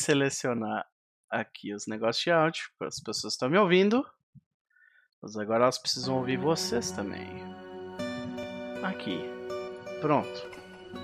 [0.00, 0.86] selecionar
[1.30, 4.04] aqui os negócios de áudio, as pessoas estão me ouvindo.
[5.22, 7.28] Mas agora elas precisam ouvir vocês também.
[8.82, 9.20] Aqui.
[10.00, 10.50] Pronto.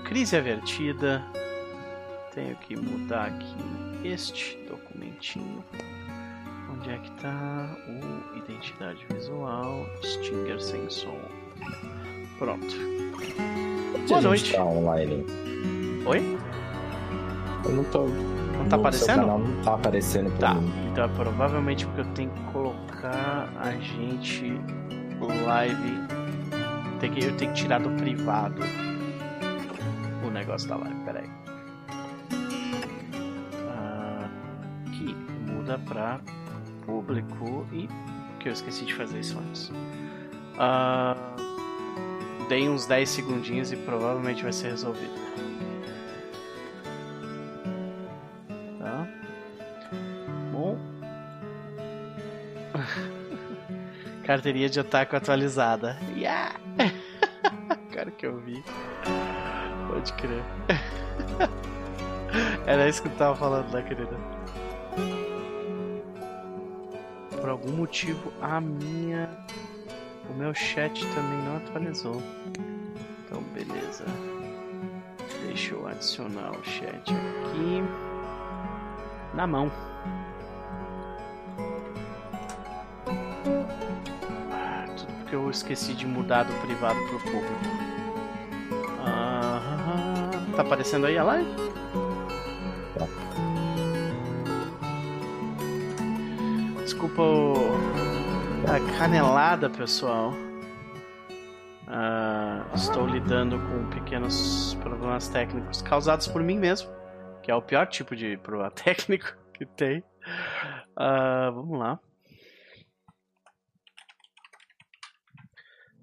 [0.05, 1.23] Crise avertida.
[2.33, 5.63] Tenho que mudar aqui este documentinho.
[6.71, 11.19] Onde é que tá o identidade visual, Stinger sem som.
[12.37, 12.75] Pronto.
[14.07, 14.53] Boa noite.
[14.53, 15.25] Tá online.
[16.05, 16.37] Oi?
[17.65, 18.36] Eu não tô.
[18.57, 19.25] Não tá aparecendo?
[19.27, 20.53] não tá aparecendo Tá.
[20.55, 20.71] mim.
[20.91, 24.59] Então é provavelmente porque eu tenho que colocar a gente
[25.45, 26.07] live.
[26.99, 28.61] Tem que, eu tenho que tirar do privado
[30.25, 30.95] o negócio da live.
[31.05, 31.29] Peraí.
[33.69, 34.29] Ah,
[34.87, 35.15] aqui
[35.51, 36.19] muda pra
[36.85, 37.87] público e
[38.39, 39.71] que eu esqueci de fazer isso antes.
[40.57, 41.15] Ah,
[42.49, 45.26] dei uns 10 segundinhos e provavelmente vai ser resolvido.
[54.27, 55.97] Carteirinha de otaku atualizada.
[56.13, 56.53] Yeah!
[57.93, 58.61] Cara que eu vi.
[59.87, 60.43] Pode crer.
[62.67, 64.17] Era isso que eu tava falando, né, querida?
[67.39, 69.29] Por algum motivo, a minha.
[70.29, 72.21] O meu chat também não atualizou.
[73.23, 74.03] Então, beleza.
[75.45, 77.81] Deixa eu adicionar o chat aqui.
[79.33, 79.71] Na mão.
[85.27, 87.53] Porque eu esqueci de mudar do privado pro público.
[89.05, 91.49] Ah, tá aparecendo aí a live?
[92.97, 93.05] Tá.
[96.81, 97.53] Desculpa o...
[98.67, 100.31] a canelada, pessoal.
[101.89, 106.89] Ah, estou lidando com pequenos problemas técnicos causados por mim mesmo,
[107.43, 110.01] que é o pior tipo de problema técnico que tem.
[110.95, 111.99] Ah, vamos lá.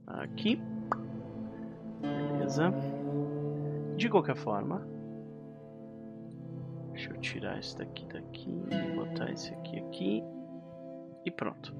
[0.06, 0.60] Aqui.
[2.00, 2.72] Beleza.
[3.96, 4.86] De qualquer forma.
[6.92, 8.50] Deixa eu tirar isso daqui daqui.
[8.94, 10.22] Botar esse aqui aqui.
[11.24, 11.74] E pronto.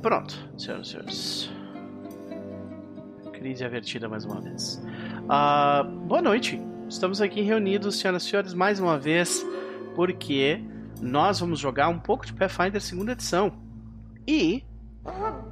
[0.00, 1.50] Pronto, senhoras e senhores.
[3.32, 4.82] Crise avertida mais uma vez.
[5.28, 6.60] Ah, boa noite.
[6.88, 9.46] Estamos aqui reunidos, senhoras e senhores, mais uma vez,
[9.94, 10.62] porque
[11.00, 13.52] nós vamos jogar um pouco de Pathfinder segunda edição.
[14.26, 14.64] E,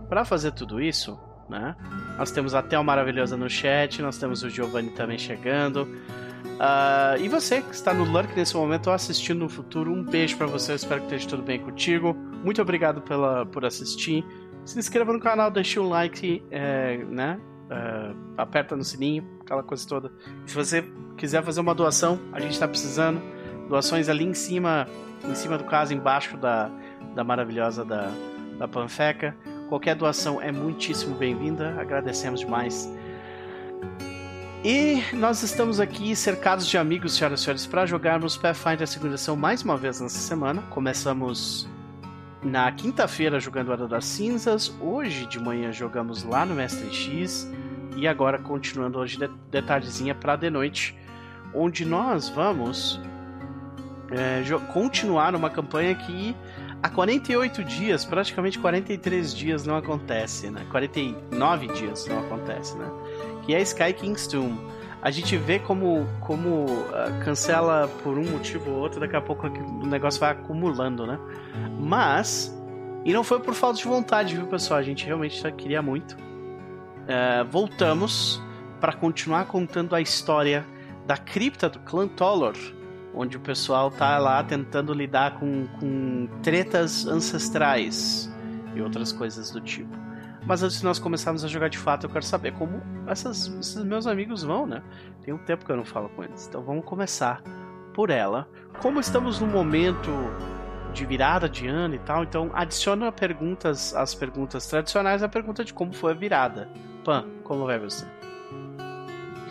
[0.09, 1.19] para fazer tudo isso,
[1.51, 1.75] né?
[2.17, 5.89] Nós temos a Tel Maravilhosa no chat, nós temos o Giovanni também chegando.
[6.59, 10.37] Ah, e você que está no Lurk nesse momento ou assistindo no futuro, um beijo
[10.37, 12.15] para você, eu espero que esteja tudo bem contigo.
[12.45, 14.25] Muito obrigado pela, por assistir.
[14.65, 17.41] Se inscreva no canal, deixe um like, é, né?
[17.71, 20.13] É, aperta no sininho, aquela coisa toda.
[20.45, 20.85] Se você
[21.17, 23.21] quiser fazer uma doação, a gente está precisando.
[23.69, 24.87] Doações ali em cima,
[25.25, 26.71] em cima do caso, embaixo da,
[27.15, 28.11] da maravilhosa da,
[28.59, 29.37] da Panfeca.
[29.71, 32.93] Qualquer doação é muitíssimo bem-vinda, agradecemos demais.
[34.65, 39.63] E nós estamos aqui cercados de amigos, senhoras e senhores, para jogarmos Pathfinder segunda mais
[39.63, 40.61] uma vez nessa semana.
[40.71, 41.69] Começamos
[42.43, 47.49] na quinta-feira jogando Era das Cinzas, hoje de manhã jogamos lá no Mestre X
[47.97, 50.99] e agora continuando hoje de, de tardezinha para de noite,
[51.55, 53.01] onde nós vamos
[54.11, 54.43] é,
[54.73, 56.35] continuar uma campanha que
[56.83, 60.67] há 48 dias, praticamente 43 dias não acontece, né?
[60.71, 62.91] 49 dias não acontece, né?
[63.45, 64.59] Que é Sky King's Tomb.
[65.03, 69.47] A gente vê como, como ah, cancela por um motivo ou outro, daqui a pouco
[69.47, 71.19] o negócio vai acumulando, né?
[71.79, 72.55] Mas,
[73.05, 74.79] e não foi por falta de vontade, viu, pessoal?
[74.79, 76.17] A gente realmente só queria muito.
[77.07, 78.43] É, voltamos
[78.79, 80.67] para continuar contando a história
[81.07, 82.55] da cripta do clã Tolor,
[83.15, 88.31] onde o pessoal tá lá tentando lidar com, com tretas ancestrais
[88.75, 89.99] e outras coisas do tipo.
[90.47, 93.83] Mas antes de nós começarmos a jogar de fato, eu quero saber como essas- esses
[93.85, 94.83] meus amigos vão, né?
[95.23, 96.47] Tem um tempo que eu não falo com eles.
[96.49, 97.43] Então vamos começar
[97.95, 98.49] por ela.
[98.81, 100.11] Como estamos num momento
[100.95, 105.75] de virada de ano e tal, então adiciona perguntas, as perguntas tradicionais, a pergunta de
[105.75, 106.69] como foi a virada.
[107.05, 108.07] Pan, como vai você?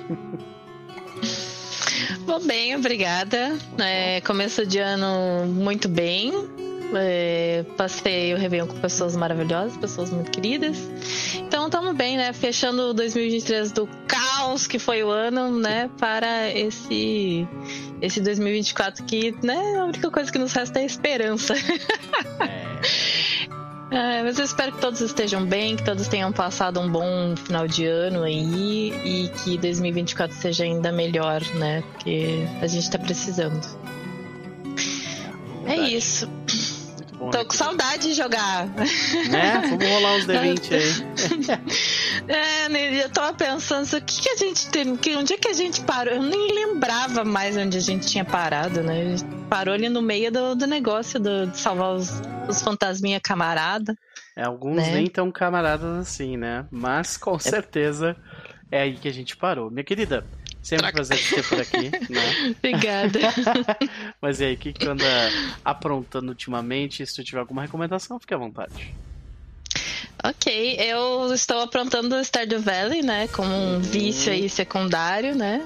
[2.26, 3.58] Vou bem, obrigada.
[3.78, 6.34] É, começo de ano muito bem.
[6.96, 10.78] É, passei o Réveillon com pessoas maravilhosas, pessoas muito queridas.
[11.36, 12.34] Então estamos bem, né?
[12.34, 15.90] Fechando 2023 do caos que foi o ano, né?
[16.00, 17.48] Para esse,
[18.02, 19.78] esse 2024 que, né?
[19.78, 21.54] A única coisa que nos resta é esperança.
[22.40, 22.80] É,
[24.24, 27.86] mas eu espero que todos estejam bem, que todos tenham passado um bom final de
[27.86, 31.84] ano aí e que 2024 seja ainda melhor, né?
[31.94, 33.60] Porque a gente tá precisando.
[35.66, 36.30] É isso.
[37.20, 38.66] Bom, Tô né, com saudade de jogar.
[38.68, 39.62] Né?
[39.70, 41.60] Vamos rolar uns D20 aí.
[42.28, 44.96] É, né, eu tava pensando, o que, que a gente tem.
[44.96, 46.14] Que, onde é que a gente parou?
[46.14, 49.02] Eu nem lembrava mais onde a gente tinha parado, né?
[49.02, 53.20] A gente parou ali no meio do, do negócio do- de salvar os, os fantasminha
[53.20, 53.96] camarada.
[54.36, 54.94] É, alguns Né?
[54.96, 56.66] nem tão camaradas assim, né?
[56.72, 58.16] Mas com certeza
[58.72, 59.70] é aí que a gente parou.
[59.70, 60.24] Minha querida,
[60.62, 62.54] sempre um prazer te ter por aqui, né?
[62.58, 63.20] Obrigada.
[64.22, 65.06] Mas e aí, o que, que tu anda
[65.64, 67.06] aprontando ultimamente?
[67.06, 68.94] Se tu tiver alguma recomendação, fique à vontade.
[70.24, 73.28] Ok, eu estou aprontando Stardew Valley, né?
[73.30, 75.62] Como um vício aí secundário, né?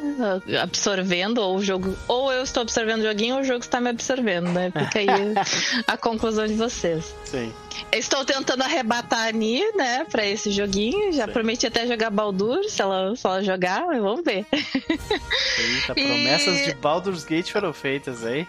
[0.61, 1.97] Absorvendo, ou o jogo.
[2.07, 4.71] Ou eu estou absorvendo o joguinho, ou o jogo está me absorvendo, né?
[4.71, 5.07] Fica aí
[5.87, 7.15] a conclusão de vocês.
[7.25, 7.51] Sim.
[7.91, 11.11] Estou tentando arrebatar a Ani, né, pra esse joguinho.
[11.11, 11.33] Já Sim.
[11.33, 14.45] prometi até jogar Baldur, se ela, se ela jogar, mas vamos ver.
[14.51, 18.47] Eita, promessas de Baldur's Gate foram feitas aí.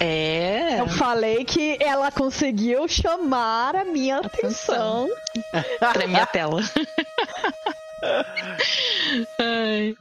[0.00, 0.80] É.
[0.80, 5.08] Eu falei que ela conseguiu chamar a minha atenção.
[5.92, 6.60] Tremi a tela.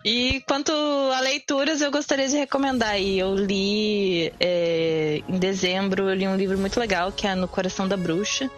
[0.04, 3.20] E quanto a leituras, eu gostaria de recomendar aí.
[3.20, 7.88] Eu li é, em dezembro, eu li um livro muito legal que é No Coração
[7.88, 8.50] da Bruxa.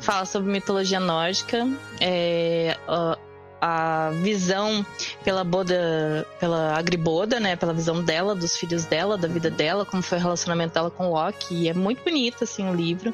[0.00, 1.66] Fala sobre mitologia nórdica.
[2.00, 2.76] É,
[3.66, 4.84] a visão
[5.24, 7.56] pela Boda, pela Agriboda, né?
[7.56, 11.08] Pela visão dela, dos filhos dela, da vida dela, como foi o relacionamento dela com
[11.08, 11.54] o Loki.
[11.54, 13.12] E é muito bonito, assim, o livro.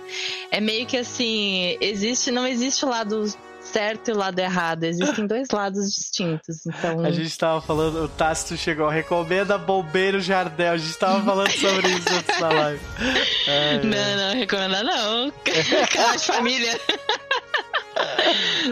[0.51, 3.27] É meio que assim, existe, não existe o lado
[3.63, 4.85] certo e o lado errado.
[4.85, 6.67] Existem dois lados distintos.
[6.67, 10.73] Então, A gente tava falando, o Tácito chegou, recomenda Bombeiro Jardel.
[10.73, 12.81] A gente tava falando sobre isso antes da live.
[13.49, 15.33] Ai, não, não, recomendar não.
[15.91, 16.81] Canal de família.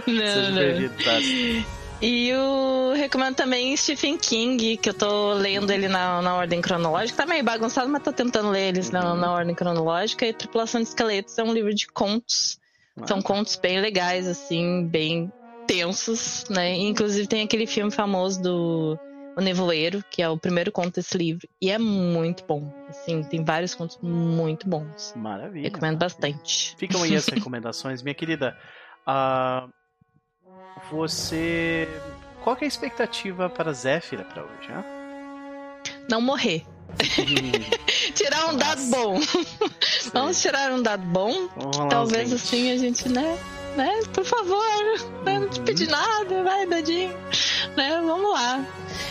[0.06, 1.80] Não, Tácito.
[2.02, 7.18] E eu recomendo também Stephen King, que eu tô lendo ele na, na ordem cronológica.
[7.18, 10.24] Tá meio bagunçado, mas tô tentando ler eles na, na ordem cronológica.
[10.24, 12.58] E Tripulação de Esqueletos é um livro de contos.
[13.06, 15.30] São contos bem legais, assim, bem
[15.66, 16.74] tensos, né?
[16.74, 18.98] Inclusive tem aquele filme famoso do
[19.36, 21.46] O Nevoeiro, que é o primeiro conto desse livro.
[21.60, 22.72] E é muito bom.
[22.88, 25.12] Assim, tem vários contos muito bons.
[25.16, 25.64] Maravilha.
[25.64, 26.74] Recomendo bastante.
[26.76, 28.02] Ficam aí as recomendações.
[28.02, 28.56] Minha querida,
[29.06, 29.68] ah,
[30.90, 31.88] você.
[32.42, 34.68] Qual que é a expectativa para Zéfira para hoje?
[34.68, 34.84] Né?
[36.08, 36.64] Não morrer.
[38.14, 39.20] Tirar um dado bom.
[40.12, 41.48] Vamos tirar um dado bom.
[41.56, 42.40] Vamos Talvez 20.
[42.40, 43.38] assim a gente, né?
[43.76, 44.00] Né?
[44.12, 44.64] Por favor,
[45.24, 45.38] né?
[45.38, 47.14] não te pedi nada, vai, dadinho.
[47.76, 48.00] Né?
[48.04, 48.64] Vamos lá.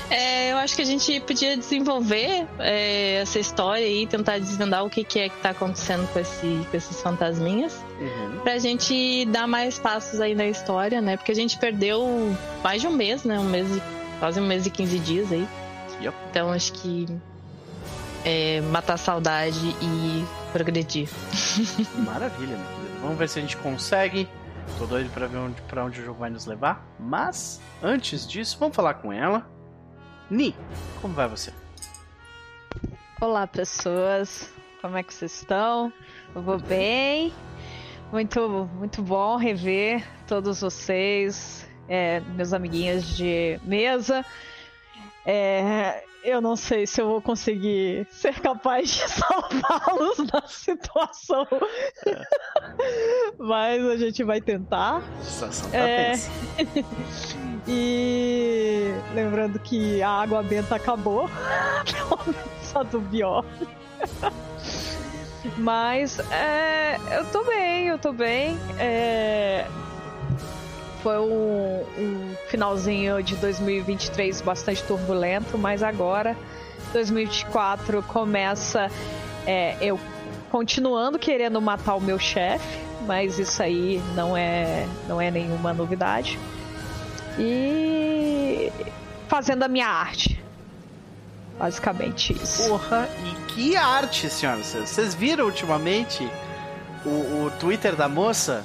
[0.09, 4.89] É, eu acho que a gente podia desenvolver é, essa história e tentar desvendar o
[4.89, 7.79] que, que é que tá acontecendo com, esse, com esses fantasminhas.
[7.99, 8.39] Uhum.
[8.39, 11.15] Pra gente dar mais passos aí na história, né?
[11.15, 13.39] Porque a gente perdeu mais de um mês, né?
[13.39, 13.67] Um mês,
[14.19, 15.47] quase um mês e 15 dias aí.
[16.01, 16.17] Yep.
[16.31, 17.05] Então acho que
[18.25, 21.07] é, matar a saudade e progredir.
[21.95, 22.99] Maravilha, minha querida.
[23.01, 24.27] Vamos ver se a gente consegue.
[24.77, 26.85] Tô doido pra ver onde, pra onde o jogo vai nos levar.
[26.99, 29.49] Mas, antes disso, vamos falar com ela.
[30.29, 30.55] Ni,
[31.01, 31.51] como vai você?
[33.19, 34.53] Olá, pessoas.
[34.81, 35.91] Como é que vocês estão?
[36.33, 37.33] Eu vou bem.
[38.11, 44.25] Muito, muito bom rever todos vocês, é, meus amiguinhos de mesa.
[45.25, 51.47] É, eu não sei se eu vou conseguir ser capaz de salvá-los da situação,
[53.37, 55.01] mas a gente vai tentar.
[55.21, 56.13] Situação É.
[57.71, 61.29] E lembrando que a água benta acabou,
[62.69, 63.45] menos a do Bior.
[65.57, 68.57] Mas é, eu tô bem, eu tô bem.
[68.77, 69.67] É,
[71.01, 76.35] foi um, um finalzinho de 2023 bastante turbulento, mas agora
[76.93, 78.89] 2024 começa
[79.45, 79.99] é, eu
[80.49, 86.39] continuando querendo matar o meu chefe, mas isso aí não é não é nenhuma novidade
[87.37, 88.71] e
[89.27, 90.43] fazendo a minha arte.
[91.57, 92.69] Basicamente isso.
[92.69, 94.73] Porra, e que arte, senhoras.
[94.73, 96.29] Vocês viram ultimamente
[97.05, 98.63] o, o Twitter da moça?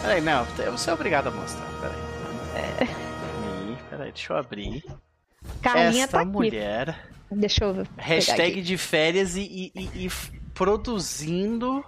[0.00, 1.67] Peraí, não, você é obrigado a mostrar.
[2.82, 4.84] Ih, Peraí, deixa eu abrir.
[5.62, 6.30] Carlinha Esta tá aqui.
[6.30, 7.08] mulher.
[7.30, 7.88] Deixa eu ver.
[7.96, 10.10] Hashtag de férias e, e- e- e
[10.54, 11.84] produzindo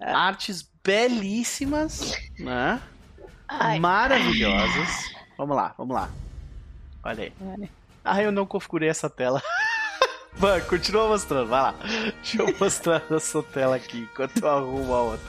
[0.00, 2.80] artes belíssimas, né?
[3.48, 3.78] Ai.
[3.78, 4.88] Maravilhosas.
[5.38, 6.10] Vamos lá, vamos lá.
[7.02, 7.32] Olha aí.
[7.40, 7.68] Olha.
[8.04, 9.42] Ah, eu não configurei essa tela.
[10.36, 11.74] Vai, continua mostrando, vai lá.
[12.20, 15.26] Deixa eu mostrar essa tela aqui enquanto eu arrumo a outra.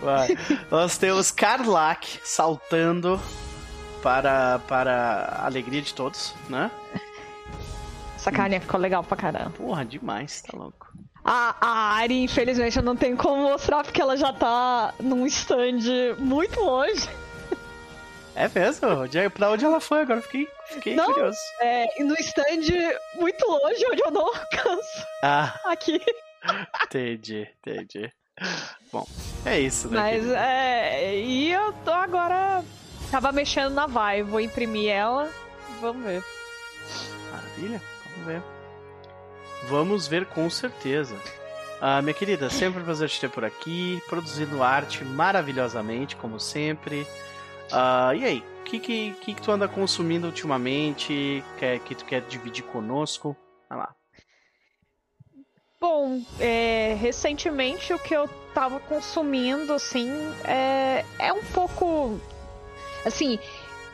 [0.00, 0.28] Vai.
[0.70, 3.20] Nós temos Karlak saltando
[4.02, 4.94] para, para
[5.40, 6.70] a alegria de todos, né?
[8.16, 9.50] Essa carninha ficou legal pra caramba.
[9.50, 10.88] Porra, demais, tá louco.
[11.24, 16.16] A, a Ari, infelizmente, eu não tenho como mostrar porque ela já tá num stand
[16.18, 17.08] muito longe.
[18.34, 18.88] É mesmo?
[19.34, 20.22] Pra onde ela foi agora?
[20.22, 21.12] Fiquei, fiquei Não.
[21.12, 21.36] curioso.
[21.60, 25.06] É, no stand muito longe, onde eu não alcanço.
[25.22, 26.00] Ah, Aqui.
[26.84, 28.12] entendi, entendi.
[28.92, 29.04] Bom,
[29.44, 30.00] é isso, né?
[30.00, 31.16] Mas é.
[31.16, 32.62] E eu tô agora.
[33.10, 35.30] Tava mexendo na vai, vou imprimir ela.
[35.80, 36.22] Vamos ver.
[37.32, 38.42] Maravilha, vamos ver.
[39.68, 41.16] Vamos ver com certeza.
[41.80, 47.06] Ah, minha querida, sempre um prazer te ter por aqui, produzindo arte maravilhosamente, como sempre.
[47.70, 51.42] Ah, e aí, o que, que, que, que tu anda consumindo ultimamente?
[51.58, 53.36] Quer, que tu quer dividir conosco?
[53.68, 53.94] Vai lá.
[55.80, 60.10] Bom, é, recentemente o que eu tava consumindo, assim,
[60.44, 62.20] é, é um pouco.
[63.04, 63.38] Assim,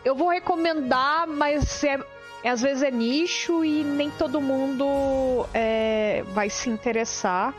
[0.04, 1.99] eu vou recomendar, mas é,
[2.42, 7.54] é- às vezes é nicho e nem todo mundo é, vai se interessar.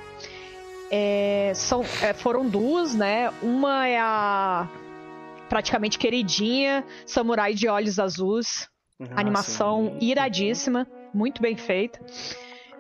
[0.91, 3.31] É, são, é, foram duas, né?
[3.41, 4.67] Uma é a
[5.49, 8.69] praticamente queridinha Samurai de Olhos Azuis.
[9.01, 10.07] Ah, Animação sim.
[10.07, 11.99] iradíssima, muito bem feita.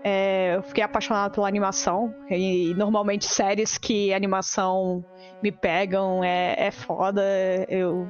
[0.03, 2.13] É, eu fiquei apaixonada pela animação.
[2.29, 5.03] E, normalmente séries que animação
[5.41, 7.23] me pegam é, é foda.
[7.67, 8.07] Eu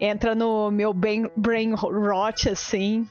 [0.00, 3.06] entra no meu brain, brain rot assim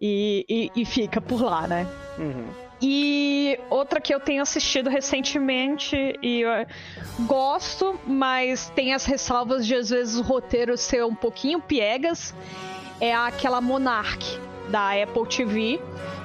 [0.00, 1.86] e, e, e fica por lá, né?
[2.18, 2.66] Uhum.
[2.80, 6.42] E outra que eu tenho assistido recentemente e
[7.20, 12.34] gosto, mas tem as ressalvas de às vezes o roteiro ser um pouquinho piegas,
[13.00, 14.38] é aquela Monarch
[14.68, 15.80] da Apple TV,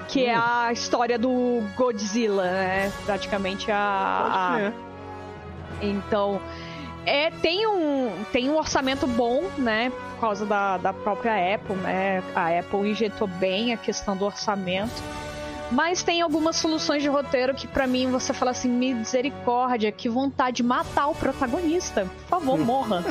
[0.09, 0.41] que é Hum.
[0.43, 2.91] a história do Godzilla, né?
[3.05, 4.71] Praticamente Pode a, a
[5.81, 6.41] então,
[7.05, 9.91] é, tem, um, tem um orçamento bom, né?
[9.91, 12.24] Por causa da, da própria Apple, né?
[12.36, 15.01] A Apple injetou bem a questão do orçamento.
[15.72, 20.58] Mas tem algumas soluções de roteiro que, pra mim, você fala assim: misericórdia, que vontade
[20.58, 22.03] de matar o protagonista.
[22.03, 23.01] Por favor, morra.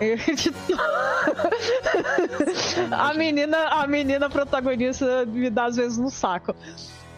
[2.92, 6.54] a menina, a menina protagonista me dá às vezes no saco.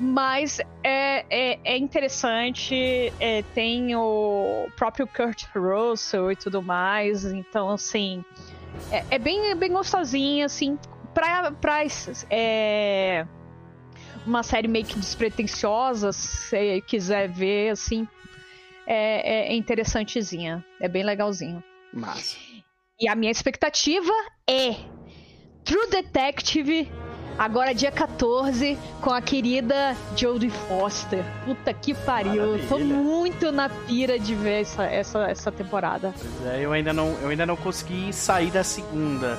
[0.01, 7.69] Mas é, é, é interessante, é, tem o próprio Kurt Russell e tudo mais, então
[7.69, 8.25] assim,
[8.93, 10.79] é, é bem, é bem gostosinha, assim,
[11.13, 11.81] pra, pra
[12.31, 13.27] é,
[14.25, 18.07] uma série meio que despretensiosa, se quiser ver, assim,
[18.87, 21.63] é, é interessantezinha, é bem legalzinho.
[21.93, 22.37] Massa.
[23.01, 24.13] E a minha expectativa
[24.49, 24.75] é
[25.65, 26.91] True Detective,
[27.39, 31.25] agora dia 14, com a querida Jodie Foster.
[31.45, 32.59] Puta que pariu.
[32.69, 32.97] Tô Maravilha.
[32.97, 36.13] muito na pira de ver essa, essa, essa temporada.
[36.19, 39.39] Pois é, eu ainda não, eu ainda não consegui sair da segunda.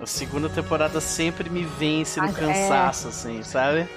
[0.00, 2.32] A segunda temporada sempre me vence no Ah, é.
[2.32, 3.88] cansaço, assim, sabe?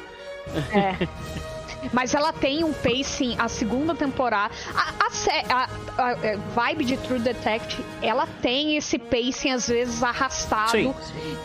[0.72, 1.08] É.
[1.94, 4.54] Mas ela tem um pacing, a segunda temporada.
[4.76, 5.10] A, a
[5.54, 5.70] a-
[6.12, 6.16] a-
[6.56, 10.96] vibe de True Detective, ela tem esse pacing às vezes arrastado.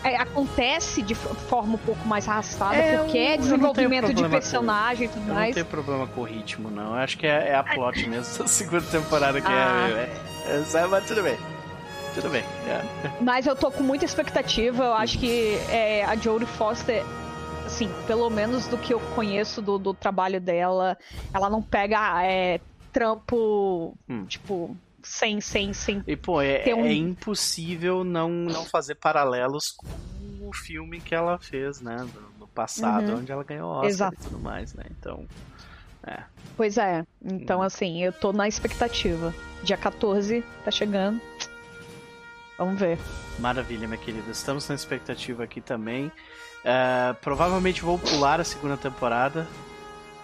[0.03, 5.09] É, acontece de forma um pouco mais arrastada, É, porque é desenvolvimento de personagem e
[5.09, 5.53] tudo Eu não mais.
[5.53, 6.89] tenho problema com o ritmo, não.
[6.95, 9.89] Eu acho que é, é a plot mesmo da segunda temporada que Ah.
[9.89, 11.37] é, é, é, Mas tudo bem.
[12.13, 12.43] Tudo bem.
[12.67, 12.81] é.
[13.19, 14.83] Mas eu tô com muita expectativa.
[14.85, 17.03] Eu acho que é, a Jodie Foster,
[17.65, 20.97] assim, pelo menos do que eu conheço do, do trabalho dela,
[21.33, 22.59] ela não pega é,
[22.91, 24.25] trampo, Hum.
[24.25, 26.01] tipo, sem, sem, sem.
[26.07, 29.87] E, pô, é, um- é impossível não, não fazer paralelos com
[30.41, 31.97] o filme que ela fez, né?
[32.37, 33.17] No, passado, Uhum.
[33.19, 34.15] onde ela ganhou Oscar Exato.
[34.15, 34.83] e tudo mais, né?
[34.97, 35.25] Então.
[36.55, 37.03] Pois é.
[37.21, 37.63] Então, Hum.
[37.63, 39.33] assim, eu tô na expectativa.
[39.63, 41.19] Dia 14 tá chegando.
[42.57, 42.97] Vamos ver.
[43.39, 44.31] Maravilha, minha querida.
[44.31, 46.09] Estamos na expectativa aqui também.
[46.67, 49.47] É, provavelmente vou pular a segunda temporada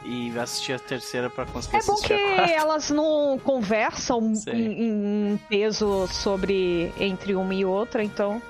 [0.03, 2.51] e assistir a terceira pra conseguir É bom assistir que a quarta.
[2.53, 8.41] elas não conversam em, em peso sobre entre uma e outra, então.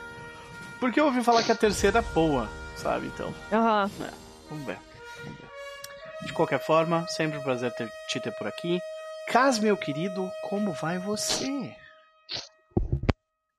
[0.79, 3.07] Porque eu ouvi falar que a terceira é boa, sabe?
[3.07, 3.91] Então, Aham.
[4.49, 4.77] vamos ver.
[5.23, 5.45] Vamos ver.
[6.25, 8.79] De qualquer forma, sempre um prazer ter, te ter por aqui.
[9.27, 11.75] Cas, meu querido, como vai você?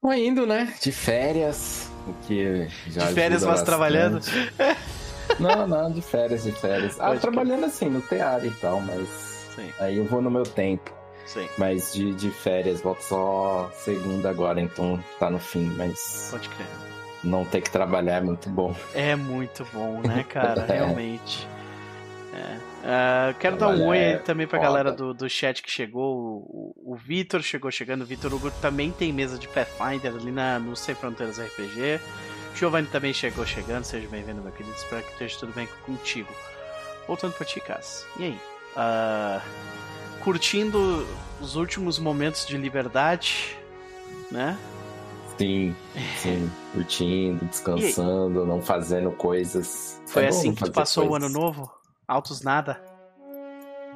[0.00, 0.74] Tô indo, né?
[0.80, 1.91] De férias.
[2.06, 4.20] O que já De férias, mas trabalhando?
[5.38, 7.00] Não, não, de férias, de férias.
[7.00, 9.08] Ah, Pode trabalhando assim, no teatro e tal, mas.
[9.54, 10.92] Sim, Aí eu vou no meu tempo.
[11.24, 16.48] sim, Mas de, de férias, volto só segunda agora, então tá no fim, mas pode
[16.50, 16.66] crer.
[17.24, 18.74] não ter que trabalhar é muito bom.
[18.94, 20.66] É muito bom, né, cara?
[20.68, 20.72] É.
[20.74, 21.46] Realmente.
[22.34, 22.56] É.
[22.84, 24.68] Ah, quero dar um oi aí é também pra foda.
[24.68, 26.16] galera do, do chat que chegou.
[26.16, 28.02] O, o, o Vitor chegou chegando.
[28.02, 32.00] O Vitor Hugo também tem mesa de Pathfinder ali na, no Sem Fronteiras RPG.
[32.54, 33.84] Giovanni também chegou chegando.
[33.84, 34.74] Seja bem-vindo, meu querido.
[34.74, 36.28] Espero que esteja tudo bem contigo.
[37.06, 38.04] Voltando pra ti, Cass.
[38.18, 38.40] E aí?
[38.76, 39.40] Uh,
[40.22, 41.06] curtindo
[41.40, 43.56] os últimos momentos de liberdade,
[44.30, 44.58] né?
[45.38, 45.74] Sim,
[46.18, 50.00] sim, curtindo, descansando, não fazendo coisas.
[50.06, 51.22] Foi é assim que tu passou coisas.
[51.22, 51.81] o ano novo?
[52.12, 52.78] Altos nada?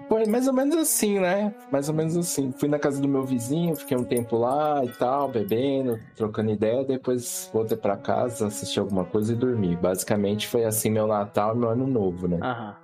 [0.09, 1.53] Foi mais ou menos assim, né?
[1.71, 2.53] Mais ou menos assim.
[2.53, 6.85] Fui na casa do meu vizinho, fiquei um tempo lá e tal, bebendo, trocando ideia,
[6.85, 9.77] depois voltei para casa, assisti alguma coisa e dormi.
[9.77, 12.39] Basicamente foi assim meu Natal e meu Ano Novo, né?
[12.41, 12.77] Aham.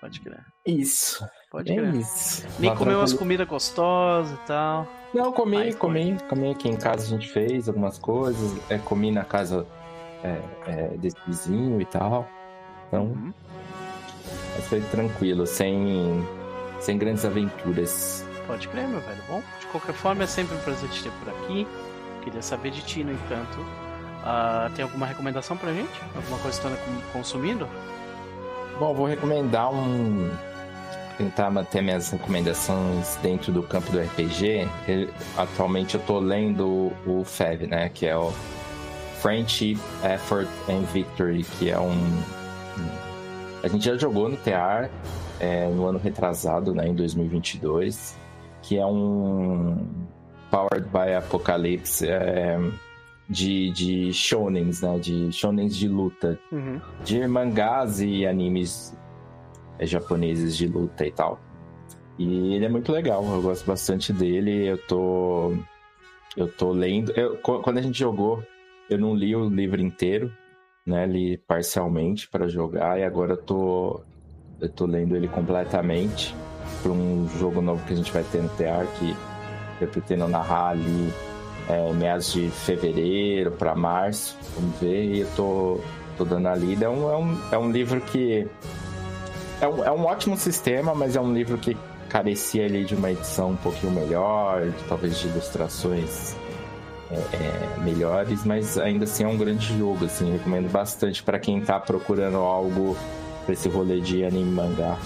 [0.00, 0.44] Pode crer.
[0.66, 1.24] Isso.
[1.50, 1.94] Pode é crer.
[1.94, 2.44] Isso.
[2.58, 4.86] Nem comeu umas comidas gostosas e tal.
[5.14, 6.28] Não, comi, Aí, comi, foi.
[6.28, 8.58] comi aqui em casa a gente fez algumas coisas.
[8.68, 9.64] É, comi na casa
[10.24, 12.26] é, é, desse vizinho e tal.
[12.88, 13.04] Então.
[13.04, 13.32] Uhum.
[14.54, 16.26] Mas foi tranquilo, sem,
[16.80, 18.24] sem grandes aventuras.
[18.46, 19.22] Pode crer, meu velho.
[19.28, 21.66] Bom, de qualquer forma, é sempre um prazer te ter por aqui.
[22.22, 23.58] Queria saber de ti, no entanto.
[24.22, 25.90] Uh, tem alguma recomendação pra gente?
[26.14, 26.76] Alguma coisa que você
[27.12, 27.68] consumindo?
[28.78, 30.30] Bom, vou recomendar um.
[31.18, 34.66] Tentar manter minhas recomendações dentro do campo do RPG.
[35.36, 37.90] atualmente eu tô lendo o FEV, né?
[37.90, 38.32] Que é o
[39.20, 42.22] Friendship, Effort and Victory, que é um
[43.62, 44.90] a gente já jogou no TR
[45.38, 48.16] é, no ano retrasado, né, em 2022,
[48.62, 49.86] que é um
[50.50, 52.58] Powered by Apocalypse é,
[53.28, 56.80] de, de shonens, né, de shonens de luta, uhum.
[57.04, 58.96] de mangás e animes
[59.78, 61.40] é, japoneses de luta e tal.
[62.18, 65.52] E ele é muito legal, eu gosto bastante dele, eu tô
[66.36, 68.42] eu tô lendo, eu, quando a gente jogou,
[68.88, 70.32] eu não li o livro inteiro,
[70.86, 74.00] né, ali parcialmente para jogar e agora eu tô
[74.60, 76.34] eu tô lendo ele completamente
[76.82, 79.16] para um jogo novo que a gente vai ter no TR que
[79.80, 81.12] eu pretendo narrar ali
[81.68, 85.80] é, meados de fevereiro para março, vamos ver, e eu tô,
[86.16, 86.86] tô dando a lida.
[86.86, 88.46] É um, é um, é um livro que
[89.60, 91.76] é um, é um ótimo sistema, mas é um livro que
[92.08, 96.36] carecia ali de uma edição um pouquinho melhor, talvez de ilustrações
[97.14, 101.78] é, melhores, mas ainda assim é um grande jogo, assim, recomendo bastante para quem tá
[101.78, 102.96] procurando algo
[103.44, 104.98] pra esse rolê de anime mangá.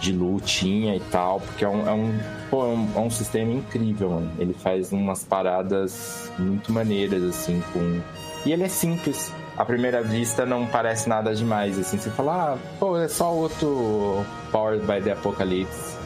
[0.00, 2.18] De lutinha e tal, porque é um, é um,
[2.50, 4.32] pô, é um, é um sistema incrível, mano.
[4.36, 8.00] Ele faz umas paradas muito maneiras, assim, com.
[8.44, 9.32] E ele é simples.
[9.56, 11.98] À primeira vista não parece nada demais, assim.
[11.98, 15.96] Você fala, ah, pô, é só outro Powered by the Apocalypse.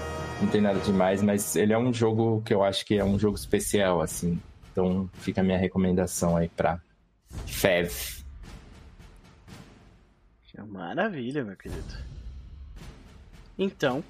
[0.43, 3.19] Não tem nada demais, mas ele é um jogo que eu acho que é um
[3.19, 4.39] jogo especial, assim.
[4.77, 6.79] Então fica a minha recomendação aí pra
[7.47, 8.23] FEV.
[10.67, 11.95] Maravilha, meu querido.
[13.59, 14.05] Então,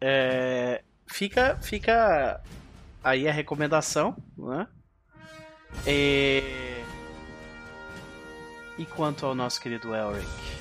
[0.00, 2.40] é, fica, fica
[3.04, 4.66] aí a recomendação, né?
[5.86, 6.42] E,
[8.78, 10.57] e quanto ao nosso querido Elric?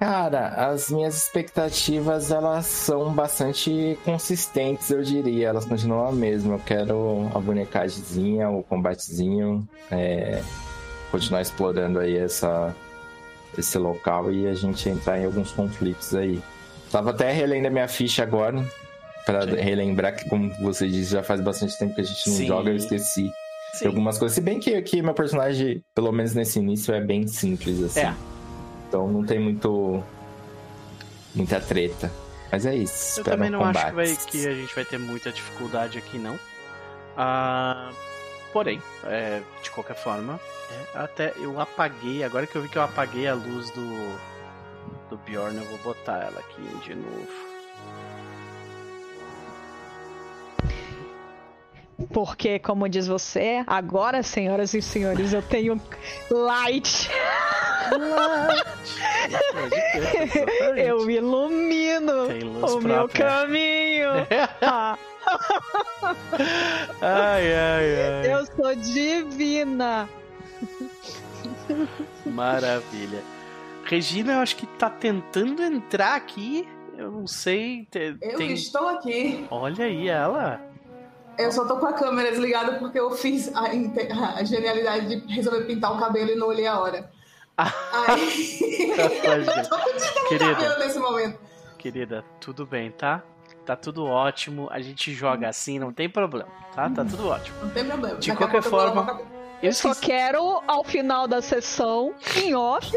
[0.00, 5.48] Cara, as minhas expectativas elas são bastante consistentes, eu diria.
[5.48, 6.54] Elas continuam a mesma.
[6.54, 10.42] Eu quero a bonecagemzinha, o combatezinho, é,
[11.10, 12.74] continuar explorando aí essa,
[13.58, 16.42] esse local e a gente entrar em alguns conflitos aí.
[16.90, 18.64] Tava até relendo a minha ficha agora,
[19.26, 22.46] para relembrar que, como você disse, já faz bastante tempo que a gente não Sim.
[22.46, 23.30] joga, eu esqueci
[23.74, 23.86] Sim.
[23.86, 24.34] algumas coisas.
[24.34, 28.00] Se bem que aqui meu personagem, pelo menos nesse início, é bem simples, assim.
[28.00, 28.29] É.
[28.90, 30.02] Então não tem muito.
[31.32, 32.10] muita treta.
[32.50, 33.20] Mas é isso.
[33.20, 33.82] Eu também não combates.
[33.84, 36.36] acho que, vai, que, a gente vai ter muita dificuldade aqui, não.
[37.16, 37.92] Ah,
[38.52, 40.40] porém, é, de qualquer forma,
[40.72, 42.24] é, até eu apaguei.
[42.24, 44.18] Agora que eu vi que eu apaguei a luz do,
[45.08, 47.28] do Bjorn, eu vou botar ela aqui de novo.
[52.12, 55.80] Porque, como diz você, agora, senhoras e senhores, eu tenho
[56.28, 57.08] light.
[60.76, 62.28] eu ilumino
[62.62, 64.10] o meu caminho.
[67.00, 68.32] ai, ai, ai.
[68.32, 70.08] Eu sou divina.
[72.26, 73.22] Maravilha.
[73.84, 76.68] Regina, eu acho que tá tentando entrar aqui.
[76.96, 77.86] Eu não sei.
[77.90, 78.16] Tem...
[78.20, 79.46] Eu estou aqui.
[79.50, 80.60] Olha aí ela.
[81.38, 85.64] Eu só tô com a câmera desligada porque eu fiz a, a genialidade de resolver
[85.64, 87.10] pintar o cabelo e não olhei a hora.
[88.08, 88.92] Aí...
[88.98, 91.38] eu tô querida, nesse momento.
[91.78, 93.22] Querida, tudo bem, tá?
[93.64, 94.68] Tá tudo ótimo.
[94.70, 96.88] A gente joga assim, não tem problema, tá?
[96.90, 97.56] Tá tudo ótimo.
[97.62, 98.18] Não tem problema.
[98.18, 99.20] De Daqui qualquer forma.
[99.62, 102.90] Eu só quero, ao final da sessão, em off,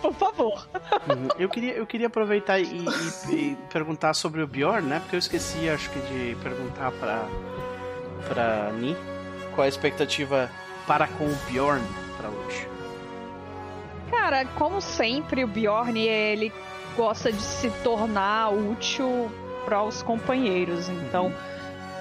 [0.00, 0.68] por favor.
[1.08, 1.28] Uhum.
[1.38, 5.00] Eu queria, eu queria aproveitar e, e, e, perguntar sobre o Bjorn, né?
[5.00, 7.26] Porque eu esqueci, acho que, de perguntar pra,
[8.28, 8.96] pra Ni
[9.54, 10.50] qual a expectativa
[10.86, 11.84] para com o Bjorn
[12.16, 12.75] para hoje.
[14.10, 16.52] Cara, como sempre, o Bjorn, ele
[16.96, 19.30] gosta de se tornar útil
[19.64, 20.88] para os companheiros.
[20.88, 21.32] Então,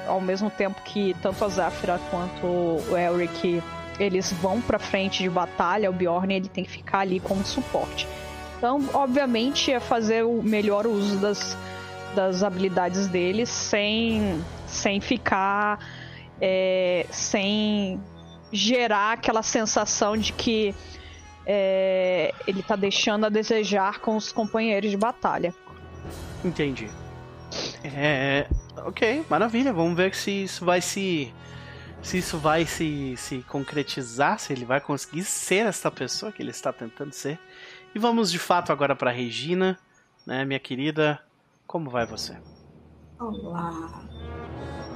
[0.07, 3.61] ao mesmo tempo que tanto a Zafira quanto o Elric
[3.99, 8.07] eles vão para frente de batalha, o Bjorn ele tem que ficar ali como suporte.
[8.57, 11.57] Então, obviamente, é fazer o melhor uso das,
[12.13, 15.79] das habilidades deles sem, sem ficar.
[16.41, 17.97] É, sem
[18.51, 20.75] gerar aquela sensação de que
[21.45, 25.53] é, ele tá deixando a desejar com os companheiros de batalha.
[26.43, 26.89] Entendi.
[27.83, 29.71] É, ok, maravilha.
[29.71, 31.33] Vamos ver se isso vai se
[32.01, 36.51] se isso vai se, se concretizar, se ele vai conseguir ser essa pessoa que ele
[36.51, 37.39] está tentando ser.
[37.95, 39.75] E vamos de fato agora para Regina,
[40.25, 41.19] né, minha querida.
[41.65, 42.37] Como vai você?
[43.19, 44.03] Olá.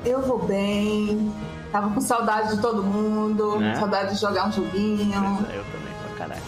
[0.05, 1.33] Eu vou bem.
[1.71, 3.75] Tava com saudade de todo mundo, né?
[3.75, 5.47] saudade de jogar um joguinho.
[5.49, 5.88] É, eu também,
[6.19, 6.41] caralho.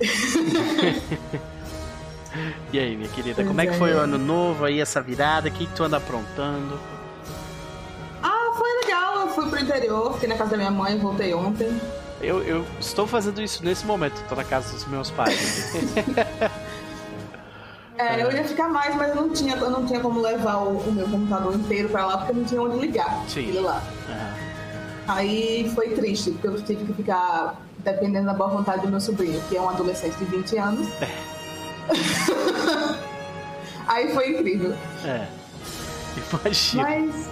[2.72, 3.94] e aí, minha querida, pois como é que foi é.
[3.94, 5.48] o ano novo aí, essa virada?
[5.48, 6.78] O que, que tu anda aprontando?
[8.22, 9.20] Ah, foi legal.
[9.20, 11.80] Eu fui pro interior, fiquei na casa da minha mãe, voltei ontem.
[12.20, 15.72] Eu, eu estou fazendo isso nesse momento, tô na casa dos meus pais.
[17.96, 20.80] é, eu ia ficar mais, mas eu não tinha, eu não tinha como levar o,
[20.80, 23.48] o meu computador inteiro pra lá, porque eu não tinha onde ligar Sim.
[23.48, 23.82] ele lá.
[24.06, 24.50] Uhum.
[25.08, 29.40] Aí foi triste, porque eu tive que ficar dependendo da boa vontade do meu sobrinho,
[29.48, 30.88] que é um adolescente de 20 anos.
[31.02, 31.08] É.
[33.86, 34.74] Aí foi incrível.
[35.04, 35.26] É.
[36.32, 36.82] Imagina.
[36.82, 37.28] Mas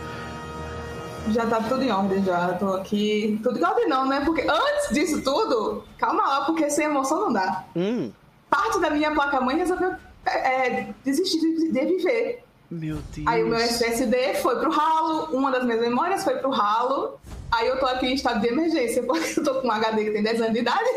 [1.34, 2.52] já tá tudo em ordem, já.
[2.54, 3.38] Tô aqui.
[3.42, 4.22] Tudo em ordem não, né?
[4.24, 7.64] Porque antes disso tudo, calma lá, porque sem emoção não dá.
[7.76, 8.10] Hum.
[8.50, 9.94] Parte da minha placa-mãe resolveu
[10.26, 12.44] é, desistir de, de viver.
[12.70, 13.26] Meu Deus.
[13.26, 17.18] Aí o meu SSD foi pro ralo, uma das minhas memórias foi pro ralo.
[17.50, 20.10] Aí eu tô aqui em estado de emergência, porque eu tô com um HD que
[20.10, 20.90] tem 10 anos de idade.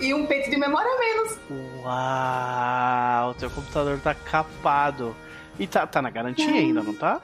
[0.00, 1.38] e um peito de memória a menos.
[1.82, 5.16] Uau, o teu computador tá capado.
[5.58, 6.58] E tá, tá na garantia é.
[6.58, 7.20] ainda, não tá?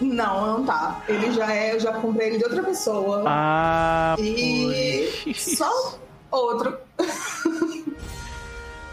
[0.00, 1.02] Não, não tá.
[1.08, 3.22] Ele já é, eu já comprei ele de outra pessoa.
[3.26, 5.98] Ah, e só
[6.30, 6.76] outro.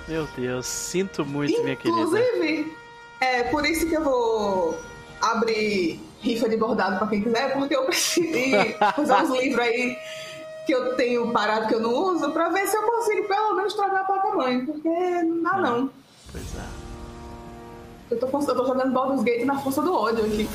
[0.08, 2.02] Meu Deus, sinto muito, Inclusive, minha querida.
[2.02, 2.78] Inclusive,
[3.22, 4.78] é por isso que eu vou
[5.22, 8.38] abrir rifa de bordado para quem quiser, porque eu preciso
[8.98, 9.98] usar uns livros aí
[10.66, 13.74] que eu tenho parado que eu não uso para ver se eu consigo pelo menos
[13.74, 15.90] trocar a placa-mãe, porque não dá não.
[16.32, 16.82] Pois é.
[18.12, 20.50] Eu tô, eu tô jogando Baldur's Gate na força do ódio aqui.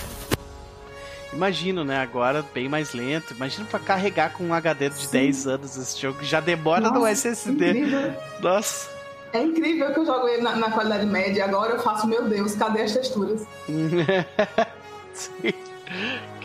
[1.33, 1.99] Imagino, né?
[1.99, 3.35] Agora bem mais lento.
[3.35, 5.13] Imagina pra carregar com um HD de Sim.
[5.13, 6.23] 10 anos esse jogo.
[6.23, 7.71] Já demora Nossa, no SSD.
[7.71, 8.15] Incrível.
[8.41, 8.96] Nossa.
[9.33, 11.45] É incrível que eu jogo ele na, na qualidade média.
[11.45, 13.47] Agora eu faço, meu Deus, cadê as texturas?
[15.13, 15.53] Sim.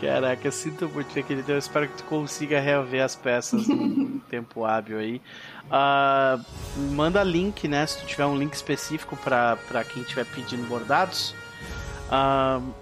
[0.00, 1.52] Caraca, sinto muito, minha querida.
[1.52, 5.22] Eu espero que tu consiga rever as peças no tempo hábil aí.
[5.66, 6.44] Uh,
[6.92, 7.86] manda link, né?
[7.86, 11.34] Se tu tiver um link específico para quem estiver pedindo bordados.
[12.08, 12.72] Uh,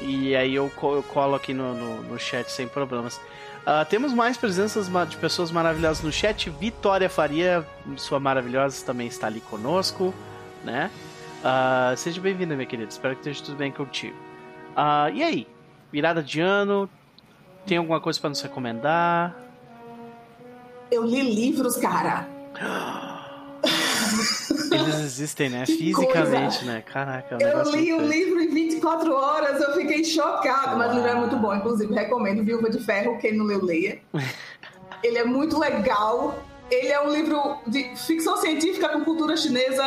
[0.00, 3.20] e aí eu, eu colo aqui no, no, no chat sem problemas.
[3.60, 6.48] Uh, temos mais presenças de pessoas maravilhosas no chat.
[6.50, 10.14] Vitória Faria, sua maravilhosa, também está ali conosco,
[10.64, 10.90] né?
[11.40, 12.88] Uh, seja bem-vinda, minha querida.
[12.88, 14.16] Espero que esteja tudo bem contigo.
[14.70, 15.46] Uh, e aí?
[15.92, 16.88] Virada de ano?
[17.66, 19.36] Tem alguma coisa para nos recomendar?
[20.90, 22.26] Eu li livros, cara.
[24.72, 25.66] Eles existem, né?
[25.66, 26.64] Fisicamente, coisa.
[26.64, 26.82] né?
[26.82, 27.38] Caraca.
[27.40, 30.76] É eu li um livro em 24 horas, eu fiquei chocado.
[30.76, 34.00] Mas o livro é muito bom, inclusive recomendo Viúva de Ferro, quem não leu, leia.
[35.02, 36.42] Ele é muito legal.
[36.70, 39.84] Ele é um livro de ficção científica com cultura chinesa,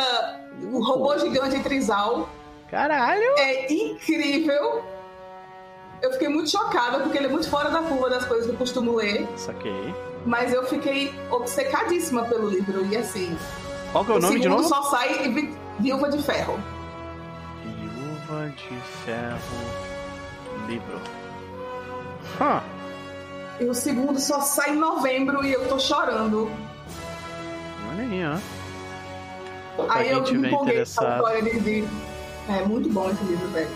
[0.70, 2.28] o robô gigante Trizal.
[2.70, 3.22] Caralho!
[3.38, 4.82] É incrível.
[6.02, 8.58] Eu fiquei muito chocada, porque ele é muito fora da curva das coisas que eu
[8.58, 9.26] costumo ler.
[9.36, 9.94] Saquei.
[10.26, 12.84] Mas eu fiquei obcecadíssima pelo livro.
[12.84, 13.34] E assim,
[13.94, 14.64] qual que é o, o nome de novo?
[14.64, 15.30] só sai
[15.78, 16.58] Viúva de Ferro.
[17.64, 19.84] Viúva de Ferro
[20.66, 21.00] livro.
[22.40, 22.60] Huh.
[23.60, 26.50] E o segundo só sai em novembro e eu tô chorando.
[27.88, 29.84] Olha aí, ó.
[29.84, 31.84] Pra aí eu me empolguei com a história de, de...
[32.48, 33.70] É muito bom esse livro, velho.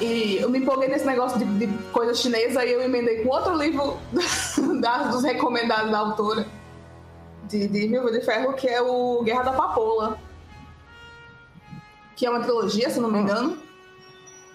[0.00, 3.56] E eu me empolguei nesse negócio de, de coisa chinesa e eu emendei com outro
[3.56, 3.98] livro
[4.80, 6.46] das, dos recomendados da autora
[7.50, 10.18] de, de de Ferro, que é o Guerra da Papoula.
[12.14, 13.58] Que é uma trilogia, se não me engano.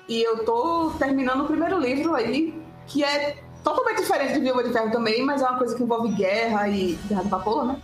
[0.08, 2.54] E eu tô terminando o primeiro livro aí,
[2.88, 6.10] que é totalmente diferente de Viúva de Ferro também, mas é uma coisa que envolve
[6.10, 7.82] guerra e Guerra da Papoula, né?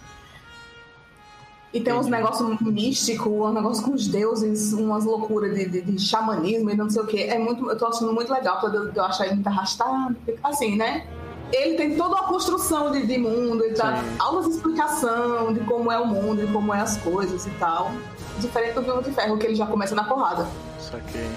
[1.74, 6.02] E tem uns negócios místicos, um negócio com os deuses, umas loucuras de, de, de,
[6.02, 7.24] xamanismo e não sei o que.
[7.24, 10.16] É muito, eu tô achando muito legal, de eu achar ele muito arrastado.
[10.44, 11.08] Assim, né?
[11.52, 15.92] Ele tem toda uma construção de, de mundo, ele dá aulas de explicação de como
[15.92, 17.92] é o mundo, de como é as coisas e tal.
[18.40, 20.48] Diferente do Viúva de Ferro, que ele já começa na porrada.
[20.80, 21.30] Saquei.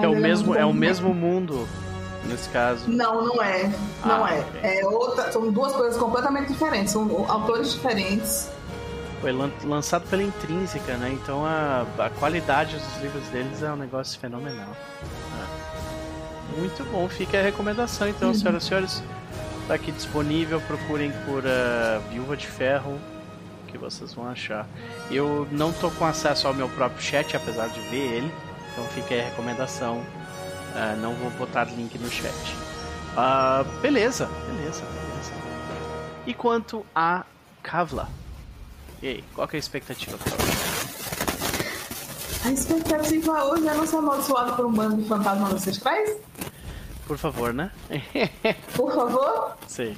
[0.00, 1.68] é o é mesmo, é, é o mesmo mundo
[2.24, 2.88] nesse caso.
[2.88, 3.64] Não, não é.
[4.04, 4.40] Não ah, é.
[4.40, 4.80] Okay.
[4.80, 8.50] é outra, são duas coisas completamente diferentes, são autores diferentes.
[9.20, 9.32] Foi
[9.64, 11.10] lançado pela Intrínseca, né?
[11.12, 14.76] Então a, a qualidade dos livros deles é um negócio fenomenal.
[16.58, 18.34] Muito bom, fica a recomendação então, uhum.
[18.34, 19.02] senhoras e senhores.
[19.68, 22.98] Tá aqui disponível, procurem por uh, Viúva de Ferro,
[23.68, 24.66] que vocês vão achar.
[25.10, 28.32] Eu não tô com acesso ao meu próprio chat, apesar de ver ele,
[28.72, 29.98] então fica aí a recomendação.
[29.98, 32.34] Uh, não vou botar link no chat.
[33.12, 35.32] Uh, beleza, beleza, beleza.
[36.26, 37.24] E quanto a
[37.62, 38.08] Kavla?
[39.00, 40.67] E aí, qual é a expectativa hoje?
[42.44, 46.16] A expectativa hoje é não ser amaldiçoado por um bando de fantasmas ancestrais?
[47.06, 47.70] Por favor, né?
[48.74, 49.56] Por favor?
[49.66, 49.96] Sim.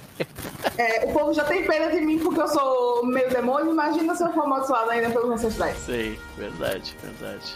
[0.78, 3.72] É, o povo já tem pena de mim porque eu sou meio demônio.
[3.72, 5.76] Imagina se eu for amaldiçoado ainda pelos ancestrais.
[5.78, 7.54] Sim, verdade, verdade.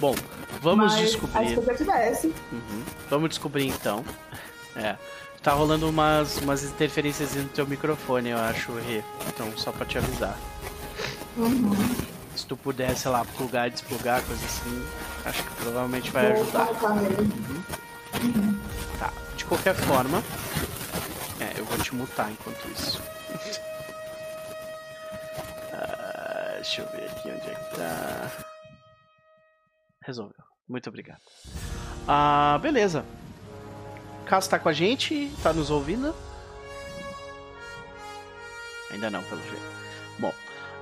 [0.00, 0.14] Bom,
[0.62, 1.38] vamos Mas descobrir.
[1.38, 2.26] A expectativa é essa.
[2.26, 2.82] Uhum.
[3.10, 4.04] Vamos descobrir então.
[4.74, 4.96] É.
[5.42, 9.02] Tá rolando umas, umas interferências no teu microfone, eu acho, Rê.
[9.28, 10.36] Então, só pra te avisar.
[11.36, 11.70] Uhum.
[12.38, 14.86] Se tu puder, sei lá, plugar e desplugar, coisa assim,
[15.24, 16.68] acho que provavelmente vai ajudar.
[18.22, 18.60] Uhum.
[18.96, 20.22] Tá, de qualquer forma.
[21.40, 23.02] É, eu vou te mutar enquanto isso.
[25.72, 28.30] uh, deixa eu ver aqui onde é que tá.
[30.04, 30.44] Resolveu.
[30.68, 31.20] Muito obrigado.
[32.06, 33.04] Ah, uh, beleza.
[34.26, 36.14] Caso tá com a gente, tá nos ouvindo?
[38.92, 39.78] Ainda não, pelo jeito.
[40.20, 40.32] Bom,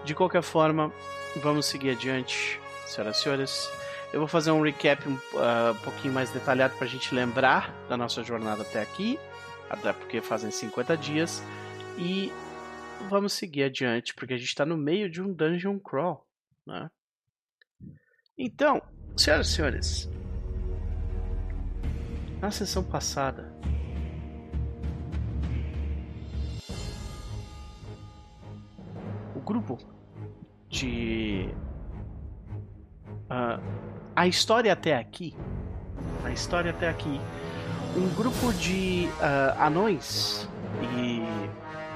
[0.05, 0.93] de qualquer forma,
[1.41, 3.71] vamos seguir adiante, senhoras e senhores.
[4.13, 7.97] Eu vou fazer um recap um uh, pouquinho mais detalhado para a gente lembrar da
[7.97, 9.19] nossa jornada até aqui,
[9.69, 11.43] até porque fazem 50 dias,
[11.99, 12.33] e
[13.09, 16.27] vamos seguir adiante, porque a gente está no meio de um dungeon crawl.
[16.67, 16.91] Né?
[18.39, 18.81] Então,
[19.17, 20.11] senhoras e senhores,
[22.41, 23.55] na sessão passada,
[29.35, 29.96] o grupo
[30.81, 31.49] de
[33.31, 33.63] uh,
[34.15, 35.35] a história até aqui,
[36.25, 37.21] a história até aqui,
[37.97, 40.49] um grupo de uh, anões
[40.99, 41.23] e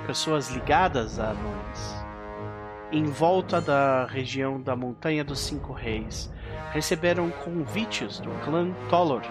[0.06, 2.00] pessoas ligadas a anões
[2.92, 6.30] em volta da região da Montanha dos Cinco Reis
[6.72, 9.22] receberam convites do clã Tolor,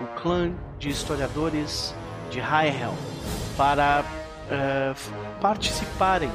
[0.00, 1.94] o clã de historiadores
[2.30, 2.96] de Highhelm,
[3.56, 6.30] para uh, participarem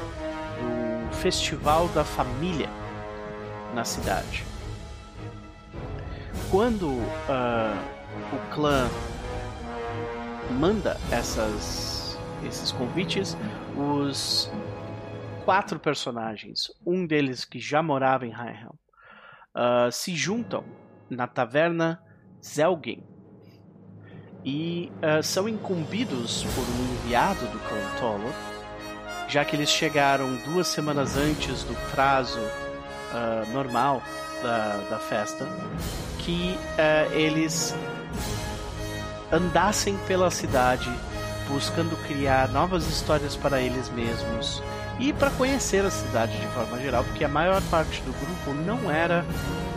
[1.22, 2.70] Festival da Família
[3.74, 4.46] na cidade.
[6.50, 7.76] Quando uh,
[8.34, 8.90] o clã
[10.58, 13.36] manda essas, esses convites,
[13.76, 14.50] os
[15.44, 18.76] quatro personagens, um deles que já morava em Highhelm,
[19.56, 20.64] uh, se juntam
[21.10, 22.02] na taverna
[22.42, 23.04] Zelgen
[24.46, 28.49] e uh, são incumbidos por um enviado do clã Tolo,
[29.30, 34.02] já que eles chegaram duas semanas antes do prazo uh, normal
[34.42, 35.48] da, da festa
[36.20, 37.76] que uh, eles
[39.32, 40.92] andassem pela cidade
[41.48, 44.62] buscando criar novas histórias para eles mesmos
[45.00, 48.92] e para conhecer a cidade de forma geral, porque a maior parte do grupo não
[48.92, 49.26] era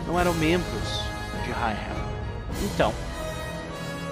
[0.05, 1.01] não eram membros
[1.45, 2.03] de Highham.
[2.61, 2.93] Então,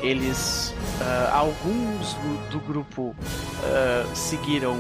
[0.01, 4.77] eles uh, alguns do, do grupo uh, seguiram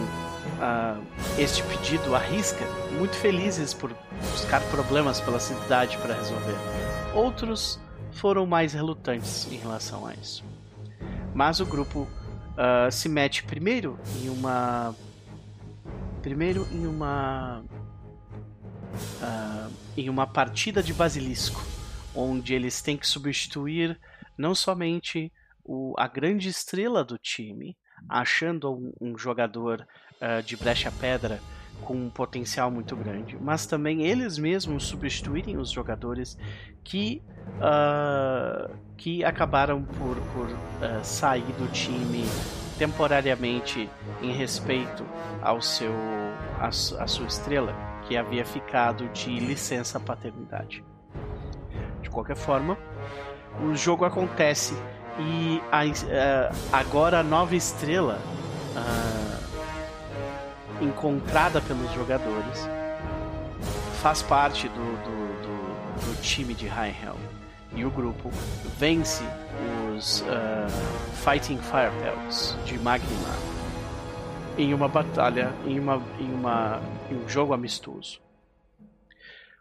[0.61, 1.03] uh,
[1.37, 2.63] este pedido à risca,
[2.97, 3.93] muito felizes por
[4.31, 6.55] buscar problemas pela cidade para resolver.
[7.13, 7.79] Outros
[8.13, 10.43] foram mais relutantes em relação a isso.
[11.33, 14.95] Mas o grupo uh, se mete primeiro em uma.
[16.21, 17.63] Primeiro em uma.
[19.21, 21.65] Uh, em uma partida de basilisco,
[22.13, 23.99] onde eles têm que substituir
[24.37, 25.31] não somente
[25.63, 27.77] o, a grande estrela do time,
[28.09, 29.87] achando um, um jogador
[30.21, 31.39] uh, de brecha pedra
[31.81, 36.37] com um potencial muito grande, mas também eles mesmos substituírem os jogadores
[36.83, 37.21] que,
[37.57, 42.23] uh, que acabaram por, por uh, sair do time
[42.77, 43.89] temporariamente
[44.21, 45.05] em respeito
[45.41, 45.93] ao seu
[46.59, 47.75] a, a sua estrela
[48.07, 50.83] que havia ficado de licença paternidade.
[52.01, 52.77] De qualquer forma,
[53.63, 54.75] o jogo acontece
[55.19, 58.19] e a, uh, agora a nova estrela
[60.81, 62.67] encontrada pelos jogadores
[64.01, 67.17] faz parte do, do, do, do time de Hell.
[67.75, 68.31] e o grupo
[68.77, 69.23] vence
[69.95, 70.25] os uh,
[71.23, 73.37] Fighting Firepelts de Magnimar
[74.57, 78.19] em uma batalha, em, uma, em, uma, em um jogo amistoso.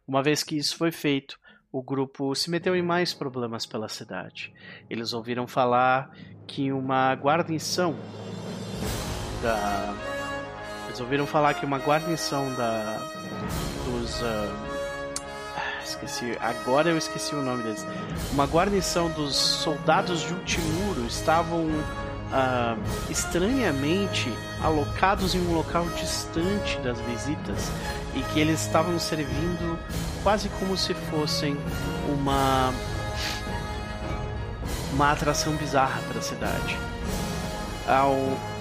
[0.07, 1.39] Uma vez que isso foi feito,
[1.73, 4.53] o grupo se meteu em mais problemas pela cidade.
[4.89, 6.11] Eles ouviram falar
[6.47, 7.95] que uma guarnição
[9.41, 10.20] da.
[11.01, 12.99] Ouviram falar que uma guarnição da.
[13.87, 14.21] dos.
[14.21, 14.71] Uh...
[15.85, 17.85] Esqueci, agora eu esqueci o nome deles.
[18.33, 22.79] Uma guarnição dos soldados de Ultimuro estavam uh,
[23.11, 24.33] estranhamente
[24.63, 27.71] alocados em um local distante das visitas
[28.15, 29.79] e que eles estavam servindo
[30.23, 31.57] quase como se fossem
[32.09, 32.73] uma
[34.93, 36.79] uma atração bizarra para a cidade.
[37.87, 38.15] Ao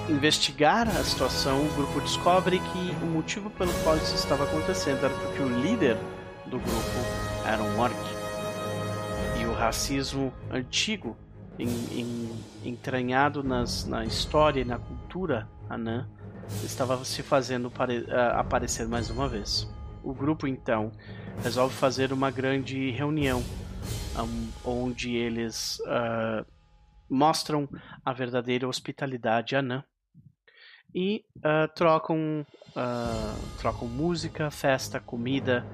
[0.09, 5.13] investigar a situação, o grupo descobre que o motivo pelo qual isso estava acontecendo era
[5.13, 5.95] porque o líder
[6.47, 6.99] do grupo
[7.45, 7.95] era um orc.
[9.39, 11.15] E o racismo antigo,
[11.59, 12.29] em, em,
[12.65, 16.09] entranhado nas, na história e na cultura anã,
[16.63, 19.71] estava se fazendo pare, uh, aparecer mais uma vez.
[20.03, 20.91] O grupo então
[21.43, 23.43] resolve fazer uma grande reunião
[24.17, 26.45] um, onde eles uh,
[27.09, 27.69] mostram
[28.03, 29.83] a verdadeira hospitalidade anã
[30.93, 32.45] e uh, trocam,
[33.57, 35.65] trocam música, festa, comida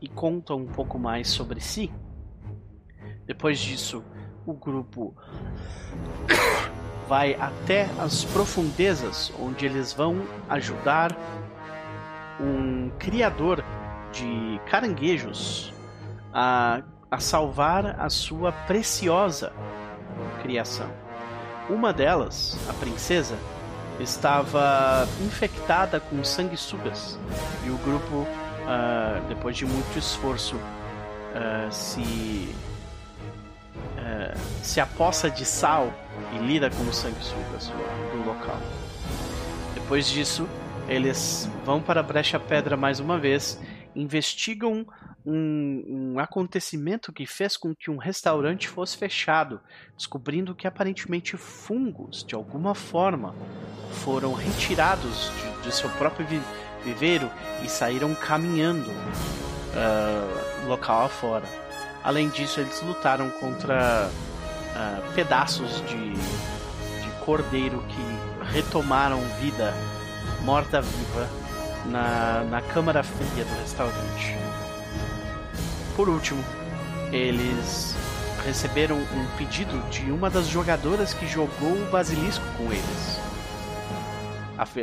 [0.00, 1.92] e contam um pouco mais sobre si.
[3.26, 4.02] Depois disso,
[4.46, 5.14] o grupo
[7.08, 11.16] vai até as profundezas, onde eles vão ajudar
[12.40, 13.64] um criador
[14.12, 15.72] de caranguejos
[16.32, 19.52] a, a salvar a sua preciosa
[20.42, 20.90] criação.
[21.68, 23.36] Uma delas, a princesa,
[24.00, 27.18] estava infectada com sanguessugas
[27.66, 32.54] e o grupo, uh, depois de muito esforço, uh, se
[33.96, 35.92] uh, se apossa de sal
[36.34, 37.72] e lida com o sanguessugas
[38.12, 38.58] do local.
[39.74, 40.48] Depois disso,
[40.88, 43.60] eles vão para a Brecha Pedra mais uma vez,
[43.94, 44.86] investigam
[45.24, 49.60] um, um, acontecimento que fez com que um restaurante fosse fechado,
[49.96, 53.34] descobrindo que aparentemente fungos, de alguma forma,
[54.04, 56.26] foram retirados de, de seu próprio
[56.84, 57.30] viveiro
[57.62, 61.46] e saíram caminhando uh, local afora.
[62.02, 69.74] Além disso, eles lutaram contra uh, pedaços de, de cordeiro que retomaram vida
[70.42, 71.28] morta-viva
[71.86, 74.47] na, na câmara fria do restaurante.
[75.98, 76.40] Por último,
[77.10, 77.92] eles
[78.46, 83.18] receberam um pedido de uma das jogadoras que jogou o basilisco com eles.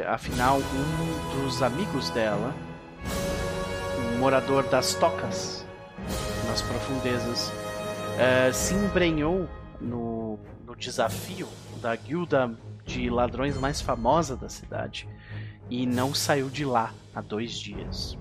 [0.09, 2.53] Afinal, um dos amigos dela,
[3.97, 5.65] um morador das tocas
[6.49, 9.47] nas profundezas, uh, se embrenhou
[9.79, 11.47] no, no desafio
[11.81, 15.07] da guilda de ladrões mais famosa da cidade
[15.69, 18.17] e não saiu de lá há dois dias.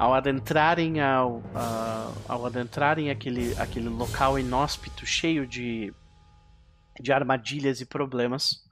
[0.00, 1.42] Ao adentrarem ao,
[2.26, 5.92] ao adentrarem aquele, aquele local inóspito cheio de,
[6.98, 8.64] de armadilhas e problemas,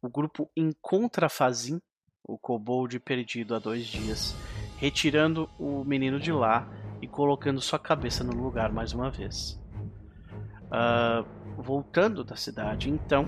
[0.00, 1.78] o grupo encontra Fazin,
[2.26, 4.34] o kobold perdido há dois dias,
[4.78, 6.66] retirando o menino de lá
[7.02, 9.60] e colocando sua cabeça no lugar mais uma vez.
[10.70, 13.26] Uh, voltando da cidade, então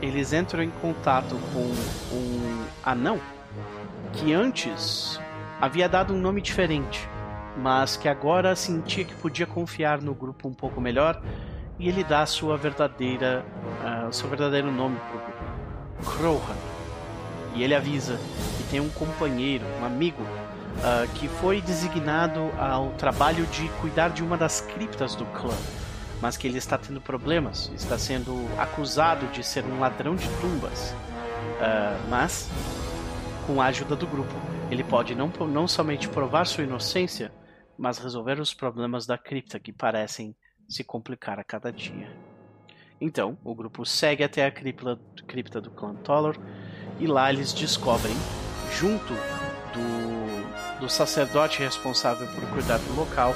[0.00, 3.20] eles entram em contato com um anão
[4.14, 5.20] que antes
[5.60, 7.08] havia dado um nome diferente,
[7.56, 11.20] mas que agora sentia que podia confiar no grupo um pouco melhor
[11.78, 13.44] e ele dá sua verdadeira,
[13.82, 16.56] uh, seu verdadeiro nome para o grupo, Crowhan.
[17.54, 18.18] E ele avisa
[18.56, 24.22] que tem um companheiro, um amigo uh, que foi designado ao trabalho de cuidar de
[24.22, 25.54] uma das criptas do clã,
[26.20, 30.94] mas que ele está tendo problemas, está sendo acusado de ser um ladrão de tumbas.
[31.60, 32.48] Uh, mas,
[33.46, 34.34] com a ajuda do grupo,
[34.70, 37.32] ele pode não, não somente provar sua inocência,
[37.76, 40.34] mas resolver os problemas da cripta que parecem
[40.68, 42.10] se complicar a cada dia.
[43.00, 46.36] Então, o grupo segue até a cripta, cripta do clã Toller
[46.98, 48.14] e lá eles descobrem,
[48.72, 49.12] junto
[49.72, 50.18] do
[50.80, 53.34] do sacerdote responsável por cuidar do local,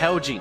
[0.00, 0.40] Heldin,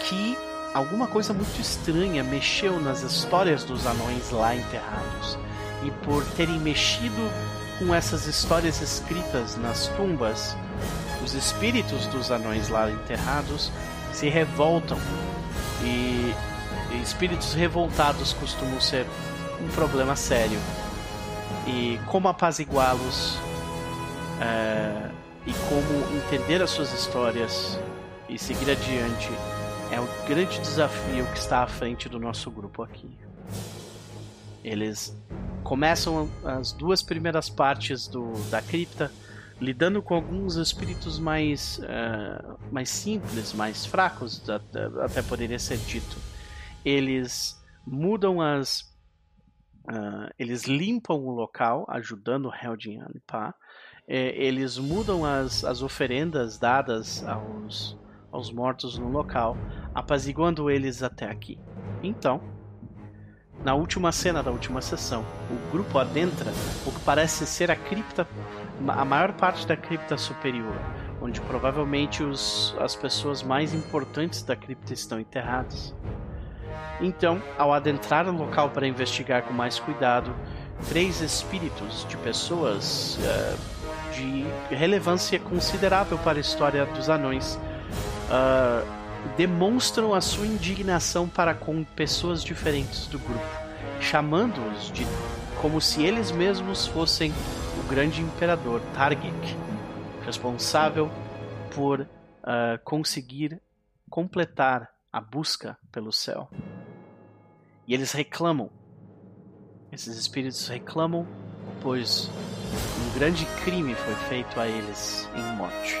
[0.00, 0.36] que
[0.74, 5.38] alguma coisa muito estranha mexeu nas histórias dos anões lá enterrados.
[5.84, 7.30] E por terem mexido
[7.78, 10.56] com essas histórias escritas nas tumbas,
[11.24, 13.70] os espíritos dos anões lá enterrados
[14.12, 14.98] se revoltam.
[15.84, 16.34] E,
[17.02, 19.06] espíritos revoltados costumam ser
[19.60, 20.58] um problema sério.
[21.66, 23.38] E como apaziguá-los
[24.40, 25.10] é,
[25.46, 27.78] e como entender as suas histórias
[28.28, 29.30] e seguir adiante
[29.90, 33.10] é o grande desafio que está à frente do nosso grupo aqui.
[34.64, 35.16] Eles
[35.62, 39.10] começam as duas primeiras partes do, da cripta
[39.62, 46.16] lidando com alguns espíritos mais, uh, mais simples, mais fracos, até poderia ser dito.
[46.84, 48.80] Eles mudam as.
[49.88, 53.54] Uh, eles limpam o local, ajudando o Heldin a limpar.
[54.08, 57.96] É, eles mudam as, as oferendas dadas aos,
[58.32, 59.56] aos mortos no local,
[59.94, 61.56] apaziguando eles até aqui.
[62.02, 62.40] Então,
[63.64, 66.52] na última cena da última sessão, o grupo adentra
[66.84, 68.26] o que parece ser a cripta,
[68.88, 70.76] a maior parte da cripta superior,
[71.20, 75.94] onde provavelmente os, as pessoas mais importantes da cripta estão enterradas.
[77.00, 80.34] Então, ao adentrar o local para investigar com mais cuidado,
[80.88, 84.44] três espíritos de pessoas uh, de
[84.74, 87.58] relevância considerável para a história dos anões
[88.28, 89.01] uh,
[89.36, 93.44] demonstram a sua indignação para com pessoas diferentes do grupo,
[94.00, 95.04] chamando-os de
[95.60, 97.32] como se eles mesmos fossem
[97.78, 99.56] o grande imperador Targic,
[100.24, 101.10] responsável
[101.74, 102.06] por uh,
[102.84, 103.60] conseguir
[104.10, 106.48] completar a busca pelo céu.
[107.86, 108.70] E eles reclamam,
[109.90, 111.26] esses espíritos reclamam,
[111.80, 115.96] pois um grande crime foi feito a eles em morte.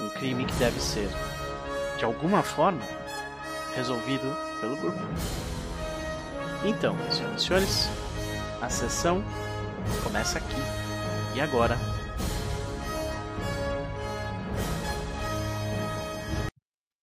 [0.00, 1.08] Um crime que deve ser
[2.02, 2.80] de alguma forma,
[3.76, 4.26] resolvido
[4.60, 4.98] pelo grupo.
[6.66, 7.86] Então, senhoras e senhores,
[8.60, 9.22] a sessão
[10.02, 10.56] começa aqui
[11.36, 11.76] e agora.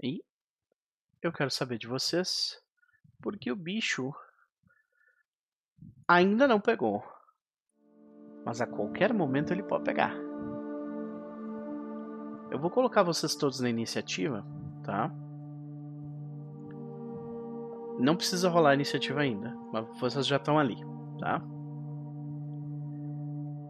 [0.03, 0.21] E
[1.21, 2.61] eu quero saber de vocês
[3.21, 4.11] porque o bicho
[6.09, 7.01] ainda não pegou.
[8.45, 10.13] Mas a qualquer momento ele pode pegar.
[12.51, 14.59] Eu vou colocar vocês todos na iniciativa
[14.89, 15.11] tá?
[17.99, 20.77] Não precisa rolar a iniciativa ainda, mas vocês já estão ali,
[21.19, 21.43] tá?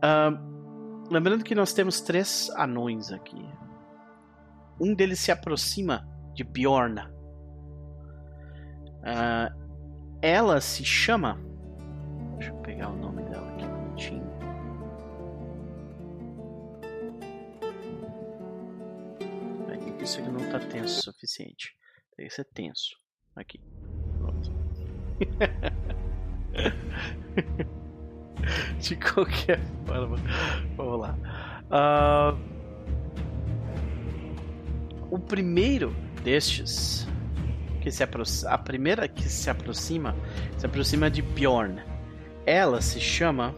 [0.01, 3.45] Uh, lembrando que nós temos três anões aqui.
[4.79, 7.11] Um deles se aproxima de Bjorna.
[9.01, 9.51] Uh,
[10.21, 11.37] ela se chama.
[12.37, 13.18] Deixa eu pegar o nome
[20.09, 21.75] isso não tá tenso o suficiente.
[22.15, 22.97] Que ser tenso.
[23.35, 23.61] Aqui.
[28.79, 30.17] De qualquer forma.
[30.75, 31.15] Vamos lá.
[31.69, 32.35] Uh,
[35.11, 37.07] o primeiro destes
[37.81, 40.15] que se aproxima, a primeira que se aproxima
[40.57, 41.83] se aproxima de Bjorn.
[42.47, 43.53] Ela se chama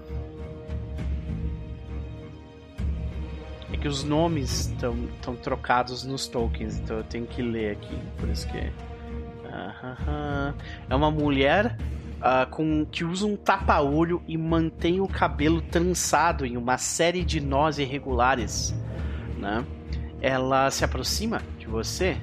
[3.82, 8.48] que os nomes estão trocados nos tokens, então eu tenho que ler aqui, por isso
[8.48, 8.72] que.
[10.90, 11.76] É uma mulher
[12.20, 17.42] uh, com que usa um tapa-olho e mantém o cabelo trançado em uma série de
[17.42, 18.74] nós irregulares.
[19.38, 19.66] Né?
[20.22, 22.18] Ela se aproxima de você,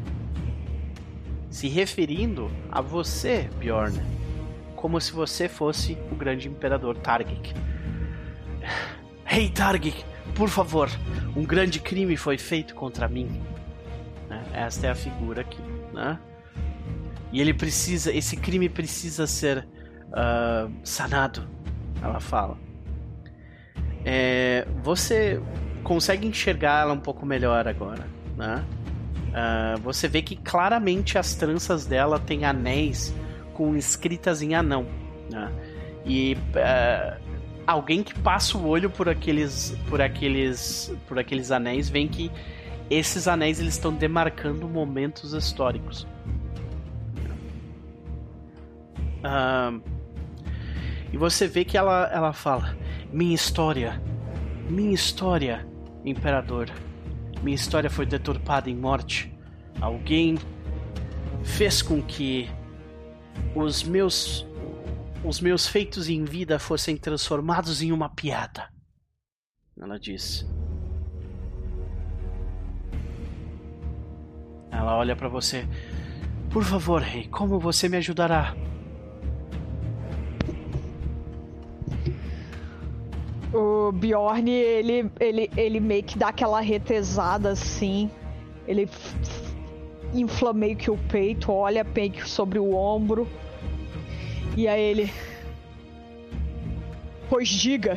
[1.50, 4.00] se referindo a você, Bjorn,
[4.74, 7.52] como se você fosse o grande imperador Targic.
[9.30, 10.04] Hey Targic,
[10.38, 10.88] por favor,
[11.36, 13.42] um grande crime foi feito contra mim.
[14.28, 14.40] Né?
[14.54, 15.60] Esta é a figura aqui,
[15.92, 16.16] né?
[17.32, 19.66] E ele precisa, esse crime precisa ser
[20.06, 21.46] uh, sanado.
[22.00, 22.56] Ela fala.
[24.04, 25.42] É, você
[25.82, 28.64] consegue enxergar ela um pouco melhor agora, né?
[29.30, 33.12] Uh, você vê que claramente as tranças dela têm anéis
[33.54, 34.86] com escritas em anão,
[35.28, 35.50] né?
[36.06, 37.27] E uh,
[37.68, 42.32] alguém que passa o olho por aqueles por aqueles por aqueles anéis vem que
[42.88, 46.06] esses anéis eles estão demarcando momentos históricos.
[49.18, 49.82] Uh,
[51.12, 52.74] e você vê que ela, ela fala:
[53.12, 54.00] Minha história,
[54.70, 55.68] minha história,
[56.06, 56.70] imperador,
[57.42, 59.30] minha história foi deturpada em morte.
[59.78, 60.38] Alguém
[61.42, 62.48] fez com que
[63.54, 64.47] os meus
[65.24, 68.68] os meus feitos em vida fossem transformados em uma piada.
[69.80, 70.46] Ela disse.
[74.70, 75.66] Ela olha para você.
[76.50, 78.54] Por favor, rei, como você me ajudará?
[83.52, 88.10] O Bjorn, ele, ele, ele meio que dá aquela retesada assim.
[88.66, 88.88] Ele
[90.12, 93.26] infla meio que o peito, olha meio que sobre o ombro.
[94.58, 95.12] E aí ele.
[97.30, 97.96] Pois diga,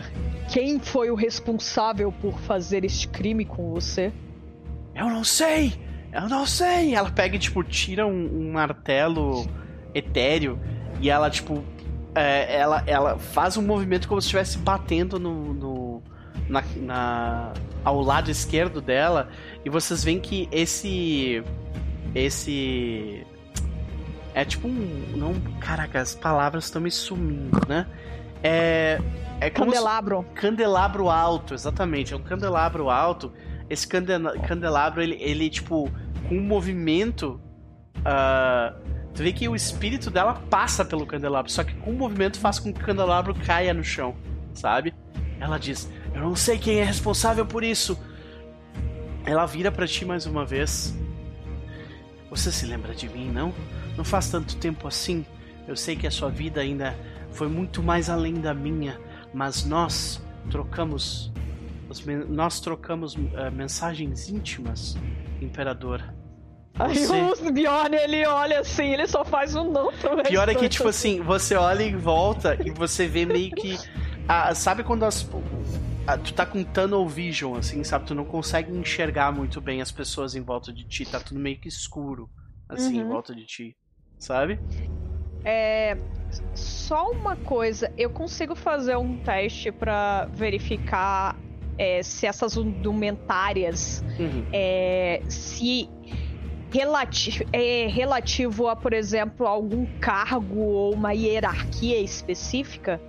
[0.53, 4.13] quem foi o responsável por fazer este crime com você?
[4.93, 5.73] Eu não sei!
[6.13, 6.93] Eu não sei!
[6.93, 9.47] Ela pega e, tipo, tira um, um martelo
[9.91, 10.59] etéreo
[10.99, 11.63] e ela, tipo,
[12.13, 16.03] é, ela, ela faz um movimento como se estivesse batendo no, no
[16.47, 17.53] na, na,
[17.83, 19.29] ao lado esquerdo dela
[19.65, 21.43] e vocês veem que esse
[22.13, 23.25] esse
[24.33, 27.85] é tipo um não caraca as palavras estão me sumindo né?
[28.43, 28.99] É
[29.41, 31.09] é como candelabro se, candelabro.
[31.09, 33.33] Alto exatamente é um candelabro alto.
[33.67, 35.91] Esse candelabro ele, ele tipo
[36.29, 37.41] com um movimento
[37.99, 38.79] uh,
[39.15, 42.59] tu vê que o espírito dela passa pelo candelabro só que com o movimento faz
[42.59, 44.15] com que o candelabro caia no chão
[44.53, 44.93] sabe?
[45.39, 47.97] Ela diz eu não sei quem é responsável por isso.
[49.25, 50.93] Ela vira para ti mais uma vez.
[52.29, 53.53] Você se lembra de mim, não?
[53.97, 55.25] Não faz tanto tempo assim.
[55.67, 56.97] Eu sei que a sua vida ainda
[57.31, 58.99] foi muito mais além da minha,
[59.33, 61.31] mas nós trocamos
[62.29, 64.95] nós trocamos uh, mensagens íntimas,
[65.41, 66.01] imperador.
[66.73, 67.13] Você...
[67.13, 70.69] Aí o Bjorn, ele olha assim, ele só faz um não pro Pior é que,
[70.69, 73.77] tipo assim, você olha em volta e você vê meio que.
[74.27, 75.27] Ah, sabe quando as,
[76.07, 78.05] ah, tu tá com tunnel vision, assim, sabe?
[78.05, 81.59] Tu não consegue enxergar muito bem as pessoas em volta de ti, tá tudo meio
[81.59, 82.29] que escuro,
[82.69, 83.05] assim, uhum.
[83.05, 83.75] em volta de ti,
[84.21, 84.59] sabe?
[85.43, 85.97] É.
[86.53, 91.35] Só uma coisa, eu consigo fazer um teste para verificar
[91.77, 94.45] é, se essas indumentárias uhum.
[94.53, 95.89] é, se
[96.71, 103.01] relati é relativo a, por exemplo, algum cargo ou uma hierarquia específica.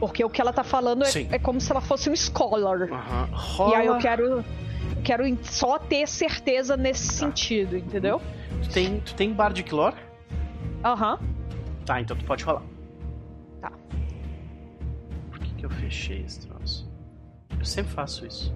[0.00, 2.80] Porque o que ela tá falando é, é como se ela fosse um scholar.
[2.80, 3.26] Uhum.
[3.32, 3.70] Rola...
[3.70, 4.44] E aí eu quero,
[5.04, 7.26] quero só ter certeza nesse tá.
[7.26, 8.20] sentido, entendeu?
[8.64, 10.09] Tu tem, tu tem Bardic Lore?
[10.84, 11.18] Aham.
[11.20, 11.40] Uhum.
[11.84, 12.62] Tá, então tu pode falar.
[13.60, 13.72] Tá.
[15.30, 16.90] Por que, que eu fechei esse troço?
[17.58, 18.54] Eu sempre faço isso.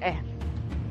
[0.00, 0.16] É.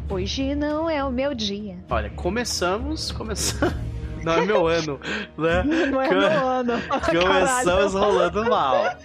[0.10, 1.78] Hoje não é o meu dia.
[1.90, 3.76] Olha, começamos, começamos.
[4.24, 5.00] Não é meu ano,
[5.38, 5.64] né?
[5.90, 6.74] Não é meu ano.
[7.10, 8.98] Começamos rolando mal.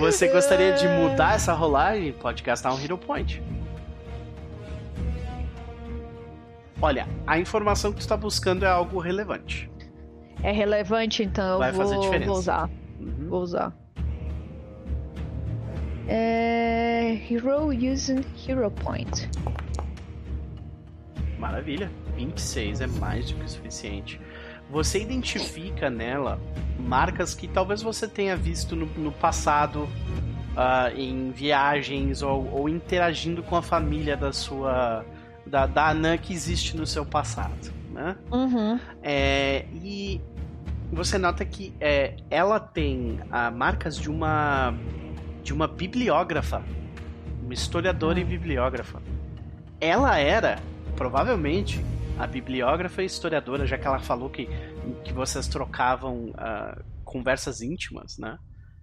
[0.00, 2.12] Você gostaria de mudar essa rolagem?
[2.12, 3.40] Pode gastar um Hero Point.
[6.80, 9.70] Olha, a informação que tu está buscando é algo relevante.
[10.42, 12.26] É relevante, então Vai eu vou, fazer diferença.
[12.26, 12.70] vou usar.
[13.00, 13.28] Uhum.
[13.28, 13.76] Vou usar.
[16.08, 17.18] É...
[17.30, 19.28] Hero using Hero Point.
[21.38, 21.90] Maravilha.
[22.16, 24.20] 26 é mais do que o suficiente
[24.70, 26.40] você identifica nela
[26.78, 33.42] marcas que talvez você tenha visto no, no passado uh, em viagens ou, ou, interagindo
[33.42, 35.04] com a família da sua
[35.46, 38.16] da, da Anã que existe no seu passado, né?
[38.30, 38.78] Uhum.
[39.02, 40.20] É, e
[40.92, 44.74] você nota que é, ela tem uh, marcas de uma
[45.42, 46.60] de uma bibliógrafa,
[47.40, 48.22] uma historiadora uhum.
[48.22, 49.00] e bibliógrafa.
[49.80, 50.58] Ela era
[50.96, 51.84] provavelmente
[52.18, 54.48] a bibliógrafa e historiadora, já que ela falou que,
[55.04, 58.38] que vocês trocavam uh, conversas íntimas, né?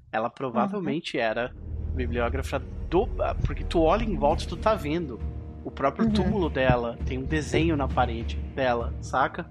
[0.09, 1.23] Ela provavelmente uhum.
[1.23, 1.51] era
[1.93, 2.59] bibliógrafa
[2.89, 3.09] do.
[3.19, 5.19] Ah, porque tu olha em volta e tu tá vendo
[5.63, 6.13] o próprio uhum.
[6.13, 9.45] túmulo dela, tem um desenho na parede dela, saca?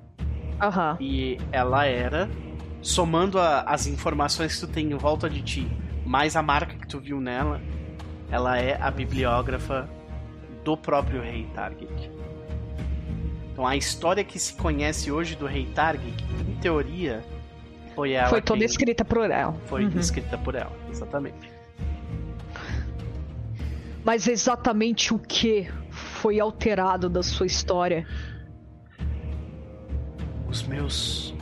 [0.61, 0.93] Aham.
[0.93, 0.97] Uhum.
[1.01, 2.29] E ela era,
[2.81, 5.69] somando a, as informações que tu tem em volta de ti,
[6.05, 7.61] mais a marca que tu viu nela,
[8.31, 9.89] ela é a bibliógrafa
[10.65, 12.11] do próprio rei Target.
[13.53, 16.01] Então a história que se conhece hoje do Rei Targ,
[16.49, 17.23] em teoria,
[17.95, 18.29] foi ela.
[18.29, 19.53] Foi toda escrita por ela.
[19.67, 19.99] Foi uhum.
[19.99, 21.53] escrita por ela, exatamente.
[24.05, 25.69] Mas exatamente o que
[26.23, 28.07] foi alterado da sua história?
[30.49, 31.35] Os meus.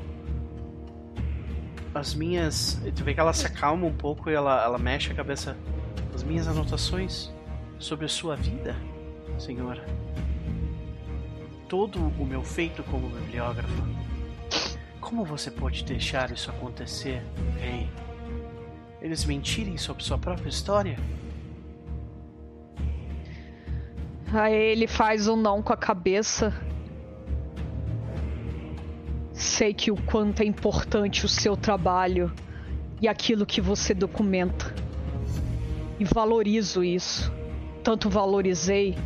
[1.94, 2.80] As minhas.
[2.96, 5.56] Tu vê que ela se acalma um pouco e ela, ela mexe a cabeça.
[6.14, 7.30] As minhas anotações
[7.78, 8.74] sobre a sua vida,
[9.38, 9.84] senhora
[11.70, 13.82] todo o meu feito como bibliógrafo.
[15.00, 17.22] Como você pode deixar isso acontecer,
[17.60, 17.88] rei?
[19.00, 20.98] Eles mentirem sobre sua própria história?
[24.32, 26.54] Aí ele faz um não com a cabeça.
[29.32, 32.32] Sei que o quanto é importante o seu trabalho
[33.02, 34.72] e aquilo que você documenta.
[35.98, 37.32] E valorizo isso.
[37.82, 38.96] Tanto valorizei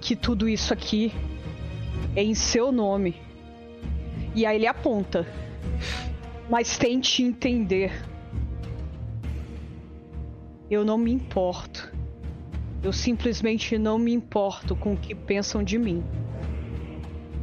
[0.00, 1.12] que tudo isso aqui
[2.14, 3.20] é em seu nome.
[4.34, 5.26] E aí ele aponta.
[6.48, 7.92] Mas tente entender.
[10.70, 11.95] Eu não me importo.
[12.86, 16.04] Eu simplesmente não me importo com o que pensam de mim.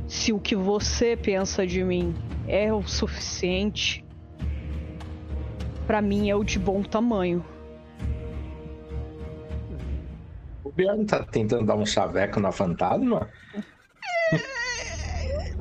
[0.08, 2.16] Se o que você pensa de mim
[2.48, 4.06] é o suficiente,
[5.86, 7.46] para mim é o de bom tamanho.
[10.74, 13.30] Bjorn tá tentando dar um chaveco na fantasma?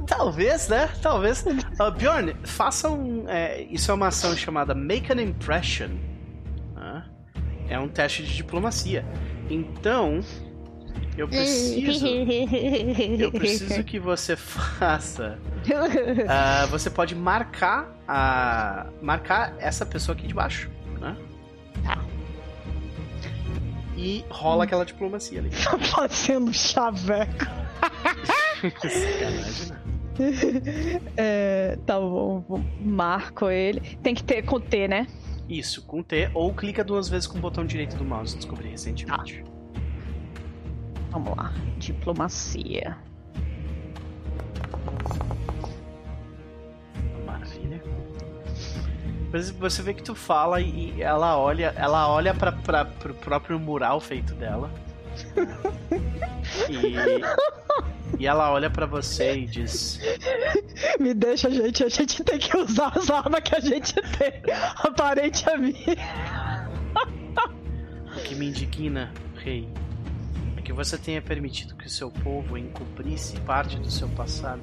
[0.07, 0.91] Talvez, né?
[1.03, 1.45] Talvez.
[1.45, 3.29] Uh, Bjorn, faça um.
[3.29, 5.89] É, isso é uma ação chamada Make an Impression.
[6.77, 7.05] Né?
[7.69, 9.05] É um teste de diplomacia.
[9.53, 10.21] Então,
[11.17, 12.07] eu preciso.
[13.19, 15.39] eu preciso que você faça.
[15.67, 18.87] Uh, você pode marcar a.
[19.03, 20.71] marcar essa pessoa aqui de baixo.
[20.99, 21.15] Né?
[21.85, 22.03] Tá.
[23.95, 25.51] E rola aquela diplomacia ali.
[25.51, 27.45] Tá fazendo chaveco.
[28.81, 29.79] Sacanagem, né?
[31.17, 32.45] É, tá bom,
[32.81, 33.81] marco ele.
[34.03, 35.07] Tem que ter com T, né?
[35.49, 39.45] Isso, com T, ou clica duas vezes com o botão direito do mouse, descobri recentemente.
[41.11, 41.53] Vamos lá.
[41.77, 42.97] Diplomacia.
[47.27, 47.83] Maravilha.
[49.59, 52.53] Você vê que tu fala e ela olha, ela olha para
[52.85, 54.71] pro próprio mural feito dela.
[56.69, 60.01] E, e ela olha pra você e diz:
[60.99, 61.85] Me deixa, gente.
[61.85, 64.43] A gente tem que usar as armas que a gente tem.
[64.77, 65.75] Aparente a mim.
[68.17, 69.69] O que me indigna, rei,
[70.57, 74.63] é que você tenha permitido que o seu povo encobrisse parte do seu passado.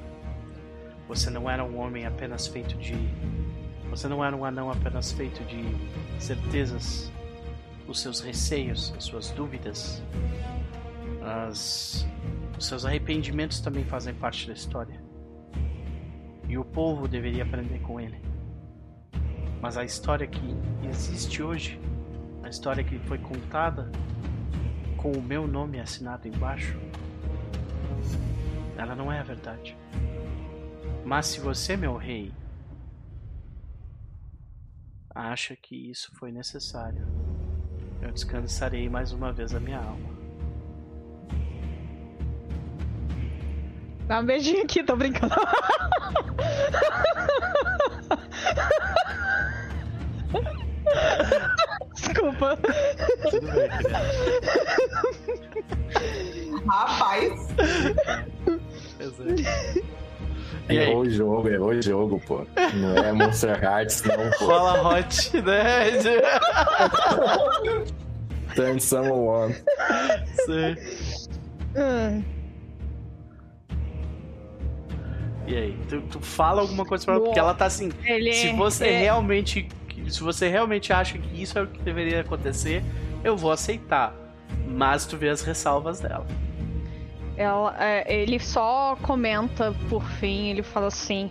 [1.08, 2.94] Você não era um homem apenas feito de.
[3.90, 5.64] Você não era um anão apenas feito de
[6.22, 7.10] certezas,
[7.90, 10.02] os seus receios, as suas dúvidas,
[11.22, 12.06] as...
[12.56, 15.02] os seus arrependimentos também fazem parte da história.
[16.48, 18.20] E o povo deveria aprender com ele.
[19.60, 20.56] Mas a história que
[20.88, 21.78] existe hoje
[22.42, 23.90] a história que foi contada
[24.96, 26.76] com o meu nome assinado embaixo,
[28.76, 29.76] ela não é a verdade.
[31.04, 32.32] Mas se você, meu rei,
[35.14, 37.06] acha que isso foi necessário,
[38.02, 40.10] eu descansarei mais uma vez a minha alma.
[44.06, 45.34] Dá um beijinho aqui, tô brincando.
[51.94, 52.58] Desculpa.
[53.30, 53.68] Tudo bem.
[56.66, 57.48] Rapaz,
[58.96, 59.24] Pois é.
[59.40, 59.99] E aí?
[60.68, 62.46] Errou o jogo, errou o jogo, pô.
[62.74, 64.46] Não é Monster Hearts, não, pô.
[64.46, 65.90] Rola hot, né?
[68.54, 69.54] Turn someone.
[70.46, 70.76] Sim.
[75.46, 75.76] E aí?
[75.88, 77.90] Tu, tu fala alguma coisa pra ela, porque ela tá assim.
[78.04, 79.68] Ele Se você é- realmente.
[80.08, 82.82] Se você realmente acha que isso é o que deveria acontecer,
[83.22, 84.14] eu vou aceitar.
[84.66, 86.26] Mas tu vê as ressalvas dela.
[87.40, 91.30] Ela, é, ele só comenta por fim, ele fala assim: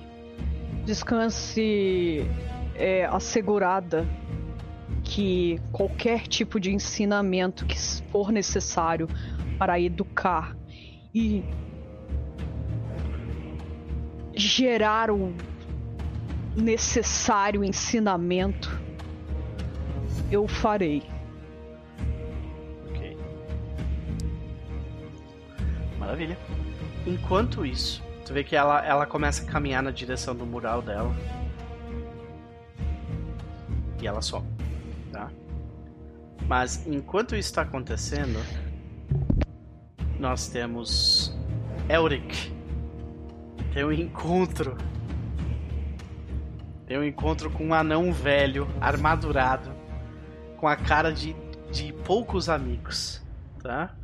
[0.84, 2.28] descanse
[2.74, 4.08] é, assegurada
[5.04, 7.78] que qualquer tipo de ensinamento que
[8.12, 9.08] for necessário
[9.60, 10.58] para educar
[11.14, 11.44] e
[14.34, 15.32] gerar o
[16.56, 18.82] necessário ensinamento,
[20.32, 21.04] eu farei.
[26.10, 26.40] Maravilha.
[27.06, 31.16] Enquanto isso, tu vê que ela, ela começa a caminhar na direção do mural dela.
[34.02, 34.48] E ela sobe,
[35.12, 35.30] tá?
[36.48, 38.40] Mas enquanto isso está acontecendo,
[40.20, 41.38] nós temos
[41.88, 42.52] Elric.
[43.72, 44.76] Tem um encontro.
[46.88, 49.70] Tem um encontro com um anão velho, armadurado,
[50.58, 51.36] com a cara de,
[51.72, 53.24] de poucos amigos,
[53.62, 53.96] tá?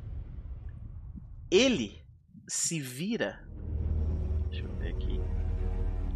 [1.55, 2.01] Ele
[2.45, 3.39] se vira.
[4.49, 5.21] Deixa eu ver aqui.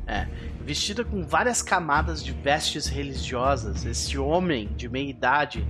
[0.06, 0.26] É,
[0.66, 5.66] vestido com várias camadas de vestes religiosas, esse homem de meia idade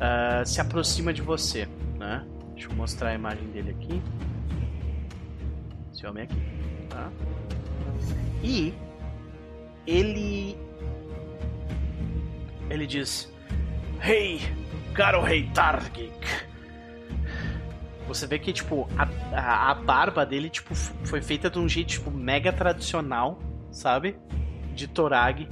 [0.00, 1.66] ah, se aproxima de você,
[1.98, 2.24] né?
[2.52, 4.02] Deixa eu mostrar a imagem dele aqui.
[5.92, 6.40] Esse homem aqui,
[6.88, 7.10] tá?
[8.44, 8.72] E
[9.88, 10.56] ele
[12.70, 13.32] ele diz:
[13.98, 14.40] "Rei,
[14.94, 16.12] caro rei Targik,
[18.06, 21.88] você vê que, tipo, a, a, a barba dele, tipo, foi feita de um jeito,
[21.88, 23.38] tipo, mega tradicional,
[23.70, 24.16] sabe?
[24.74, 25.48] De Torag.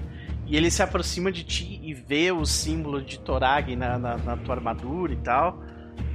[0.46, 4.36] E ele se aproxima de ti e vê o símbolo de Torag na, na, na
[4.36, 5.62] tua armadura e tal.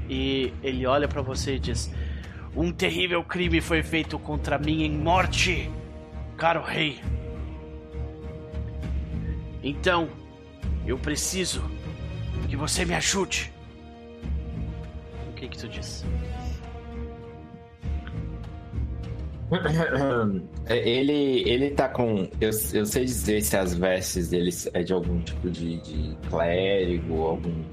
[0.09, 1.91] E ele olha pra você e diz:
[2.55, 5.69] Um terrível crime foi feito contra mim em morte,
[6.37, 7.01] caro rei.
[9.63, 10.09] Então,
[10.85, 11.63] eu preciso
[12.47, 13.51] que você me ajude.
[15.37, 16.03] O que que tu diz?
[20.69, 22.27] É, Ele, ele tá com.
[22.41, 27.21] Eu, eu sei dizer se as vestes dele é de algum tipo de, de clérigo,
[27.21, 27.63] algum.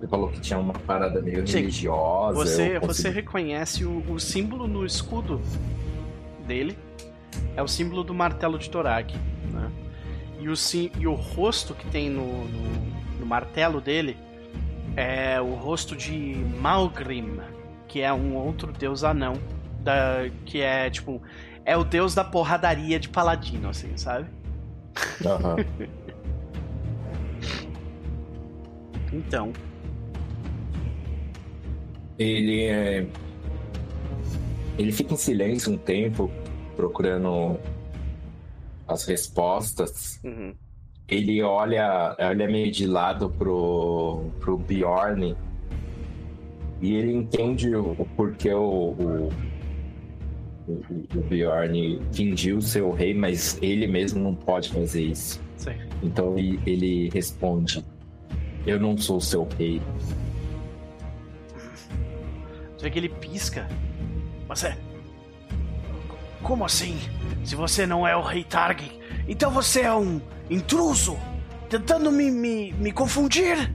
[0.00, 1.58] Você falou que tinha uma parada meio Sim.
[1.58, 2.34] religiosa.
[2.34, 2.86] Você, consegui...
[2.86, 5.40] você reconhece o, o, símbolo no escudo
[6.48, 6.76] dele.
[7.54, 9.14] É o símbolo do martelo de Torak.
[9.52, 9.70] Né?
[10.40, 10.54] E, o,
[10.98, 14.16] e o rosto que tem no, no, no martelo dele
[14.98, 17.38] é o rosto de Malgrim,
[17.86, 19.34] que é um outro deus anão.
[19.80, 21.22] Da, que é tipo.
[21.64, 24.28] É o deus da porradaria de paladino, assim, sabe?
[25.24, 25.88] Uhum.
[29.12, 29.52] então,
[32.18, 33.06] ele é.
[34.76, 36.28] Ele fica em silêncio um tempo,
[36.74, 37.58] procurando
[38.88, 40.18] as respostas.
[40.24, 40.54] Uhum.
[41.08, 45.34] Ele olha, olha meio de lado pro, pro Bjorn
[46.80, 49.32] e ele entende o, o porquê o, o,
[50.68, 50.72] o,
[51.16, 55.40] o Bjorn fingiu ser o rei, mas ele mesmo não pode fazer isso.
[55.56, 55.74] Sim.
[56.02, 57.84] Então ele, ele responde:
[58.66, 59.82] Eu não sou seu rei.
[62.76, 63.66] Você vê que ele pisca.
[64.46, 64.78] Mas é.
[66.42, 66.96] Como assim?
[67.44, 68.97] Se você não é o Rei Targ,
[69.28, 70.20] então você é um
[70.50, 71.16] intruso?
[71.68, 73.74] Tentando me, me, me confundir?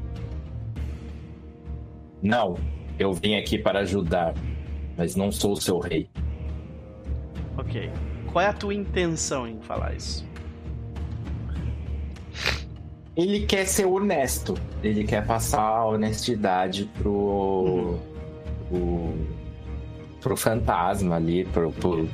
[2.21, 2.57] Não,
[2.97, 4.33] eu vim aqui para ajudar,
[4.97, 6.09] mas não sou o seu rei.
[7.57, 7.91] Ok.
[8.31, 10.25] Qual é a tua intenção em falar isso?
[13.15, 14.55] Ele quer ser honesto.
[14.81, 17.99] Ele quer passar a honestidade pro.
[18.71, 19.43] Uhum
[20.23, 22.07] pro, pro fantasma ali, pro, pro,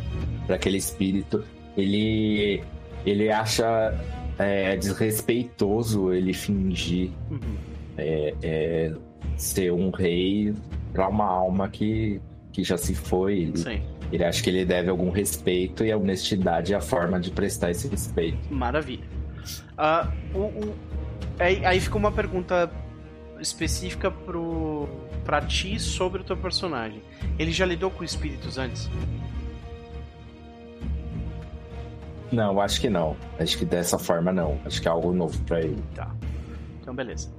[0.45, 1.43] pro aquele espírito,
[1.77, 2.63] ele,
[3.06, 3.93] ele acha
[4.38, 7.58] é, desrespeitoso ele fingir uhum.
[7.97, 8.93] é, é,
[9.36, 10.54] ser um rei
[10.93, 12.22] para uma alma que,
[12.52, 13.39] que já se foi.
[13.39, 13.82] Ele, Sim.
[14.12, 17.72] ele acha que ele deve algum respeito e a honestidade é a forma de prestar
[17.72, 18.38] esse respeito.
[18.50, 19.04] Maravilha.
[19.78, 20.76] Uh, o, o...
[21.39, 22.70] Aí, aí fica uma pergunta
[23.39, 24.88] específica pro
[25.24, 27.04] para ti sobre o teu personagem.
[27.38, 28.89] Ele já lidou com espíritos antes?
[32.32, 33.15] Não, acho que não.
[33.39, 34.59] Acho que dessa forma não.
[34.65, 35.82] Acho que é algo novo para ele.
[35.95, 36.13] Tá.
[36.82, 37.30] Então beleza.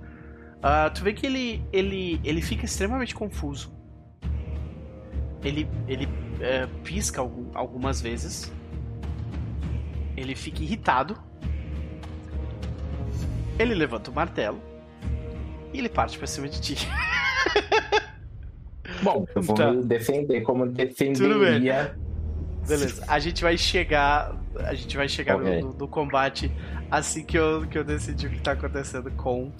[0.59, 3.72] Uh, tu vê que ele, ele, ele fica extremamente confuso.
[5.43, 7.22] Ele, ele uh, pisca
[7.55, 8.53] algumas vezes.
[10.16, 11.16] Ele fica irritado.
[13.59, 14.61] Ele levanta o martelo.
[15.72, 16.76] E ele parte pra cima de ti.
[19.03, 19.72] Bom, eu vou tá.
[19.72, 21.97] me defender como defenderia.
[22.66, 24.36] Beleza, a gente vai chegar.
[24.67, 25.61] A gente vai chegar okay.
[25.61, 26.51] no, no, combate
[26.91, 29.53] assim que eu, que eu decidi o que tá acontecendo com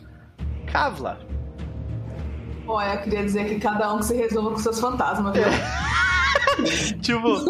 [0.71, 1.21] Kavla.
[2.67, 5.45] Olha, eu queria dizer que cada um que se resolva com seus fantasmas, viu?
[7.03, 7.45] tipo.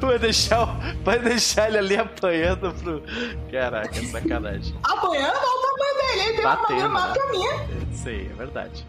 [0.00, 0.66] Vai deixar,
[1.04, 3.02] vai deixar ele ali apanhando pro.
[3.50, 4.74] Caraca, sacanagem.
[4.82, 5.36] Apanhando?
[5.36, 7.92] Olha o tamanho dele, ele tem Batendo, uma maior que a minha.
[7.92, 8.86] Sei, é verdade.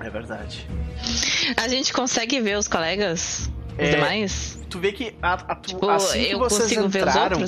[0.00, 0.66] É verdade.
[1.56, 3.50] A gente consegue ver os colegas?
[3.80, 4.58] Os é, demais?
[4.68, 7.40] Tu vê que a, a tu, tipo, assim que vocês entraram,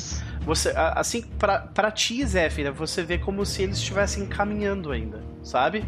[0.44, 5.84] você assim para para ti, Zéfira, você vê como se eles estivessem caminhando ainda, sabe?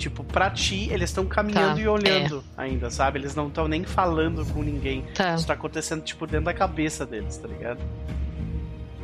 [0.00, 2.62] Tipo, pra ti, eles estão caminhando tá, e olhando é.
[2.62, 3.18] ainda, sabe?
[3.18, 5.04] Eles não estão nem falando com ninguém.
[5.14, 5.34] Tá.
[5.34, 7.80] Isso tá acontecendo, tipo, dentro da cabeça deles, tá ligado?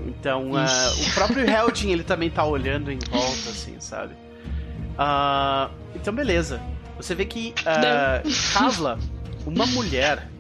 [0.06, 4.14] Então, uh, o próprio Heldin, ele também tá olhando em volta, assim, sabe?
[4.94, 6.62] Uh, então, beleza.
[6.96, 8.98] Você vê que uh, Kavla,
[9.44, 10.30] uma mulher,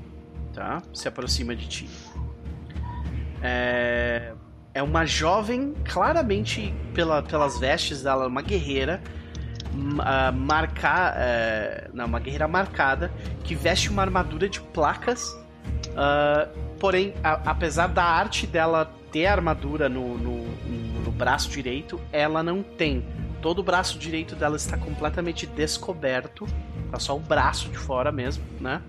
[0.56, 0.82] tá?
[0.94, 1.88] Se aproxima de ti.
[3.42, 4.32] É,
[4.72, 9.00] é uma jovem, claramente pela, pelas vestes dela, uma guerreira.
[9.74, 13.12] Uh, marcar, uh, não, uma guerreira marcada
[13.44, 15.28] que veste uma armadura de placas.
[15.90, 20.46] Uh, porém, a, apesar da arte dela ter armadura no, no,
[21.04, 23.04] no braço direito, ela não tem
[23.42, 26.46] todo o braço direito dela está completamente descoberto,
[26.90, 28.82] tá só o braço de fora mesmo, né?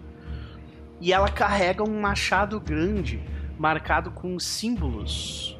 [0.99, 3.23] E ela carrega um machado grande,
[3.57, 5.57] marcado com símbolos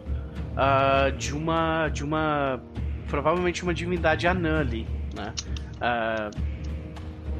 [0.53, 2.61] uh, de uma, de uma,
[3.07, 5.33] provavelmente uma divindade anã ali, né?
[5.77, 6.57] Uh,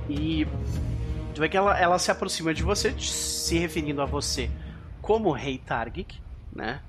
[0.10, 0.48] e
[1.34, 4.50] tu vê que ela, ela se aproxima de você, se referindo a você
[5.02, 6.20] como Rei Targic,
[6.54, 6.82] né?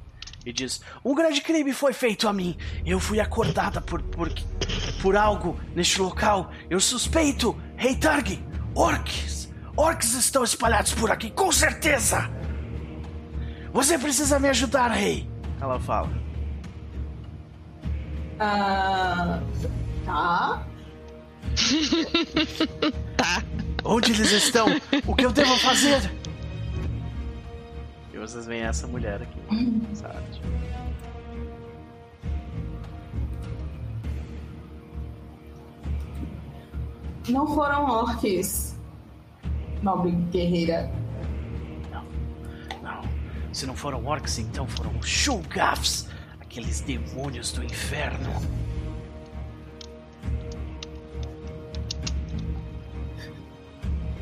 [0.48, 2.56] e diz: Um grande crime foi feito a mim.
[2.84, 4.32] Eu fui acordada por, por,
[5.02, 6.50] por algo neste local.
[6.70, 8.40] Eu suspeito, Rei Targ,
[8.74, 9.47] orcs.
[9.78, 12.28] Orcs estão espalhados por aqui, com certeza.
[13.72, 15.30] Você precisa me ajudar, Rei.
[15.60, 16.10] Ela fala.
[18.40, 19.40] Ah.
[20.04, 20.66] tá.
[23.16, 23.44] tá.
[23.84, 24.66] Onde eles estão?
[25.06, 26.12] O que eu devo fazer?
[28.12, 29.38] E vocês veem essa mulher aqui,
[29.92, 30.42] essa arte.
[37.28, 38.77] Não foram orques,
[39.82, 40.90] nobre guerreira.
[41.90, 42.04] Não,
[42.82, 43.02] não.
[43.52, 46.08] Se não foram orcs, então foram Shulgafs,
[46.40, 48.30] aqueles demônios do inferno.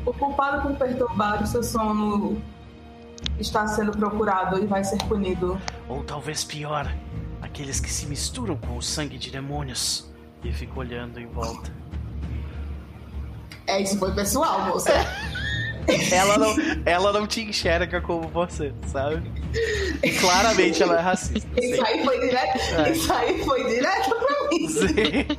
[0.05, 2.41] O culpado por perturbar o seu sono
[3.39, 5.59] está sendo procurado e vai ser punido.
[5.89, 6.89] Ou talvez pior,
[7.41, 10.09] aqueles que se misturam com o sangue de demônios.
[10.43, 11.69] E fica olhando em volta.
[13.65, 14.93] É, isso foi pessoal, moça.
[16.11, 19.23] Ela não, ela não te enxerga como você, sabe?
[20.03, 21.47] E claramente ela é racista.
[21.59, 21.81] Isso sim.
[21.85, 22.91] aí foi direto, É.
[22.91, 24.67] isso aí foi direto pra mim.
[24.69, 25.37] Sim.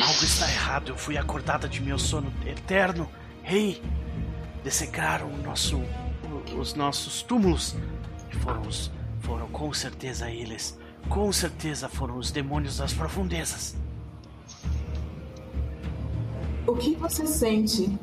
[0.00, 0.88] Algo está errado.
[0.92, 3.08] Eu fui acordada de meu sono eterno.
[3.42, 3.82] Rei,
[4.64, 5.80] dessecaram o nosso,
[6.58, 7.76] os nossos túmulos.
[8.32, 8.90] E foram os,
[9.20, 10.78] foram com certeza eles.
[11.08, 13.76] Com certeza foram os demônios das profundezas.
[16.68, 17.98] O que você sente?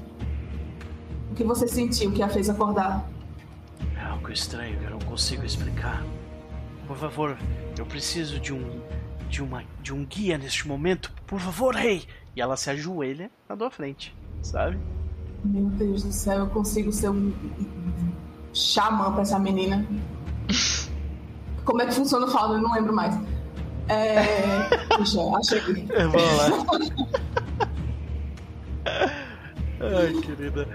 [1.30, 3.08] O que você sentiu que a fez acordar?
[3.96, 6.04] É algo estranho que eu não consigo explicar.
[6.88, 7.38] Por favor,
[7.78, 8.82] eu preciso de um
[9.30, 11.14] de uma de um guia neste momento.
[11.28, 12.08] Por favor, rei.
[12.36, 14.80] E ela se ajoelha na tua frente, sabe?
[15.44, 17.32] Meu Deus do céu, eu consigo ser um
[18.52, 19.86] xamã pra essa menina.
[21.64, 22.56] Como é que funciona o Fauno?
[22.56, 23.16] Eu não lembro mais.
[23.90, 24.88] É.
[24.98, 25.60] Puxa, achei.
[25.86, 27.45] Vamos lá.
[29.80, 30.68] Ai, querida.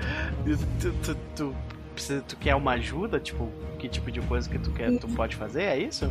[0.81, 1.57] Tu, tu, tu,
[1.95, 3.19] precisa- tu quer uma ajuda?
[3.19, 3.49] Tipo,
[3.79, 5.63] que tipo de coisa que tu quer, tu pode fazer?
[5.63, 6.11] É isso?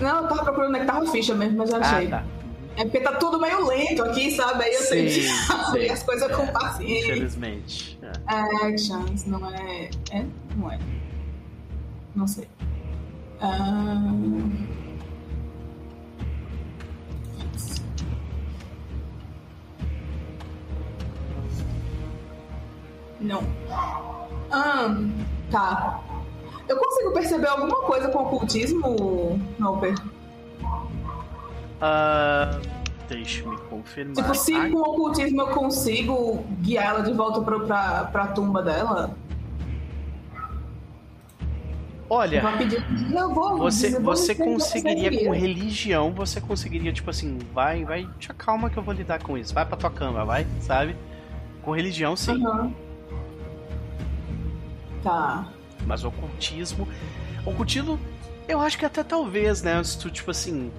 [0.00, 2.06] Não, eu tava procurando onde é que tava a ficha mesmo, mas já achei.
[2.06, 2.24] Ah, tá.
[2.76, 4.62] É porque tá tudo meio lento aqui, sabe?
[4.62, 4.86] Aí eu que
[5.82, 7.10] Sim, as coisas com paciência.
[7.10, 7.98] Infelizmente.
[8.00, 8.66] É.
[8.66, 9.90] Actions, não é.
[10.12, 10.24] É?
[10.56, 10.78] Não é.
[12.14, 12.46] Não sei.
[13.40, 14.12] Ah,
[23.20, 23.42] Não.
[24.50, 24.94] Ah,
[25.50, 26.00] tá.
[26.68, 29.94] Eu consigo perceber alguma coisa com ocultismo, Noper?
[31.80, 32.60] Ah,
[33.08, 34.16] Deixa-me confirmar.
[34.16, 38.62] Tipo, se Ah, com ocultismo eu consigo guiar ela de volta pra, pra, pra tumba
[38.62, 39.16] dela,
[42.10, 42.82] Olha, vai pedir.
[43.34, 43.58] Vou.
[43.58, 48.82] Você, você conseguiria com religião, você conseguiria, tipo assim, vai, vai, te acalma que eu
[48.82, 49.52] vou lidar com isso.
[49.52, 50.96] Vai pra tua cama, vai, sabe?
[51.62, 52.42] Com religião, sim.
[52.46, 52.72] Aham.
[55.02, 55.48] Tá.
[55.86, 56.86] Mas ocultismo.
[57.44, 57.98] Ocultismo,
[58.48, 59.82] eu acho que até talvez, né?
[59.84, 60.70] Se tu, tipo assim.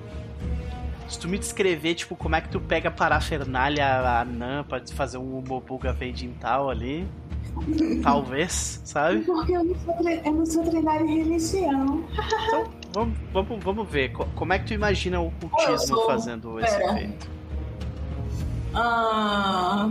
[1.07, 5.17] Se tu me descrever, tipo, como é que tu pega a parafernália anã pra fazer
[5.17, 7.07] um Mobuga Veidintal ali.
[8.03, 9.21] talvez, sabe?
[9.21, 12.03] Porque eu não sou, tre- eu não sou treinada em religião.
[12.47, 14.09] Então, vamos, vamos, vamos ver.
[14.13, 16.91] Co- Como é que tu imagina o ocultismo sou- fazendo esse pera.
[16.93, 17.27] efeito?
[18.73, 19.89] Ah,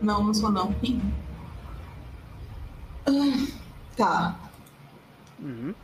[0.00, 0.74] não, não sou não.
[3.96, 4.36] Tá.
[5.40, 5.74] Uhum.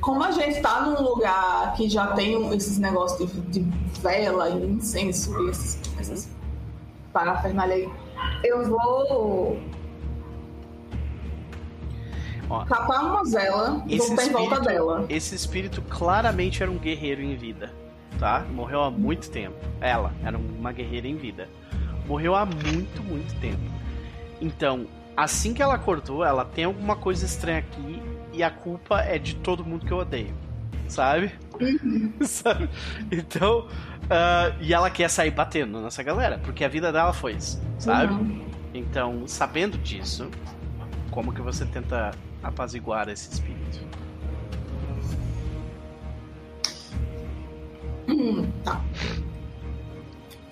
[0.00, 4.66] Como a gente tá num lugar que já tem esses negócios de, de vela e
[4.66, 6.28] incenso e esses, essas
[7.12, 7.90] parafernália aí,
[8.42, 9.58] eu vou
[12.50, 15.06] Ó, catar uma vela e botar em volta dela.
[15.08, 17.72] Esse espírito claramente era um guerreiro em vida,
[18.18, 18.44] tá?
[18.50, 19.56] Morreu há muito tempo.
[19.80, 21.48] Ela era uma guerreira em vida.
[22.06, 23.62] Morreu há muito, muito tempo.
[24.40, 24.86] Então,
[25.16, 28.02] assim que ela acordou, ela tem alguma coisa estranha aqui
[28.32, 30.34] e a culpa é de todo mundo que eu odeio.
[30.88, 31.32] Sabe?
[32.22, 32.68] sabe?
[33.10, 33.68] Então,
[34.10, 38.12] ah, e ela quer sair batendo nessa galera, porque a vida dela foi isso, sabe?
[38.12, 38.44] Uhum.
[38.74, 40.28] Então, sabendo disso,
[41.10, 42.10] como que você tenta
[42.42, 43.80] apaziguar esse espírito?
[48.08, 48.82] Hum, tá.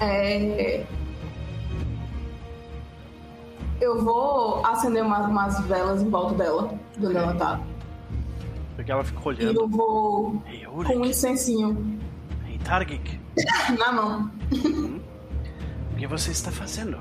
[0.00, 0.84] É...
[3.82, 7.60] Eu vou acender umas, umas velas em volta dela, de onde ela tá.
[8.76, 9.60] Porque ela fica E olhando.
[9.60, 11.98] eu vou Ei, com um incensinho
[12.48, 13.18] ei, Targik,
[13.76, 14.30] na mão.
[15.92, 16.96] o que você está fazendo?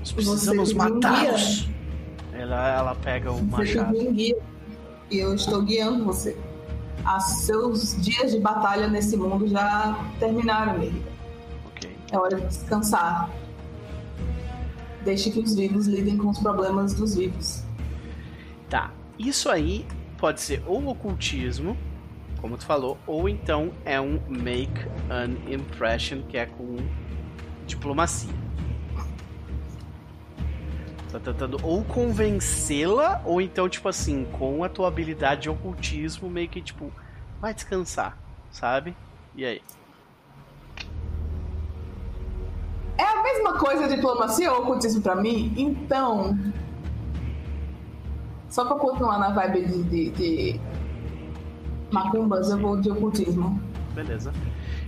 [0.00, 1.68] Nós precisamos pediu um matá-los.
[2.34, 3.96] Ela, ela pega o machado.
[3.98, 4.36] um guia
[5.10, 6.36] e eu estou guiando você.
[7.04, 11.00] As seus dias de batalha nesse mundo já terminaram, amiga.
[12.12, 13.30] É hora de descansar.
[15.04, 17.62] Deixe que os vivos lidem com os problemas dos vivos.
[18.68, 18.92] Tá.
[19.18, 19.86] Isso aí
[20.18, 21.76] pode ser ou ocultismo,
[22.40, 24.80] como tu falou, ou então é um make
[25.10, 26.76] an impression, que é com
[27.66, 28.32] diplomacia.
[31.10, 36.48] Tá tentando ou convencê-la, ou então, tipo assim, com a tua habilidade de ocultismo, meio
[36.48, 36.92] que tipo,
[37.40, 38.16] vai descansar,
[38.50, 38.94] sabe?
[39.34, 39.60] E aí?
[43.00, 45.54] É a mesma coisa diplomacia ou ocultismo pra mim?
[45.56, 46.38] Então.
[48.50, 50.60] Só pra continuar na vibe de, de, de
[51.90, 53.58] macumbas, eu vou de ocultismo.
[53.94, 54.34] Beleza.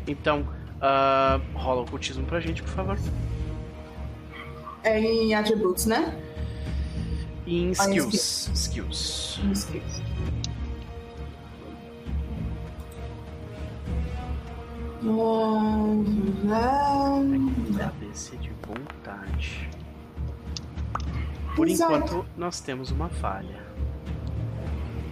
[0.06, 0.40] Então,
[0.76, 2.98] uh, rola ocultismo pra gente, por favor.
[4.82, 6.14] É em atributos, né?
[7.46, 8.50] Em Ah, em skills.
[8.52, 9.40] Skills.
[9.42, 10.01] Em skills.
[17.84, 19.68] ABC de vontade.
[21.56, 21.92] Por Exato.
[21.94, 23.60] enquanto, nós temos uma falha.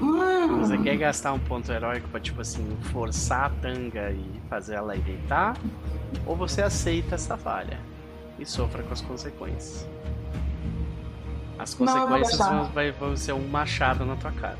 [0.00, 4.74] hum, Você quer gastar um ponto heróico pra, tipo assim, forçar a tanga e fazer
[4.76, 5.56] ela ir deitar?
[6.26, 7.78] Ou você aceita essa falha
[8.38, 9.86] e sofra com as consequências?
[11.58, 12.62] As Não, consequências gastar.
[12.72, 14.58] vão, vão ser um machado na tua cara.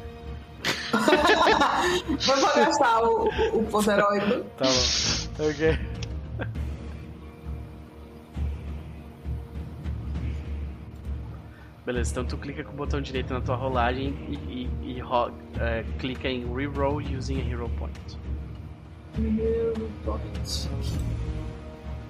[2.26, 4.44] Vou gastar o, o ponto heróico.
[4.58, 5.44] Tá bom.
[5.48, 5.78] ok.
[11.84, 14.34] Beleza, então tu clica com o botão direito na tua rolagem e,
[14.84, 17.98] e- e ro- é, clica em Reroll using a Hero Point.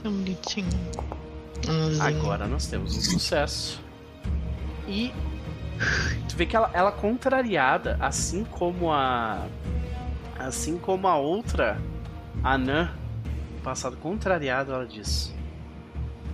[0.03, 0.67] Tão bonitinho.
[2.01, 3.81] Agora nós temos um sucesso.
[4.89, 5.13] E
[6.29, 9.47] tu vê que ela, ela contrariada, assim como a.
[10.39, 11.79] Assim como a outra
[12.43, 12.91] anã,
[13.63, 15.35] passado contrariado, ela diz: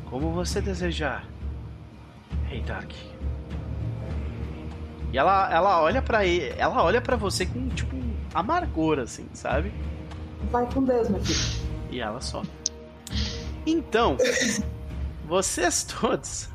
[0.09, 1.27] Como você desejar,
[2.45, 2.93] Rei Dark.
[5.13, 7.97] E ela, ela olha para ela olha para você com tipo
[8.35, 9.73] amargor assim, sabe?
[10.51, 11.67] Vai com Deus, meu filho.
[11.91, 12.43] E ela só.
[13.67, 14.17] Então,
[15.27, 16.49] vocês todos.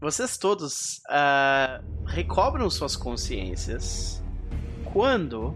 [0.00, 4.22] Vocês todos ah, recobram suas consciências
[4.92, 5.54] quando.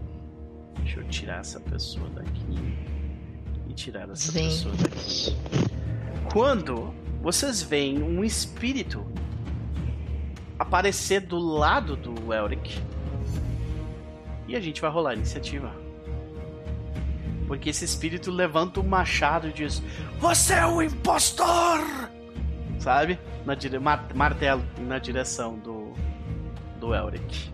[0.77, 2.75] Deixa eu tirar essa pessoa daqui.
[3.67, 4.47] E tirar essa Sim.
[4.47, 5.35] pessoa daqui.
[6.31, 6.93] Quando
[7.23, 9.03] vocês veem um espírito
[10.59, 12.79] aparecer do lado do Elric.
[14.47, 15.73] E a gente vai rolar a iniciativa.
[17.47, 19.81] Porque esse espírito levanta o machado e diz:
[20.19, 22.14] Você é o impostor!
[22.85, 23.17] Sabe?
[23.47, 23.79] Na dire...
[23.79, 25.91] mar- martelo na direção do.
[26.79, 27.51] do Elric.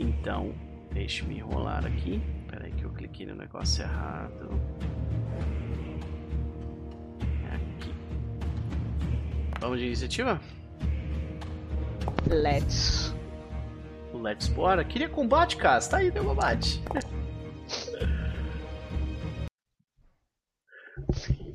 [0.00, 0.52] Então,
[0.92, 2.20] deixe-me rolar aqui.
[2.48, 4.50] Peraí que eu cliquei no negócio errado.
[7.48, 7.94] É aqui.
[9.60, 10.40] Vamos de iniciativa?
[12.26, 13.14] Let's.
[14.12, 14.82] Let's bora.
[14.82, 15.80] Queria combate, cara.
[15.80, 16.82] Tá aí, deu combate.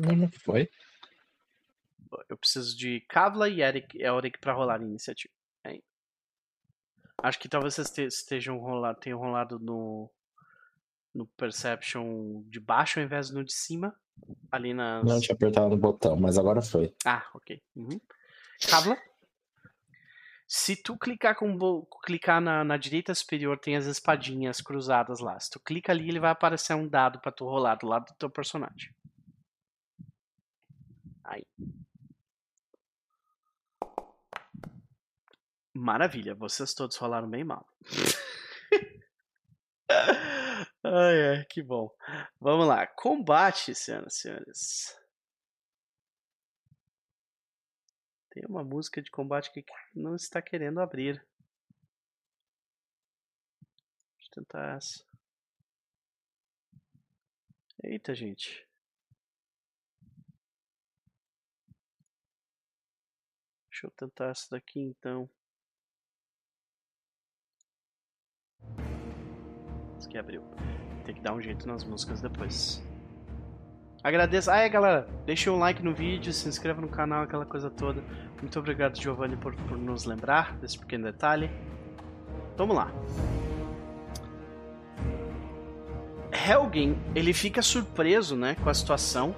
[0.00, 0.68] Não foi?
[2.28, 5.32] Eu preciso de Kavla e Eric, Elric pra rolar a iniciativa.
[5.64, 5.82] Aí.
[7.18, 10.10] Acho que talvez vocês te- estejam rolado, tenham rolado no
[11.12, 13.94] no Perception de baixo ao invés do de cima.
[14.50, 15.04] Ali nas.
[15.04, 16.94] Não tinha apertado no botão, mas agora foi.
[17.04, 17.60] Ah, ok.
[17.74, 18.00] Uhum.
[18.68, 18.96] Kavla.
[20.46, 25.38] Se tu clicar com o clicar na, na direita superior, tem as espadinhas cruzadas lá.
[25.38, 28.14] Se tu clica ali, ele vai aparecer um dado pra tu rolar do lado do
[28.14, 28.92] teu personagem.
[31.30, 31.46] Aí.
[35.72, 37.64] Maravilha, vocês todos rolaram bem mal.
[40.82, 41.88] ai, ai, que bom.
[42.40, 42.84] Vamos lá.
[42.86, 44.98] Combate, senhoras e senhores.
[48.30, 49.64] Tem uma música de combate que
[49.94, 51.24] não está querendo abrir.
[54.16, 55.04] Deixa eu tentar essa.
[57.84, 58.69] Eita, gente.
[63.80, 65.26] Deixa eu tentar essa daqui então.
[69.98, 70.42] Isso aqui abriu.
[71.06, 72.82] Tem que dar um jeito nas músicas depois.
[74.04, 74.50] Agradeço.
[74.50, 75.08] Ah, é, galera.
[75.24, 78.02] Deixa um like no vídeo, se inscreva no canal, aquela coisa toda.
[78.38, 81.50] Muito obrigado, Giovanni, por, por nos lembrar desse pequeno detalhe.
[82.58, 82.92] Vamos lá.
[86.32, 89.34] Helgen, ele fica surpreso, né, com a situação.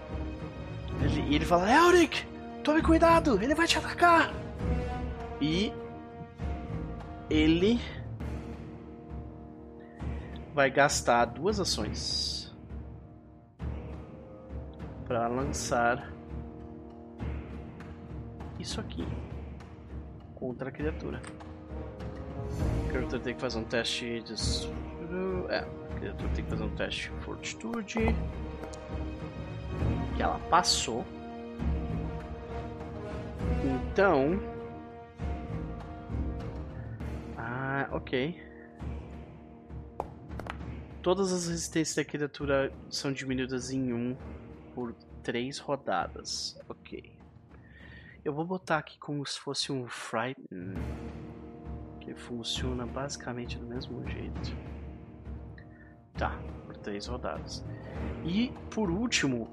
[1.00, 2.31] Ele- E ele fala: Elric,
[2.62, 4.32] tome cuidado, ele vai te atacar.
[5.40, 5.72] E
[7.28, 7.80] ele
[10.54, 12.54] vai gastar duas ações
[15.06, 16.12] para lançar
[18.58, 19.06] isso aqui
[20.34, 21.20] contra a criatura.
[22.86, 24.34] A criatura tem que fazer um teste de.
[25.48, 27.98] É, a criatura tem que fazer um teste de fortitude.
[30.16, 31.04] Que ela passou.
[33.64, 34.40] Então.
[37.36, 38.40] Ah, ok.
[41.02, 44.16] Todas as resistências da criatura são diminuídas em 1
[44.74, 46.58] por 3 rodadas.
[46.68, 47.12] Ok.
[48.24, 50.74] Eu vou botar aqui como se fosse um Frighten.
[52.00, 54.56] Que funciona basicamente do mesmo jeito.
[56.14, 57.64] Tá, por 3 rodadas.
[58.24, 59.48] E por último,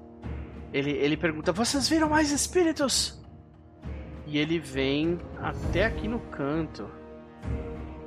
[0.72, 3.19] ele, ele pergunta: Vocês viram mais espíritos?
[4.26, 6.88] E ele vem até aqui no canto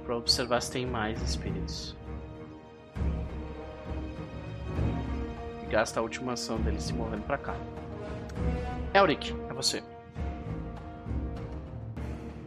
[0.04, 1.96] para observar se tem mais espíritos.
[5.62, 7.56] E gasta a última ação dele se movendo para cá.
[8.94, 9.84] Elric, é você.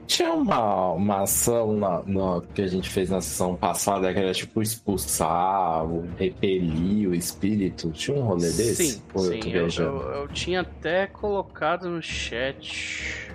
[0.06, 4.32] Tinha uma, uma ação na, na, que a gente fez na sessão passada que era
[4.32, 5.84] tipo expulsar,
[6.16, 7.90] repelir o espírito.
[7.90, 8.92] Tinha um rolê desse?
[8.92, 9.50] Sim, sim.
[9.50, 13.25] Eu, eu, eu, tinha até colocado no chat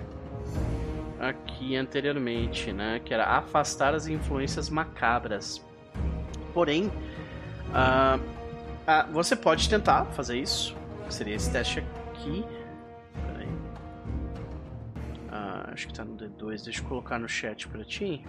[1.22, 2.98] aqui anteriormente, né?
[2.98, 5.64] Que era afastar as influências macabras.
[6.52, 6.88] Porém,
[7.68, 10.76] uh, uh, você pode tentar fazer isso.
[11.08, 12.44] Seria esse teste aqui.
[13.14, 13.48] Peraí.
[15.28, 16.64] Uh, acho que tá no D2.
[16.64, 18.24] Deixa eu colocar no chat pra ti.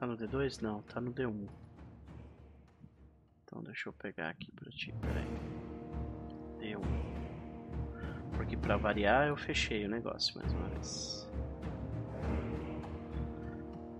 [0.00, 0.60] Tá no D2?
[0.60, 1.48] Não, tá no D1.
[3.44, 4.92] Então deixa eu pegar aqui pra ti.
[5.00, 5.24] Peraí.
[6.58, 7.13] D1.
[8.36, 11.28] Porque para variar eu fechei o negócio mais uma vez.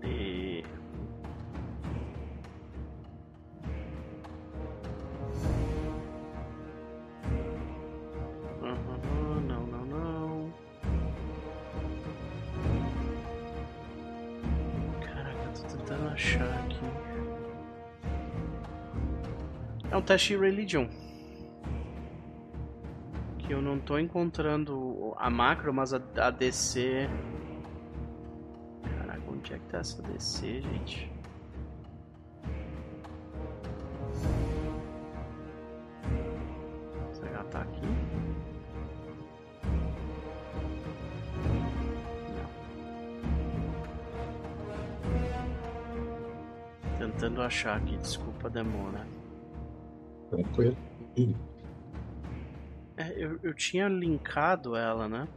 [0.03, 0.63] E...
[8.61, 10.53] Uhum, não, não, não.
[15.01, 16.79] Caraca, tô tentando achar aqui.
[19.91, 20.87] É um teste de religion
[23.45, 27.07] que eu não tô encontrando a macro, mas a, a DC.
[28.97, 31.11] Caraca, onde é que tá essa DC, gente?
[37.13, 37.81] Será que ela tá aqui?
[46.99, 47.09] Não.
[47.11, 49.05] Tentando achar aqui, desculpa a demora.
[50.31, 50.75] Tranquilo.
[52.97, 55.27] É, eu, eu tinha linkado ela, né?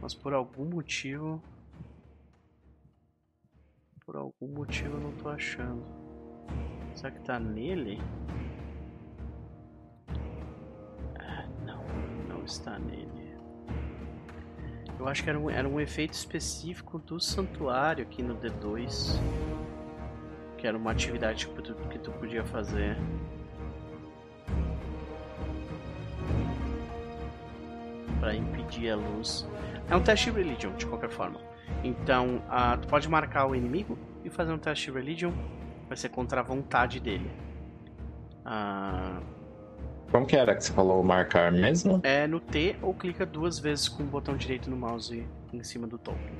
[0.00, 1.42] Mas por algum motivo.
[4.04, 5.82] Por algum motivo eu não tô achando.
[6.94, 7.98] Será que tá nele?
[11.18, 11.82] Ah, não,
[12.28, 13.34] não está nele.
[14.98, 19.18] Eu acho que era um, era um efeito específico do santuário aqui no D2.
[20.58, 22.98] Que era uma atividade que tu, que tu podia fazer.
[28.24, 29.46] Para impedir a luz.
[29.90, 31.38] É um teste de religion, de qualquer forma.
[31.82, 35.30] Então, uh, tu pode marcar o inimigo e fazer um teste de religion.
[35.86, 37.30] Vai ser contra a vontade dele.
[38.46, 39.22] Uh...
[40.10, 42.00] Como que era que você falou marcar mesmo?
[42.02, 45.86] É no T ou clica duas vezes com o botão direito no mouse em cima
[45.86, 46.32] do token.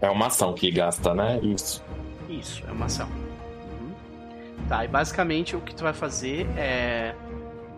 [0.00, 1.38] É uma ação que gasta, né?
[1.40, 1.84] Isso.
[2.28, 3.23] Isso, é uma ação.
[4.68, 7.14] Tá, e basicamente o que tu vai fazer é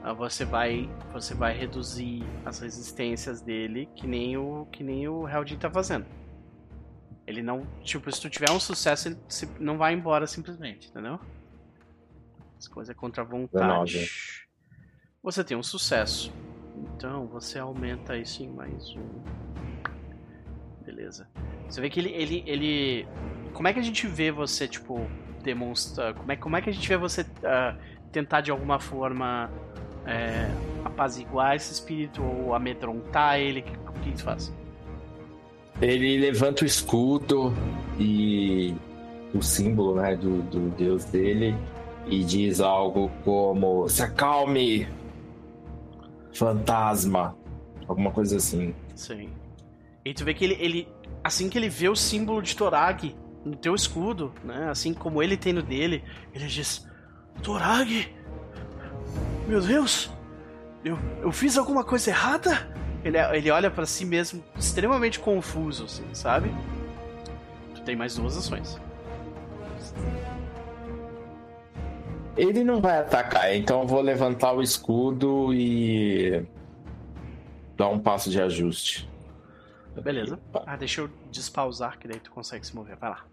[0.05, 5.27] ah, você vai você vai reduzir as resistências dele que nem o que nem o
[5.27, 6.07] Heldin tá fazendo.
[7.27, 9.19] Ele não, tipo, se tu tiver um sucesso, ele
[9.59, 11.19] não vai embora simplesmente, entendeu?
[12.57, 14.09] As coisas é contra a vontade.
[15.25, 16.33] Você tem um sucesso.
[16.95, 19.23] Então você aumenta isso em mais um.
[20.85, 21.29] Beleza.
[21.69, 23.09] Você vê que ele, ele, ele.
[23.53, 25.11] Como é que a gente vê você, tipo,
[25.47, 26.13] demonstra.
[26.13, 27.77] Como é, como é que a gente vê você uh,
[28.13, 29.51] tentar de alguma forma
[30.05, 30.51] é,
[30.85, 33.65] apaziguar esse espírito ou amedrontar ele?
[33.89, 34.53] O que, que faz?
[35.81, 37.55] Ele levanta o escudo
[37.99, 38.75] e
[39.33, 41.55] o símbolo né, do, do deus dele
[42.07, 44.89] e diz algo como: Se acalme,
[46.33, 47.37] fantasma.
[47.89, 48.75] Alguma coisa assim.
[48.95, 49.31] Sim.
[50.05, 50.89] E tu vê que ele, ele
[51.23, 53.15] assim que ele vê o símbolo de Torag,
[53.47, 54.69] no teu escudo, né?
[54.69, 56.03] Assim como ele tem no dele.
[56.35, 56.87] Ele diz:
[57.43, 58.13] Torag!
[59.47, 60.11] Meu Deus!
[60.85, 62.69] Eu, eu fiz alguma coisa errada?
[63.05, 66.53] Ele, ele olha para si mesmo extremamente confuso, assim, sabe?
[67.75, 68.81] Tu tem mais duas ações.
[72.37, 76.45] Ele não vai atacar, então eu vou levantar o escudo e
[77.77, 79.09] dar um passo de ajuste.
[80.03, 80.39] Beleza.
[80.67, 82.97] Ah, deixa eu despausar que daí tu consegue se mover.
[82.97, 83.25] Vai lá.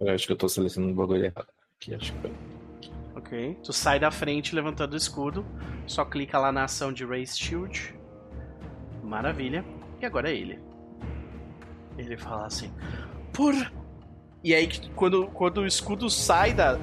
[0.00, 1.48] Eu acho que eu tô selecionando o bagulho errado.
[1.76, 2.18] Aqui, acho que
[3.16, 3.58] Ok.
[3.62, 5.44] Tu sai da frente levantando o escudo.
[5.86, 7.94] Só clica lá na ação de Race Shield.
[9.02, 9.64] Maravilha.
[10.00, 10.60] E agora é ele.
[11.96, 12.72] Ele fala assim.
[13.32, 13.54] Por.
[14.44, 16.78] E aí, quando, quando o escudo sai da,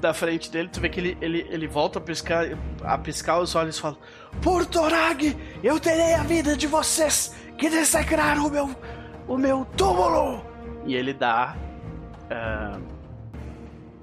[0.00, 2.46] da frente dele, tu vê que ele, ele, ele volta a piscar,
[2.82, 3.98] a piscar os olhos e fala:
[4.42, 8.70] Por Torag, eu terei a vida de vocês que desecraram o meu,
[9.28, 10.42] o meu túmulo!
[10.86, 11.54] E ele dá.
[12.30, 12.82] Uh,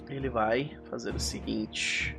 [0.10, 2.18] ele vai fazer o seguinte.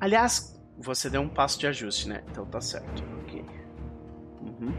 [0.00, 2.22] Aliás, você deu um passo de ajuste, né?
[2.30, 3.04] Então tá certo.
[3.22, 3.44] Ok.
[4.40, 4.72] Uhum.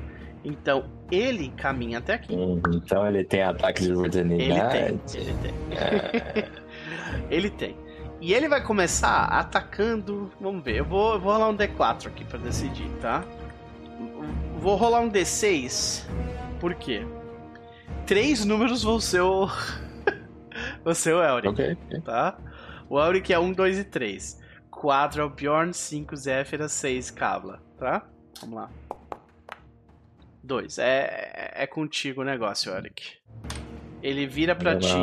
[0.44, 2.34] Então, ele caminha até aqui.
[2.34, 2.62] Uhum.
[2.74, 4.78] Então ele tem ataque de oportunidade.
[4.78, 5.22] Ele tem.
[5.22, 5.78] Ele tem.
[5.78, 6.64] É...
[7.30, 7.78] Ele tem.
[8.20, 10.32] E ele vai começar atacando.
[10.40, 13.24] Vamos ver, eu vou, eu vou rolar um D4 aqui para decidir, tá?
[14.60, 16.06] Vou rolar um D6.
[16.60, 17.06] Por quê?
[18.14, 19.48] Três números vão ser o.
[20.86, 21.48] vão ser o Elric.
[21.48, 21.76] Ok.
[22.06, 22.38] Tá?
[22.88, 24.40] O Elric é 1, 2 e 3.
[24.70, 27.60] 4 é o Bjorn, 5 Zéfira, 6 Kavla.
[27.76, 28.06] Tá?
[28.40, 28.70] Vamos lá.
[30.44, 30.78] 2.
[30.78, 33.18] É, é contigo o negócio, Elric.
[34.04, 34.94] Ele vira pra ti.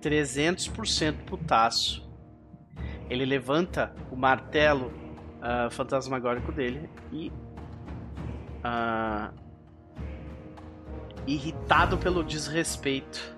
[0.00, 2.08] 300% putaço.
[3.10, 4.92] Ele levanta o martelo
[5.40, 7.32] uh, fantasmagórico dele e.
[8.60, 9.45] Uh,
[11.26, 13.36] irritado pelo desrespeito,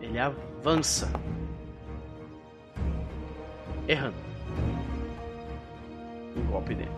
[0.00, 1.10] ele avança.
[3.88, 4.16] Errando.
[6.36, 6.90] Um golpe dele.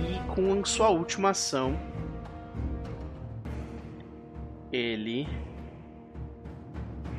[0.00, 1.78] E com sua última ação,
[4.72, 5.28] ele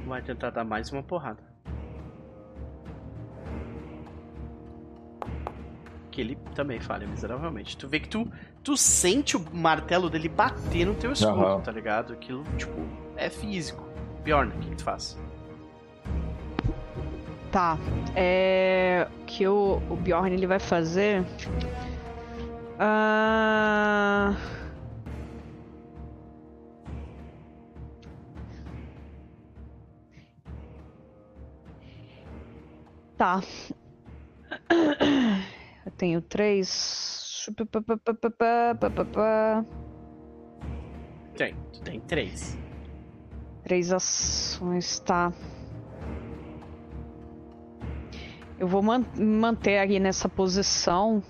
[0.05, 1.43] vai tentar dar mais uma porrada.
[6.11, 7.77] Que ele também falha miseravelmente.
[7.77, 8.29] Tu vê que tu,
[8.65, 11.61] tu sente o martelo dele bater no teu escudo, uhum.
[11.61, 12.11] tá ligado?
[12.11, 12.73] Aquilo, tipo,
[13.15, 13.85] é físico.
[14.23, 15.15] Bjorn, o que, que tu faz?
[17.51, 17.77] Tá.
[18.15, 19.07] É.
[19.21, 21.23] O que o, o Bjorn ele vai fazer.
[22.79, 24.35] Ah.
[24.35, 24.55] Uh...
[33.15, 33.41] Tá.
[35.85, 37.24] Eu tenho três.
[41.35, 42.57] Tem, tu tem três.
[43.63, 45.33] Três ações, tá.
[48.57, 51.21] Eu vou man manter aqui nessa posição.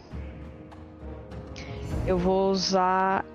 [2.05, 3.25] Eu vou usar.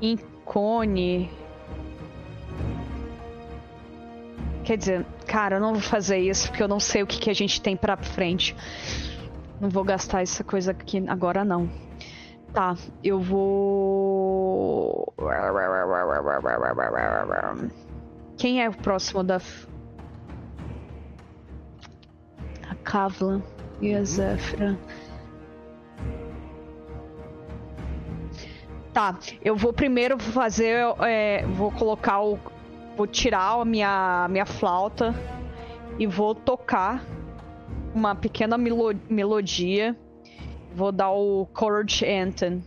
[0.00, 1.30] Incone
[4.64, 7.30] Quer dizer, cara, eu não vou fazer isso porque eu não sei o que, que
[7.30, 8.54] a gente tem pra frente.
[9.62, 11.70] Não vou gastar essa coisa aqui agora, não.
[12.52, 15.14] Tá, eu vou.
[18.36, 19.40] Quem é o próximo da.
[22.68, 23.40] A Kavla
[23.80, 24.76] e a Zefra.
[28.92, 30.84] Tá, eu vou primeiro fazer.
[31.06, 32.36] É, vou colocar o,
[32.96, 35.14] vou tirar a minha, minha flauta
[36.00, 37.00] e vou tocar
[37.94, 39.96] uma pequena melo melodia.
[40.74, 42.64] Vou dar o Courage Anthem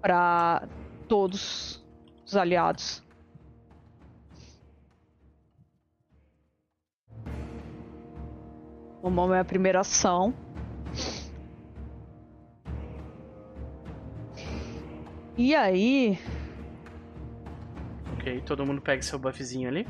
[0.00, 0.68] para
[1.08, 1.82] todos
[2.26, 3.02] os aliados.
[9.02, 10.34] Uma minha primeira ação.
[15.36, 16.18] E aí,
[18.24, 19.86] Ok, todo mundo pega seu buffzinho ali.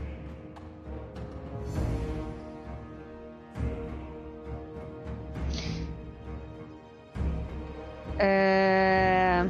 [8.27, 9.47] É...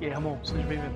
[0.00, 0.94] E aí, Ramon, seja bem-vindo.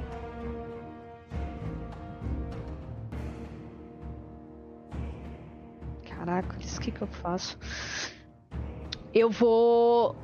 [6.08, 7.58] Caraca, isso que que eu faço?
[9.12, 10.16] Eu vou...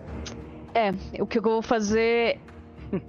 [0.75, 2.41] É, o que eu vou fazer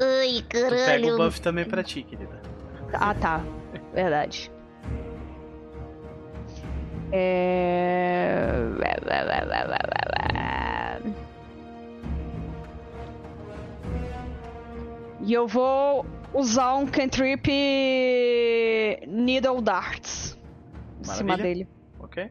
[0.00, 0.76] Ai, caralho.
[0.76, 2.40] Tu pega o buff também pra ti, querida.
[2.94, 3.44] Ah, tá.
[3.92, 4.50] Verdade.
[7.12, 8.52] É...
[15.22, 16.04] E eu vou
[16.34, 17.48] usar um cantrip
[19.06, 20.38] Needle Darts
[21.00, 21.68] em cima dele.
[21.98, 22.30] Ok.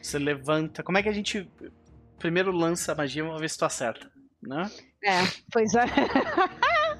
[0.00, 0.82] Você levanta.
[0.82, 1.48] Como é que a gente
[2.18, 3.22] primeiro lança a magia?
[3.22, 4.10] Vamos ver se tu acerta
[4.46, 4.70] né?
[5.04, 5.22] É,
[5.52, 5.86] pois é.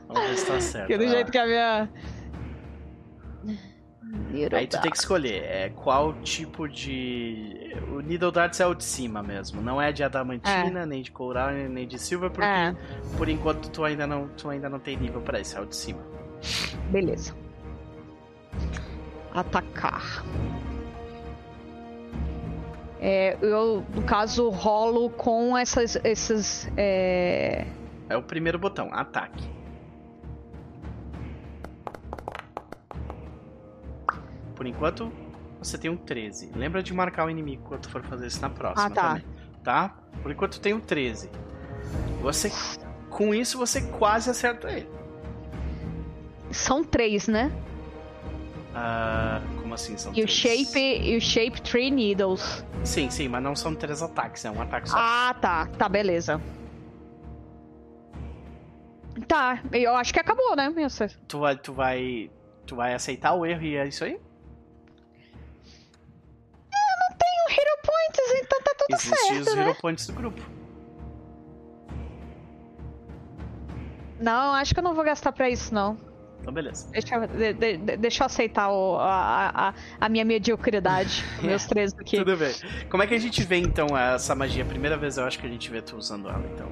[0.09, 0.87] Vamos ver se tá certo.
[0.89, 1.89] Que do jeito que a minha.
[4.31, 7.75] Needle Aí tu tem que escolher é, qual tipo de.
[7.91, 9.61] O Needle Darts é o de cima mesmo.
[9.61, 12.75] Não é de adamantina, nem de coral, nem de silver, porque É.
[13.17, 15.75] por enquanto tu ainda não, tu ainda não tem nível pra isso, é o de
[15.75, 16.01] cima.
[16.91, 17.35] Beleza.
[19.35, 20.25] Atacar.
[23.01, 26.71] É, eu, no caso, rolo com essas, esses.
[26.77, 27.67] É...
[28.09, 29.56] É o primeiro botão, ataque.
[34.57, 35.13] Por enquanto,
[35.61, 36.51] você tem um 13.
[36.57, 39.09] Lembra de marcar o inimigo quando for fazer isso na próxima Ah, tá.
[39.11, 39.25] também.
[39.63, 39.95] Tá?
[40.23, 41.31] Por enquanto tem um 13.
[42.23, 42.51] Você.
[43.11, 44.89] Com isso você quase acerta ele.
[46.51, 47.53] São três, né?
[48.75, 49.97] Ah, como assim?
[49.97, 50.31] São E o três?
[50.69, 52.65] shape, e o shape three needles.
[52.85, 54.97] Sim, sim, mas não são três ataques, é um ataque só.
[54.99, 55.67] Ah, tá.
[55.79, 56.41] Tá, beleza.
[59.27, 60.73] Tá, eu acho que acabou, né?
[61.27, 61.57] Tu vai.
[61.57, 62.31] Tu vai.
[62.67, 64.19] Tu vai aceitar o erro e é isso aí?
[68.91, 69.63] Existem os né?
[69.63, 70.43] Hero Points do grupo.
[74.21, 75.97] Não, acho que eu não vou gastar pra isso, não.
[76.41, 76.89] Então beleza.
[76.91, 81.25] Deixa, de- de- deixa eu aceitar o- a, a, a minha mediocridade.
[81.43, 82.19] meus três aqui.
[82.19, 82.55] Tudo bem.
[82.89, 84.65] Como é que a gente vê então essa magia?
[84.65, 86.69] Primeira vez eu acho que a gente vê tu usando ela, então.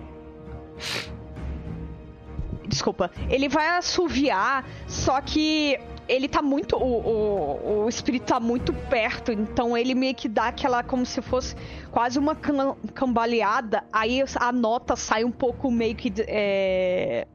[2.69, 3.11] Desculpa.
[3.29, 5.79] Ele vai assoviar, só que
[6.09, 6.77] ele tá muito.
[6.77, 10.83] O, o, o espírito tá muito perto, então ele meio que dá aquela.
[10.83, 11.57] como se fosse
[11.91, 13.85] quase uma cam- cambaleada.
[13.93, 17.27] Aí a nota sai um pouco meio que é,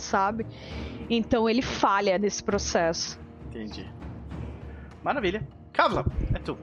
[0.00, 0.46] sabe?
[1.10, 3.18] Então ele falha nesse processo.
[3.48, 3.88] Entendi.
[5.02, 5.46] Maravilha.
[5.72, 6.04] Kavla,
[6.34, 6.58] é tu.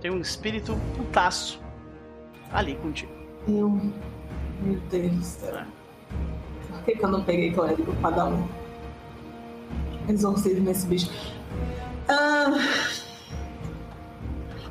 [0.00, 1.60] Tem um espírito putaço
[2.52, 3.12] ali contigo.
[3.46, 3.68] Eu.
[4.60, 5.62] Meu Deus do céu.
[6.70, 8.46] Por que, que eu não peguei clérigo pra dar um
[10.08, 11.10] exorcismo nesse bicho?
[12.08, 12.50] Ah,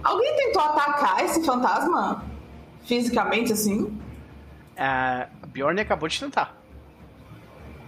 [0.03, 2.23] Alguém tentou atacar esse fantasma?
[2.85, 3.99] Fisicamente, assim?
[4.77, 6.55] A Bjorn acabou de tentar.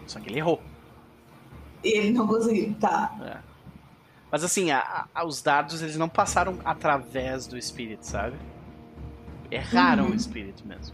[0.06, 0.62] Só que ele errou.
[1.84, 2.76] E ele não conseguiu.
[2.80, 3.16] Tá.
[3.22, 3.38] É.
[4.32, 8.36] Mas assim, a- a- os dados eles não passaram através do espírito, sabe?
[9.50, 10.12] Erraram Uhum.
[10.12, 10.94] o espírito mesmo.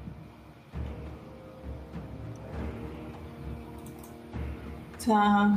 [5.03, 5.51] Tá.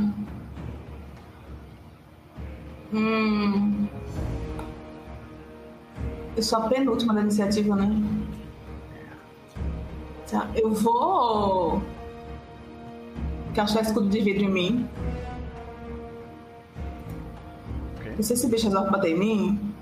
[2.93, 3.87] Hum.
[6.37, 7.89] Eu sou a penúltima da iniciativa, né?
[10.31, 11.83] Tá, eu vou.
[13.51, 14.89] Encaixar escudo de vidro em mim.
[17.97, 18.15] Ok.
[18.19, 19.75] E se esse bicho resolve bater em mim,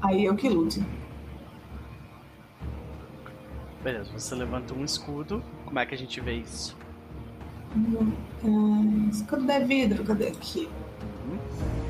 [0.00, 0.84] aí eu que lute.
[3.82, 5.42] Beleza, você levanta um escudo.
[5.64, 6.76] Como é que a gente vê isso?
[8.44, 10.68] Ah, escudo de vidro, cadê aqui?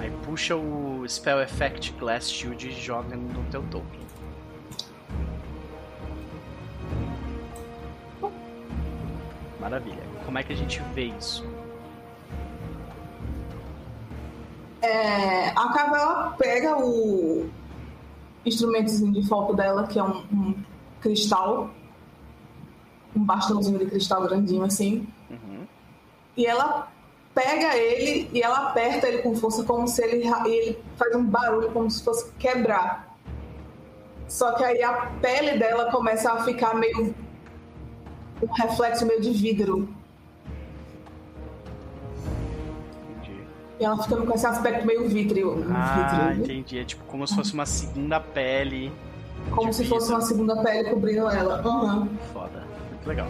[0.00, 4.00] Aí puxa o Spell Effect Glass Shield e joga no teu token.
[9.60, 10.02] Maravilha.
[10.24, 11.44] Como é que a gente vê isso?
[14.80, 17.48] É, a Cava pega o
[18.44, 20.54] instrumentozinho de foco dela, que é um, um
[21.00, 21.70] cristal,
[23.14, 25.64] um bastãozinho de cristal grandinho assim, Uhum.
[26.36, 26.88] e ela
[27.34, 31.70] pega ele e ela aperta ele com força, como se ele, ele faz um barulho
[31.70, 33.16] como se fosse quebrar.
[34.28, 37.14] Só que aí a pele dela começa a ficar meio.
[38.42, 39.88] um reflexo meio de vidro.
[43.10, 43.42] Entendi.
[43.78, 45.64] E ela fica com esse aspecto meio vítreo.
[45.70, 46.78] Ah, vítreo, entendi.
[46.78, 48.90] É tipo como se fosse uma segunda pele.
[49.50, 51.60] como de se fosse uma segunda pele cobrindo ela.
[51.60, 52.08] Aham.
[52.32, 52.64] Foda.
[52.90, 53.28] Muito legal.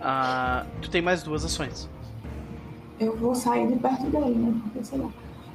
[0.00, 1.88] Ah, tu tem mais duas ações.
[3.00, 4.60] Eu vou sair de perto dele, né?
[4.62, 5.08] Porque, sei lá.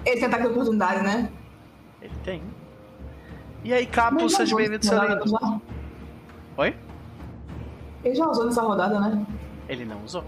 [0.05, 1.29] Ele tem ataque de oportunidade, né?
[2.01, 2.41] Ele tem.
[3.63, 5.29] E aí, Capo, seja bem-vindo, seu rodada, lindo.
[5.29, 5.61] já?
[6.57, 6.75] Oi?
[8.03, 9.25] Ele já usou nessa rodada, né?
[9.69, 10.23] Ele não usou.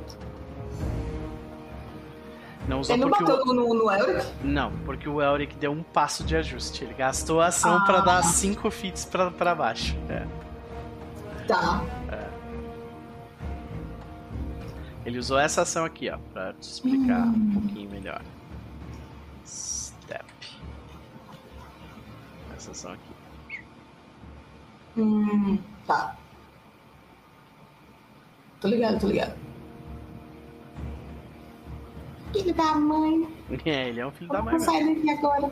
[2.67, 3.53] Não usou Ele não bateu o...
[3.53, 4.25] no, no Elric?
[4.43, 6.83] Não, porque o Elric deu um passo de ajuste.
[6.83, 7.85] Ele gastou a ação Ah.
[7.85, 9.95] pra dar 5 feats pra, pra baixo.
[10.09, 10.25] É.
[11.47, 11.81] Tá.
[15.07, 17.31] Ele usou essa ação aqui, ó, pra te explicar Hum.
[17.33, 18.21] um pouquinho melhor.
[19.45, 20.25] Step.
[22.57, 23.61] Essa ação aqui.
[24.97, 26.13] Hum, tá.
[28.59, 29.33] Tô ligado, tô ligado.
[32.33, 33.29] Filho da mãe.
[33.65, 35.49] É, ele é um filho da mãe sair daqui agora.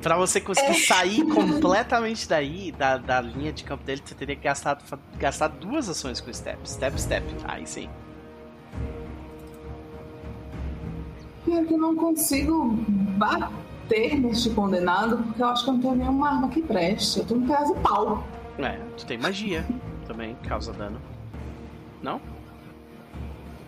[0.00, 0.86] Pra você conseguir É.
[0.86, 4.78] sair completamente daí, da, da linha de campo dele, você teria que gastar,
[5.18, 6.66] gastar duas ações com o Step.
[6.66, 7.26] Step, Step.
[7.44, 7.90] Aí sim.
[11.44, 12.76] Pior que eu não consigo
[13.18, 17.18] bater neste condenado, porque eu acho que eu não tenho nenhuma arma que preste.
[17.18, 18.24] Eu tenho um pedaço de pau.
[18.58, 19.64] É, tu tem magia
[20.06, 21.00] também, causa dano.
[22.02, 22.20] Não?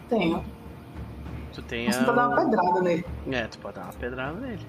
[0.08, 0.42] Tenho.
[1.52, 2.00] Tu tem Mas a...
[2.00, 3.04] tu pode dar uma pedrada nele.
[3.30, 4.66] É, tu pode dar uma pedrada nele.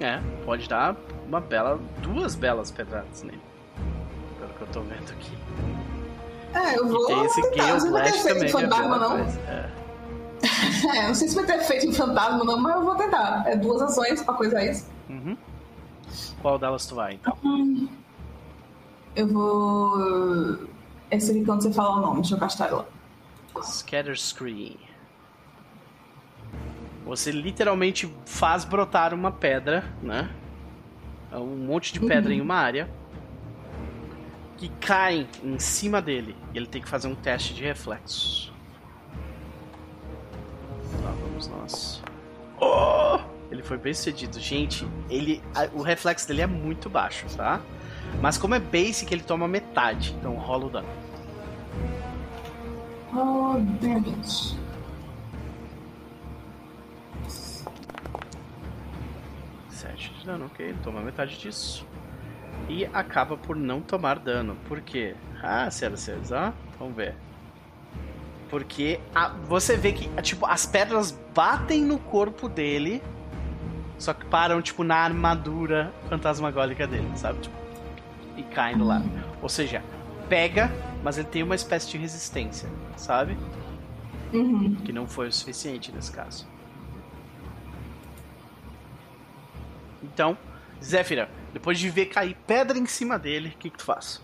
[0.00, 1.80] É, pode dar uma bela.
[2.02, 3.40] duas belas pedradas nele.
[4.58, 5.38] Que eu tô vendo aqui.
[6.54, 7.06] É, eu E vou.
[7.06, 7.56] tem esse tentar.
[7.56, 9.10] Gale Não sei se vai ter Blast feito também, é fantasma, não.
[9.24, 9.40] coisa.
[9.40, 9.70] É.
[10.96, 13.42] É, não sei se vai ter feito em fantasma, não, mas eu vou tentar.
[13.46, 14.86] É duas ações pra coisar isso.
[15.08, 15.36] Uhum.
[16.40, 17.36] Qual delas tu vai, então?
[19.16, 20.68] Eu vou.
[21.10, 22.84] Esse aqui quando você falar o nome, deixa eu castar lá.
[23.62, 24.76] Scatter Screen.
[27.04, 30.30] Você literalmente faz brotar uma pedra, né?
[31.32, 32.88] Um monte de pedra em uma área.
[34.58, 36.36] Que cai em cima dele.
[36.52, 38.52] E ele tem que fazer um teste de reflexos.
[41.02, 42.02] Lá vamos nós.
[42.60, 43.20] Oh!
[43.50, 44.38] Ele foi bem sucedido.
[44.40, 47.60] Gente, ele, a- o reflexo dele é muito baixo, tá?
[48.20, 50.12] Mas como é basic, ele toma metade.
[50.18, 50.88] Então rola o dano.
[53.14, 54.58] Oh, damage.
[59.70, 60.66] Sete de dano, ok.
[60.66, 61.86] Ele toma metade disso.
[62.68, 64.56] E acaba por não tomar dano.
[64.66, 65.14] Por quê?
[65.42, 66.52] Ah, senhoras e senhores, ó.
[66.78, 67.14] Vamos ver.
[68.50, 73.02] Porque a- você vê que, tipo, as pedras batem no corpo dele.
[73.98, 77.40] Só que param, tipo, na armadura fantasmagólica dele, sabe?
[77.40, 77.56] Tipo,
[78.36, 79.08] e caem lado.
[79.42, 79.82] Ou seja,
[80.28, 80.70] pega,
[81.02, 83.36] mas ele tem uma espécie de resistência, sabe?
[84.32, 84.76] Uhum.
[84.76, 86.46] Que não foi o suficiente nesse caso.
[90.02, 90.36] Então,
[90.82, 91.28] Zéfira,
[91.58, 94.22] depois de ver cair pedra em cima dele, o que, que tu faz?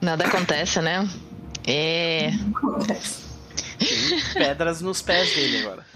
[0.00, 1.06] Nada acontece, né?
[1.66, 2.30] É.
[2.54, 3.22] Acontece.
[3.78, 5.86] Tem pedras nos pés dele agora.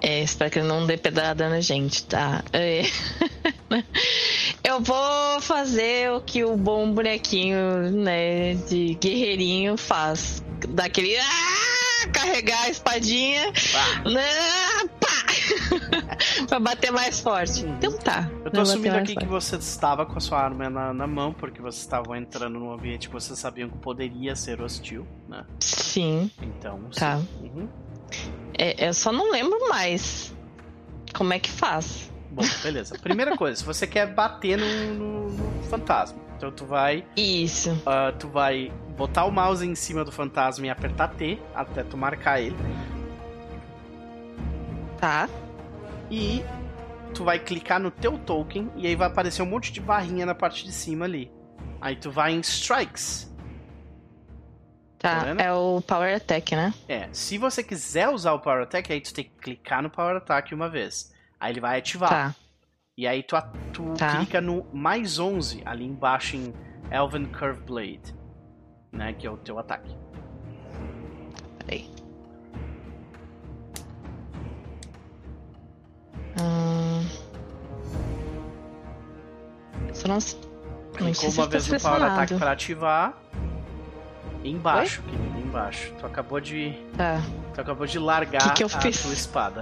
[0.00, 2.44] É, espero que ele não dê pedrada na gente, tá?
[2.52, 2.82] É.
[4.62, 10.42] Eu vou fazer o que o bom bonequinho, né, de guerreirinho faz.
[10.68, 11.16] Daquele.
[11.16, 13.46] Ah, carregar a espadinha.
[14.04, 14.22] Né,
[14.97, 14.97] pá,
[16.48, 17.64] pra bater mais forte.
[17.64, 18.28] Então tá.
[18.44, 19.28] Eu tô assumindo aqui que forte.
[19.28, 23.08] você estava com a sua arma na, na mão, porque vocês estavam entrando num ambiente
[23.08, 25.44] que vocês sabiam que poderia ser hostil, né?
[25.60, 27.18] Sim, Então, Tá.
[27.18, 27.28] sim.
[27.42, 27.68] Uhum.
[28.58, 30.34] é, eu só não lembro mais
[31.14, 32.10] como é que faz.
[32.30, 32.98] Bom, beleza.
[32.98, 38.12] Primeira coisa, se você quer bater no, no- no fantasma, então tu vai Isso, Ah,
[38.16, 42.40] tu vai botar o mouse em cima do fantasma e apertar T até tu marcar
[42.40, 42.56] ele.
[44.98, 45.28] Tá?
[46.10, 46.42] E
[47.14, 50.34] tu vai clicar no teu token e aí vai aparecer um monte de barrinha na
[50.34, 51.30] parte de cima ali.
[51.80, 53.26] Aí tu vai em Strikes.
[54.98, 56.74] Tá Tá, é o Power Attack, né?
[56.88, 60.16] É, se você quiser usar o Power Attack, aí tu tem que clicar no Power
[60.16, 61.14] Attack uma vez.
[61.38, 62.10] Aí ele vai ativar.
[62.10, 62.34] Tá,
[62.96, 63.36] E aí tu,
[63.72, 64.16] tu Tá.
[64.16, 66.52] clica no mais 11 ali embaixo em
[66.90, 68.14] Elven Curve Blade.
[68.90, 69.94] Né, que é o teu ataque.
[79.92, 80.18] Só não...
[81.00, 82.38] Não se uma tá vez no Power Attack selecionado.
[82.38, 83.14] pra ativar.
[84.44, 85.92] Embaixo, querido, embaixo.
[85.98, 86.72] Tu acabou de.
[86.96, 87.20] Tá,
[87.54, 89.02] Tu acabou de largar Que que a fiz?
[89.02, 89.60] tua espada.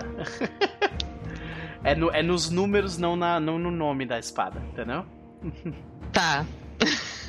[1.85, 5.05] é, no- é nos números, não, na, não no nome da espada, entendeu?
[6.13, 6.45] tá.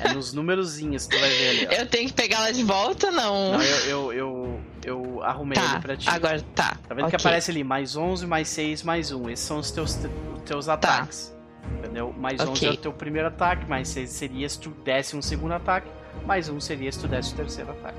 [0.00, 1.72] É nos numerozinhos que tu vai ver ali, ó.
[1.80, 3.52] Eu tenho que pegar ela de volta, não?
[3.52, 6.08] Não, eu, eu, eu, eu arrumei tá, ele pra ti.
[6.08, 6.76] agora tá.
[6.88, 7.18] Tá vendo que ok.
[7.18, 9.30] aparece ali mais 11, mais 6, mais 1.
[9.30, 11.36] Esses são os teus, os teus ataques.
[11.78, 12.12] Entendeu?
[12.16, 12.50] Mais 11 Tá.
[12.52, 12.68] Ok.
[12.68, 15.88] é o teu primeiro ataque, mais 6 seria se tu desse um segundo ataque,
[16.26, 17.98] mais 1 seria se tu desse o terceiro ataque.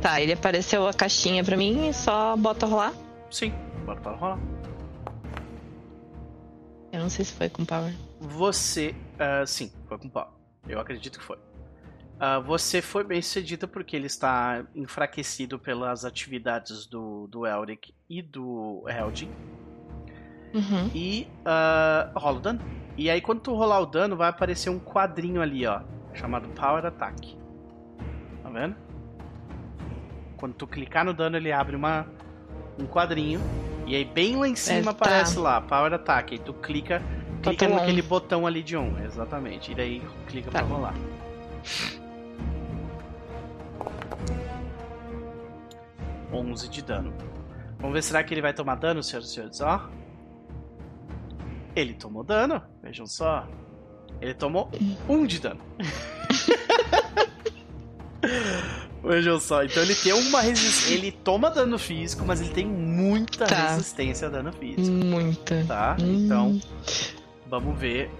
[0.00, 2.92] Tá, ele apareceu a caixinha pra mim e só bota rolar.
[3.30, 3.52] Sim,
[3.84, 4.38] bora para rolar.
[6.92, 7.92] Eu não sei se foi com Power.
[8.20, 8.94] Você.
[9.18, 10.34] ah, sim, foi com pau.
[10.66, 11.36] Eu acredito que foi.
[12.20, 18.20] Ah, você foi bem sucedida porque ele está enfraquecido pelas atividades do, do Elric e
[18.20, 19.30] do Heldin.
[20.54, 20.90] Uhum.
[20.94, 22.60] E ah, rola o dano.
[22.96, 25.80] E aí, quando tu rolar o dano, vai aparecer um quadrinho ali, ó.
[26.14, 27.38] Chamado Power Attack.
[28.42, 28.74] Tá vendo?
[30.36, 32.06] Quando tu clicar no dano, ele abre uma,
[32.78, 33.40] um quadrinho.
[33.86, 34.90] E aí, bem lá em cima, É, tá.
[34.90, 36.34] aparece lá, Power Attack.
[36.34, 37.00] Aí tu clica,
[37.42, 38.06] clica Botão naquele on.
[38.06, 38.98] botão ali de on.
[39.04, 39.70] Exatamente.
[39.70, 40.58] E daí, clica Tá.
[40.58, 40.94] pra rolar.
[46.32, 47.12] Onze de dano.
[47.78, 49.60] Vamos ver, será que ele vai tomar dano, senhoras e senhores?
[49.60, 49.88] Ó.
[51.76, 53.46] Ele tomou dano, vejam só.
[54.20, 54.68] Ele tomou
[55.08, 55.60] um de dano.
[59.02, 60.92] Vejam só, então ele tem uma resistência.
[60.94, 63.68] Ele toma dano físico, mas ele tem muita Tá.
[63.70, 64.90] resistência a dano físico.
[64.90, 65.64] Muita.
[65.66, 65.96] Tá?
[66.00, 66.24] Hum.
[66.24, 66.60] Então,
[67.46, 68.10] vamos ver.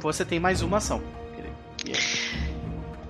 [0.00, 1.02] Você tem mais uma ação.
[1.34, 1.54] querido.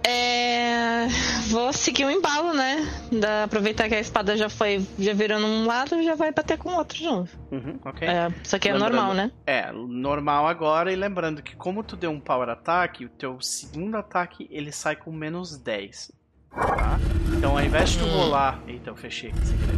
[0.05, 1.07] É.
[1.49, 2.77] Vou seguir o embalo, né?
[3.13, 4.85] Da, aproveitar que a espada já foi.
[4.99, 7.29] Já virou num lado, já vai bater com o outro de novo.
[7.51, 8.07] Uhum, ok.
[8.09, 9.31] É, isso aqui é Lembrando- normal, né?
[9.47, 10.93] É, normal agora.
[10.93, 14.97] E lembrando que, como tu deu um power ataque, o teu segundo ataque ele sai
[14.97, 16.13] com menos 10.
[16.55, 16.99] Tá?
[17.37, 18.17] Então, ao invés de tu Hum.
[18.17, 18.61] rolar.
[18.67, 19.73] Eita, eu fechei aqui sem querer.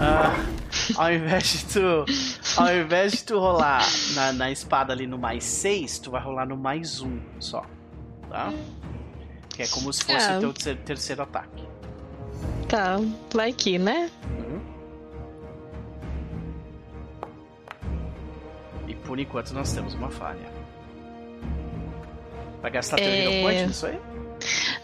[0.00, 0.34] Ah,
[1.02, 2.60] ao invés de tu.
[2.60, 3.82] Ao invés de tu rolar
[4.14, 7.64] na, na espada ali no mais 6, tu vai rolar no mais 1 só.
[8.30, 8.52] Tá?
[9.56, 10.36] Que é como se fosse É.
[10.36, 11.64] o teu terceiro, ataque.
[12.68, 12.96] Tá,
[13.32, 14.10] vai aqui, né?
[14.38, 14.60] Uhum.
[18.88, 20.46] E por enquanto nós temos uma falha.
[22.62, 23.18] Vai gastar teu É.
[23.34, 23.98] hero point nisso aí?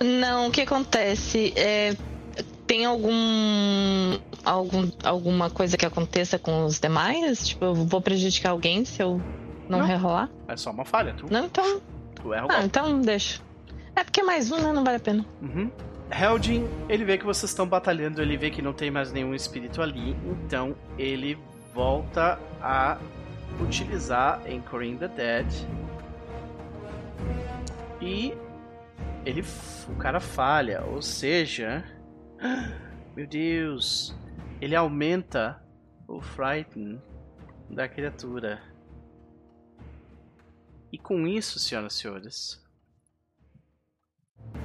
[0.00, 1.52] Não, o que acontece?
[1.56, 1.94] É,
[2.66, 4.90] tem algum, algum.
[5.04, 7.46] alguma coisa que aconteça com os demais?
[7.48, 9.20] Tipo, eu vou prejudicar alguém se eu
[9.68, 9.86] não, Não.
[9.86, 10.28] rerolar?
[10.48, 11.80] É só uma falha, tu, Não, então.
[12.14, 12.66] tu erra o Ah, golpe.
[12.66, 13.40] então deixa.
[13.94, 14.72] É porque mais um, né?
[14.72, 15.24] Não vale a pena.
[15.40, 15.70] Uhum.
[16.10, 19.80] Heldin, ele vê que vocês estão batalhando, ele vê que não tem mais nenhum espírito
[19.80, 21.38] ali, então ele
[21.72, 22.98] volta a
[23.60, 25.46] utilizar Anchoring the Dead.
[28.00, 28.34] E
[29.24, 29.42] ele
[29.88, 31.84] o cara falha, ou seja,
[33.16, 34.14] meu Deus,
[34.60, 35.62] ele aumenta
[36.06, 37.00] o frighten
[37.70, 38.60] da criatura.
[40.92, 42.61] E com isso, senhoras e senhores,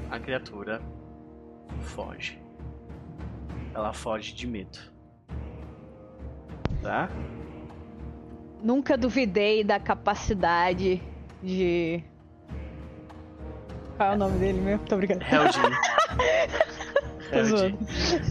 [0.09, 0.81] a criatura
[1.81, 2.39] foge.
[3.73, 4.79] Ela foge de medo.
[6.81, 7.09] Tá?
[8.61, 11.01] Nunca duvidei da capacidade
[11.43, 12.03] de.
[13.95, 14.85] Qual é o nome dele mesmo?
[14.85, 15.23] Tô brincando.
[15.23, 15.61] Heldin.
[17.43, 17.77] Zoando.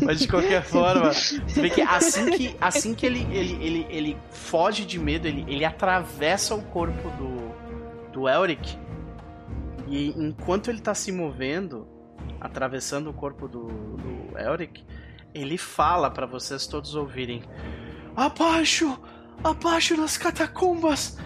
[0.02, 4.18] Mas de qualquer forma, você vê que assim que, assim que ele, ele, ele, ele
[4.30, 8.78] foge de medo, ele, ele atravessa o corpo do, do Elric.
[9.86, 11.86] E enquanto ele tá se movendo,
[12.40, 14.84] atravessando o corpo do, do Elric,
[15.32, 17.42] ele fala pra vocês todos ouvirem:
[18.14, 19.00] Abaixo!
[19.44, 21.18] Abaixo nas catacumbas!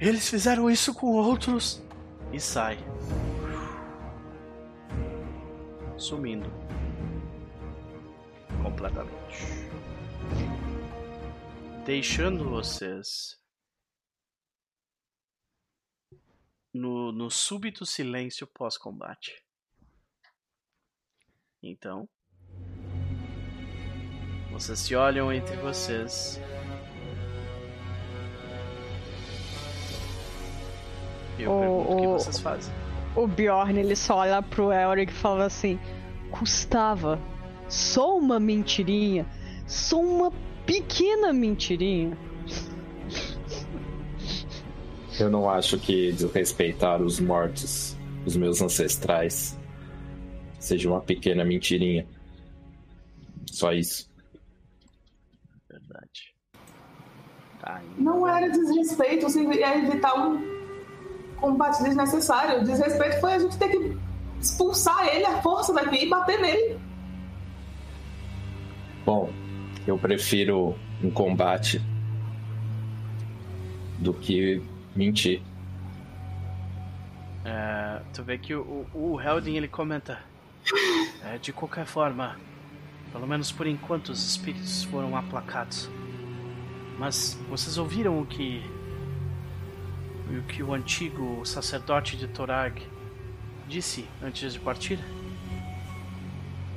[0.00, 1.82] Eles fizeram isso com outros.
[2.32, 2.78] E sai.
[5.96, 6.50] Sumindo
[8.62, 9.68] completamente.
[11.84, 13.37] Deixando vocês
[16.78, 19.32] no, no súbito silêncio pós-combate.
[21.62, 22.08] Então,
[24.52, 26.40] vocês se olham entre vocês.
[31.38, 32.72] E eu O- pergunto o que vocês fazem.
[33.16, 35.78] O Bjorn ele só olha pro Elric e fala assim:
[36.30, 37.18] Custava
[37.68, 39.26] só uma mentirinha,
[39.66, 40.30] só uma
[40.64, 42.16] pequena mentirinha.
[45.18, 49.58] Eu não acho que desrespeitar os mortos, os meus ancestrais,
[50.60, 52.06] seja uma pequena mentirinha.
[53.50, 54.08] Só isso.
[55.68, 56.34] Verdade.
[57.60, 60.40] Tá, Não era desrespeito, se é evitar um
[61.40, 62.60] combate desnecessário.
[62.60, 63.96] O desrespeito foi a gente ter que
[64.40, 66.78] expulsar ele à força daqui e bater nele.
[69.04, 69.32] Bom,
[69.84, 71.82] eu prefiro um combate
[73.98, 74.62] do que
[74.98, 75.40] mentir.
[77.44, 80.18] É, tu vê que o, o, o Heldin ele comenta.
[81.24, 82.36] É, de qualquer forma,
[83.10, 85.88] pelo menos por enquanto os espíritos foram aplacados.
[86.98, 88.62] Mas vocês ouviram o que
[90.28, 92.82] o que o antigo sacerdote de Torag
[93.66, 94.98] disse antes de partir?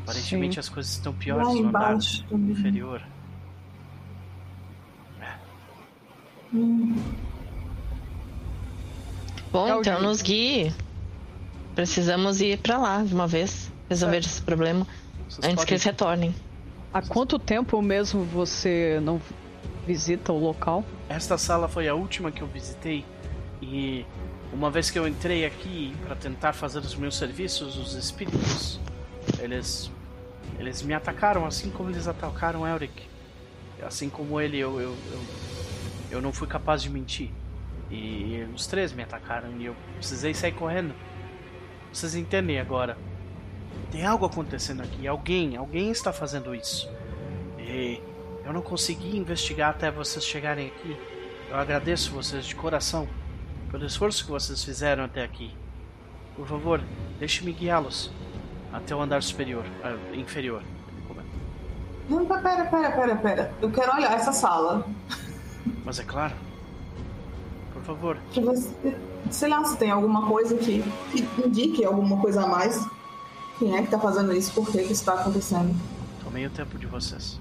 [0.04, 0.60] Aparentemente Sim.
[0.60, 1.98] as coisas estão piores Lá no andar
[2.32, 3.02] inferior.
[6.54, 6.96] Hum,
[9.52, 10.74] Bom, É então nos guie.
[11.76, 13.72] Precisamos ir pra lá de uma vez.
[13.90, 14.88] Resolver esse problema
[15.28, 16.36] Vocês antes que podem- eles retornem.
[16.94, 19.22] Há quanto tempo mesmo você não
[19.86, 20.84] visita o local?
[21.10, 23.06] Esta sala foi a última que eu visitei
[23.62, 24.06] e
[24.54, 28.80] uma vez que eu entrei aqui para tentar fazer os meus serviços, os espíritos,
[29.40, 29.90] eles
[30.60, 33.04] eles me atacaram assim como eles atacaram Elric.
[33.82, 35.22] Assim como ele, eu eu, eu,
[36.12, 37.30] eu não fui capaz de mentir.
[37.92, 40.94] E os três me atacaram e eu precisei sair correndo.
[41.92, 42.98] Vocês entendem agora?
[43.92, 45.08] Tem algo acontecendo aqui.
[45.08, 46.90] Alguém, alguém está fazendo isso.
[47.60, 48.02] E
[48.46, 50.98] eu não consegui investigar até vocês chegarem aqui.
[51.50, 53.08] Eu agradeço vocês de coração
[53.70, 55.54] pelo esforço que vocês fizeram até aqui.
[56.36, 56.82] Por favor,
[57.20, 58.10] deixe-me guiá-los
[58.72, 60.64] até o andar superior, uh, inferior.
[62.10, 63.54] Não, pera, pera, pera, pera.
[63.62, 64.86] Eu quero olhar essa sala.
[65.86, 66.34] Mas é claro.
[67.86, 68.18] Por favor.
[69.30, 72.84] sei lá se tem alguma coisa que, que indique alguma coisa a mais.
[73.60, 74.54] Quem é que tá fazendo isso?
[74.54, 75.76] Por que, que isso tá acontecendo?
[76.24, 77.40] Tomei o tempo de vocês.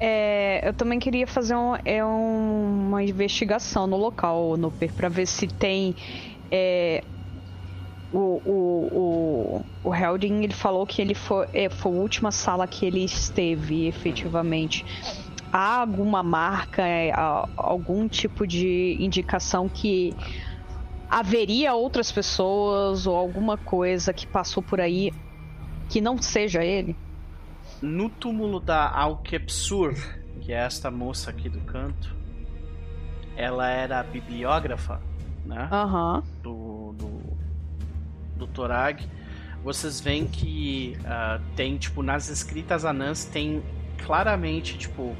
[0.00, 5.26] É, eu também queria fazer um, é um, uma investigação no local, Nuper, para ver
[5.26, 5.94] se tem.
[6.50, 7.04] É,
[8.12, 12.66] o, o, o, o Helding ele falou que ele foi, é, foi a última sala
[12.66, 14.84] que ele esteve efetivamente.
[15.56, 17.12] Há alguma marca, é,
[17.56, 20.12] algum tipo de indicação que
[21.08, 25.12] haveria outras pessoas ou alguma coisa que passou por aí
[25.88, 26.96] que não seja ele?
[27.80, 29.94] No túmulo da Alkepsur,
[30.40, 32.16] que é esta moça aqui do canto,
[33.36, 35.00] ela era bibliógrafa,
[35.46, 35.68] né?
[35.70, 36.22] Uhum.
[36.42, 37.20] Do, do,
[38.38, 39.08] do Torag.
[39.62, 43.62] Vocês veem que uh, tem, tipo, nas escritas anãs tem
[44.04, 45.16] claramente, tipo,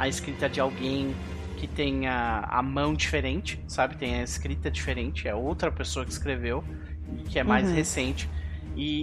[0.00, 1.14] a escrita de alguém
[1.58, 3.98] que tem a, a mão diferente, sabe?
[3.98, 6.64] Tem a escrita diferente, é outra pessoa que escreveu,
[7.28, 7.74] que é mais uhum.
[7.74, 8.26] recente.
[8.74, 9.02] E,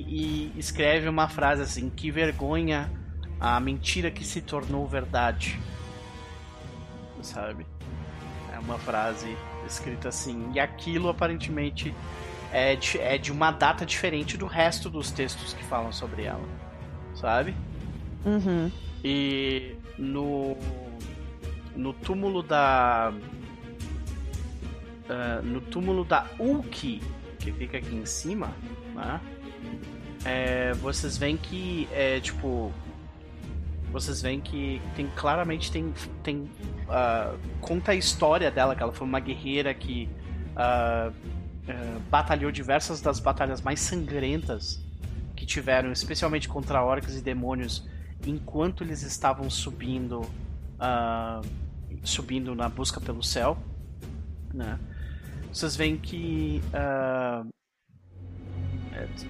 [0.55, 2.91] e, escreve uma frase assim: Que vergonha
[3.39, 5.59] a mentira que se tornou verdade.
[7.21, 7.67] Sabe?
[8.51, 9.37] É uma frase
[9.67, 10.49] escrita assim.
[10.55, 11.93] E aquilo aparentemente
[12.51, 16.47] é de, é de uma data diferente do resto dos textos que falam sobre ela.
[17.13, 17.53] Sabe?
[18.25, 18.71] Uhum.
[19.03, 20.57] E no
[21.77, 23.13] no túmulo da.
[25.09, 27.01] Uh, no túmulo da Ulki,
[27.39, 28.51] que fica aqui em cima,
[28.93, 29.21] né?
[30.25, 32.73] É, vocês veem que é tipo.
[33.91, 35.93] Vocês veem que tem claramente tem.
[36.23, 40.09] tem uh, conta a história dela, que ela foi uma guerreira que
[40.53, 41.13] uh,
[42.09, 44.83] batalhou diversas das batalhas mais sangrentas
[45.35, 47.87] que tiveram, especialmente contra orcs e demônios,
[48.25, 50.21] enquanto eles estavam subindo.
[50.79, 51.66] Uh,
[52.03, 53.57] subindo na busca pelo céu,
[54.53, 54.79] né?
[55.51, 57.47] Vocês veem que uh,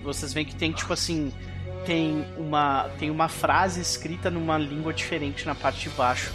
[0.04, 1.32] vocês veem que tem tipo assim
[1.86, 6.34] tem uma tem uma frase escrita numa língua diferente na parte de baixo.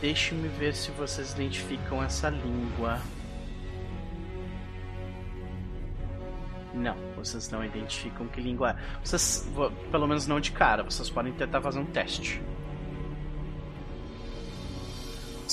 [0.00, 3.00] Deixe-me ver se vocês identificam essa língua.
[6.74, 8.76] Não, vocês não identificam que língua é.
[9.02, 9.50] Vocês,
[9.90, 12.42] pelo menos não de cara, vocês podem tentar fazer um teste.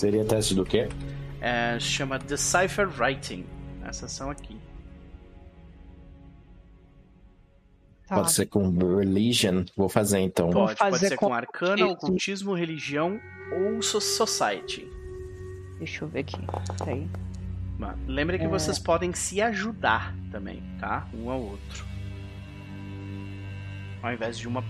[0.03, 0.89] Seria teste do quê?
[1.39, 3.45] É, chama Decipher Writing.
[3.85, 4.59] Essa são aqui.
[8.05, 8.15] Tá.
[8.15, 9.63] Pode ser com Religion.
[9.77, 10.49] Vou fazer então.
[10.49, 13.17] Pode, pode ser com, com Arcana, Ocultismo, Religião
[13.53, 14.85] ou Society.
[15.77, 16.41] Deixa eu ver aqui.
[16.79, 17.07] Peraí.
[18.05, 18.49] Lembre que é...
[18.49, 21.07] vocês podem se ajudar também, tá?
[21.13, 21.85] Um ao outro.
[24.01, 24.61] Ao invés de uma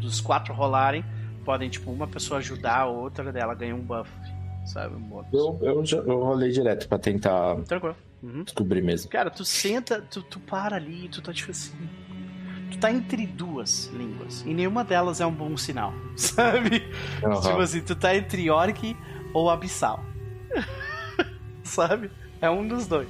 [0.00, 1.04] dos quatro rolarem,
[1.44, 4.08] podem, tipo, uma pessoa ajudar a outra, dela ganha um buff,
[4.66, 4.96] sabe?
[4.96, 7.96] Um eu, eu, eu rolei direto pra tentar Tranquilo.
[8.22, 8.42] Uhum.
[8.44, 9.10] descobrir mesmo.
[9.10, 11.76] Cara, tu senta, tu, tu para ali, tu tá tipo assim.
[12.70, 14.42] Tu tá entre duas línguas.
[14.44, 16.82] E nenhuma delas é um bom sinal, sabe?
[17.22, 17.40] Uhum.
[17.40, 18.96] Tipo assim, tu tá entre orc
[19.32, 20.00] ou abissal.
[21.62, 22.10] sabe?
[22.40, 23.08] É um dos dois.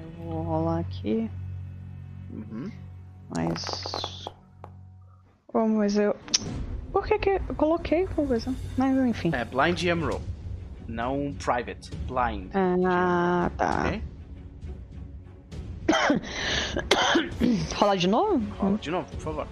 [0.00, 1.30] Eu vou rolar aqui.
[2.32, 2.70] Uhum.
[3.34, 4.26] Mas
[5.58, 6.14] Oh, mas eu.
[6.92, 8.54] Por que que eu coloquei coisa?
[8.76, 9.30] Mas enfim.
[9.34, 10.22] É Blind Emerald.
[10.88, 11.90] Não Private.
[12.06, 12.50] Blind.
[12.54, 13.86] Ah, tá.
[13.88, 14.02] Ok?
[17.76, 18.42] Rolar de novo?
[18.58, 19.48] Rola de novo, por favor.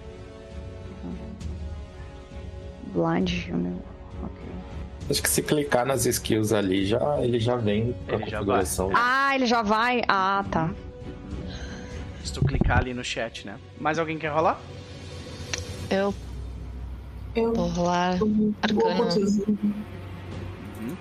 [2.93, 3.81] Blind Emerald.
[4.23, 4.41] Ok.
[5.09, 8.91] Acho que se clicar nas skills ali, já, ele já vem pra ele configuração.
[8.91, 10.01] Já ah, ele já vai?
[10.07, 10.73] Ah, tá.
[12.23, 13.57] Se tu clicar ali no chat, né?
[13.79, 14.59] Mais alguém quer rolar?
[15.89, 16.13] Eu.
[17.35, 17.53] Eu.
[17.53, 18.17] Vou rolar
[18.61, 19.03] arcana.
[19.47, 20.97] Uhum.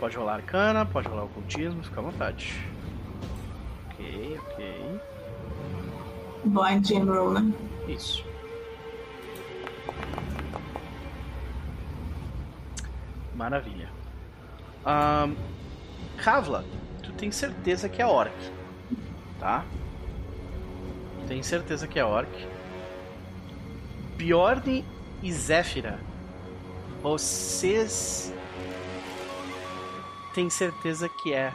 [0.00, 2.64] Pode rolar arcana, pode rolar ocultismo, fica à vontade.
[3.90, 5.00] Ok, ok.
[6.44, 7.52] Blind General, né?
[7.88, 8.24] Isso.
[13.34, 13.90] Maravilha.
[14.86, 15.36] Um,
[16.16, 16.64] Kavla,
[17.02, 18.32] tu tem certeza que é orc,
[19.38, 19.62] tá?
[21.20, 22.30] Tu tem certeza que é orc.
[24.16, 24.82] Bjorn
[25.22, 25.98] e Zéfira,
[27.02, 28.32] vocês
[30.34, 31.52] têm certeza que é.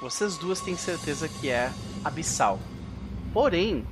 [0.00, 1.72] Vocês duas têm certeza que é
[2.04, 2.58] abissal.
[3.32, 3.84] Porém,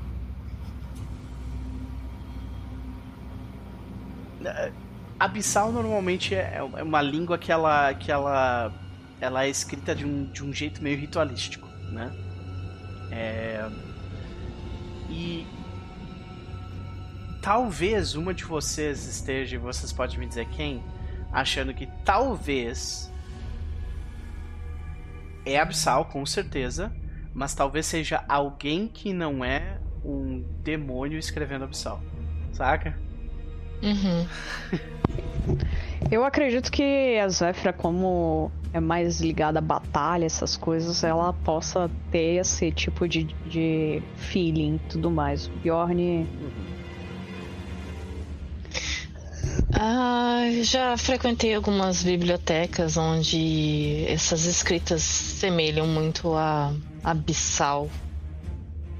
[5.18, 8.72] abissal normalmente é, é uma língua que ela, que ela,
[9.20, 12.12] ela é escrita de um, de um jeito meio ritualístico, né?
[13.10, 13.70] É...
[15.08, 15.46] E
[17.44, 20.82] talvez uma de vocês esteja, vocês podem me dizer quem,
[21.30, 23.12] achando que talvez
[25.44, 26.90] é abissal, com certeza,
[27.34, 32.00] mas talvez seja alguém que não é um demônio escrevendo abissal,
[32.50, 32.98] saca?
[33.82, 34.26] Uhum.
[36.10, 41.90] Eu acredito que a Zéfira, como é mais ligada à batalha, essas coisas, ela possa
[42.10, 45.46] ter esse tipo de, de feeling e tudo mais.
[45.48, 46.26] O Bjorn.
[49.72, 56.72] Ah, já frequentei algumas bibliotecas onde essas escritas semelham muito a
[57.02, 57.88] abissal.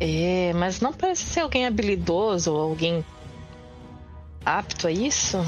[0.00, 3.04] É, mas não parece ser alguém habilidoso ou alguém
[4.44, 5.38] apto a isso.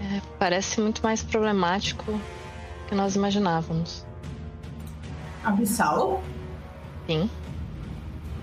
[0.00, 2.20] É, parece muito mais problemático do
[2.88, 4.06] que nós imaginávamos.
[5.44, 6.22] Abissal?
[7.06, 7.30] Sim.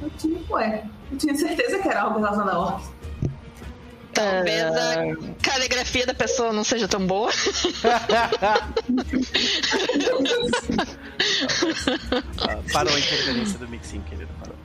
[0.02, 2.93] Eu tinha, ué, eu tinha certeza que era algo relacionado a orcs.
[4.14, 4.96] Talvez a
[5.42, 7.32] caligrafia da pessoa não seja tão boa.
[12.42, 14.32] Ah, parou a interferência do mixing, querido.
[14.40, 14.56] Parou.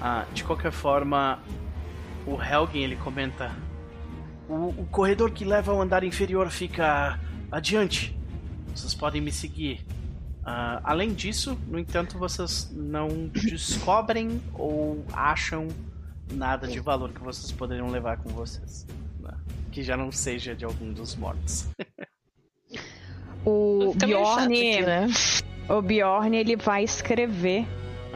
[0.00, 1.38] Ah, de qualquer forma,
[2.26, 3.54] o Helgen ele comenta:
[4.48, 7.18] o, o corredor que leva ao andar inferior fica
[7.50, 8.16] adiante.
[8.74, 9.84] Vocês podem me seguir.
[10.44, 15.68] Ah, além disso, no entanto, vocês não descobrem ou acham
[16.30, 18.86] nada de valor que vocês poderiam levar com vocês.
[19.20, 19.34] né?
[19.72, 21.68] Que já não seja de algum dos mortos.
[23.44, 24.44] O Bjorn.
[24.44, 25.06] aqui, né?
[25.68, 27.66] O Bjorn ele vai escrever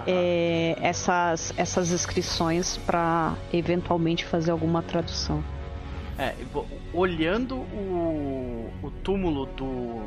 [0.07, 5.43] é, essas, essas inscrições para eventualmente fazer alguma tradução.
[6.19, 6.35] É,
[6.93, 10.03] olhando o, o túmulo do.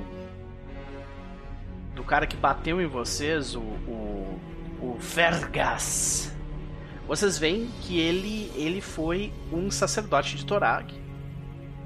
[1.96, 3.60] do cara que bateu em vocês, o.
[3.60, 4.40] o,
[4.82, 6.37] o Vergas.
[7.08, 10.94] Vocês veem que ele, ele foi um sacerdote de Torak.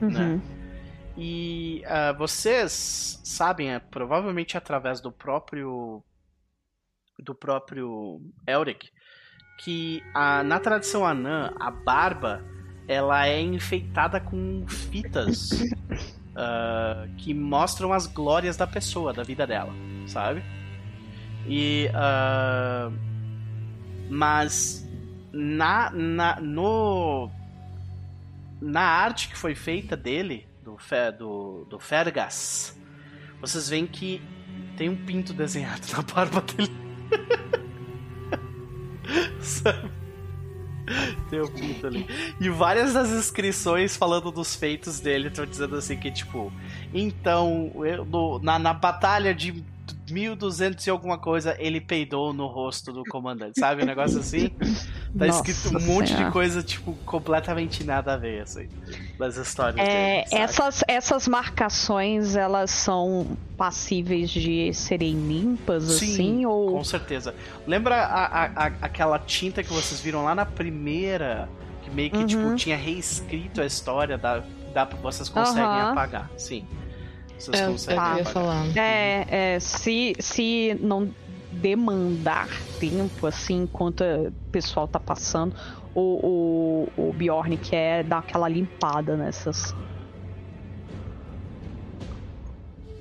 [0.01, 0.41] Uhum.
[1.15, 6.03] E ah, vocês sabem, é, provavelmente através do próprio.
[7.19, 8.89] do próprio Elric,
[9.59, 12.43] que a, na tradição anã, a barba
[12.87, 15.51] ela é enfeitada com fitas
[16.35, 19.73] ah, que mostram as glórias da pessoa, da vida dela,
[20.07, 20.43] sabe?
[21.47, 21.87] E.
[21.93, 22.91] ah,
[24.09, 24.90] mas
[25.31, 27.29] na, na, no,
[28.61, 30.77] na arte que foi feita dele, do,
[31.17, 32.77] do, do Fergas,
[33.39, 34.21] vocês veem que
[34.77, 36.71] tem um pinto desenhado na barba dele.
[39.41, 39.91] Sabe?
[41.29, 42.05] Tem um pinto ali.
[42.39, 46.51] E várias das inscrições falando dos feitos dele estão dizendo assim que, tipo,
[46.93, 49.63] então, eu- no- na, na batalha de
[50.09, 53.83] 1200 e alguma coisa, ele peidou no rosto do comandante, sabe?
[53.83, 54.49] Um negócio assim.
[55.17, 56.25] Tá Nossa escrito um monte Senhora.
[56.25, 58.69] de coisa, tipo, completamente nada a ver, assim,
[59.19, 60.41] das histórias É, dele.
[60.43, 67.35] essas, essas marcações elas são passíveis de serem limpas Sim, assim ou Com certeza.
[67.67, 71.49] Lembra a, a- a- aquela tinta que vocês viram lá na primeira,
[71.83, 72.25] que meio que Uhum.
[72.25, 74.41] tipo, tinha reescrito a história, dá,
[74.73, 75.91] dá, vocês conseguem Aham.
[75.91, 76.29] apagar.
[76.37, 76.65] Sim.
[77.37, 78.33] Vocês É conseguem eu ia apagar.
[78.33, 78.77] falando.
[78.77, 79.25] É,
[79.55, 81.09] é, se, se não
[81.51, 82.47] demandar
[82.79, 85.55] tempo, assim, enquanto o pessoal tá passando,
[85.93, 89.75] o, o, o Bjorn quer dar aquela limpada nessas.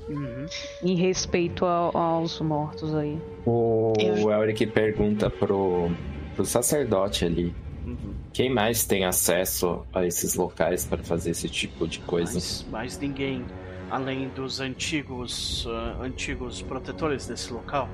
[0.08, 0.46] Uhum.
[0.82, 3.16] Em respeito a- aos mortos aí.
[3.46, 5.90] O Eu- Elric pergunta pro,
[6.34, 7.54] pro sacerdote ali.
[7.86, 8.14] Uhum.
[8.32, 12.34] Quem mais tem acesso a esses locais para fazer esse tipo de coisa?
[12.34, 13.44] Mas, mas ninguém,
[13.88, 17.88] além dos antigos, ah, antigos protetores desse local.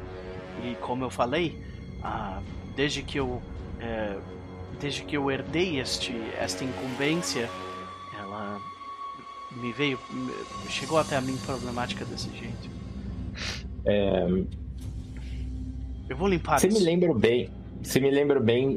[0.64, 1.58] E como eu falei,
[2.02, 2.40] ah,
[2.74, 3.42] desde que eu
[3.80, 4.16] eh,
[4.80, 7.48] desde que eu herdei este, esta incumbência,
[8.18, 8.58] ela
[9.56, 10.32] me veio, me-
[10.70, 12.68] chegou até a mim problemática desse jeito.
[16.08, 16.78] Eu vou limpar Se isso.
[16.78, 17.50] me lembro bem,
[17.82, 18.76] se me lembro bem,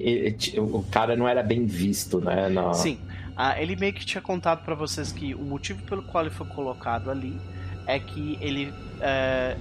[0.57, 2.49] o cara não era bem visto, né?
[2.49, 2.99] na- Sim.
[3.35, 6.45] Ah, ele meio que tinha contado pra vocês que o motivo pelo qual ele foi
[6.47, 7.39] colocado ali
[7.87, 8.73] é que ele.
[8.99, 9.55] é,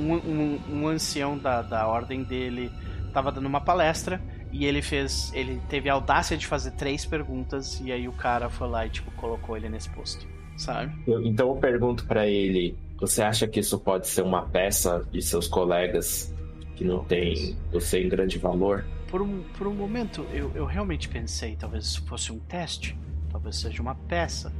[0.00, 2.70] um, um, um ancião da, da ordem dele
[3.12, 4.20] tava dando uma palestra
[4.52, 5.32] e ele fez.
[5.34, 8.90] Ele teve a audácia de fazer três perguntas e aí o cara foi lá e
[8.90, 10.26] tipo colocou ele nesse posto.
[10.56, 10.92] Sabe?
[11.06, 15.20] Eu- então eu pergunto pra ele: você acha que isso pode ser uma peça de
[15.22, 16.34] seus colegas
[16.76, 18.84] que não tem você em grande valor?
[19.08, 22.96] Por um, por um momento eu, eu realmente pensei, talvez isso fosse um teste.
[23.30, 24.52] talvez seja uma peça.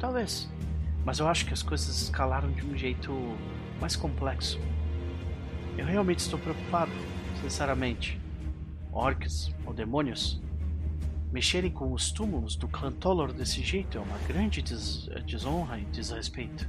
[0.00, 0.48] Talvez.
[1.04, 3.12] Mas eu acho que as coisas escalaram de um jeito
[3.80, 4.60] mais complexo.
[5.76, 6.92] Eu realmente estou preocupado,
[7.40, 8.20] sinceramente.
[8.92, 10.40] Orcs ou demônios?
[11.30, 15.84] Mexerem com os túmulos do clã Tolor desse jeito é uma grande des desonra e
[15.84, 16.68] desrespeito.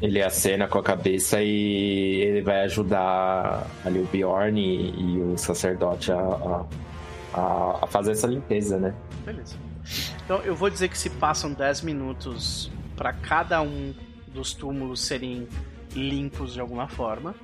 [0.00, 5.36] Ele acena com a cabeça e ele vai ajudar ali o Bjorn e, e o
[5.36, 6.66] sacerdote a,
[7.34, 8.94] a, a, fazer essa limpeza, né?
[9.24, 9.56] Beleza.
[10.24, 12.70] Então eu vou dizer que se passam 10 minutos
[13.00, 13.94] para cada um
[14.28, 15.48] dos túmulos serem
[15.94, 17.34] limpos de alguma forma,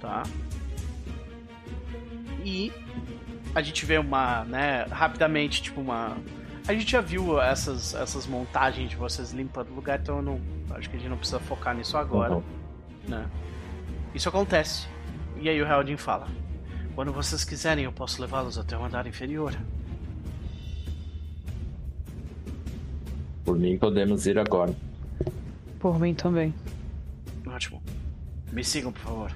[0.00, 0.22] tá?
[2.44, 2.72] E
[3.52, 6.16] a gente vê uma, né, rapidamente, tipo uma
[6.68, 10.40] a gente já viu essas, essas montagens de vocês limpando o lugar, então eu não,
[10.70, 12.36] acho que a gente não precisa focar nisso agora.
[12.36, 12.42] Uhum.
[13.08, 13.28] Né?
[14.14, 14.86] Isso acontece.
[15.40, 16.28] E aí o Heldin fala:
[16.94, 19.52] Quando vocês quiserem, eu posso levá-los até o andar inferior.
[23.44, 24.74] Por mim, podemos ir agora.
[25.78, 26.54] Por mim também.
[27.46, 27.82] Ótimo.
[28.52, 29.32] Me sigam, por favor.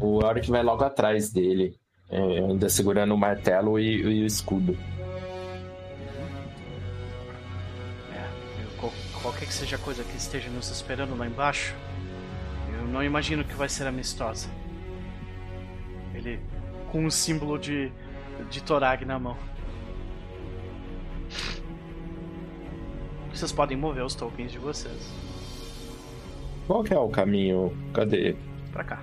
[0.00, 1.76] O Auric vai logo atrás dele
[2.08, 4.76] é, ainda segurando o martelo e, e o escudo.
[8.12, 8.28] É,
[9.22, 11.74] qualquer que seja a coisa que esteja nos esperando lá embaixo,
[12.76, 14.48] eu não imagino que vai ser amistosa.
[16.14, 16.38] Ele
[16.90, 17.90] com um símbolo de,
[18.50, 19.36] de Torag na mão.
[23.32, 25.12] Vocês podem mover os tokens de vocês.
[26.66, 27.72] Qual que é o caminho?
[27.92, 28.36] Cadê?
[28.72, 29.02] Pra cá.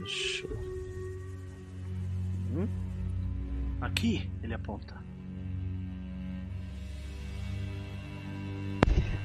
[0.00, 0.46] Deixa.
[2.54, 2.68] Hum?
[3.80, 5.02] Aqui, ele aponta.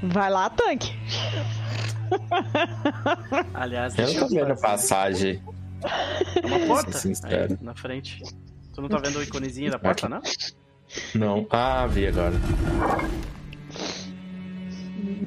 [0.03, 0.91] Vai lá, tanque.
[3.53, 5.41] Aliás, eu tô vendo passagem.
[6.41, 8.23] É uma porta aí, na frente.
[8.73, 10.21] Tu não tá vendo o iconezinho da porta, não?
[11.15, 11.45] Não.
[11.49, 12.35] Ah, vi agora.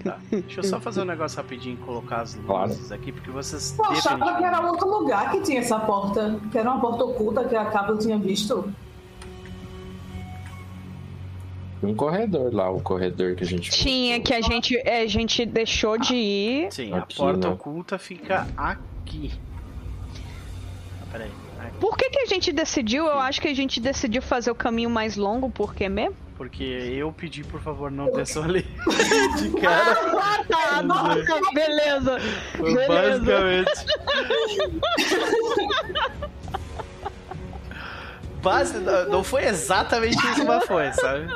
[0.03, 0.19] Tá.
[0.31, 2.95] Deixa eu só fazer um negócio rapidinho e colocar as luzes claro.
[2.95, 3.77] aqui, porque vocês.
[3.79, 6.41] Eu achava que era outro lugar que tinha essa porta.
[6.51, 8.73] Que era uma porta oculta que a Cabo tinha visto.
[11.83, 13.71] Um corredor lá, o corredor que a gente.
[13.71, 16.73] Tinha, que a gente, a gente deixou de ir.
[16.73, 17.55] Sim, aqui, a porta né?
[17.55, 19.33] oculta fica aqui.
[21.01, 21.31] Ah, peraí.
[21.79, 23.07] Por que, que a gente decidiu?
[23.07, 26.17] Eu acho que a gente decidiu fazer o caminho mais longo, por quê mesmo?
[26.37, 28.63] Porque eu pedi, por favor, não desçam ali
[29.39, 29.95] de cara.
[30.19, 32.19] Ah, tá, nossa, beleza.
[32.57, 32.89] beleza.
[32.89, 33.71] Basicamente.
[38.43, 38.79] Base,
[39.11, 41.31] não foi exatamente isso, mas foi, sabe?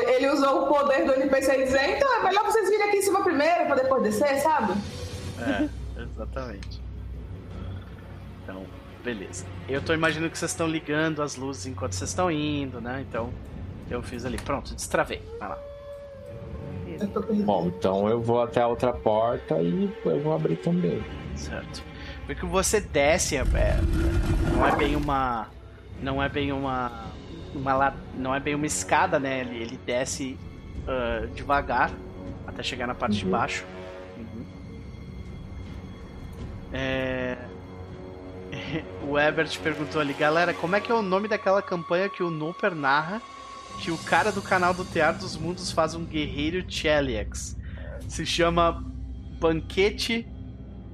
[0.00, 3.02] Ele usou o poder do NPC e dizer, então é melhor vocês virem aqui em
[3.02, 4.74] cima primeiro pra depois descer, sabe?
[5.40, 5.68] É,
[6.02, 6.82] exatamente.
[8.42, 8.64] Então,
[9.04, 9.44] beleza.
[9.68, 13.04] Eu tô imaginando que vocês estão ligando as luzes enquanto vocês estão indo, né?
[13.08, 13.32] Então,
[13.90, 14.38] eu fiz ali.
[14.38, 15.22] Pronto, destravei.
[15.38, 15.58] Vai lá.
[17.44, 21.02] Bom, então eu vou até a outra porta e eu vou abrir também.
[21.34, 21.82] Certo.
[22.26, 23.80] Porque você desce, é, é,
[24.52, 25.48] não é bem uma.
[26.00, 27.10] Não é bem uma.
[27.54, 29.40] Uma não é bem uma escada, né?
[29.40, 30.38] Ele, ele desce
[30.86, 31.90] uh, devagar
[32.46, 33.24] até chegar na parte uhum.
[33.24, 33.64] de baixo.
[34.16, 34.44] Uhum.
[36.72, 37.36] É...
[39.08, 42.30] o Ebert perguntou ali, galera, como é que é o nome daquela campanha que o
[42.30, 43.20] Noper narra
[43.80, 47.56] que o cara do canal do Teatro dos Mundos faz um guerreiro Cheliax.
[48.08, 48.84] Se chama
[49.40, 50.26] Banquete.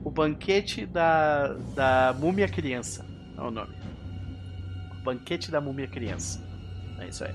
[0.04, 3.04] O Banquete da, da Múmia Criança.
[3.36, 3.74] É o nome.
[5.02, 6.47] Banquete da Múmia Criança.
[6.98, 7.34] É isso aí.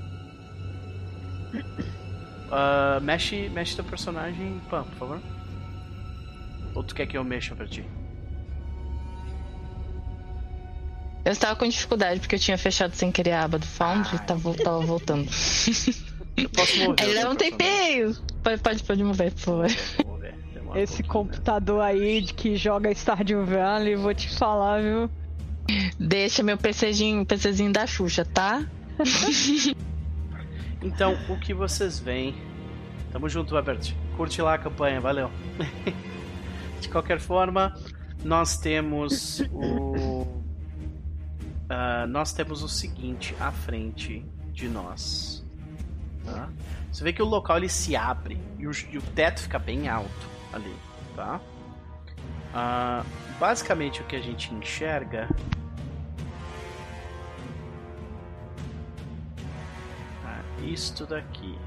[2.47, 5.21] Uh, mexe, mexe teu personagem, Pam, por favor.
[6.75, 7.85] Ou tu quer que eu mexa pra ti?
[11.25, 14.19] Eu estava com dificuldade porque eu tinha fechado sem querer a aba do Foundry e
[14.19, 15.29] tava, tava voltando.
[16.35, 16.99] Eu posso mover.
[17.05, 18.15] Ele leva um tempinho.
[18.43, 19.67] Pode, pode, pode mover, por favor.
[20.75, 25.09] Esse computador aí de que joga Stardew Valley, vou te falar, viu?
[25.99, 28.65] Deixa meu PCzinho, PCzinho da Xuxa, tá?
[30.81, 32.35] então, o que vocês veem?
[33.11, 33.93] Tamo junto, Herbert.
[34.17, 35.29] Curte lá a campanha, valeu.
[36.81, 37.73] De qualquer forma,
[38.23, 40.43] nós temos o
[41.73, 45.43] uh, nós temos o seguinte à frente de nós.
[46.25, 46.49] Tá?
[46.91, 49.89] Você vê que o local ele se abre e o, e o teto fica bem
[49.89, 50.73] alto ali,
[51.15, 51.39] tá?
[52.53, 53.05] Uh,
[53.39, 55.27] basicamente o que a gente enxerga
[60.65, 61.57] isto daqui.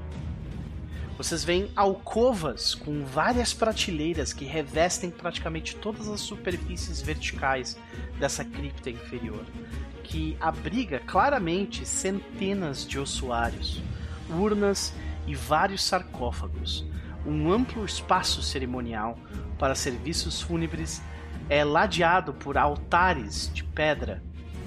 [1.17, 7.75] Vocês veem alcovas com várias prateleiras que revestem praticamente todas as superfícies verticais
[8.19, 9.43] dessa cripta inferior,
[10.03, 13.81] que abriga claramente centenas de ossuários,
[14.29, 14.93] urnas
[15.25, 16.85] e vários sarcófagos.
[17.25, 19.17] Um amplo espaço cerimonial
[19.57, 21.01] para serviços fúnebres
[21.49, 24.21] é ladeado por altares de pedra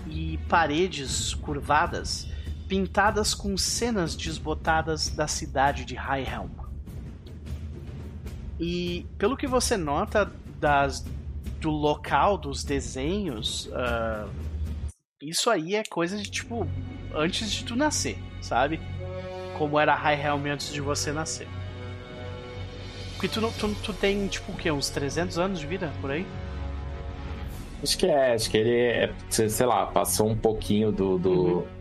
[0.08, 2.28] e paredes curvadas
[2.70, 6.52] pintadas com cenas desbotadas da cidade de Highhelm.
[8.60, 10.30] E pelo que você nota
[10.60, 11.04] das,
[11.60, 14.30] do local dos desenhos, uh,
[15.20, 16.64] isso aí é coisa de tipo
[17.12, 18.80] antes de tu nascer, sabe?
[19.58, 21.48] Como era Highhelm antes de você nascer.
[23.14, 24.70] Porque tu, tu, tu tem tipo o quê?
[24.70, 26.24] Uns 300 anos de vida por aí?
[27.82, 31.18] Acho que é, acho que ele é, sei lá, passou um pouquinho do.
[31.18, 31.32] do...
[31.32, 31.79] Uhum.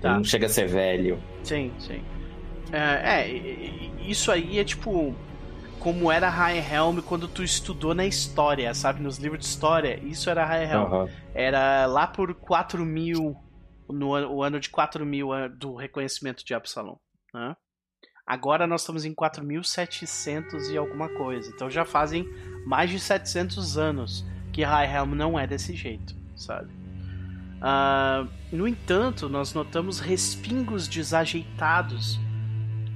[0.00, 0.14] Tá.
[0.14, 1.20] Não chega a ser velho.
[1.42, 2.02] Sim, sim.
[2.72, 3.28] É, é,
[4.06, 5.14] isso aí é tipo.
[5.80, 9.00] Como era High Helm quando tu estudou na história, sabe?
[9.00, 9.98] Nos livros de história.
[10.02, 10.92] Isso era High Helm.
[10.92, 11.08] Uhum.
[11.32, 13.36] Era lá por 4 mil.
[13.88, 16.96] No ano, o ano de 4 mil do reconhecimento de Absalom.
[17.32, 17.56] Né?
[18.26, 21.50] Agora nós estamos em 4.700 e alguma coisa.
[21.54, 22.28] Então já fazem
[22.66, 26.77] mais de 700 anos que High Helm não é desse jeito, sabe?
[27.58, 32.18] Uh, no entanto, nós notamos respingos desajeitados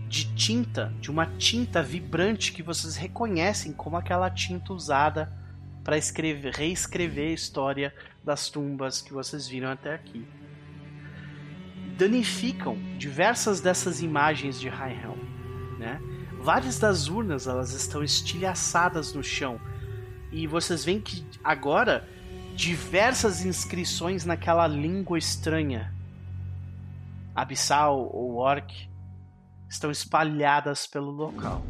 [0.09, 5.33] de tinta, de uma tinta vibrante que vocês reconhecem como aquela tinta usada
[5.83, 10.27] para escrever, reescrever a história das tumbas que vocês viram até aqui.
[11.97, 15.19] Danificam diversas dessas imagens de Highhelm,
[15.79, 16.01] né?
[16.41, 19.61] Várias das urnas elas estão estilhaçadas no chão
[20.31, 22.09] e vocês veem que agora
[22.55, 25.93] diversas inscrições naquela língua estranha,
[27.35, 28.91] abissal ou orc,
[29.69, 31.65] estão espalhadas pelo local.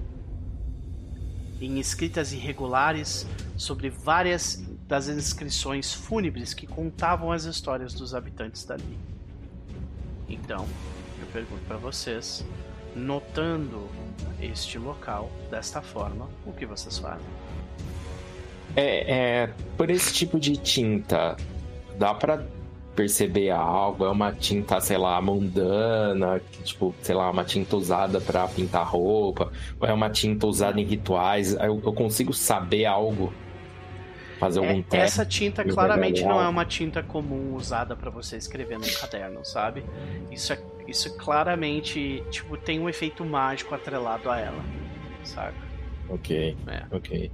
[1.60, 3.26] Em escritas irregulares
[3.56, 4.56] sobre várias
[4.88, 8.98] das inscrições fúnebres que contavam as histórias dos habitantes dali.
[10.28, 10.66] Então,
[11.20, 12.44] eu pergunto para vocês,
[12.96, 13.88] notando
[14.40, 17.26] este local desta forma, o que vocês fazem?
[18.74, 21.36] É, é, por esse tipo de tinta,
[21.98, 22.46] dá para
[22.94, 24.04] perceber algo?
[24.04, 28.86] É uma tinta, sei lá, mundana, que, tipo, sei lá, uma tinta usada para pintar
[28.86, 31.54] roupa, ou é uma tinta usada em rituais?
[31.54, 33.32] Eu, eu consigo saber algo?
[34.38, 34.96] Fazer algum é, teste?
[34.96, 39.84] Essa tinta claramente não é uma tinta comum usada para você escrever num caderno, sabe?
[40.32, 40.58] Isso é,
[40.88, 44.64] isso claramente, tipo, tem um efeito mágico atrelado a ela,
[45.22, 45.54] saca?
[46.08, 46.82] Ok, é.
[46.90, 47.30] ok.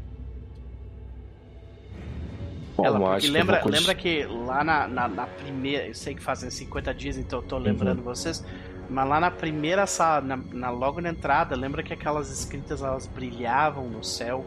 [2.78, 5.88] Bom, Ela, lembra, que lembra que lá na, na, na, primeira.
[5.88, 8.04] Eu sei que fazem 50 dias, então eu tô lembrando uhum.
[8.04, 8.44] vocês.
[8.88, 13.04] Mas lá na primeira sala, na, na, logo na entrada, lembra que aquelas escritas elas
[13.08, 14.44] brilhavam no céu,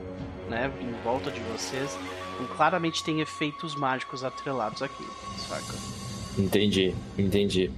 [0.49, 0.71] né?
[0.79, 1.99] Em volta de vocês.
[2.35, 5.05] Então, claramente tem efeitos mágicos atrelados aqui,
[5.37, 5.77] saca?
[6.37, 7.69] Entendi, entendi.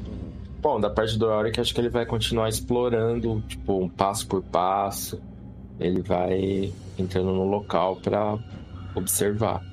[0.61, 4.43] Bom, da parte do Auric, acho que ele vai continuar explorando, tipo, um passo por
[4.43, 5.19] passo.
[5.79, 8.37] Ele vai entrando no local para
[8.93, 9.72] observar.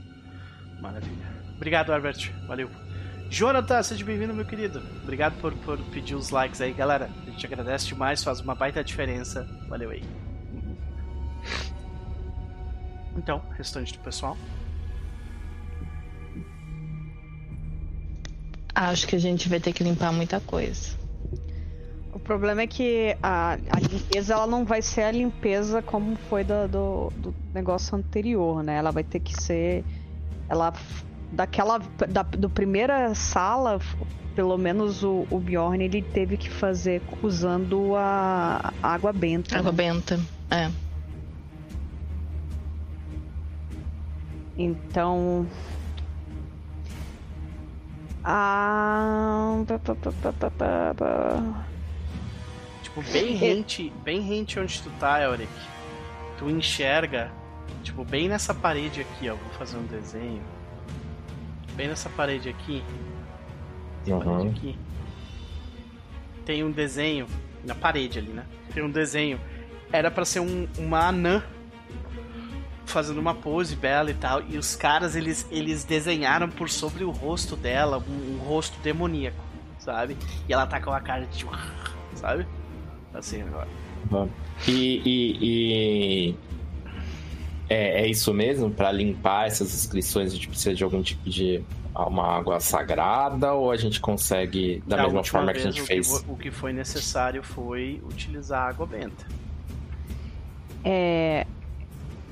[0.80, 1.26] Maravilha.
[1.56, 2.32] Obrigado, Herbert.
[2.46, 2.70] Valeu.
[3.28, 4.82] Jonathan, seja bem-vindo, meu querido.
[5.02, 7.08] Obrigado por, por pedir os likes aí, galera.
[7.26, 9.46] A gente agradece demais, faz uma baita diferença.
[9.68, 10.02] Valeu aí.
[13.16, 14.36] Então, restante do pessoal.
[18.74, 20.98] Acho que a gente vai ter que limpar muita coisa.
[22.12, 26.42] O problema é que a, a limpeza ela não vai ser a limpeza como foi
[26.42, 28.76] do, do, do negócio anterior, né?
[28.76, 29.84] Ela vai ter que ser
[30.50, 30.72] ela
[31.30, 31.78] daquela
[32.08, 33.80] da do primeira sala,
[34.34, 39.56] pelo menos o, o Bjorn ele teve que fazer usando a, a água benta.
[39.56, 40.18] Água benta,
[40.50, 40.68] é.
[44.58, 45.46] Então,
[48.22, 49.64] ah,
[52.82, 55.48] tipo bem rente, bem rente onde tu tá, Elric.
[56.36, 57.30] Tu enxerga
[57.82, 59.34] Tipo, bem nessa parede aqui, ó.
[59.34, 60.42] Vou fazer um desenho.
[61.74, 62.82] Bem nessa parede aqui.
[64.06, 64.20] Uhum.
[64.20, 64.78] Parede aqui.
[66.44, 67.26] Tem um desenho.
[67.64, 68.44] Na parede ali, né?
[68.72, 69.40] Tem um desenho.
[69.92, 71.42] Era para ser um, uma anã
[72.90, 74.42] fazendo uma pose bela e tal.
[74.48, 79.42] E os caras, eles, eles desenharam por sobre o rosto dela um, um rosto demoníaco,
[79.78, 80.16] sabe?
[80.48, 81.56] E ela tá com a cara de tipo.
[82.14, 82.44] Sabe?
[83.14, 83.68] Assim agora.
[84.10, 84.28] Uhum.
[84.66, 86.36] E, e, e,
[87.70, 88.68] É, é isso mesmo?
[88.68, 91.62] Para limpar essas inscrições, a gente precisa de algum tipo de
[91.94, 95.86] uma água sagrada ou a gente consegue da, da mesma forma que a gente o
[95.86, 96.18] fez?
[96.18, 99.24] Que, o que foi necessário foi utilizar água benta.
[100.84, 101.46] É,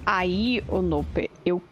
[0.04, 1.62] aí, Onope, eu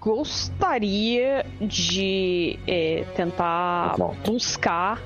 [0.00, 3.94] gostaria de é, tentar
[4.24, 5.00] buscar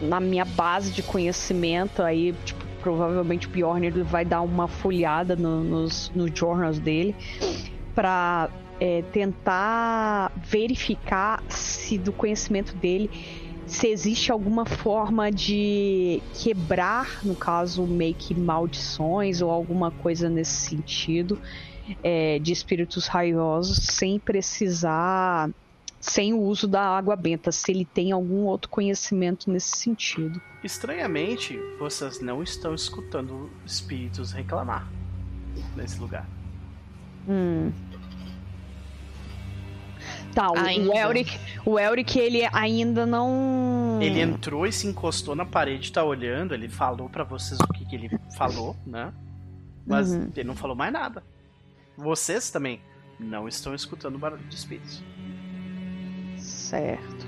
[0.00, 5.62] na minha base de conhecimento aí, tipo, provavelmente o Bjorn vai dar uma folhada no,
[5.62, 7.14] nos, nos journals dele
[7.94, 8.48] para
[8.80, 13.10] é, tentar verificar se do conhecimento dele
[13.66, 20.68] se existe alguma forma de quebrar, no caso, meio que maldições ou alguma coisa nesse
[20.68, 21.38] sentido
[22.02, 25.50] é, de espíritos raiosos sem precisar,
[26.00, 30.40] sem o uso da água benta, se ele tem algum outro conhecimento nesse sentido.
[30.64, 34.88] Estranhamente, vocês não estão escutando espíritos reclamar
[35.76, 36.26] nesse lugar.
[37.28, 37.70] Hum.
[40.34, 40.56] Tá, o,
[40.96, 43.98] Elric, o Elric, ele ainda não.
[44.00, 47.84] Ele entrou e se encostou na parede, tá olhando, ele falou para vocês o que,
[47.84, 49.12] que ele falou, né?
[49.84, 50.30] Mas uhum.
[50.34, 51.22] ele não falou mais nada.
[51.96, 52.80] Vocês também
[53.18, 55.02] não estão escutando barulho de espíritos.
[56.70, 57.26] Certo.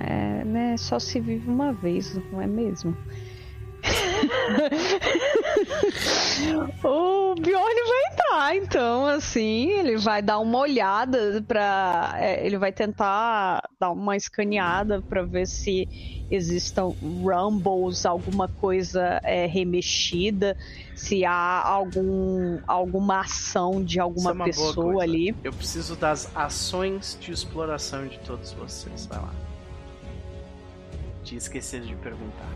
[0.00, 0.76] É, né?
[0.76, 2.98] Só se vive uma vez, não é mesmo?
[6.84, 12.72] o Bjorn vai entrar, então, assim, ele vai dar uma olhada para, é, ele vai
[12.72, 15.88] tentar dar uma escaneada para ver se
[16.30, 20.56] existam rumbles, alguma coisa é, remexida,
[20.94, 25.34] se há algum, alguma ação de alguma é pessoa ali.
[25.42, 29.06] Eu preciso das ações de exploração de todos vocês.
[29.06, 29.34] Vai lá.
[31.24, 32.48] Tinha esquecido de perguntar.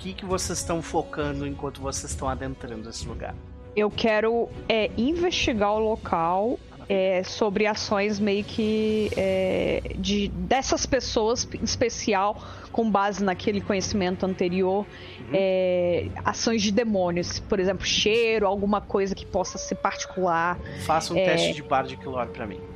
[0.00, 3.34] O que, que vocês estão focando enquanto vocês estão adentrando esse lugar?
[3.76, 6.58] Eu quero é, investigar o local
[6.88, 14.24] é, sobre ações meio que é, de, dessas pessoas em especial, com base naquele conhecimento
[14.24, 14.86] anterior,
[15.18, 15.28] uhum.
[15.34, 20.58] é, ações de demônios, por exemplo, cheiro, alguma coisa que possa ser particular.
[20.86, 22.69] Faça um é, teste de Bardic Lore para mim.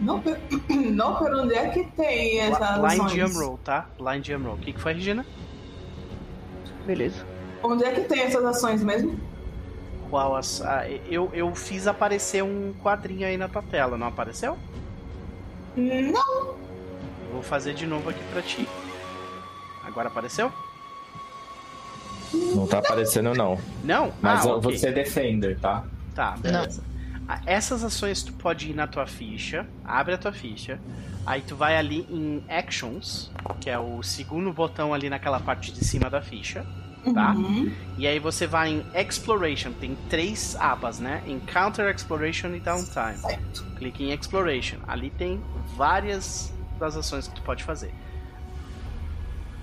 [0.00, 0.22] Não,
[0.92, 3.86] não, por onde é que tem essa Blind Jam Roll, tá?
[3.98, 4.54] Blind Jam Roll.
[4.54, 5.26] O que, que foi, Regina?
[6.86, 7.26] Beleza.
[7.62, 9.20] Onde é que tem essas ações mesmo?
[10.08, 10.62] Qual as.
[10.62, 14.56] Ah, eu, eu fiz aparecer um quadrinho aí na tua tela, não apareceu?
[15.76, 16.54] Não.
[17.32, 18.66] Vou fazer de novo aqui pra ti.
[19.84, 20.52] Agora apareceu?
[22.32, 23.58] Não tá aparecendo, não.
[23.84, 24.12] Não?
[24.20, 24.78] Mas ah, okay.
[24.78, 25.84] você é defender, tá?
[26.14, 26.82] Tá, beleza.
[26.82, 26.89] Não.
[27.46, 30.80] Essas ações tu pode ir na tua ficha, abre a tua ficha,
[31.26, 33.30] aí tu vai ali em Actions,
[33.60, 36.66] que é o segundo botão ali naquela parte de cima da ficha
[37.14, 37.32] tá?
[37.32, 37.72] Uhum.
[37.96, 41.22] E aí você vai em Exploration, tem três abas, né?
[41.26, 43.16] Encounter Exploration e Downtime.
[43.16, 43.64] Certo.
[43.76, 44.78] Clique em Exploration.
[44.86, 45.40] Ali tem
[45.76, 47.92] várias das ações que tu pode fazer.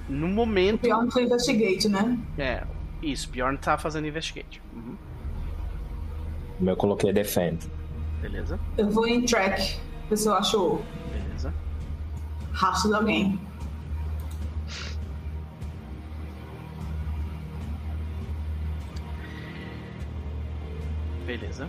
[0.10, 0.86] No momento.
[0.86, 2.18] O Bjorn foi Investigate, né?
[2.38, 2.64] É,
[3.02, 4.62] isso, Bjorn tá fazendo Investigate.
[4.74, 4.96] Uhum.
[6.62, 7.60] Eu coloquei Defend.
[8.22, 8.60] Beleza.
[8.78, 9.80] Eu vou em Track,
[10.10, 10.82] ver se eu acho.
[11.12, 11.54] Beleza.
[12.52, 13.40] Rastro de alguém.
[21.26, 21.68] Beleza.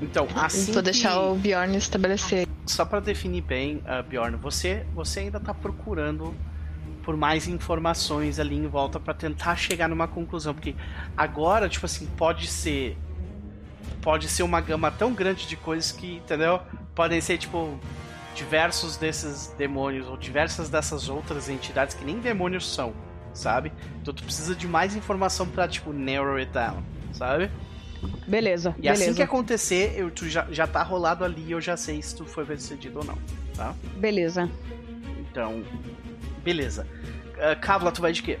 [0.00, 0.72] Então, assim.
[0.72, 2.48] Vou deixar o Bjorn estabelecer.
[2.64, 6.34] Só para definir bem, uh, Bjorn, você, você ainda tá procurando
[7.02, 10.74] por mais informações ali em volta para tentar chegar numa conclusão, porque
[11.16, 12.96] agora, tipo assim, pode ser
[14.02, 16.60] pode ser uma gama tão grande de coisas que, entendeu?
[16.94, 17.78] Podem ser tipo
[18.34, 22.94] diversos desses demônios ou diversas dessas outras entidades que nem demônios são,
[23.34, 23.72] sabe?
[24.00, 27.50] Então tu precisa de mais informação para tipo narrow it down, sabe?
[28.26, 28.74] Beleza.
[28.78, 29.04] E beleza.
[29.04, 32.16] assim que acontecer, eu, tu já, já tá rolado ali e eu já sei se
[32.16, 33.18] tu foi decidido ou não,
[33.54, 33.74] tá?
[33.96, 34.48] Beleza.
[35.18, 35.62] Então,
[36.42, 36.86] beleza.
[37.34, 38.38] Uh, Kavla, tu vai de quê?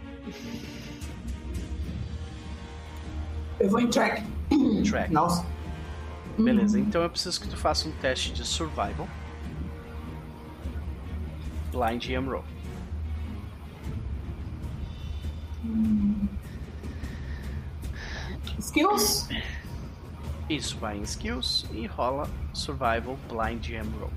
[3.60, 4.22] Eu vou em track.
[4.88, 5.12] Track.
[5.12, 5.46] Nossa.
[6.38, 9.06] Beleza, então eu preciso que tu faça um teste de survival.
[11.70, 12.44] Blind EM roll.
[15.64, 16.26] Hum.
[18.58, 19.28] Skills?
[20.48, 24.10] Isso, vai em Skills e rola Survival Blind Gem Roll.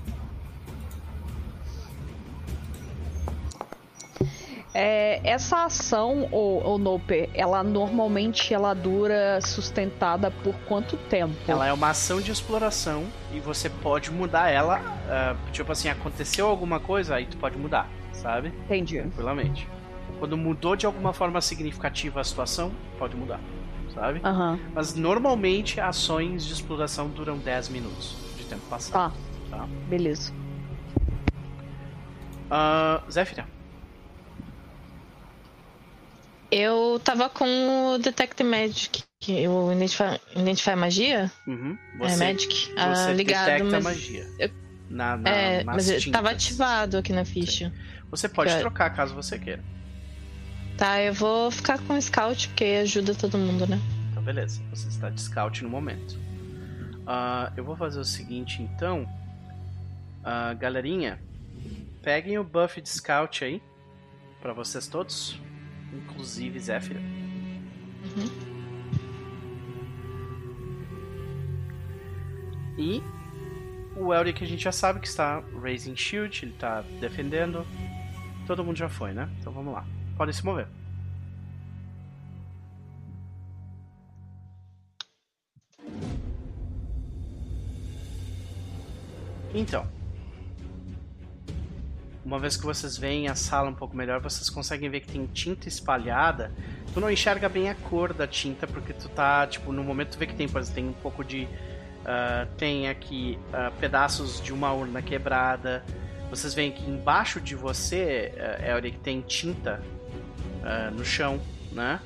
[4.76, 11.32] É, essa ação, o, o Nope, ela normalmente ela dura sustentada por quanto tempo?
[11.46, 14.80] Ela é uma ação de exploração e você pode mudar ela.
[14.80, 18.48] Uh, tipo assim, aconteceu alguma coisa, aí tu pode mudar, sabe?
[18.64, 18.98] Entendi.
[18.98, 19.68] Tranquilamente.
[20.18, 23.38] Quando mudou de alguma forma significativa a situação, pode mudar,
[23.94, 24.20] sabe?
[24.24, 24.58] Aham.
[24.74, 29.12] Mas normalmente ações de exploração duram 10 minutos de tempo passado.
[29.50, 29.66] Tá, Tá.
[29.88, 30.32] beleza.
[32.50, 33.46] Ah, Zéfira,
[36.56, 41.32] Eu tava com o Detect Magic, que o Identify, Identify Magia?
[41.48, 41.76] uhum.
[41.94, 42.74] é você, Magic?
[42.76, 43.84] Ah, você ligado, detecta mas.
[43.84, 44.26] magia.
[44.38, 44.50] eu-
[44.88, 46.44] Na, na, É, mas ele tava tintas.
[46.46, 47.72] ativado aqui na ficha.
[48.10, 49.64] Você pode trocar caso você queira.
[50.76, 53.80] Tá, eu vou ficar com o Scout, porque ajuda todo mundo, né?
[54.10, 54.60] Então, beleza.
[54.70, 56.16] Você está de scout no momento.
[57.06, 59.08] Ah, eu vou fazer o seguinte, então.
[60.22, 61.18] Ah, galerinha,
[62.02, 63.60] peguem o buff de scout aí.
[64.40, 65.36] Pra vocês todos.
[65.94, 67.00] Inclusive Zéfira.
[72.76, 73.02] E
[73.96, 77.64] o Elric a gente já sabe que está raising shield, ele está defendendo.
[78.46, 79.28] Todo mundo já foi, né?
[79.40, 79.86] Então vamos lá.
[80.16, 80.66] Podem se mover.
[89.54, 89.86] Então,
[92.24, 95.26] uma vez que vocês veem a sala um pouco melhor, vocês conseguem ver que tem
[95.26, 96.50] tinta espalhada.
[96.94, 100.18] Tu não enxerga bem a cor da tinta, porque tu tá, tipo, no momento tu
[100.18, 101.46] vê que tem, por exemplo, tem um pouco de.
[102.04, 105.84] ah, tem aqui ah, pedaços de uma urna quebrada.
[106.30, 109.82] Vocês veem que embaixo de você, uh, Elric, tem tinta
[110.62, 111.40] ah, no chão,
[111.70, 112.00] né?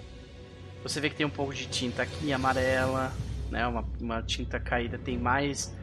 [0.83, 3.13] Você vê que tem um pouco de tinta aqui amarela,
[3.51, 3.67] né?
[3.67, 4.99] Uma, uma tinta caída.
[4.99, 5.77] Tem mais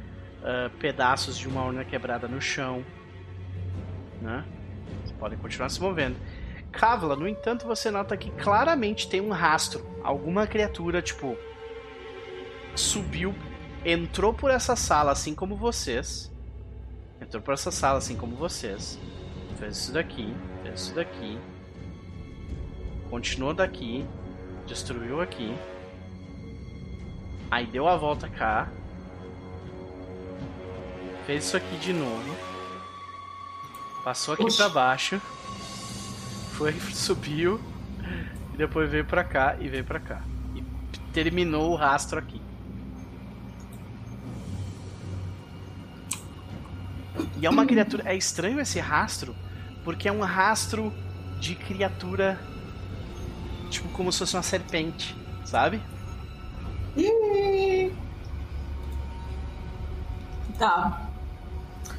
[0.77, 2.85] pedaços de uma urna quebrada no chão,
[4.25, 4.43] né?
[5.03, 6.17] Vocês podem continuar se movendo.
[6.71, 9.85] Kavla, no entanto, você nota que claramente tem um rastro.
[10.03, 11.37] Alguma criatura, tipo,
[12.75, 13.33] subiu,
[13.85, 16.31] entrou por essa sala assim como vocês.
[17.21, 18.99] Entrou por essa sala assim como vocês.
[19.57, 21.39] Fez isso daqui, fez isso daqui.
[23.09, 24.05] Continuou daqui,
[24.67, 25.55] destruiu aqui.
[27.49, 28.69] Aí deu a volta cá.
[31.25, 32.54] Fez isso aqui de novo.
[34.05, 34.57] Passou aqui Oxi.
[34.57, 35.19] pra baixo.
[36.51, 37.59] Foi, subiu.
[38.53, 40.21] E depois veio pra cá e veio pra cá.
[40.53, 40.63] E
[41.11, 42.39] terminou o rastro aqui.
[47.41, 48.03] E é uma criatura.
[48.05, 49.35] É estranho esse rastro,
[49.83, 50.93] porque é um rastro
[51.39, 52.39] de criatura.
[53.71, 55.81] Tipo, como se fosse uma serpente, sabe?
[60.59, 61.09] Tá.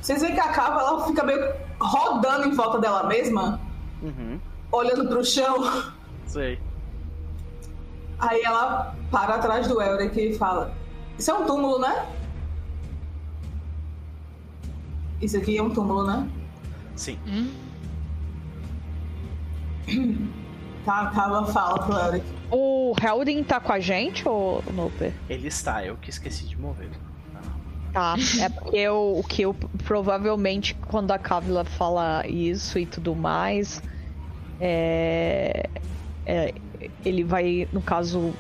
[0.01, 3.61] Vocês veem que a cava ela fica meio rodando em volta dela mesma,
[4.03, 4.39] Uhum.
[4.73, 5.57] olhando pro chão.
[6.27, 6.59] Sei.
[8.19, 10.73] Aí ela para atrás do Elric e fala:
[11.19, 12.07] Isso é um túmulo, né?
[15.21, 16.29] Isso aqui é um túmulo, né?
[16.95, 17.19] Sim.
[20.85, 22.25] Tá, a cava fala pro Elric.
[22.49, 25.13] O Heldin tá com a gente ou Noper?
[25.29, 26.89] Ele está, eu que esqueci de mover.
[27.97, 33.15] Tá, é porque eu, o que eu provavelmente quando a Kavila fala isso e tudo
[33.15, 33.83] mais,
[34.61, 35.67] é,
[36.27, 36.53] é,
[37.03, 38.35] ele vai, no caso,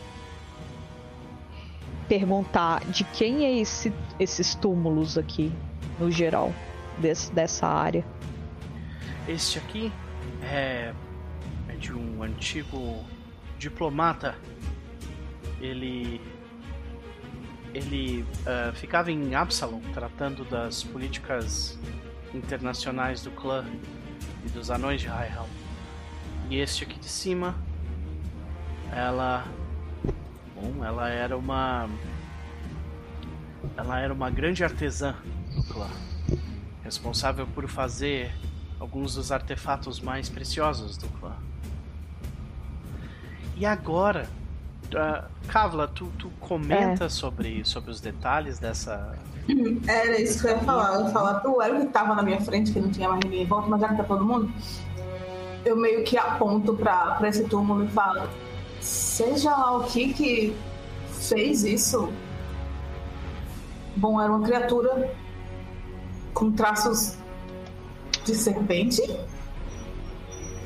[2.06, 5.50] perguntar de quem é esse, esses túmulos aqui,
[5.98, 6.52] no geral,
[6.98, 8.04] desse, dessa área.
[9.26, 9.90] Este aqui
[10.42, 10.92] é,
[11.66, 13.02] é de um antigo
[13.58, 14.34] diplomata.
[15.62, 16.20] Ele.
[17.76, 21.78] Ele ah, ficava em Absalom tratando das políticas
[22.32, 23.66] internacionais do clã
[24.46, 25.46] e dos anões de Highhelm.
[26.48, 27.54] E este aqui de cima,
[28.90, 29.44] ela.
[30.54, 31.86] Bom, ela era uma.
[33.76, 35.14] Ela era uma grande artesã
[35.54, 35.90] do clã
[36.82, 38.32] responsável por fazer
[38.80, 41.36] alguns dos artefatos mais preciosos do clã.
[43.54, 44.30] E agora,
[44.94, 49.14] uh, Kavla, tu, tu comenta sobre, sobre os detalhes dessa.
[49.86, 50.94] Era isso que eu ia falar.
[50.94, 53.42] Eu ia falar pro Elric que tava na minha frente, que não tinha mais ninguém
[53.42, 54.52] em volta, mas já que tá todo mundo,
[55.64, 58.28] eu meio que aponto pra, pra esse túmulo e falo:
[58.80, 60.56] Seja lá o que que
[61.12, 62.12] fez isso.
[63.96, 65.10] Bom, era uma criatura
[66.34, 67.16] com traços
[68.24, 69.02] de serpente.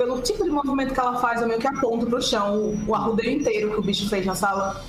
[0.00, 2.94] Pelo tipo de movimento que ela faz, eu meio que aponto pro chão o, o
[2.94, 4.82] arrudeio inteiro que o bicho fez na sala.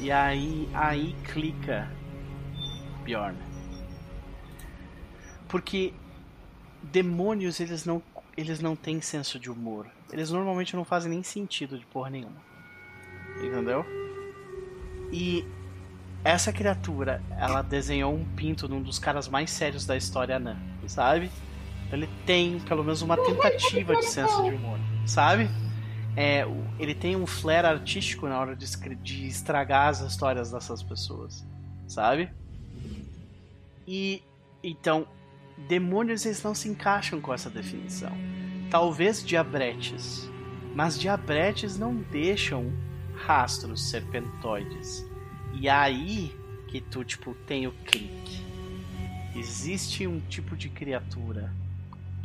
[0.00, 1.88] E aí, aí clica
[3.04, 3.38] Bjorn.
[5.48, 5.94] Porque
[6.82, 8.02] demônios, eles não,
[8.36, 9.86] eles não têm senso de humor.
[10.12, 12.42] Eles normalmente não fazem nem sentido de porra nenhuma.
[13.40, 13.86] Entendeu?
[15.12, 15.46] E
[16.24, 20.56] essa criatura, ela desenhou um pinto num dos caras mais sérios da história anã,
[20.88, 21.30] sabe?
[21.90, 25.50] Então ele tem pelo menos uma tentativa de senso de humor, sabe?
[26.16, 26.46] É,
[26.78, 31.44] ele tem um flare artístico na hora de, de estragar as histórias dessas pessoas,
[31.88, 32.30] sabe?
[33.88, 34.22] E
[34.62, 35.04] então,
[35.68, 38.12] demônios eles não se encaixam com essa definição.
[38.70, 40.30] Talvez diabretes,
[40.76, 42.72] mas diabretes não deixam
[43.16, 45.04] rastros serpentoides.
[45.54, 46.38] E aí
[46.68, 48.44] que tu tipo tem o clique.
[49.34, 51.52] Existe um tipo de criatura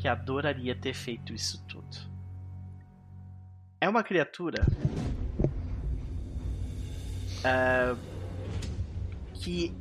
[0.05, 1.97] que adoraria ter feito isso tudo.
[3.81, 4.63] É uma criatura
[7.41, 7.97] uh,
[9.33, 9.75] que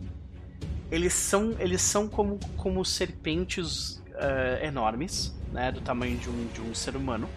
[0.91, 6.63] eles são eles são como como serpentes uh, enormes, né, do tamanho de um, de
[6.63, 7.29] um ser humano.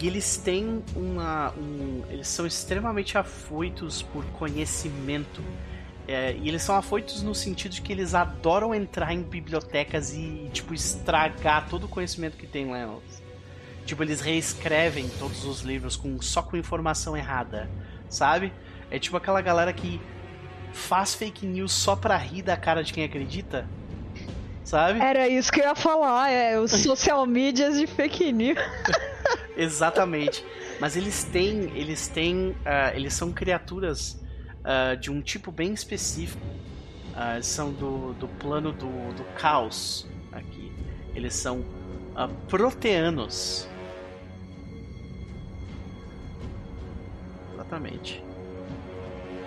[0.00, 1.52] E eles têm uma.
[1.58, 5.42] Um, eles são extremamente afoitos por conhecimento.
[6.08, 10.50] É, e eles são afoitos no sentido de que eles adoram entrar em bibliotecas e,
[10.52, 12.96] tipo, estragar todo o conhecimento que tem lá.
[13.84, 17.70] Tipo, eles reescrevem todos os livros com, só com informação errada,
[18.08, 18.52] sabe?
[18.90, 20.00] É tipo aquela galera que
[20.72, 23.68] faz fake news só pra rir da cara de quem acredita,
[24.64, 25.00] sabe?
[25.00, 28.58] Era isso que eu ia falar, é os social medias de fake news.
[29.56, 30.44] Exatamente.
[30.80, 34.18] Mas eles têm, eles têm, uh, eles são criaturas
[34.70, 36.44] uh, de um tipo bem específico.
[37.10, 40.72] Uh, são do, do plano do, do caos aqui.
[41.14, 41.64] Eles são
[42.48, 43.68] proteanos.
[47.54, 48.22] Exatamente.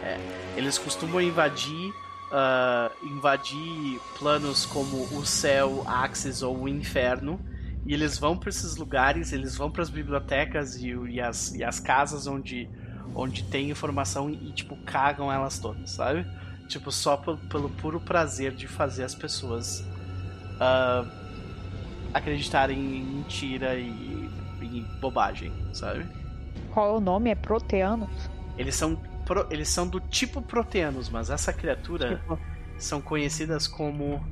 [0.03, 0.19] É,
[0.57, 1.93] eles costumam invadir
[2.33, 7.39] uh, invadir planos como o céu, Axis ou o inferno.
[7.85, 11.63] E eles vão para esses lugares, eles vão para as bibliotecas e, e, as, e
[11.63, 12.69] as casas onde,
[13.15, 16.25] onde tem informação e, tipo, cagam elas todas, sabe?
[16.67, 19.81] Tipo, só pelo, puro prazer de fazer as pessoas
[20.55, 21.07] uh,
[22.13, 24.29] acreditarem em mentira e,
[24.61, 26.05] em bobagem, sabe?
[26.71, 27.29] Qual é o nome?
[27.29, 28.29] É Proteanos?
[28.57, 28.95] Eles são
[29.25, 32.39] pro, eles são do tipo proteanos, mas essa criatura tipo.
[32.77, 34.23] são conhecidas como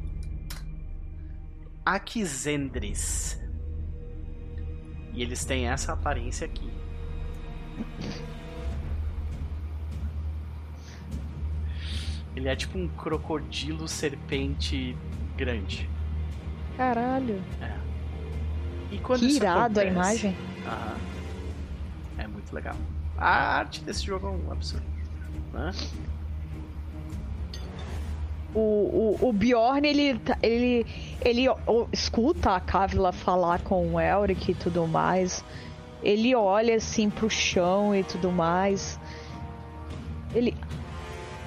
[1.86, 3.40] Aquizendris.
[5.14, 6.72] E eles têm essa aparência aqui.
[12.36, 14.96] Ele é tipo um crocodilo serpente
[15.36, 15.90] grande.
[16.78, 17.42] Caralho.
[17.62, 17.76] É.
[18.92, 20.38] E quando que irado acontece, a imagem.
[20.66, 20.98] Aham.
[22.18, 22.76] É muito legal.
[23.18, 24.86] A arte desse jogo é um absurdo.
[25.54, 25.72] Né?
[28.54, 30.86] O, o, o Bjorn, ele, tá, ele,
[31.24, 31.46] ele
[31.92, 35.44] escuta a Kavila falar com o Elric e tudo mais.
[36.04, 39.00] Ele olha assim pro chão e tudo mais.
[40.34, 40.56] Ele.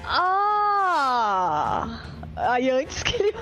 [0.03, 0.54] Ah!
[2.35, 3.33] Aí antes que ele.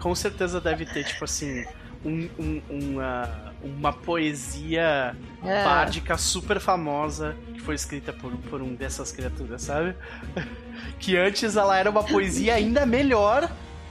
[0.00, 1.64] Com certeza deve ter, tipo assim,
[2.04, 5.64] um, um, uma uma poesia é.
[5.64, 9.94] bárdica super famosa que foi escrita por, por um dessas criaturas, sabe?
[10.98, 13.50] que antes ela era uma poesia ainda melhor.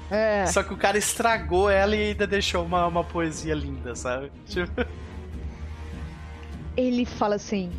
[0.09, 0.45] É.
[0.45, 4.29] Só que o cara estragou ela e ainda deixou uma, uma poesia linda, sabe?
[4.45, 4.85] Tipo...
[6.75, 7.71] Ele fala assim: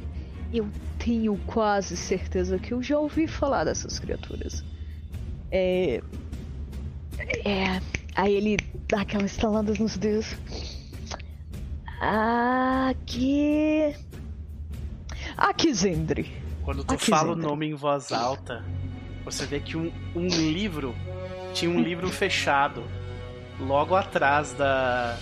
[0.53, 0.69] Eu
[0.99, 4.65] tenho quase certeza que eu já ouvi falar dessas criaturas.
[5.51, 6.03] É.
[7.45, 7.81] É.
[8.15, 8.59] Aí ele
[8.89, 10.37] dá aquela estalada nos dedos.
[12.01, 13.95] Aqui.
[15.37, 16.33] Aqui, Zendri.
[16.65, 18.65] Quando tu fala o nome em voz alta,
[19.24, 20.95] você vê que um, um livro
[21.55, 22.83] tinha um livro fechado
[23.61, 25.19] logo atrás da.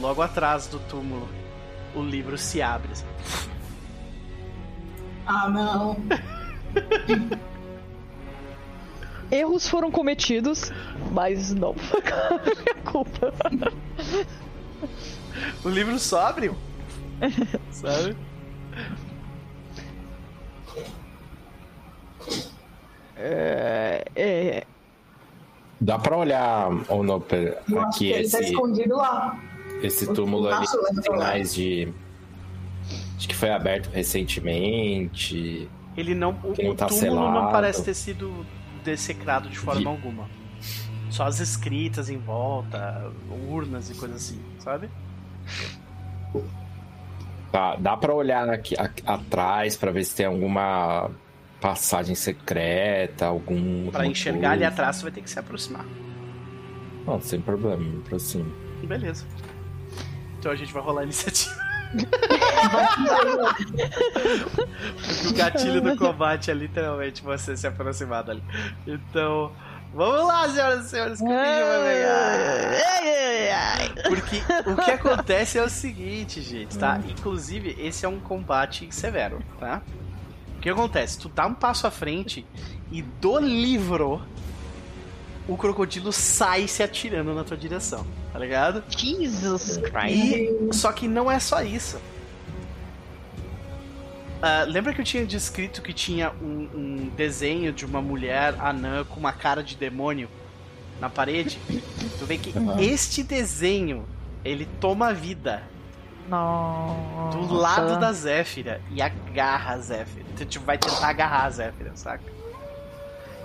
[0.00, 1.28] Logo atrás do túmulo.
[1.94, 2.90] O livro se abre.
[5.26, 5.96] Ah, não.
[9.30, 10.70] Erros foram cometidos,
[11.10, 12.00] mas não foi
[12.54, 13.32] minha culpa
[15.64, 16.54] o livro só abriu.
[17.70, 18.16] Sabe?
[23.16, 24.64] É, é...
[25.80, 28.32] Dá pra olhar, Onoper, aqui tá esse.
[28.32, 29.38] Tá escondido lá.
[29.82, 30.66] Esse túmulo ali
[31.10, 31.92] mais de.
[33.16, 35.68] Acho que foi aberto recentemente.
[35.96, 36.30] Ele não.
[36.42, 37.32] O, não tá túmulo selado.
[37.32, 38.46] não parece ter sido
[38.84, 39.86] dessecrado de forma de...
[39.86, 40.28] alguma.
[41.10, 43.10] Só as escritas em volta,
[43.48, 44.90] urnas e coisas assim, sabe?
[47.50, 51.10] Tá, dá pra olhar aqui a, atrás pra ver se tem alguma
[51.60, 53.90] passagem secreta, algum.
[53.90, 54.52] Pra enxergar coisa.
[54.52, 55.86] ali atrás, você vai ter que se aproximar.
[57.06, 58.52] Não, sem problema, me aproximo.
[58.84, 59.24] Beleza.
[60.38, 61.65] Então a gente vai rolar a iniciativa.
[65.06, 68.42] Porque o gatilho do combate é literalmente você se aproximar dali.
[68.86, 69.52] Então,
[69.94, 72.76] Vamos lá, senhoras e senhores, que o vai pegar.
[74.08, 77.00] Porque o que acontece é o seguinte, gente, tá?
[77.08, 79.80] Inclusive, esse é um combate severo, tá?
[80.58, 81.18] O que acontece?
[81.18, 82.44] Tu dá um passo à frente
[82.92, 84.20] e do livro
[85.48, 88.04] o crocodilo sai se atirando na tua direção,
[88.36, 88.84] tá ligado?
[88.90, 90.14] Jesus Christ.
[90.14, 91.98] E só que não é só isso.
[94.42, 99.04] Ah, lembra que eu tinha descrito que tinha um, um desenho de uma mulher anã
[99.04, 100.28] com uma cara de demônio
[101.00, 101.58] na parede?
[102.18, 102.78] Tu vê que Uhum.
[102.78, 104.06] este desenho
[104.44, 105.62] ele toma vida
[106.28, 107.38] Nossa.
[107.38, 110.26] do lado da Zéfira e agarra a Zéfira.
[110.36, 112.36] Tu tipo, vai tentar agarrar a Zéfira, saca?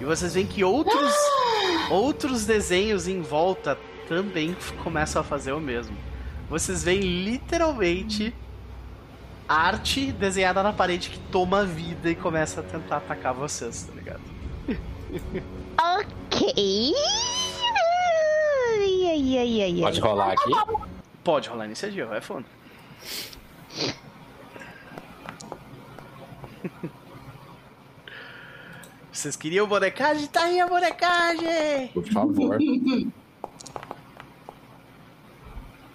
[0.01, 1.13] E vocês veem que outros
[1.89, 3.77] outros desenhos em volta
[4.11, 5.95] também começam a fazer o mesmo.
[6.49, 8.35] Vocês veem literalmente
[9.47, 14.19] arte desenhada na parede que toma vida e começa a tentar atacar vocês, tá ligado?
[15.79, 16.93] Ok.
[18.77, 20.51] Ai, ai, ai, ai, Pode rolar aqui?
[21.23, 22.45] Pode rolar iniciativa, é fundo.
[29.09, 30.27] Vocês queriam bonecagem?
[30.27, 31.88] Tá aí a bonecagem!
[31.93, 32.57] Por favor.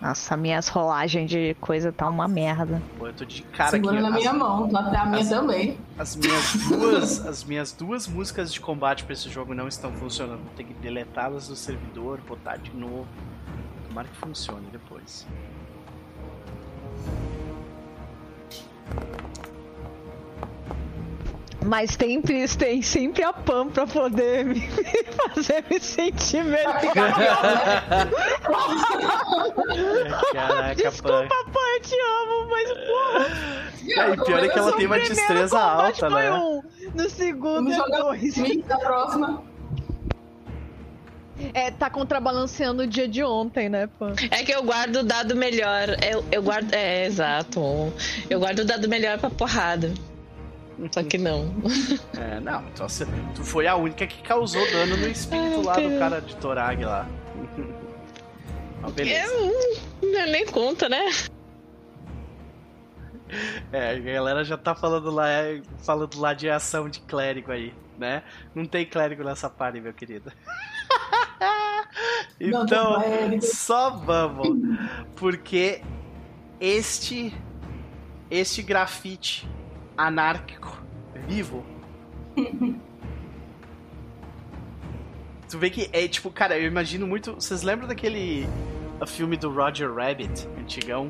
[0.06, 2.80] Nossa, minhas rolagens de coisa tá uma merda.
[2.96, 3.76] Pô, eu tô de cara aqui.
[3.78, 5.78] Segura na as- minha mão, até a minha as- também.
[5.98, 10.44] As minhas duas, as minhas duas músicas de combate pra esse jogo não estão funcionando.
[10.44, 13.08] Vou ter que deletá-las do servidor, botar de novo.
[13.88, 15.26] Tomara que funcione depois.
[21.66, 24.60] Mas tem, tem sempre a Pam pra poder me
[25.34, 26.80] fazer me sentir melhor.
[30.32, 33.26] Caraca, Desculpa, Pam, eu te amo, mas porra.
[33.88, 36.32] É, e pior é que ela tem uma destreza alta, né?
[36.32, 36.62] Um,
[36.94, 38.34] no segundo é dois.
[38.64, 39.42] da próxima.
[41.52, 44.14] É, tá contrabalanceando o dia de ontem, né, Pam?
[44.30, 45.88] É que eu guardo o dado melhor.
[46.02, 46.72] Eu, eu guardo.
[46.72, 47.92] É, exato.
[48.30, 49.92] Eu guardo o dado melhor pra porrada.
[50.90, 51.54] Só que não.
[52.18, 55.74] É, não, então você, tu foi a única que causou dano no espírito Ai, lá
[55.74, 56.20] do cara.
[56.20, 57.08] de Torag lá.
[58.82, 59.32] Ó, beleza.
[60.02, 61.10] É, nem conta, né?
[63.72, 67.74] É, a galera já tá falando lá, é, falando lá de ação de clérigo aí,
[67.98, 68.22] né?
[68.54, 70.32] Não tem clérigo nessa party, meu querido.
[72.38, 73.00] Então,
[73.40, 74.48] só vamos.
[75.16, 75.80] Porque
[76.60, 77.34] este
[78.30, 79.48] este grafite
[79.96, 80.82] anárquico
[81.26, 81.64] vivo
[85.48, 87.34] Tu vê que é tipo, cara, eu imagino muito.
[87.34, 88.48] Vocês lembram daquele
[89.06, 91.08] filme do Roger Rabbit, antigão?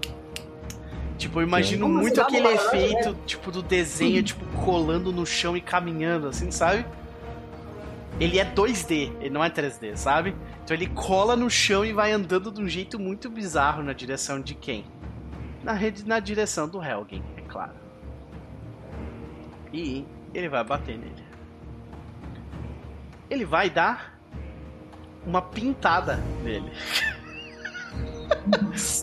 [1.17, 5.57] Tipo, eu imagino Como muito aquele Roger efeito, tipo, do desenho, tipo, colando no chão
[5.57, 6.85] e caminhando, assim, sabe?
[8.21, 10.35] Ele é 2D, ele não é 3D, sabe?
[10.63, 14.41] Então ele cola no chão e vai andando de um jeito muito bizarro na direção
[14.41, 14.85] de quem?
[15.63, 17.86] Na, rede, na direção do Helgen, é claro.
[19.73, 21.25] E ele vai bater nele.
[23.29, 24.19] Ele vai dar
[25.27, 26.71] uma pintada nele.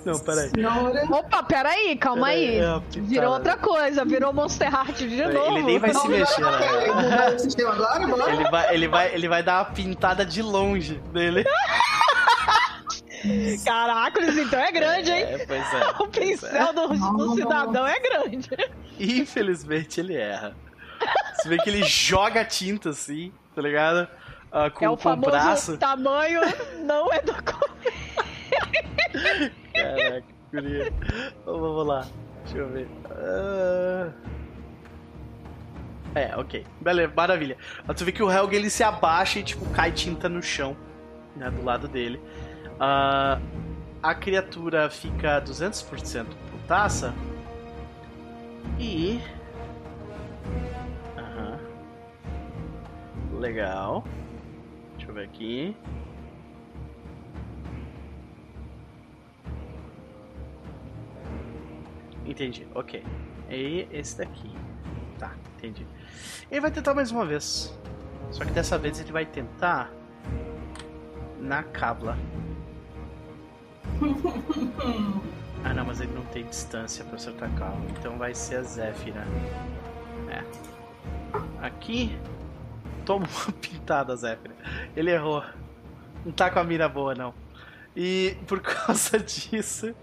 [0.06, 0.50] Não, peraí.
[0.50, 1.06] Senhora.
[1.10, 2.60] Opa, peraí, calma aí.
[2.60, 2.82] É.
[3.02, 5.62] Virou outra coisa, virou Monster Heart de Ele novo.
[5.62, 6.50] nem vai se mexer, né?
[8.28, 11.44] Ele vai, ele, vai, ele vai dar uma pintada de longe nele.
[13.64, 15.24] Caracoles, então é grande, hein?
[15.24, 15.90] É, pois é.
[16.00, 16.20] O pois é.
[16.20, 18.50] pincel do, do cidadão é grande.
[19.00, 20.56] Infelizmente ele erra.
[21.36, 24.08] Você vê que ele joga tinta assim, tá ligado?
[24.52, 25.78] Ah, com, é o com o famoso braço.
[25.78, 26.42] tamanho
[26.86, 27.34] não é do
[29.74, 30.88] Caraca, guria.
[30.88, 32.06] Então, Vamos lá.
[32.44, 32.88] Deixa eu ver.
[33.12, 34.12] Ah.
[36.16, 36.66] É, ok.
[36.80, 37.58] Beleza, maravilha.
[37.86, 40.78] Mas tu vê que o Helg ele se abaixa e tipo cai tinta no chão,
[41.36, 42.22] né, do lado dele.
[42.80, 43.40] Ah,
[44.02, 47.14] a criatura fica 200% putaça.
[48.80, 49.22] E.
[53.44, 54.06] Legal.
[54.96, 55.76] Deixa eu ver aqui.
[62.26, 63.04] Entendi, ok.
[63.50, 64.50] E esse daqui.
[65.20, 65.86] Tá, entendi.
[66.50, 67.78] Ele vai tentar mais uma vez.
[68.32, 69.92] Só que dessa vez ele vai tentar
[71.38, 72.18] na cabla.
[75.64, 77.86] Ah não, mas ele não tem distância pra acertar a cabla.
[77.98, 79.26] Então vai ser a Zéfira.
[80.30, 80.44] É.
[81.66, 82.18] Aqui.
[83.06, 84.56] Toma uma pintada, Zéfira.
[84.96, 85.44] Ele errou.
[86.26, 87.34] Não tá com a mira boa, não.
[87.96, 89.94] E por causa disso.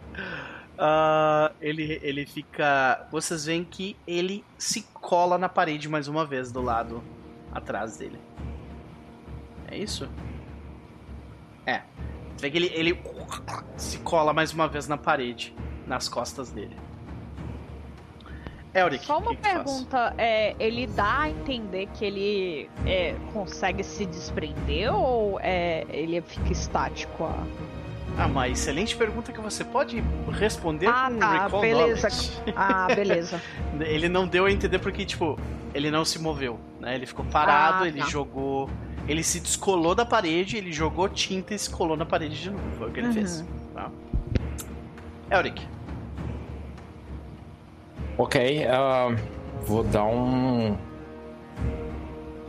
[0.78, 3.06] ah, ele, ele fica.
[3.10, 7.02] Vocês veem que ele se cola na parede mais uma vez do lado
[7.52, 8.18] atrás dele.
[9.66, 10.08] É isso?
[12.40, 13.02] Você vê que ele, ele
[13.76, 15.54] se cola mais uma vez na parede,
[15.86, 16.74] nas costas dele.
[18.72, 23.84] Elric, Só uma que que pergunta, é, ele dá a entender que ele é, consegue
[23.84, 27.24] se desprender ou é, ele fica estático?
[27.24, 27.44] ah?
[28.16, 32.08] Ah, uma excelente pergunta que você pode responder Ah, com tá, recall beleza.
[32.08, 32.42] knowledge.
[32.56, 33.40] Ah, beleza.
[33.80, 35.38] Ele não deu a entender porque, tipo,
[35.72, 36.96] ele não se moveu, né?
[36.96, 38.06] Ele ficou parado, Ah, ele tá.
[38.08, 38.68] jogou.
[39.08, 42.62] Ele se descolou da parede, ele jogou tinta e se colou na parede de novo.
[42.78, 43.12] Foi o que ele Uhum.
[43.14, 43.44] fez.
[43.74, 43.90] Tá?
[45.30, 45.66] Elric,
[48.18, 49.16] Ok, ah,
[49.66, 50.72] vou dar um.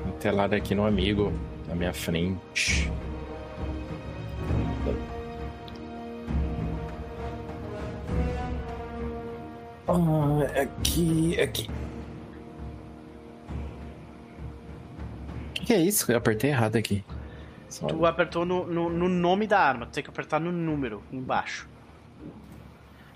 [0.06, 1.32] um telado aqui no amigo,
[1.68, 2.91] na minha frente.
[9.88, 11.69] Ah, aqui, aqui.
[15.72, 16.11] Que, que é isso?
[16.11, 17.03] Eu apertei errado aqui.
[17.69, 21.02] Só- tu apertou no, no, no nome da arma, tu tem que apertar no número
[21.11, 21.69] embaixo.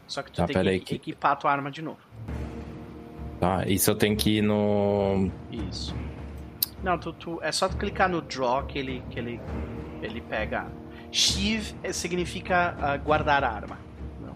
[0.08, 2.00] Só que tu Tá, tem aí que que- equipar a tua arma de novo.
[3.40, 5.30] Tá, isso eu tenho que ir no.
[5.52, 5.94] Isso.
[6.84, 9.42] Não, tu, tu- é só tu clicar no draw que ele, que ele,
[10.02, 10.86] ele pega a arma.
[11.12, 13.78] Sheath eh, significa ah, guardar a arma.
[14.22, 14.36] Não.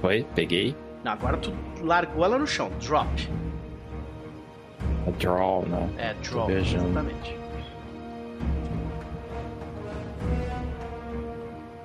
[0.00, 0.24] Foi?
[0.34, 0.74] Peguei.
[1.04, 1.52] Não, agora tu
[1.82, 2.70] largou ela no chão.
[2.80, 3.08] Drop.
[5.08, 5.88] A draw, né?
[5.98, 6.50] É, draw.
[6.50, 7.36] Exatamente.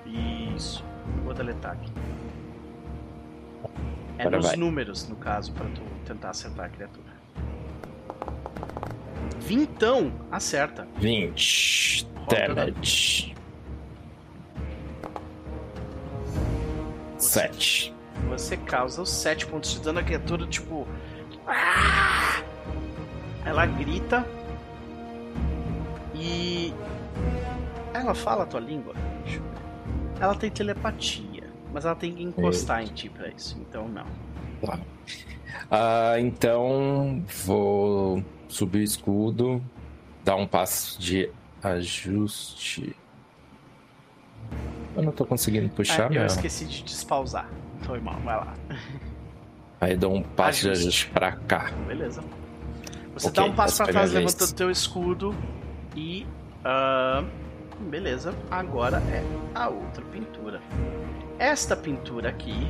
[0.06, 0.84] Isso.
[1.24, 1.92] Vou deletar aqui.
[4.18, 4.56] É Agora nos vai.
[4.56, 7.14] números, no caso, pra tu tentar acertar a criatura.
[9.40, 10.88] Vintão, acerta.
[10.98, 13.34] 20 Roda damage.
[17.18, 17.94] 7.
[18.30, 20.88] Você causa os 7 pontos de dano à criatura, tipo.
[21.48, 22.42] "Ah!"
[23.46, 24.26] Ela grita.
[26.16, 26.74] E.
[27.94, 28.94] Ela fala a tua língua?
[30.20, 31.44] Ela tem telepatia,
[31.74, 34.06] mas ela tem que encostar em ti pra isso, então não.
[35.70, 39.62] Ah, então vou subir o escudo,
[40.24, 41.30] dar um passo de
[41.62, 42.96] ajuste.
[44.96, 47.50] Eu não tô conseguindo puxar, Ah, eu esqueci de despausar.
[47.82, 48.54] Foi mal, vai lá.
[49.82, 50.88] Aí dou um passo de Ajuste.
[50.88, 51.72] ajuste pra cá.
[51.88, 52.24] Beleza.
[53.14, 55.36] Você Ok, dá um passo essa pra foi a trás, levanta o teu escudo
[55.96, 56.26] e.
[56.66, 57.24] ah,
[57.80, 59.24] beleza, agora é
[59.54, 60.60] a outra pintura.
[61.38, 62.68] Esta pintura aqui,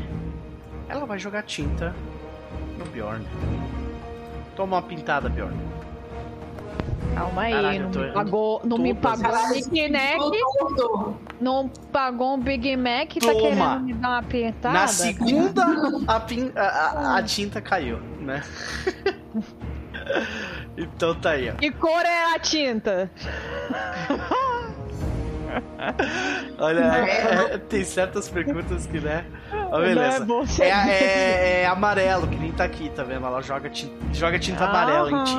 [0.89, 1.95] ela vai jogar tinta
[2.77, 3.25] no Bjorn.
[4.55, 5.57] Toma uma pintada, Bjorn.
[7.15, 10.17] Calma aí, Caralho, não tô me pagou, não me pagou as- um Big Mac,
[11.39, 13.33] não pagou um Big Mac, tá Toma.
[13.39, 14.73] querendo me dar uma apertada?
[14.73, 15.63] Na segunda,
[16.07, 18.41] a, pin- a- a- a tinta caiu, né?
[20.77, 21.53] então tá aí, ó.
[21.53, 23.09] Que cor é a tinta?
[26.57, 29.25] Olha, é- é- tem certas perguntas que, né?
[29.71, 29.95] Ó, beleza.
[29.95, 33.25] Não é bom ser- É, é- é amarelo, que nem tá aqui, tá vendo?
[33.25, 35.35] Ela joga tinta, joga tinta amarela em ti.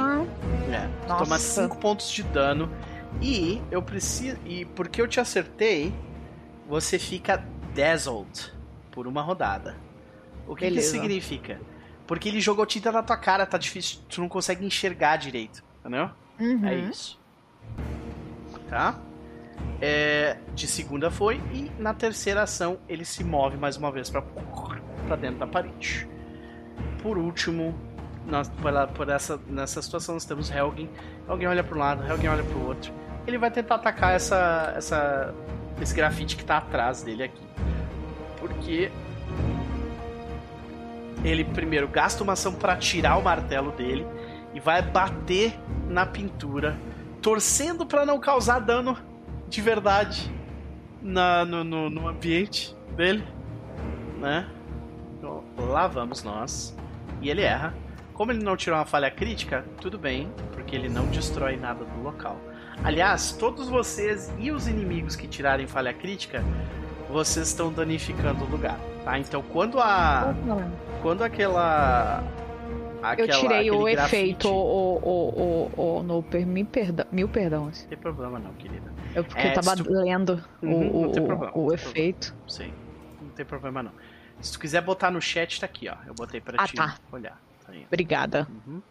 [0.73, 0.89] É.
[1.07, 2.71] Toma 5 pontos de dano.
[3.21, 4.37] E eu preciso.
[4.45, 5.93] E porque eu te acertei,
[6.69, 7.43] você fica
[7.75, 8.53] dazzled
[8.91, 9.77] por uma rodada.
[10.47, 11.59] O que, que significa?
[12.07, 16.11] Porque ele jogou tinta na tua cara, tá difícil, tu não consegue enxergar direito, entendeu?
[16.39, 16.67] Uhum.
[16.67, 17.19] É isso.
[18.69, 18.99] Tá?
[19.81, 24.23] É, de segunda foi, e na terceira ação ele se move mais uma vez pra,
[25.07, 26.09] pra dentro da parede.
[27.03, 27.75] Por último,
[28.27, 30.89] nós, por, por essa, nessa situação nós temos Helgen.
[31.29, 32.93] Helgen olha para um lado, Helgen olha pro outro.
[33.27, 35.35] Ele vai tentar atacar essa, essa,
[35.81, 37.43] esse grafite que tá atrás dele aqui.
[38.39, 38.91] Porque
[41.25, 44.07] ele primeiro gasta uma ação para tirar o martelo dele
[44.55, 46.77] e vai bater na pintura,
[47.21, 48.97] torcendo para não causar dano
[49.49, 50.31] de verdade
[51.03, 53.25] na, no, no, no ambiente dele,
[54.21, 54.47] né?
[55.17, 56.77] Então, lá vamos nós.
[57.21, 57.75] E ele erra.
[58.13, 62.03] Como ele não tirou uma falha crítica, tudo bem, porque ele não destrói nada do
[62.03, 62.39] local.
[62.83, 66.45] Aliás, todos vocês e os inimigos que tirarem falha crítica,
[67.09, 69.19] vocês estão danificando o lugar, tá?
[69.19, 70.35] Então, quando a
[71.03, 72.23] quando aquela
[73.03, 77.29] Eu aquela- tirei o grafite- efeito, o, o, o, o, no, per- mil, perdão, mil
[77.29, 77.83] perdões.
[77.83, 78.93] Não tem problema não, querida.
[79.15, 82.35] Eu porque É, eu tava tu- lendo o, Uhum, o, o- problema, o tem efeito.
[82.49, 82.73] Sim,
[83.21, 83.93] não tem problema não.
[84.41, 85.95] Se tu quiser botar no chat, tá aqui, ó.
[86.07, 86.97] Eu botei pra Ah, ti tá.
[87.13, 87.39] olhar.
[87.67, 87.73] Tá.
[87.87, 88.47] Obrigada.
[88.67, 88.83] Uhum.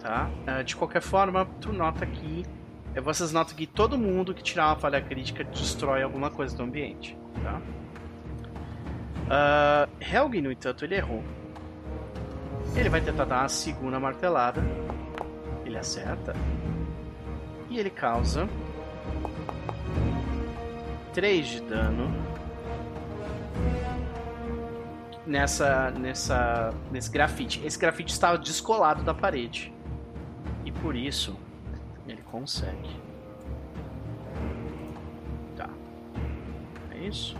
[0.00, 0.28] Tá?
[0.46, 2.44] Ah, de qualquer forma, tu nota que.
[2.94, 6.62] eh, Vocês notam que todo mundo que tirar uma falha crítica destrói alguma coisa do
[6.62, 7.16] ambiente.
[7.42, 7.60] Tá?
[9.28, 11.22] Ah, Helgen, no entanto, ele errou.
[12.74, 14.62] Ele vai tentar dar uma segunda martelada.
[15.64, 16.34] Ele acerta.
[17.68, 18.48] E ele causa
[21.12, 22.14] 3 de dano
[25.26, 27.64] nessa nessa nesse grafite.
[27.64, 29.72] Esse grafite estava descolado da parede.
[30.64, 31.36] E por isso
[32.06, 33.00] ele consegue.
[35.56, 35.68] Tá.
[36.92, 37.36] É isso.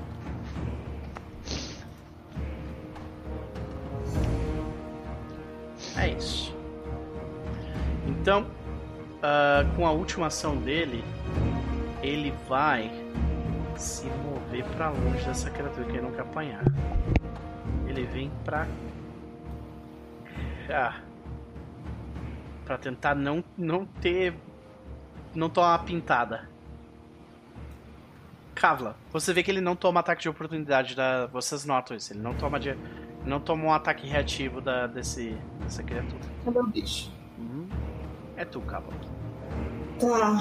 [8.27, 11.05] Então, uh, com a última ação dele,
[12.03, 12.91] ele vai
[13.77, 16.65] se mover para longe dessa criatura que ele quer apanhar.
[17.87, 18.67] Ele vem pra
[20.67, 21.01] cá.
[22.65, 24.35] Pra tentar não, não ter.
[25.33, 26.49] Não tomar uma pintada.
[28.57, 31.27] Kavla, você vê que ele não toma ataque de oportunidade da.
[31.27, 32.77] Vocês notam isso, ele não toma de.
[33.25, 36.25] Não toma um ataque reativo da, desse, dessa criatura.
[36.45, 37.16] Cadê o bicho?
[38.37, 38.93] É tu, Kavla.
[39.99, 40.39] Tá.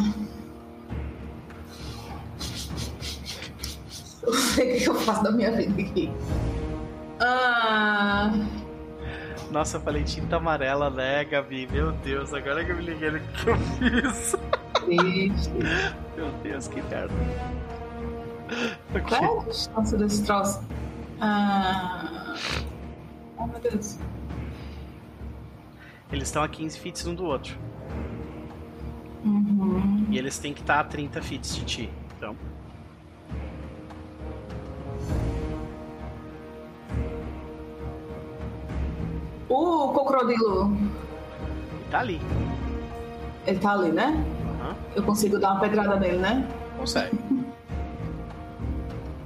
[4.23, 6.11] Eu sei o que eu faço da minha vida aqui.
[7.22, 8.31] Ah.
[9.51, 11.67] Nossa, eu falei tinta amarela, né, Gabi?
[11.67, 14.35] Meu Deus, agora que eu me liguei no que eu fiz.
[14.84, 15.51] Triste.
[16.17, 17.13] Meu Deus, que merda.
[19.07, 20.61] Qual é a distância desse troço?
[21.22, 22.35] Ah.
[23.38, 23.97] Oh, meu Deus.
[26.11, 27.57] Eles estão a 15 feet um do outro.
[29.26, 30.06] Uhum.
[30.11, 31.89] E eles têm que estar a 30 feet de ti.
[32.18, 32.35] Então.
[39.47, 40.76] O crocodilo,
[41.91, 42.19] Tá ali.
[43.45, 44.26] ele tá ali, né?
[44.60, 44.76] Aham.
[44.95, 46.47] Eu consigo dar uma pedrada nele, né?
[46.77, 47.18] Consegue.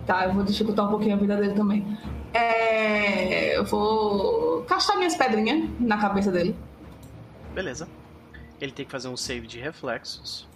[0.06, 1.98] Tá, eu vou dificultar um pouquinho a vida dele também.
[2.34, 6.56] É, eu vou castar minhas pedrinhas na cabeça dele.
[7.56, 7.88] Beleza.
[8.60, 10.48] Ele tem que fazer um save de reflexos.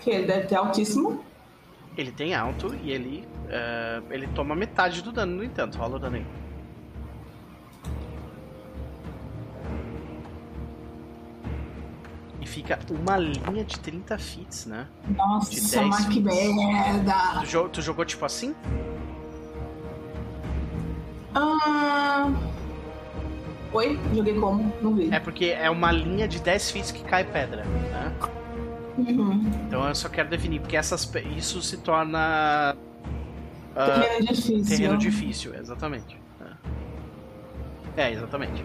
[0.00, 1.24] Que ele deve ter altíssimo.
[1.96, 3.28] Ele tem alto e ele.
[3.48, 5.78] eh, ele toma metade do dano, no entanto.
[5.78, 6.26] Rola o dano aí.
[12.40, 14.86] E fica uma linha de 30 feet, né?
[15.06, 17.14] De Nossa, 10 mas que merda.
[17.50, 18.54] Tu, tu jogou tipo assim?
[21.34, 22.30] Ah...
[23.74, 23.98] Oi?
[24.14, 24.72] Joguei como?
[24.80, 25.12] Não vi.
[25.12, 28.12] É porque é uma linha de 10 feet que cai pedra, né?
[28.96, 29.50] Uhum.
[29.66, 32.76] Então eu só quero definir, porque essas, isso se torna.
[33.74, 34.64] ah, Terreno difícil.
[34.64, 36.16] terreno difícil, exatamente.
[37.96, 38.02] É.
[38.04, 38.64] É, exatamente.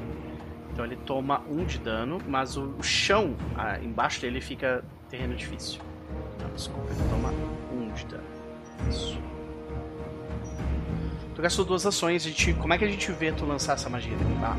[0.72, 5.36] Então ele toma um de dano, mas o, o chão ah, embaixo dele fica terreno
[5.36, 5.82] difícil.
[6.40, 7.34] Não, desculpa, ele toma
[7.74, 8.24] um de dano.
[8.88, 9.18] Isso.
[11.34, 13.90] Tu gastou duas ações, a gente, como é que a gente vê tu lançar essa
[13.90, 14.16] magia?
[14.40, 14.56] Tá?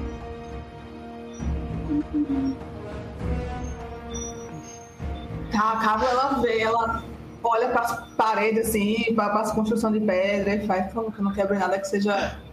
[5.51, 7.03] Tá, a Cabo ela vê, ela
[7.43, 11.59] olha pras paredes assim, para as construções de pedra e faz como que não quebra
[11.59, 12.39] nada que seja.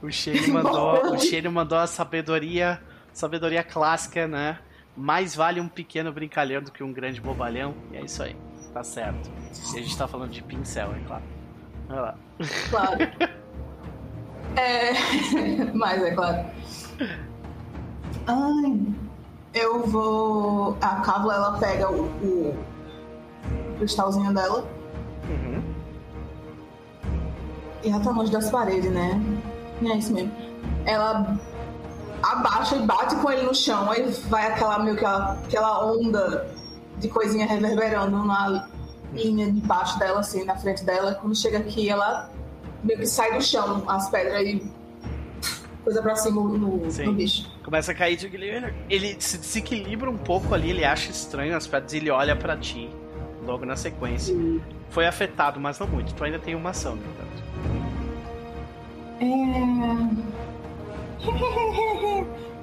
[0.00, 2.80] O Shane mandou, o Shane mandou a sabedoria,
[3.12, 4.58] sabedoria clássica, né?
[4.96, 7.74] Mais vale um pequeno brincalhão do que um grande bobalhão.
[7.92, 8.34] E é isso aí,
[8.72, 9.30] tá certo.
[9.74, 11.22] E a gente tá falando de pincel, é claro.
[11.90, 12.18] Olha lá.
[12.70, 12.98] Claro.
[14.56, 14.92] é.
[15.74, 16.46] Mas é claro.
[18.26, 18.82] Ai.
[19.54, 20.76] Eu vou.
[20.80, 22.56] A Cabo ela pega o, o
[23.78, 24.64] cristalzinho dela
[25.28, 25.62] Uhum.
[27.84, 29.20] e ela tá longe das paredes, né?
[29.82, 30.32] É isso mesmo.
[30.84, 31.36] Ela
[32.22, 36.50] abaixa e bate com ele no chão, aí vai aquela meio que aquela, aquela onda
[36.98, 38.66] de coisinha reverberando na
[39.12, 41.14] linha de baixo dela, assim, na frente dela.
[41.14, 42.30] Quando chega aqui, ela
[42.82, 44.72] meio que sai do chão, as pedras e
[45.84, 47.48] coisa pra cima no, no bicho.
[47.68, 48.74] Começa a cair de equilíbrio.
[48.88, 52.56] Ele se desequilibra um pouco ali, ele acha estranho as pedras e ele olha pra
[52.56, 52.88] ti
[53.44, 54.34] logo na sequência.
[54.88, 56.14] Foi afetado, mas não muito.
[56.14, 57.44] Tu ainda tem uma ação, no entanto.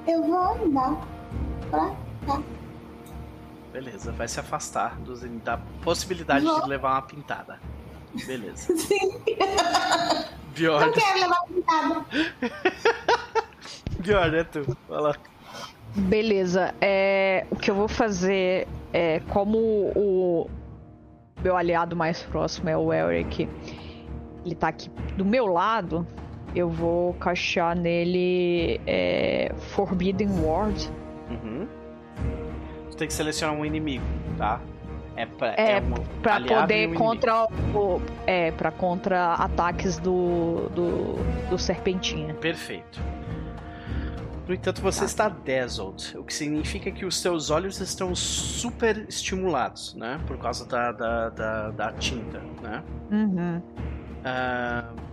[0.04, 0.10] É...
[0.10, 1.00] Eu vou andar
[1.70, 1.94] pra
[2.26, 2.42] cá.
[3.72, 6.62] Beleza, vai se afastar dos, da possibilidade Não.
[6.62, 7.60] de levar uma pintada.
[8.26, 8.74] Beleza.
[8.76, 9.20] Sim,
[10.52, 12.04] Bjorn, eu quero levar pintada.
[14.06, 14.76] Bjorn, é tu.
[14.88, 15.14] Vai lá.
[15.94, 19.58] Beleza, é, o que eu vou fazer é como
[19.96, 20.50] o
[21.42, 23.48] meu aliado mais próximo é o Elric,
[24.44, 26.06] ele tá aqui do meu lado,
[26.54, 30.90] eu vou caixar nele é, Forbidden Ward.
[31.30, 31.66] Uhum.
[32.90, 34.04] Tu tem que selecionar um inimigo,
[34.36, 34.60] tá?
[35.16, 37.02] É pra, É, um Pra um poder inimigo.
[37.02, 37.44] contra
[37.74, 38.02] o.
[38.26, 40.68] É, pra contra ataques do.
[40.74, 42.34] do, do Serpentinha.
[42.34, 43.00] Perfeito.
[44.46, 45.06] No entanto, você tá.
[45.06, 50.20] está dazzled, o que significa que os seus olhos estão super estimulados, né?
[50.26, 52.82] Por causa da, da, da, da tinta, né?
[53.10, 53.58] Uhum.
[53.58, 55.06] Uh,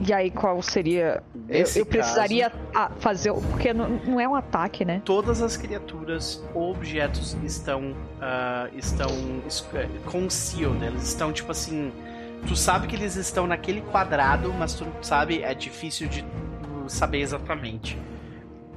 [0.00, 1.22] e aí, qual seria.
[1.48, 3.32] Eu, eu, precisaria caso, fazer.
[3.32, 5.02] Porque não, não, é um ataque, né?
[5.04, 7.92] Todas as criaturas ou objetos estão.
[7.92, 9.08] Uh, estão.
[10.06, 10.82] concealed.
[10.82, 11.92] Eles estão tipo assim.
[12.46, 16.24] Tu sabe que eles estão naquele quadrado, mas tu sabe, é difícil de
[16.88, 17.96] saber exatamente.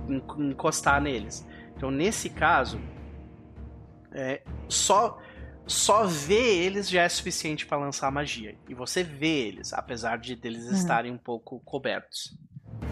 [0.09, 1.45] Encostar neles.
[1.75, 2.79] Então, nesse caso.
[4.11, 5.19] É, só
[5.67, 8.55] só ver eles já é suficiente para lançar magia.
[8.69, 10.73] E você vê eles, apesar de deles uhum.
[10.73, 12.37] estarem um pouco cobertos.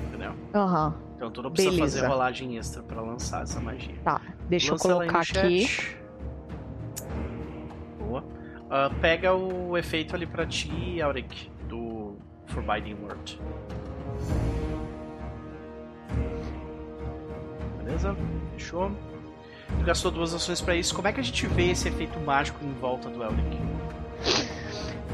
[0.08, 0.32] Entendeu?
[0.54, 0.94] Uhum.
[1.16, 1.98] Então tu não precisa Beleza.
[2.00, 3.96] fazer rolagem extra para lançar essa magia.
[4.04, 5.68] Tá, deixa Lança eu colocar aqui.
[8.00, 8.22] Boa.
[8.22, 12.18] Uh, pega o efeito ali para ti, Auric, do
[12.48, 13.40] Forbidden Word.
[17.84, 18.16] Beleza?
[18.54, 18.92] Fechou?
[19.80, 20.94] Tu gastou duas ações para isso.
[20.96, 23.58] Como é que a gente vê esse efeito mágico em volta do Elric?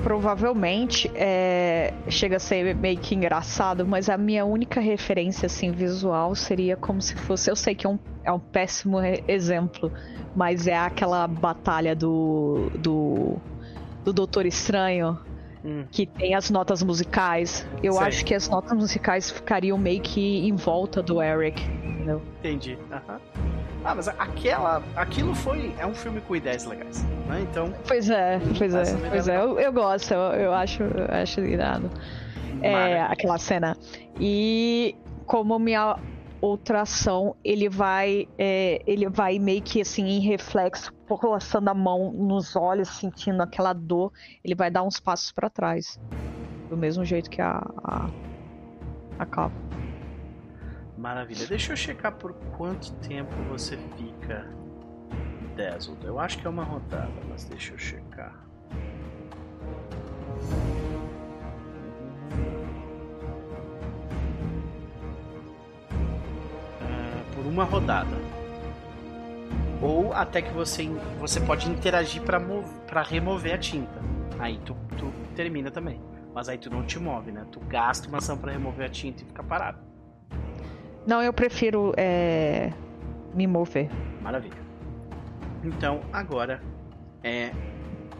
[0.03, 1.93] Provavelmente é...
[2.07, 7.01] chega a ser meio que engraçado, mas a minha única referência assim visual seria como
[7.01, 7.49] se fosse.
[7.49, 9.91] Eu sei que é um, é um péssimo exemplo,
[10.35, 13.37] mas é aquela batalha do do,
[14.05, 15.17] do Doutor Estranho
[15.63, 15.83] Hum.
[15.91, 17.67] que tem as notas musicais.
[17.83, 18.07] Eu Sei.
[18.07, 21.61] acho que as notas musicais ficariam meio que em volta do Eric,
[22.09, 22.21] entendeu?
[22.39, 22.77] Entendi.
[22.91, 23.19] Uhum.
[23.83, 27.41] Ah, mas aquela, aquilo foi é um filme com ideias legais, né?
[27.41, 27.73] Então.
[27.87, 29.37] Pois é, pois é, pois é.
[29.37, 31.89] Eu, eu gosto, eu, eu acho, eu acho irado.
[32.61, 33.77] É, aquela cena.
[34.19, 35.97] E como minha
[36.41, 42.11] outra ação, ele vai, é, ele vai meio que assim em reflexo, passando a mão
[42.11, 44.11] nos olhos, sentindo aquela dor,
[44.43, 45.97] ele vai dar uns passos para trás,
[46.69, 48.09] do mesmo jeito que a a,
[49.19, 49.78] a capa.
[50.99, 51.47] Maravilha.
[51.47, 54.45] Deixa eu checar por quanto tempo você fica
[55.55, 56.05] dazzled.
[56.05, 58.35] Eu acho que é uma rodada, mas deixa eu checar.
[66.81, 68.17] Uh, por uma rodada.
[69.81, 70.85] Ou até que você,
[71.17, 74.01] você pode interagir para remover a tinta.
[74.37, 76.01] Aí tu, tu termina também.
[76.33, 77.45] Mas aí tu não te move, né?
[77.49, 79.88] Tu gasta uma ação para remover a tinta e fica parado.
[81.05, 82.71] Não, eu prefiro é,
[83.33, 83.89] me mover.
[84.21, 84.57] Maravilha.
[85.63, 86.61] Então, agora
[87.23, 87.51] é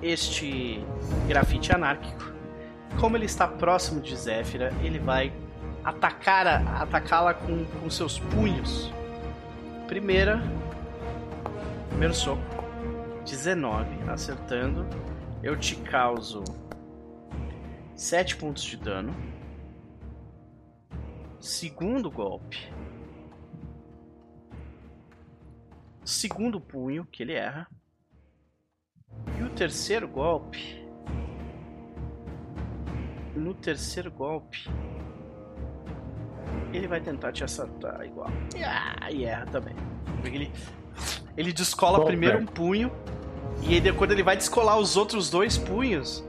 [0.02, 0.84] este
[1.28, 2.32] grafite anárquico.
[3.00, 5.32] Como ele está próximo de Zéfira, ele vai
[5.84, 6.48] atacar
[6.82, 8.92] atacá-la com, com seus punhos.
[9.88, 10.42] Primeira,
[11.90, 12.42] primeiro soco,
[13.26, 14.86] 19, acertando.
[15.42, 16.44] Eu te causo
[17.96, 19.16] 7 pontos de dano.
[21.40, 22.70] Segundo golpe.
[26.04, 27.68] Segundo punho, que ele erra.
[29.40, 30.86] E o terceiro golpe.
[33.36, 34.70] No terceiro golpe.
[36.74, 38.30] Ele vai tentar te acertar igual.
[38.64, 39.76] Ah, e erra também.
[40.26, 40.52] Ele,
[41.38, 42.92] ele descola Bom, primeiro um punho.
[43.64, 46.24] E aí quando ele vai descolar os outros dois punhos,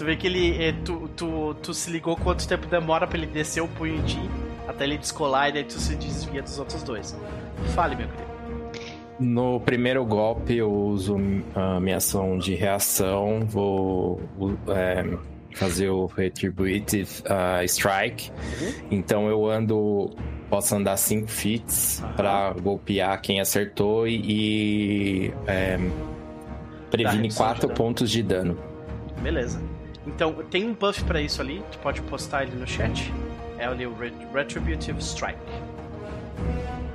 [0.00, 0.62] Tu vê que ele.
[0.62, 4.02] É, tu, tu, tu se ligou quanto tempo demora para ele descer o punho em
[4.04, 4.18] ti,
[4.70, 7.16] até ele descolar e daí tu se desvia dos outros dois.
[7.74, 8.30] Fale, meu querido.
[9.18, 11.16] No primeiro golpe eu uso
[11.54, 14.18] a minha ação de reação, vou
[14.68, 15.04] é,
[15.54, 18.30] fazer o Retributive uh, Strike.
[18.30, 18.72] Uhum.
[18.90, 20.10] Então eu ando.
[20.48, 21.62] Posso andar 5 feet
[22.02, 22.12] uhum.
[22.14, 24.16] para golpear quem acertou e,
[25.28, 25.78] e é,
[26.90, 28.58] previne 4 pontos de dano.
[29.22, 29.62] Beleza.
[30.06, 33.12] Então, tem um buff para isso ali, tu pode postar ele no chat.
[33.60, 33.94] É ali o
[34.32, 35.38] Retributive Strike.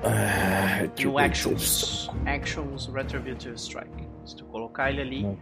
[0.04, 2.10] Uh, no Actions.
[2.26, 4.10] Actions Retributive Strike.
[4.26, 5.38] Se tu colocar ele ali.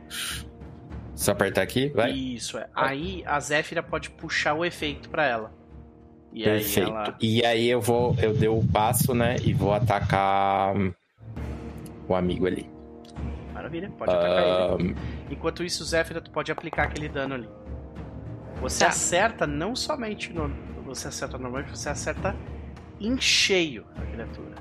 [1.16, 2.12] Só apertar aqui, vai?
[2.12, 2.68] Isso, é.
[2.76, 5.54] Aí a Zéfira pode puxar o efeito para ela.
[6.34, 6.90] E Perfeito.
[6.90, 7.18] Aí ela...
[7.22, 8.14] E aí eu vou.
[8.22, 9.38] Eu dei o passo, né?
[9.46, 10.74] E vou atacar
[12.06, 12.70] o amigo ali.
[13.54, 14.96] Maravilha, pode atacar ele.
[15.30, 17.50] Enquanto isso, Zéfira, tu pode aplicar aquele dano ali.
[18.60, 18.90] Você tá.
[18.90, 20.73] acerta não somente no.
[20.94, 22.36] Você acerta normalmente, você acerta
[23.02, 24.56] em cheio a criatura.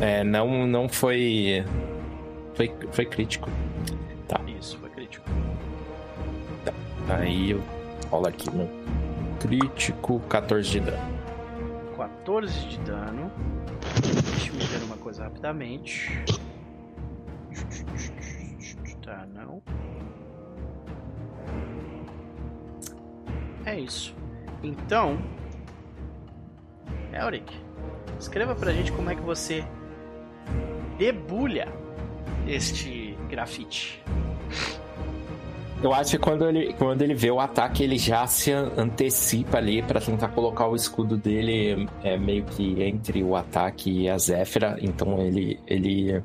[0.00, 1.62] É, não, não foi.
[2.54, 3.50] Foi, foi crítico.
[4.26, 4.40] Tá.
[4.58, 5.28] Isso, foi crítico.
[6.64, 6.72] Tá.
[7.16, 7.62] Aí eu
[8.10, 8.66] rolo aqui no
[9.38, 11.18] crítico, 14 de dano.
[11.98, 13.30] 14 de dano.
[14.00, 16.24] Deixa eu ver uma coisa rapidamente.
[19.02, 19.62] Tá, não.
[23.66, 24.23] É isso.
[24.64, 25.18] Então,
[27.12, 27.52] Elric,
[28.18, 29.62] escreva pra gente como é que você
[30.98, 31.68] debulha
[32.46, 34.02] este grafite.
[35.82, 39.82] Eu acho que quando ele, quando ele vê o ataque, ele já se antecipa ali
[39.82, 44.78] para tentar colocar o escudo dele é, meio que entre o ataque e a Zéfira.
[44.80, 46.22] Então ele, ele.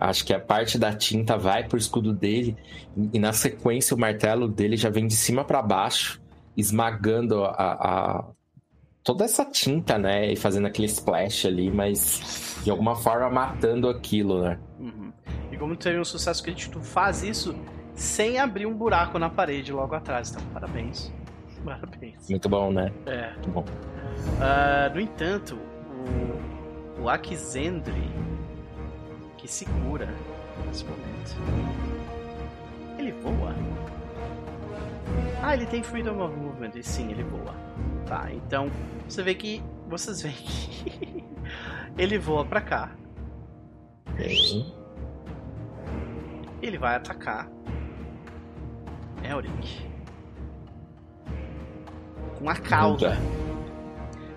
[0.00, 2.56] Acho que a parte da tinta vai pro escudo dele.
[3.12, 6.18] E na sequência o martelo dele já vem de cima para baixo,
[6.58, 8.24] esmagando a, a,
[9.04, 10.32] toda essa tinta, né?
[10.32, 14.58] E fazendo aquele splash ali, mas de alguma forma matando aquilo, né?
[14.80, 15.12] Uhum.
[15.52, 17.54] E como teve um sucesso crítico, tu faz isso
[17.94, 20.30] sem abrir um buraco na parede logo atrás.
[20.30, 21.12] Então, parabéns.
[21.64, 22.28] Parabéns.
[22.30, 22.92] Muito bom, né?
[23.04, 23.32] É.
[23.32, 23.64] Muito bom.
[23.64, 25.58] Uh, no entanto,
[26.98, 28.10] o, o Akizendri,
[29.36, 30.08] que segura
[30.66, 31.36] nesse momento,
[32.96, 33.54] ele voa.
[35.42, 37.54] Ah, ele tem Freedom of Movement, e sim, ele voa.
[38.06, 38.70] Tá, então
[39.08, 39.62] você vê que.
[39.88, 41.24] Vocês veem que
[41.96, 42.90] ele voa pra cá.
[44.16, 44.74] Bem.
[46.60, 47.48] Ele vai atacar
[49.22, 49.86] Elric.
[52.38, 53.18] Com a cauda.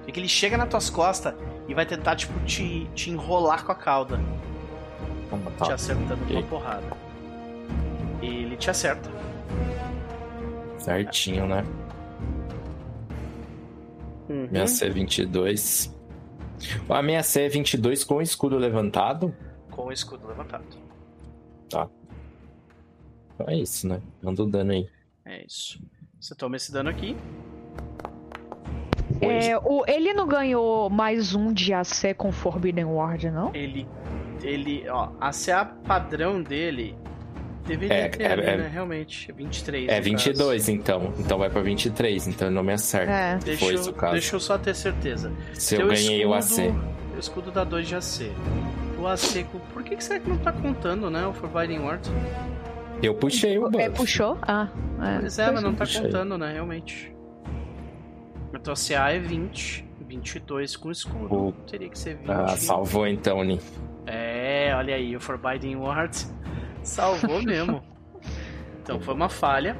[0.06, 1.34] Vê que ele chega nas tuas costas
[1.68, 4.20] e vai tentar, tipo, te, te enrolar com a cauda.
[5.30, 5.74] Te tá.
[5.74, 6.84] acertando com uma porrada.
[8.22, 9.10] Ele te acerta.
[10.84, 11.64] Certinho, né?
[14.30, 14.48] Uhum.
[14.52, 15.92] Minha C22.
[16.90, 19.36] A minha C é 22 com o escudo levantado.
[19.70, 20.64] Com o escudo levantado.
[21.68, 21.90] Então
[23.48, 24.02] é isso, né?
[24.22, 24.88] Manda o dano aí.
[25.26, 25.82] É isso.
[26.20, 27.16] Você toma esse dano aqui.
[29.20, 33.54] É, o, ele não ganhou mais um de AC com Forbidden Ward, não?
[33.54, 33.88] Ele.
[34.42, 34.88] Ele.
[34.90, 36.96] Ó, a CA padrão dele.
[37.72, 38.70] Deveria É, ter é- ali, é- né?
[38.74, 39.30] Realmente.
[39.32, 39.90] É 23.
[39.90, 41.14] É no 22, então.
[41.18, 43.12] Então vai pra 23, então não me acerto.
[43.12, 43.34] É.
[43.34, 43.46] caso.
[43.46, 44.12] Deixa, Foi eu, esse o caso.
[44.14, 45.32] deixa eu só ter certeza.
[45.54, 46.62] Se eu ganhei o AC.
[46.66, 48.32] escudo- O escudo dá 2 de AC.
[49.00, 49.44] O AC.
[49.52, 51.26] com- Por que, que será que não tá contando, né?
[51.26, 52.08] O Forbidden Ward?
[53.02, 53.84] Eu puxei o buff.
[53.84, 54.38] É, puxou?
[54.42, 54.68] Ah,
[55.02, 55.20] é.
[55.20, 56.02] Pois é, mas não tá Puxei.
[56.04, 56.54] contando, né?
[56.54, 57.12] Realmente.
[58.54, 59.86] A tua CA é 20.
[60.08, 61.34] 22 com escudo.
[61.34, 62.30] O- Teria que ser 20.
[62.30, 63.60] Ah, salvou então, Ni.
[64.06, 66.18] É, olha aí, o Forbidden Ward
[66.84, 67.84] salvou mesmo.
[68.82, 69.78] Então foi uma falha.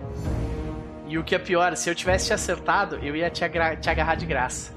[1.08, 3.42] E o que é pior, se eu tivesse te acertado, eu ia te,
[3.82, 4.74] te agarrar de graça.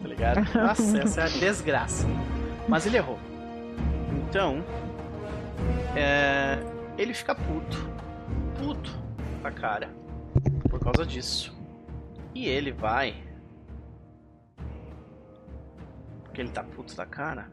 [0.00, 0.40] Tá ligado?
[0.54, 2.06] Nossa, essa é a desgraça.
[2.68, 3.18] Mas ele errou.
[4.28, 4.62] Então,
[5.96, 6.58] é,
[6.98, 7.88] ele fica puto.
[8.58, 8.90] Puto
[9.42, 9.88] da cara.
[10.68, 11.56] Por causa disso.
[12.34, 13.14] E ele vai.
[16.24, 17.50] Porque ele tá puto da cara.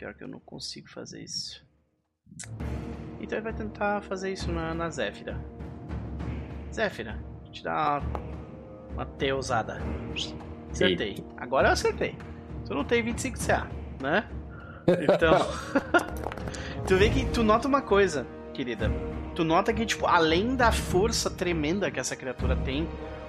[0.00, 1.62] Pior que eu não consigo fazer isso.
[3.20, 5.38] Então ele vai tentar fazer isso na, na Zéfira.
[6.72, 7.22] Zéfira,
[7.52, 9.78] te dá uma, uma teusada.
[10.70, 11.22] Acertei.
[11.36, 12.16] Agora eu acertei.
[12.64, 13.68] Tu não tem 25 CA,
[14.00, 14.26] né?
[14.88, 15.36] Então.
[16.88, 18.90] tu vê que tu nota uma coisa, querida.
[19.34, 22.88] Tu nota que, tipo, além da força tremenda que essa criatura tem,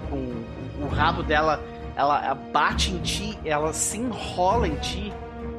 [0.10, 1.62] com o, o rabo dela,
[1.98, 5.12] ela bate em ti, ela se enrola em ti,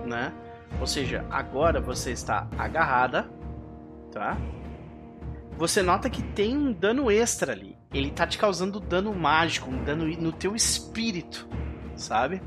[0.06, 0.32] né?
[0.80, 3.30] Ou seja, agora você está agarrada,
[4.10, 4.36] tá?
[5.56, 7.76] Você nota que tem um dano extra ali.
[7.92, 11.46] Ele tá te causando dano mágico, um dano no teu espírito,
[11.94, 12.42] sabe?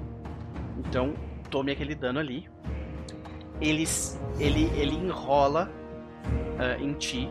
[0.80, 1.14] Então,
[1.50, 2.50] tome aquele dano ali.
[3.62, 3.86] Ele,
[4.40, 5.72] ele, ele enrola
[6.60, 7.30] ah, em ti.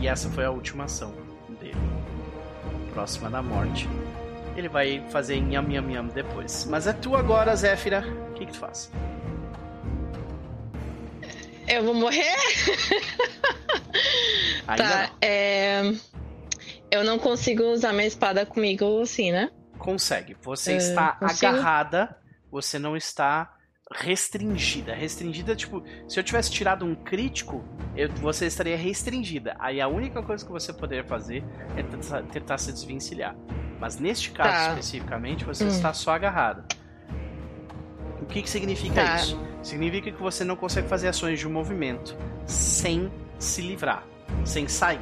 [0.00, 1.12] E essa foi a última ação
[1.60, 1.76] dele.
[2.92, 3.88] Próxima da morte.
[4.56, 6.66] Ele vai fazer nham nham nham depois.
[6.70, 8.04] Mas é tu agora, Zéfira.
[8.30, 8.90] O que, que tu faz?
[11.68, 12.34] Eu vou morrer?
[14.66, 14.76] Tá,
[15.10, 15.16] não.
[15.20, 15.82] é.
[16.90, 19.50] Eu não consigo usar minha espada comigo assim, né?
[19.78, 20.36] Consegue.
[20.42, 21.52] Você É, está consigo?
[21.52, 22.16] agarrada,
[22.50, 23.52] você não está
[23.92, 24.94] restringida.
[24.94, 27.62] Restringida, tipo, se eu tivesse tirado um crítico,
[27.94, 29.54] eu- você estaria restringida.
[29.60, 31.44] Aí a única coisa que você poderia fazer
[31.76, 33.36] é tentar, tentar se desvencilhar.
[33.78, 34.68] Mas neste caso Tá.
[34.70, 35.68] especificamente, você Hum.
[35.68, 36.64] está só agarrada.
[38.24, 39.16] O que, que significa Tá.
[39.16, 39.38] isso?
[39.62, 44.02] Significa que você não consegue fazer ações de movimento sem se livrar,
[44.44, 45.00] sem sair.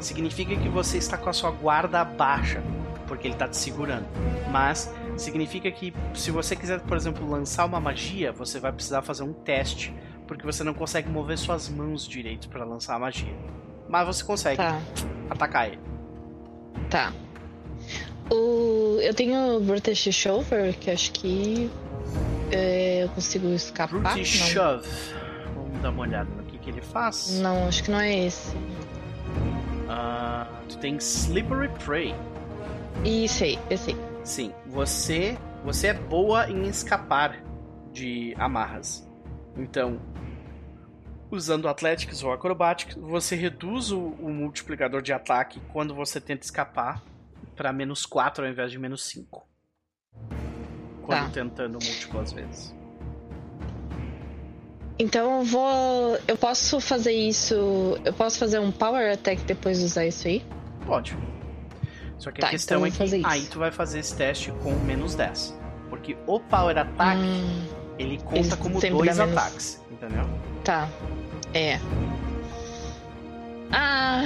[0.00, 2.62] Significa que você está com a sua guarda baixa,
[3.06, 4.06] porque ele está te segurando.
[4.50, 9.22] Mas significa que se você quiser, por exemplo, lançar uma magia, você vai precisar fazer
[9.24, 9.92] um teste,
[10.26, 13.34] porque você não consegue mover suas mãos direito para lançar a magia.
[13.88, 14.80] Mas você consegue Tá,
[15.28, 15.78] atacar ele.
[16.88, 17.12] tá.
[18.32, 18.98] O...
[19.00, 21.68] Eu tenho o Brutish Shoulder, que acho que
[22.50, 24.00] é, eu consigo escapar.
[24.00, 24.24] Brute não.
[24.24, 24.88] Shove.
[25.54, 27.38] Vamos dar uma olhada no que, que ele faz.
[27.40, 28.56] não, acho que não é esse.
[29.88, 32.14] Ah, tu tem Slippery Prey.
[33.04, 33.96] Isso aí, esse aí.
[34.24, 37.42] Sim, você você é boa em escapar
[37.92, 39.06] de amarras.
[39.56, 40.00] Então,
[41.30, 47.02] usando Athletics ou Acrobatics, você reduz o, o multiplicador de ataque quando você tenta escapar
[47.54, 49.46] para menos 4 ao invés de menos 5.
[51.10, 51.30] Quando Tá.
[51.32, 52.74] tentando múltiplas vezes.
[54.98, 56.18] Então eu vou.
[56.28, 57.54] Eu posso fazer isso.
[58.04, 60.44] Eu posso fazer um Power Attack depois de usar isso aí?
[60.86, 61.16] Pode.
[62.18, 63.26] Só que Tá, a questão então é que isso.
[63.26, 65.58] aí tu vai fazer esse teste com menos 10.
[65.88, 67.64] Porque o Power Attack, Hum,
[67.98, 70.24] ele conta como dois dá menos- ataques, entendeu?
[70.62, 70.88] tá.
[71.54, 71.80] É.
[73.72, 74.22] Ah.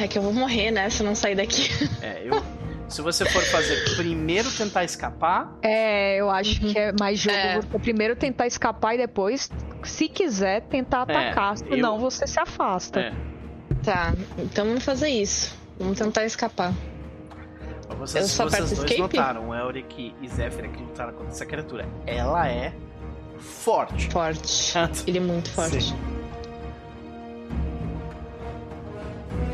[0.00, 0.88] É que eu vou morrer, né?
[0.88, 1.68] Se eu não sair daqui.
[2.00, 2.42] É, eu.
[2.90, 6.72] Se você for fazer primeiro tentar escapar, É, eu acho Uhum.
[6.72, 7.60] que é mais jogo É.
[7.72, 9.48] você primeiro tentar escapar e depois,
[9.84, 11.52] se quiser, tentar É, atacar.
[11.52, 13.00] eu- Senão você se afasta.
[13.00, 13.12] é,
[13.84, 15.56] Tá, então vamos fazer isso.
[15.78, 16.72] Vamos tentar escapar.
[17.96, 19.16] vocês, Eu só vocês aperto dois escape?
[19.16, 21.86] notaram, Elric e Zephyr que lutaram contra essa criatura.
[22.06, 22.72] Ela é
[23.38, 24.08] forte.
[24.10, 24.74] Forte.
[25.06, 25.82] Ele é muito forte.
[25.82, 25.96] Sim.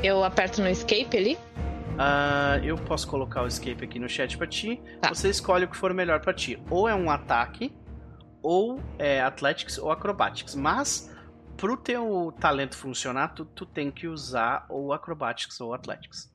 [0.03, 1.39] Eu aperto no escape ali?
[1.99, 4.81] Ah, eu posso colocar o escape aqui no chat pra ti.
[5.01, 5.09] Tá.
[5.09, 6.59] Você escolhe o que for melhor pra ti.
[6.71, 7.73] Ou é um ataque,
[8.43, 10.55] ou é Athletics ou Acrobatics.
[10.55, 11.11] Mas,
[11.57, 16.31] pro teu talento funcionar, tu, tu tem que usar ou Acrobatics ou Athletics.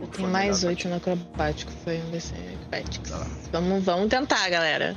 [0.00, 0.88] O que Tem for mais melhor pra 8 ti.
[0.88, 1.72] no acrobático.
[1.82, 3.10] Foi um DC acrobatics.
[3.10, 3.26] Tá.
[3.50, 4.94] Vamos, vamos tentar, galera.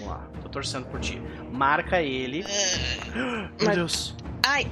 [0.00, 1.22] Vamos lá, tô torcendo por ti.
[1.52, 2.44] Marca ele.
[3.14, 4.16] Meu Mas- Deus.
[4.44, 4.66] Ai,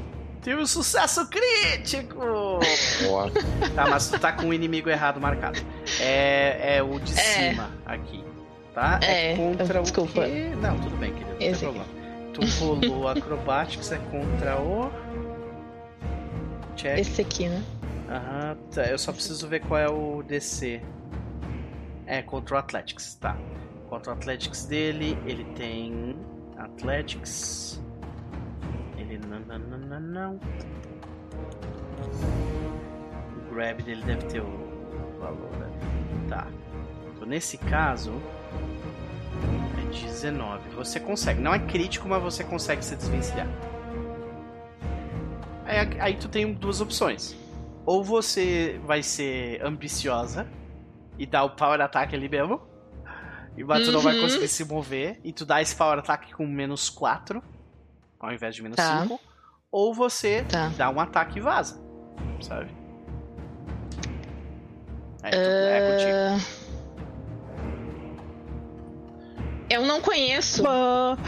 [0.46, 2.60] Teve um sucesso crítico!
[3.02, 3.28] Boa.
[3.74, 5.58] Tá, mas tu tá com o inimigo errado marcado.
[6.00, 7.50] É, é o de É.
[7.50, 8.24] cima aqui.
[8.72, 9.00] Tá?
[9.02, 10.20] É, contra desculpa.
[10.20, 10.52] o quê?
[10.62, 11.30] Não, tudo bem, querido.
[11.32, 11.74] Não tem Esse aqui.
[11.74, 12.32] problema.
[12.32, 14.88] Tu rolou Acrobatics, é contra o.
[16.76, 16.96] Check.
[17.00, 17.64] esse aqui, né?
[18.08, 18.82] Aham, tá.
[18.84, 20.80] Eu só preciso ver qual é o DC.
[22.06, 23.36] É, contra o Athletics, tá.
[23.90, 26.16] Contra o Athletics dele, ele tem.
[26.56, 27.82] Athletics.
[29.46, 30.40] Não, não, não, não.
[33.36, 36.28] O grab dele deve ter o valor ali.
[36.28, 36.46] Tá.
[37.14, 38.12] Então, nesse caso.
[39.78, 40.68] É 19.
[40.70, 41.40] Você consegue.
[41.40, 43.46] Não é crítico, mas você consegue se desvencilhar.
[45.64, 47.36] Aí, aí tu tem duas opções.
[47.84, 50.46] Ou você vai ser ambiciosa
[51.18, 52.60] e dar o power attack ali mesmo.
[53.56, 54.22] E o tu não vai Uhum.
[54.22, 55.20] conseguir se mover.
[55.24, 57.42] E tu dá esse power attack com menos 4
[58.18, 59.02] ao invés de menos Tá.
[59.02, 59.20] 5.
[59.78, 60.72] Ou você Tá.
[60.74, 61.78] dá um ataque e vaza.
[62.40, 62.70] Sabe?
[65.22, 66.16] É, tu- é contigo.
[66.32, 66.66] Ah,
[69.68, 71.18] Eu não conheço Pã,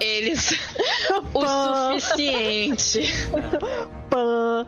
[0.00, 0.52] eles
[1.34, 1.98] o Pã.
[1.98, 3.02] suficiente.
[4.08, 4.66] pã.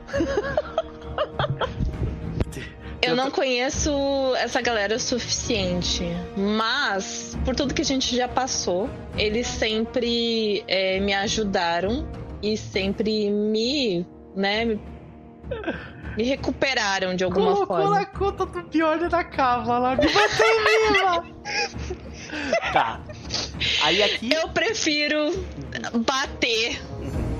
[3.00, 3.90] Eu não conheço
[4.36, 6.02] essa galera o suficiente.
[6.36, 12.06] Mas, por tudo que a gente já passou, eles sempre é, me ajudaram
[12.42, 14.80] e sempre me, né, me,
[16.16, 17.90] me recuperaram de alguma Colocou forma.
[18.00, 20.46] na conta do pior da cava lá, me bateu
[20.92, 21.24] viva!
[22.72, 23.00] tá.
[23.84, 24.32] Aí aqui.
[24.32, 25.44] Eu prefiro
[26.04, 26.80] bater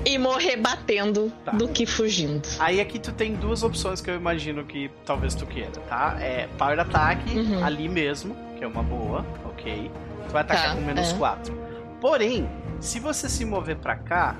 [0.05, 1.51] e morrer batendo Tá.
[1.51, 2.47] do que fugindo.
[2.59, 6.17] Aí aqui tu tem duas opções que eu imagino que talvez tu queira, tá?
[6.19, 7.63] É Power Attack Uhum.
[7.63, 9.89] ali mesmo, que é uma boa, ok.
[10.27, 11.17] Tu vai atacar Tá, com menos é.
[11.17, 11.57] 4.
[12.01, 12.49] Porém,
[12.81, 14.35] se você se mover pra cá,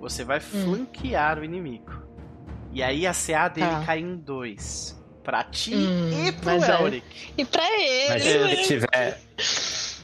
[0.00, 1.92] você vai flanquear o inimigo.
[2.72, 3.82] E aí a CA dele Tá.
[3.86, 4.94] cai em 2.
[5.24, 6.82] Pra ti Hum, e pro é.
[6.82, 7.04] Elric.
[7.36, 9.18] E pra ele, Mas se ele tiver.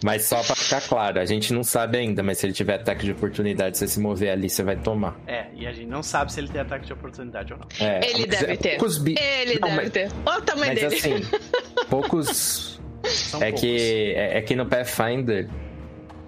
[0.05, 3.05] Mas só pra ficar claro, a gente não sabe ainda, mas se ele tiver ataque
[3.05, 5.17] de oportunidade, você se mover ali, você vai tomar.
[5.29, 7.69] É, e a gente não sabe se ele tem ataque de oportunidade ou não.
[7.79, 8.71] É, Ele mas deve é ter.
[8.79, 9.15] Poucos bi...
[9.17, 10.11] ele Não, deve mas- ter.
[10.27, 11.15] Olha o tamanho Mas dele.
[11.15, 11.27] assim,
[11.89, 12.81] poucos.
[13.05, 13.61] São é poucos.
[13.61, 15.49] que é, é que no Pathfinder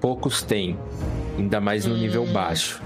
[0.01, 0.79] poucos tem,
[1.37, 1.99] ainda mais no Hum.
[1.99, 2.81] nível baixo.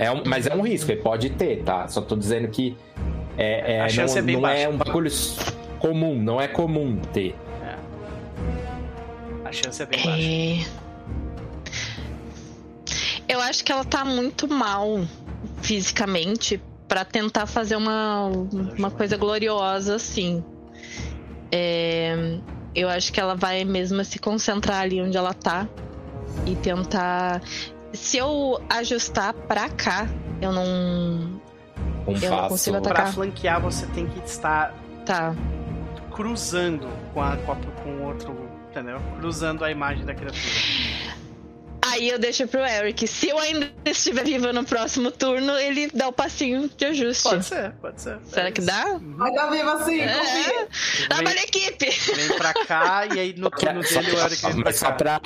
[0.00, 1.86] É um, mas é um risco, ele pode ter, tá?
[1.86, 2.74] Só tô dizendo que
[3.36, 4.62] é, é, A chance não, é bem não baixa.
[4.62, 5.10] é um bagulho
[5.78, 7.36] comum, não é comum ter.
[9.44, 10.22] A chance é bem baixa.
[10.22, 10.80] É.
[13.28, 15.04] Eu acho que ela tá muito mal
[15.60, 18.26] fisicamente pra tentar fazer uma,
[18.78, 20.42] uma coisa gloriosa assim.
[21.52, 22.38] É,
[22.74, 25.68] eu acho que ela vai mesmo se concentrar ali onde ela tá
[26.46, 27.42] e tentar.
[27.92, 30.06] Se eu ajustar pra cá,
[30.40, 31.40] eu não.
[32.06, 33.12] Um Eu não consigo Pra atacar.
[33.14, 35.34] flanquear, você tem que estar Tá.
[36.14, 38.36] cruzando com, a, com, a- com o outro,
[38.70, 39.00] entendeu?
[39.18, 40.40] Cruzando a imagem da criatura.
[41.82, 43.06] Aí eu deixo pro Eric.
[43.08, 47.22] Se eu ainda estiver viva no próximo turno, ele dá o passinho de ajuste.
[47.24, 48.18] Pode ser, pode ser.
[48.24, 48.98] Será É que dá?
[49.00, 50.14] Vai dar vivo assim, É.
[50.14, 50.68] confia.
[51.08, 51.90] Trabalha equipe!
[52.14, 55.20] Vem pra cá e aí no turno dele o Eric vem pra só pra,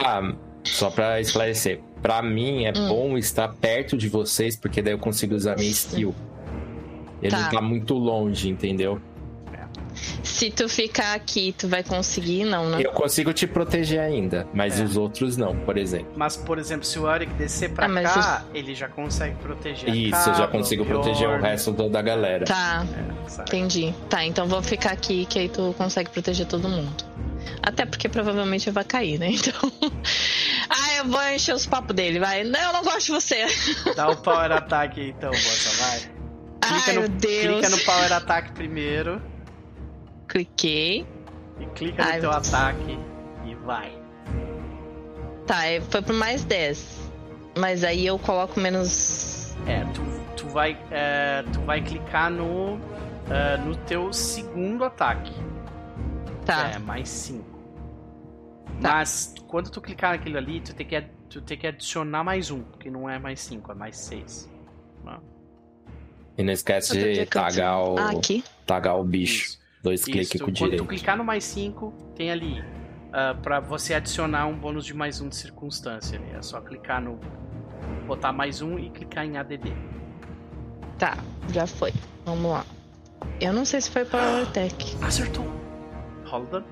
[0.64, 2.88] só pra esclarecer, pra mim é Hum.
[2.88, 6.14] bom estar perto de vocês, porque daí eu consigo usar minha skill.
[7.22, 7.40] Ele Tá.
[7.40, 9.00] não tá muito longe, entendeu?
[10.22, 12.82] Se tu ficar aqui, tu vai conseguir, não, né?
[12.84, 14.84] Eu consigo te proteger ainda, mas É.
[14.84, 16.08] os outros não, por exemplo.
[16.14, 20.28] Mas, por exemplo, se o Eric descer pra Ah, cá, ele já consegue proteger Isso,
[20.30, 22.44] eu já consigo proteger o resto do- da galera.
[22.44, 22.84] Tá,
[23.38, 23.94] É, entendi.
[24.10, 26.92] Tá, então vou ficar aqui, que aí tu consegue proteger todo mundo.
[27.62, 29.30] Até porque provavelmente vai cair, né?
[29.34, 29.72] Então.
[30.70, 32.44] ah, eu vou encher os papos dele, vai.
[32.44, 33.46] Não, eu não gosto de você.
[33.94, 35.98] Dá o power attack então, moça, vai.
[36.60, 37.60] Clica Ai, no, meu Deus.
[37.60, 39.20] clica no power attack primeiro
[40.28, 41.06] Cliquei.
[41.60, 42.98] e clica Ai, no teu ataque
[43.46, 43.92] e vai.
[45.46, 47.10] Tá, é- foi pro mais 10.
[47.58, 49.54] Mas aí eu coloco menos.
[49.66, 50.02] É, tu,
[50.36, 52.80] tu, vai, é, tu vai clicar no,
[53.30, 55.32] é, no teu segundo ataque.
[56.44, 56.70] Tá.
[56.70, 57.44] É, mais 5.
[58.80, 58.94] Tá.
[58.94, 62.62] Mas quando tu clicar naquilo ali, tu tem que, tu tem que adicionar mais um,
[62.78, 64.50] que não é mais 5, é mais 6.
[66.36, 68.42] E não esquece de tagar o, Ah, aqui.
[68.66, 69.56] tagar o bicho.
[69.82, 70.86] Dois cliques Isso, com o quando tu direito.
[70.86, 72.64] clicar no mais 5, tem ali
[73.12, 76.18] ah, pra você adicionar um bônus de mais um de circunstância.
[76.18, 76.30] ali.
[76.32, 77.20] É só clicar no.
[78.06, 79.72] botar mais um e clicar em ADD.
[80.98, 81.16] Tá,
[81.52, 81.92] já foi.
[82.24, 82.66] Vamos lá.
[83.40, 84.96] Eu não sei se foi Power Attack.
[85.02, 85.63] Acertou!
[86.38, 86.64] Rola.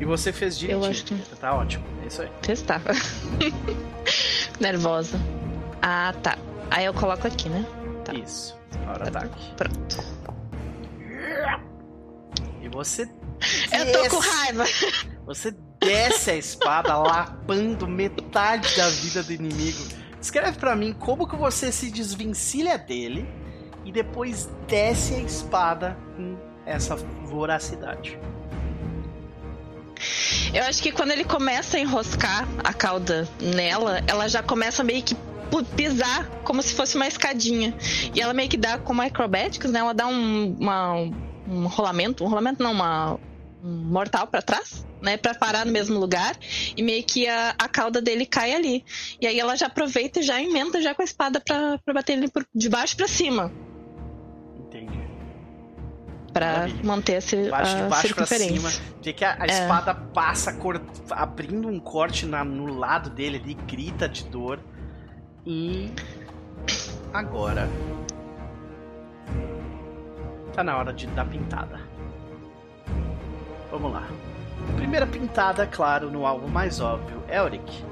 [0.00, 0.90] E você fez direitinho.
[0.90, 1.84] acho que- Tá ótimo.
[2.02, 2.28] É isso aí.
[2.42, 2.80] Testar.
[4.60, 5.18] Nervosa.
[5.82, 6.38] Ah, tá.
[6.70, 7.64] Aí eu coloco aqui, né?
[8.04, 8.12] Tá.
[8.14, 8.56] Isso.
[8.84, 9.54] Power ataque.
[9.56, 9.96] Pronto.
[12.62, 13.08] E você.
[13.72, 14.64] Eu tô com raiva.
[15.26, 19.78] Você desce a espada, lapando metade da vida do inimigo.
[20.20, 23.26] Escreve pra mim como que você se desvencilha dele
[23.86, 28.18] e depois desce a espada com essa voracidade.
[30.52, 35.02] Eu acho que quando ele começa a enroscar a cauda nela, ela já começa meio
[35.02, 35.16] que
[35.76, 37.74] pisar como se fosse uma escadinha.
[38.14, 39.80] E ela meio que dá como acrobáticos, né?
[39.80, 40.94] Ela dá um, uma-
[41.48, 43.18] um rolamento, um rolamento não, uma
[43.62, 45.16] um mortal pra trás, né?
[45.16, 46.36] Pra parar no mesmo lugar.
[46.76, 48.84] E meio que a, a cauda dele cai ali.
[49.20, 52.28] E aí ela já aproveita e já emenda já com a espada pra bater ele
[52.28, 53.50] por, de baixo pra cima.
[56.34, 56.84] Maravilha.
[56.84, 58.70] manter esse, Baixo a baixo pra circunferência.
[58.70, 58.70] cima.
[59.02, 59.46] Vê que a, a É.
[59.46, 60.80] espada passa cor-
[61.10, 64.58] abrindo um corte na- no lado dele ali, grita de dor.
[65.46, 65.92] E.
[67.12, 67.68] Agora.
[70.54, 71.80] Tá na hora de dar pintada.
[73.70, 74.06] Vamos lá.
[74.76, 77.84] Primeira pintada, claro, no alvo mais óbvio, Elric.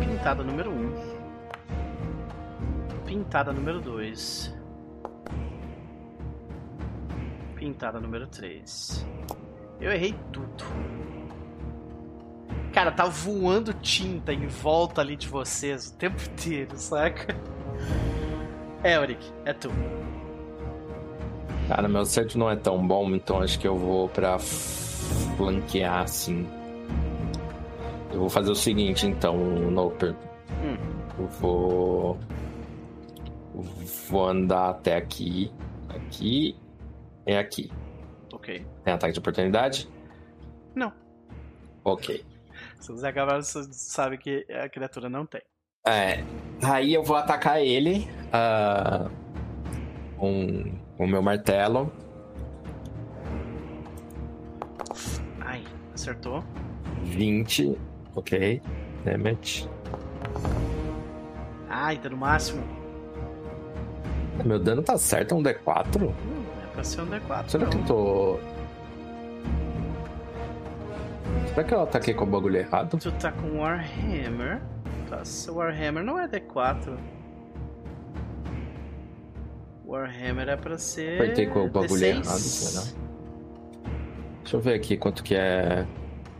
[0.00, 0.74] Pintada número 1.
[0.74, 1.16] Um.
[3.04, 4.52] Pintada número 2.
[7.56, 9.06] Pintada número 3.
[9.80, 10.64] Eu errei tudo.
[12.72, 17.34] Cara, tá voando tinta em volta ali de vocês o tempo inteiro, saca?
[18.84, 19.70] Elric, é tu.
[21.68, 26.46] Cara, meu acerto não é tão bom, então acho que eu vou pra flanquear assim.
[28.12, 29.36] Eu vou fazer o seguinte, então,
[29.70, 30.14] Noper.
[30.62, 30.76] Hum.
[31.18, 32.18] Eu vou.
[34.08, 35.50] Vou andar até aqui.
[35.88, 36.54] Aqui.
[37.26, 37.70] É aqui.
[38.32, 38.64] Ok.
[38.84, 39.88] Tem ataque de oportunidade?
[40.74, 40.92] Não.
[41.84, 42.24] Ok.
[42.80, 45.42] Se você acabar, você sabe que a criatura não tem.
[45.86, 46.24] É.
[46.62, 48.08] Aí eu vou atacar ele.
[50.16, 51.92] com com o meu martelo.
[55.40, 55.62] Ai,
[55.94, 56.42] acertou.
[57.02, 57.78] 20.
[58.14, 58.62] Ok.
[59.04, 59.68] Damage.
[61.68, 62.62] Ai, tá no máximo.
[64.44, 66.14] Meu dano tá certo, é um D4?
[66.76, 67.48] É pra ser um D4.
[67.48, 68.38] Será que eu tô.
[71.48, 72.98] Será que eu ataquei com o bagulho errado?
[72.98, 74.60] Tu tá com Warhammer.
[75.08, 76.98] Tá, seu Warhammer não é D4.
[79.86, 81.14] Warhammer é pra ser.
[81.14, 82.04] Apertei com o bagulho D6.
[82.04, 82.86] errado, será?
[84.42, 85.86] Deixa eu ver aqui quanto que é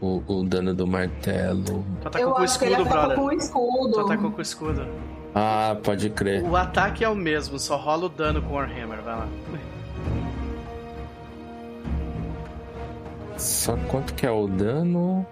[0.02, 1.82] o, o dano do martelo.
[2.02, 3.16] Tu atacou eu com o escudo, brother.
[3.16, 3.92] com o escudo.
[3.92, 4.86] Tu atacou com o escudo.
[5.34, 6.44] Ah, pode crer.
[6.44, 9.28] O ataque é o mesmo, só rola o dano com o Warhammer, vai lá.
[13.38, 15.26] Só quanto que é o dano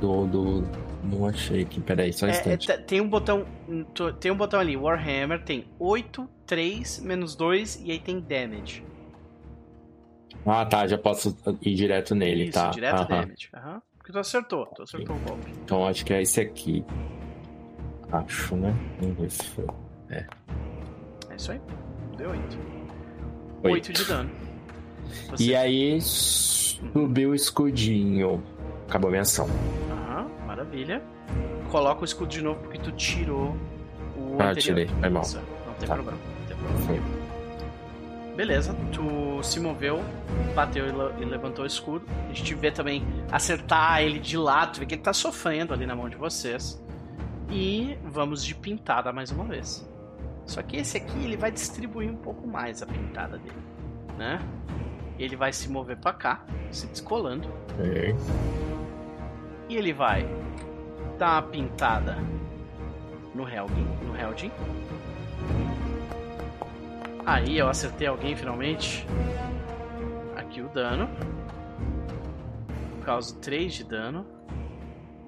[0.00, 0.26] do.
[0.26, 0.84] do...
[1.04, 2.66] Não achei aqui, peraí, só um É, é, instante.
[2.66, 3.44] te- tem um botão.
[3.92, 8.82] tu- Tem um botão ali, Warhammer, tem 8, 3, menos 2 e aí tem damage.
[10.46, 12.70] Ah, tá, já posso ir direto nele, Isso, tá?
[12.70, 13.06] direto Aham.
[13.08, 13.48] damage.
[13.54, 13.82] Aham.
[13.98, 15.50] Porque tu acertou, tu acertou o golpe.
[15.64, 16.84] Então acho que é esse aqui.
[18.12, 18.74] Acho, né?
[19.00, 19.66] Vamos ver se foi.
[20.10, 20.26] É
[21.36, 21.60] isso aí.
[22.16, 22.58] Deu 8.
[23.62, 23.74] Oito.
[23.74, 24.30] 8 de dano.
[25.30, 28.42] Você- E aí subiu o escudinho.
[28.88, 29.48] Acabou a minha ação.
[29.90, 31.02] Aham, maravilha.
[31.70, 33.56] Coloca o escudo de novo porque tu tirou
[34.16, 35.22] o Ah, tirei, foi mal.
[35.66, 35.94] Não tem Tá.
[35.94, 36.18] problema.
[36.40, 37.24] Não tem problema.
[38.36, 40.00] Beleza, tu se moveu,
[40.56, 42.04] bateu e, le- levantou o escudo.
[42.28, 45.94] A gente vê também acertar ele de lado, vê que ele tá sofrendo ali na
[45.94, 46.82] mão de vocês.
[47.48, 49.88] E vamos de pintada mais uma vez.
[50.46, 53.54] Só que esse aqui ele vai distribuir um pouco mais a pintada dele,
[54.18, 54.40] né?
[55.18, 57.48] Ele vai se mover pra cá, se descolando.
[59.68, 60.28] E ele vai
[61.18, 62.16] dar uma pintada
[63.34, 64.50] no Helgin, no Heldin.
[67.26, 69.06] Aí eu acertei alguém finalmente.
[70.36, 71.08] Aqui o dano.
[73.04, 74.26] Causo 3 de dano.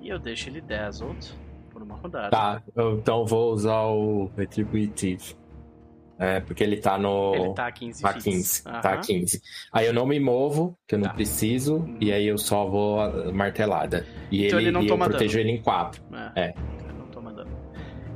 [0.01, 1.35] E eu deixo ele dazzled
[1.71, 2.31] por uma rodada.
[2.31, 5.37] Tá, eu, então vou usar o Retributive.
[6.19, 7.35] É, porque ele tá no.
[7.35, 8.25] Ele tá a 15 Tá feet.
[8.25, 8.63] 15.
[8.65, 9.01] Tá Aham.
[9.03, 9.43] 15.
[9.71, 11.15] Aí eu não me movo, que eu não Tá.
[11.15, 14.07] preciso, e aí eu só vou a- martelada.
[14.31, 15.49] E Então ele, ele não e eu toma protejo dano.
[15.51, 16.03] ele em 4.
[16.35, 16.41] É.
[16.47, 16.55] É.
[16.89, 17.51] Eu não tô mandando.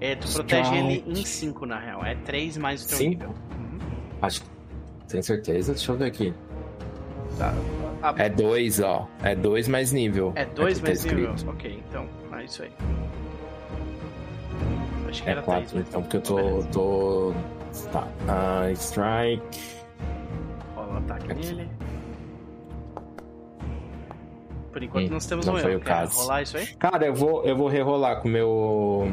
[0.00, 0.78] É, tu protege Strike.
[1.04, 2.02] ele em 5 na real.
[2.04, 3.10] É 3 mais o teu Cinco?
[3.10, 3.28] nível.
[3.28, 3.78] Uhum.
[4.22, 4.48] Acho que.
[5.08, 5.74] Tem certeza?
[5.74, 6.32] Deixa eu ver aqui.
[7.36, 7.52] Tá.
[8.02, 9.06] A- É 2, ó.
[9.22, 10.32] É 2 mais nível.
[10.36, 11.34] É 2 Aqui tá mais nível?
[11.34, 11.50] escrito.
[11.50, 12.08] Ok, então.
[12.32, 12.70] É isso aí.
[15.08, 16.36] Acho que É era 4, 3 então, porque eu tô.
[16.36, 16.68] Beleza.
[16.68, 17.34] tô...
[17.92, 18.06] Tá.
[18.28, 19.60] Ah, strike.
[20.74, 21.46] Rola o ataque Aqui.
[21.46, 21.68] nele.
[24.72, 25.80] Por enquanto Hum, nós temos não um foi erro.
[25.80, 26.20] o Quer caso.
[26.20, 26.66] rolar isso aí?
[26.76, 29.08] Cara, eu vou, eu vou rerolar com o meu.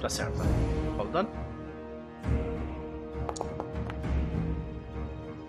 [0.00, 0.38] Tá certo.
[0.96, 1.28] Rola o dano.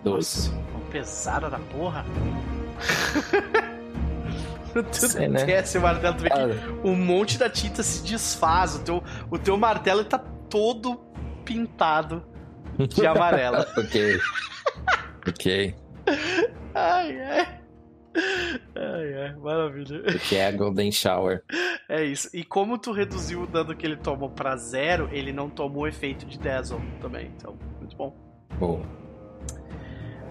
[0.03, 0.47] 2.
[0.47, 2.05] Nossa, mão pesada da porra.
[4.91, 5.45] tu Sei, né?
[5.45, 8.75] desce o martelo, tu vê que um monte da tinta se desfaz.
[8.75, 10.17] O teu, o teu martelo tá
[10.49, 10.97] todo
[11.43, 12.23] pintado
[12.77, 13.57] de amarelo.
[13.77, 14.19] ok.
[15.27, 15.75] ok.
[16.73, 17.59] ai, ai.
[18.75, 20.01] Ai, ai, maravilha.
[20.03, 21.43] Porque é a Golden Shower.
[21.89, 22.29] É isso.
[22.33, 25.87] E como tu reduziu o dano que ele tomou pra zero, ele não tomou o
[25.87, 27.31] efeito de Dazzle também.
[27.35, 28.15] Então, muito bom.
[28.57, 28.81] Boa.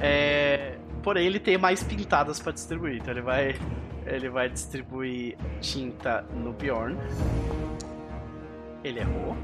[0.00, 2.96] É, Porém, ele tem mais pintadas pra distribuir.
[2.96, 3.54] Então ele vai.
[4.06, 6.96] Ele vai distribuir tinta no Bjorn.
[8.82, 9.36] Ele errou.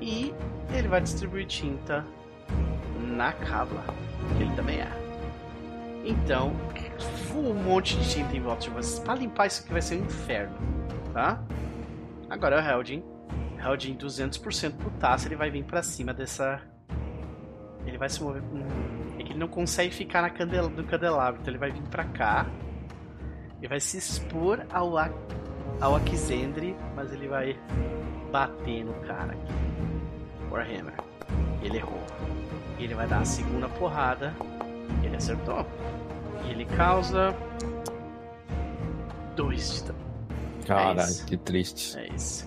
[0.00, 0.34] E
[0.72, 2.04] ele vai distribuir tinta
[2.98, 3.84] na Kavla.
[4.36, 4.96] Que ele também erra.
[6.04, 6.52] Então,
[7.34, 8.98] um monte de tinta em volta de vocês.
[8.98, 10.56] Pra limpar isso aqui vai ser um inferno.
[11.12, 11.42] Tá?
[12.28, 13.02] Agora é o Heldin.
[13.58, 15.28] Heldin 200% putaço.
[15.28, 16.60] Ele vai vir pra cima dessa.
[17.86, 18.42] Ele vai se mover.
[19.18, 21.40] É que ele não consegue ficar na candela, no candelabro.
[21.40, 22.46] Então ele vai vir pra cá.
[23.64, 25.08] Ele vai se expor ao, A-
[25.80, 26.76] ao Akizendre.
[26.94, 27.58] Mas ele vai
[28.30, 29.52] bater no cara aqui.
[30.50, 30.92] Warhammer.
[31.62, 32.02] Ele errou.
[32.78, 34.34] E ele vai dar a segunda porrada.
[35.02, 35.66] Ele acertou.
[36.44, 37.34] E ele causa.
[39.34, 39.98] Dois de dano.
[40.66, 41.24] Caralho, isso.
[41.24, 41.96] que triste.
[41.98, 42.46] É isso.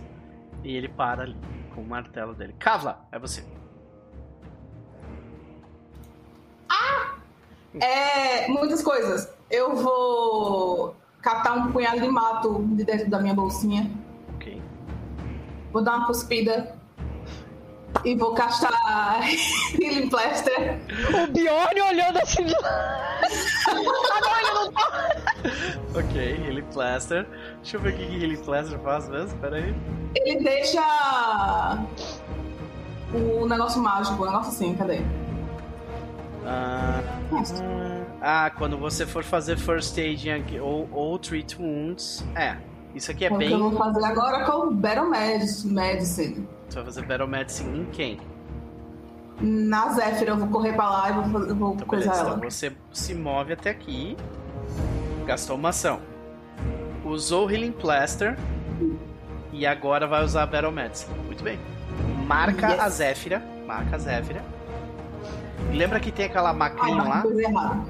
[0.63, 1.35] E ele para ali
[1.73, 2.53] com o martelo dele.
[2.59, 3.43] Kavla, é você.
[7.81, 9.31] É, muitas coisas.
[9.49, 10.95] Eu vou
[11.27, 13.91] catar um punhado de mato de dentro da minha bolsinha.
[14.35, 14.61] Ok.
[15.73, 16.77] Vou dar uma cuspida.
[18.05, 18.71] E vou castar
[19.81, 20.79] Healing Plaster.
[21.23, 22.55] O Bjorn olhando assim de
[23.67, 25.11] Agora ele não tá.
[25.95, 27.27] Ok, Healing Plaster.
[27.57, 29.37] Deixa eu ver o que que Healing Plaster faz mesmo.
[29.39, 29.75] Pera aí.
[30.15, 30.81] Ele deixa
[33.13, 35.01] o negócio mágico, o negócio assim, cadê?
[36.45, 37.01] Ah,
[37.41, 37.61] Isso.
[38.21, 40.29] Ah, quando você for fazer First Aid
[40.59, 42.25] ou, ou Treat Wounds.
[42.35, 42.57] É,
[42.95, 43.47] isso aqui é É o bem.
[43.49, 46.47] que eu vou fazer agora com Battle Medic- Medicine.
[46.67, 48.19] Você vai fazer Battle Medicine em quem?
[49.39, 52.27] Na Zephyr eu vou correr pra lá e vou, fazer- vou Então, coisar beleza.
[52.27, 52.37] ela.
[52.37, 54.17] Então você se move até aqui.
[55.27, 55.99] Gastou uma ação.
[57.05, 58.35] Usou o Healing Plaster.
[59.53, 61.17] E agora vai usar a Battle Medicine.
[61.25, 61.59] Muito bem.
[62.25, 62.79] Marca Yes.
[62.79, 63.43] a Zéfira.
[63.65, 64.43] Marca a Zéfira.
[65.71, 66.59] Lembra que tem aquela não,
[67.07, 67.23] lá?
[67.39, 67.85] errada.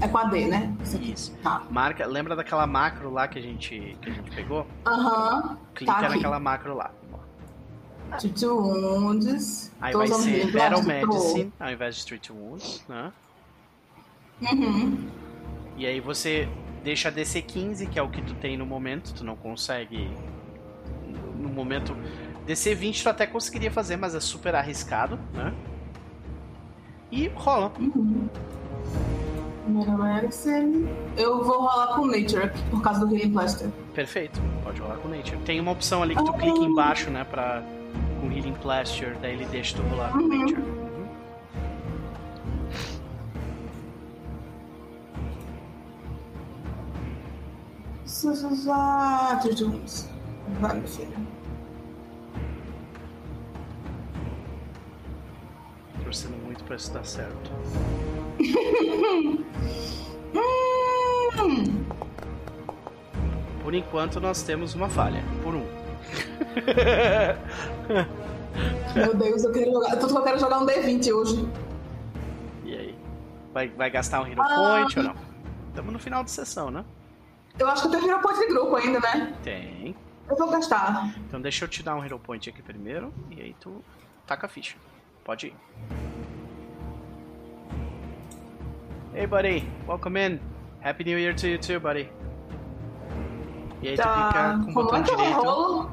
[0.00, 0.74] É com a D, né?
[1.00, 1.34] Isso.
[1.42, 1.62] Tá.
[1.70, 4.66] Marca, lembra daquela macro lá que a gente, que a gente pegou?
[4.86, 5.58] Aham.
[5.74, 6.90] Clica Tá naquela macro lá.
[8.18, 9.72] Treat Wounds.
[9.80, 13.12] Aí vai ser Battle Medicine ao invés de Street Wounds, né?
[14.40, 15.08] Uhum.
[15.76, 16.48] E aí você
[16.82, 20.10] deixa DC 15, que é o que tu tem no momento, tu não consegue
[21.36, 21.94] no momento
[22.46, 25.52] DC 20 tu até conseguiria fazer, mas é super arriscado, né?
[27.10, 27.72] E rola.
[27.78, 28.28] Uhum.
[29.68, 30.88] Primeiro Erickson.
[31.14, 33.68] Eu vou rolar com Nature por causa do Healing Plaster.
[33.94, 35.36] Perfeito, pode rolar com Nature.
[35.44, 37.62] Tem uma opção ali que tu clica embaixo, né, pra.
[38.18, 40.28] com Healing Plaster, daí ele deixa tu rolar com Uhum.
[40.28, 40.62] Nature.
[40.62, 41.08] Uhum.
[48.70, 50.08] Ah, Tridunes.
[50.60, 51.12] Vai, meu filho.
[56.02, 57.50] Torcendo muito pra isso dar certo.
[63.62, 65.22] Por enquanto nós temos uma falha.
[65.42, 65.64] Por um.
[68.94, 69.96] Meu Deus, eu quero jogar.
[69.96, 71.48] Tanto que eu quero jogar um D20 hoje.
[72.64, 72.98] E aí?
[73.52, 74.54] Vai, vai gastar um Hero Ah.
[74.54, 75.14] Point ou não?
[75.68, 76.84] Estamos no final de sessão, né?
[77.58, 79.34] Eu acho que eu tenho Hero Point de grupo ainda, né?
[79.42, 79.94] Tem.
[80.28, 81.14] Eu vou gastar.
[81.26, 83.12] Então deixa eu te dar um Hero Point aqui primeiro.
[83.30, 83.84] E aí tu
[84.26, 84.76] taca a ficha.
[85.24, 85.54] Pode ir.
[89.18, 90.38] Hey buddy, welcome in.
[90.80, 92.08] Happy New Year to you too, buddy.
[93.82, 94.30] E aí tu Tá.
[94.30, 95.34] clica com o Como botão é eu direito.
[95.42, 95.90] rolo?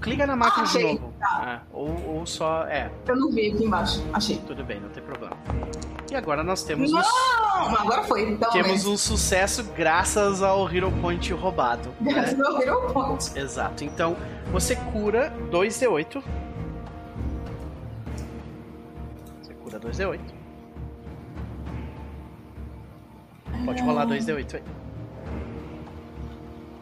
[0.00, 1.12] Clica na máquina Ah, de novo.
[1.18, 1.42] Tá.
[1.46, 2.64] É, ou, ou só.
[2.68, 4.04] É, Eu não vi aqui embaixo.
[4.12, 4.38] Achei.
[4.46, 5.36] tudo bem, não tem problema.
[6.08, 7.76] E agora nós temos um, Não!
[7.76, 8.22] Agora foi.
[8.30, 11.88] Então, temos um sucesso graças ao Hero Point roubado.
[12.06, 12.44] Esse Né?
[12.44, 13.36] meu Hero Point.
[13.36, 13.82] Exato.
[13.82, 14.16] Então
[14.52, 16.22] você cura 2d8.
[19.42, 20.20] Você cura 2d8.
[23.64, 24.62] Pode rolar 2d8 aí.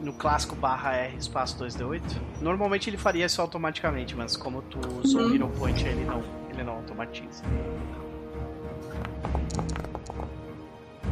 [0.01, 2.03] No clássico barra R espaço 2d8.
[2.41, 5.35] Normalmente ele faria isso automaticamente, mas como tu usou o Uhum.
[5.35, 7.45] Hero Point, ele não, ele não automatiza.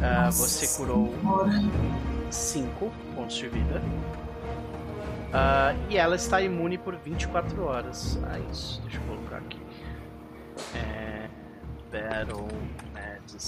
[0.01, 1.51] Ah, você curou Senhora.
[2.31, 3.81] 5 pontos de vida.
[5.31, 8.19] Ah, e ela está imune por 24 horas.
[8.29, 8.81] Ah, isso.
[8.81, 9.59] Deixa eu colocar aqui.
[10.75, 11.29] É.
[11.91, 12.47] Battle.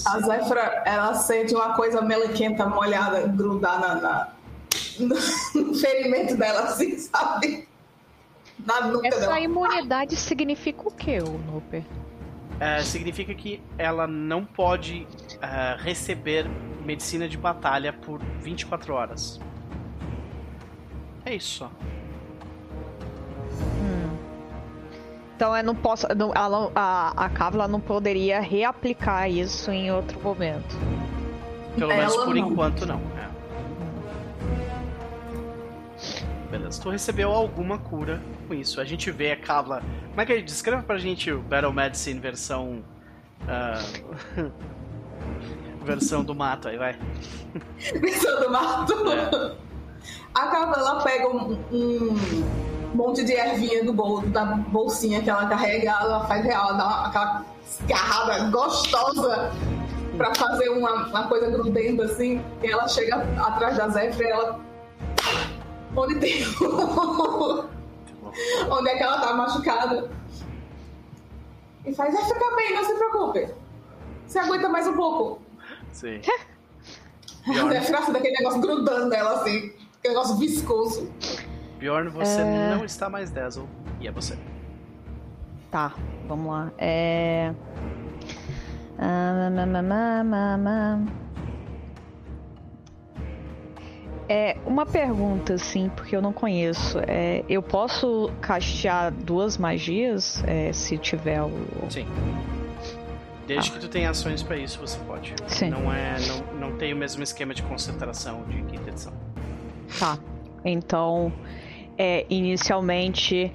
[0.06, 4.28] A Zefra, ela sente uma coisa melequenta, molhada, grudar na, na-
[5.56, 7.68] no, ferimento dela, assim, sabe?
[8.66, 9.40] Na nuca Essa dela.
[9.40, 11.84] imunidade significa o que, o Noper?
[12.60, 15.08] É, significa que ela não pode
[15.42, 16.48] ah, receber
[16.86, 19.40] medicina de batalha por 24 horas.
[21.26, 21.72] É isso só.
[25.44, 26.08] Então eu não posso.
[26.16, 30.74] não- ela a, a Kavla não poderia reaplicar isso em outro momento.
[31.78, 32.48] Pelo menos Ela por não.
[32.50, 33.02] enquanto não.
[33.18, 33.28] é.
[36.50, 38.80] Beleza, tu recebeu alguma cura com isso.
[38.80, 39.84] A gente vê a Kavla.
[40.12, 42.82] Como é que ele descreve pra gente o Battle Medicine versão.
[43.46, 43.84] ah,
[45.84, 46.96] versão do mato aí, vai.
[48.00, 48.94] Pensando mato.
[49.12, 49.56] É.
[50.34, 55.48] A cabra, ela pega um, um monte de ervinha do bol, da bolsinha que ela
[55.48, 59.52] carrega, ela faz real, ela dá uma, aquela escarrada gostosa
[60.18, 62.44] pra fazer uma, uma coisa grudenta assim.
[62.62, 64.60] E ela chega atrás da Zefra e ela.
[65.96, 66.44] Onde tem.
[68.70, 70.10] Onde é que ela tá machucada?
[71.86, 73.50] E faz, vai ficar bem, não se preocupe.
[74.26, 75.42] Você aguenta mais um pouco.
[75.92, 76.22] Sim.
[77.46, 79.74] A assim, daquele negócio grudando nela assim.
[80.00, 81.12] Aquele negócio viscoso.
[81.84, 83.68] Bjorn, você não está mais Dazzle.
[84.00, 84.38] E é você.
[85.70, 85.94] Tá,
[86.30, 86.72] vamos lá.
[86.78, 87.54] É.
[88.98, 89.50] Ah.
[94.30, 97.00] É uma pergunta, assim, porque eu não conheço.
[97.06, 101.52] É, eu posso castear duas magias é, se tiver o.
[101.90, 102.08] Sim.
[103.46, 105.36] Desde que tu tenha ações pra isso, você pode.
[105.48, 105.70] Sim.
[105.70, 106.16] Não é.
[106.28, 109.12] Não, não tem o mesmo esquema de concentração de quinta edição.
[110.00, 110.18] Tá.
[110.64, 111.34] Então,
[112.04, 113.54] é, inicialmente.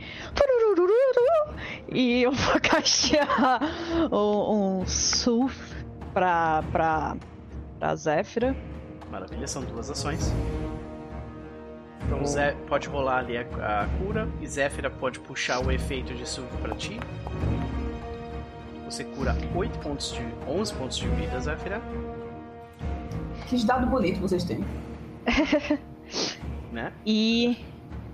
[1.93, 3.60] E eu vou castear
[4.10, 5.55] um, um Sulf
[6.15, 7.17] pra, pra,
[7.78, 8.57] pra Zéfira.
[9.10, 10.33] Maravilha, são duas ações.
[12.07, 16.27] Então Zé pode rolar ali a, a cura e Zéfira pode puxar o efeito de
[16.27, 16.99] surf pra ti.
[18.86, 21.83] Você cura 8 pontos de 11 pontos de vida, Zéfira,
[23.47, 24.65] Que dado bonito vocês têm.
[26.73, 26.94] né?
[27.05, 27.59] E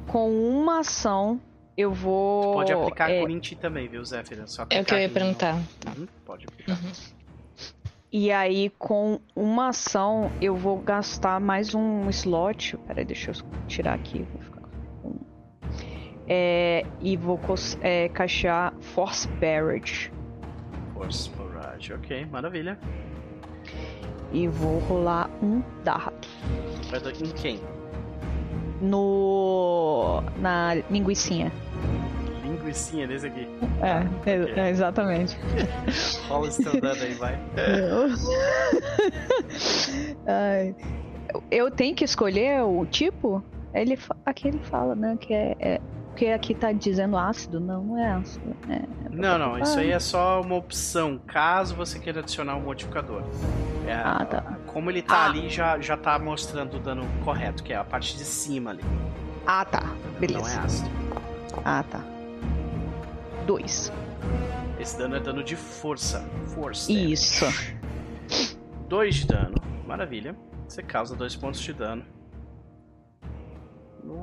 [0.06, 1.40] com uma ação
[1.76, 2.54] eu vou.
[2.54, 4.46] Pode aplicar é, a cura em ti também, viu, Zéfira?
[4.46, 5.54] Só É o que eu ia perguntar.
[5.54, 6.78] Uhum, pode aplicar.
[8.12, 12.76] E aí, com uma ação, eu vou gastar mais um slot.
[12.86, 13.34] Peraí, deixa eu
[13.66, 14.24] tirar aqui.
[14.32, 14.62] Vou ficar
[15.02, 15.16] com...
[16.28, 17.40] É, e vou
[17.80, 20.12] é, caixar Force Barrage.
[20.94, 22.78] Force Barrage, ok, maravilha.
[24.32, 26.14] E vou rolar um dado.
[27.20, 27.60] Em quem?
[28.80, 30.22] No.
[30.38, 31.52] Na linguicinha.
[32.42, 33.46] linguicinha nesse aqui.
[33.82, 35.36] É, é, é exatamente.
[36.28, 37.38] Rola esse teu aí, vai.
[40.26, 40.74] Ai,
[41.50, 43.42] eu tenho que escolher o tipo?
[43.72, 45.80] Ele, aqui ele fala, né, que é, é-
[46.14, 47.58] Porque aqui tá dizendo ácido.
[47.58, 48.56] Não, não é ácido.
[48.70, 53.24] É, Não, não, isso aí é só uma opção, caso você queira adicionar um modificador.
[53.84, 54.42] É, Ah, tá.
[54.68, 55.24] Como ele tá Ah.
[55.26, 58.84] ali, já, já tá mostrando o dano correto, que é a parte de cima ali.
[59.44, 59.80] Ah, tá.
[59.80, 60.60] Não é Beleza.
[60.60, 60.90] ácido.
[61.64, 62.00] Ah, tá.
[63.44, 63.92] Dois.
[64.78, 66.24] Esse dano é dano de força.
[66.54, 66.92] Força.
[66.92, 67.44] Isso.
[68.88, 69.56] 2 de dano.
[69.84, 70.36] Maravilha.
[70.68, 72.04] Você causa dois pontos de dano.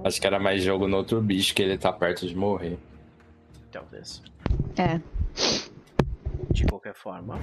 [0.03, 2.77] Acho que era mais jogo no outro bicho que ele tá perto de morrer.
[3.71, 4.21] Talvez.
[4.77, 4.99] É.
[6.51, 7.39] De qualquer forma.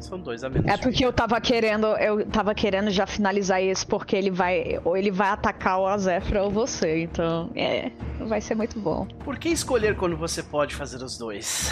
[0.00, 0.66] São dois a menos.
[0.70, 4.96] É porque eu tava querendo, eu tava querendo já finalizar esse porque ele vai, ou
[4.96, 9.06] ele vai atacar o Azefra ou você, então é, vai ser muito bom.
[9.24, 11.70] Por que escolher quando você pode fazer os dois?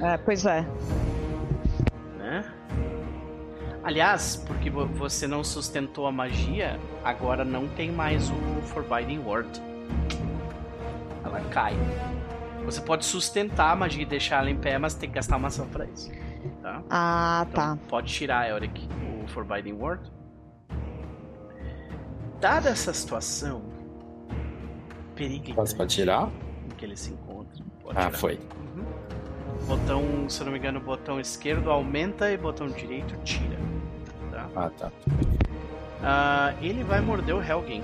[0.00, 0.66] É, pois é.
[2.18, 2.44] Né?
[3.86, 9.62] Aliás, porque vo- você não sustentou a magia, agora não tem mais o Forbidden Word.
[11.24, 11.74] Ela cai.
[12.64, 15.46] Você pode sustentar a magia e deixar ela em pé, mas tem que gastar uma
[15.46, 16.10] ação pra isso.
[16.60, 16.82] Tá?
[16.90, 17.78] Ah, Então, tá.
[17.88, 18.88] pode tirar, Elric,
[19.24, 20.02] o Forbidden Word.
[22.40, 23.62] Dada essa situação,
[25.14, 26.28] perigo Posso pra tirar?
[26.66, 27.64] em que ele se encontra.
[27.84, 28.18] Pode Ah, tirar.
[28.18, 28.34] foi.
[28.74, 28.84] Uhum.
[29.66, 33.56] Botão, se eu não me engano, botão esquerdo aumenta e botão direito tira.
[34.52, 34.66] Tá?
[34.66, 34.92] Ah, tá.
[36.02, 37.82] Ah, ele vai morder o Helgen.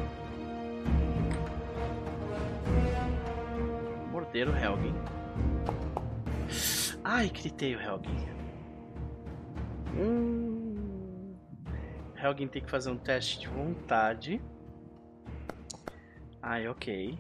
[4.10, 4.94] Morder o Helgen.
[7.05, 8.16] Ai, gritei o Helgen.
[9.94, 11.34] Hum.
[12.16, 14.41] Helgen tem que fazer um teste de vontade.
[16.41, 17.18] Ai, ok.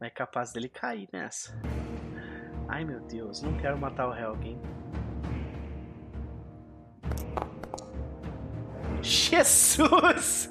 [0.00, 1.54] Mas é capaz dele cair nessa.
[2.68, 4.58] Ai meu Deus, não quero matar o Helgen.
[9.04, 10.50] Jesus!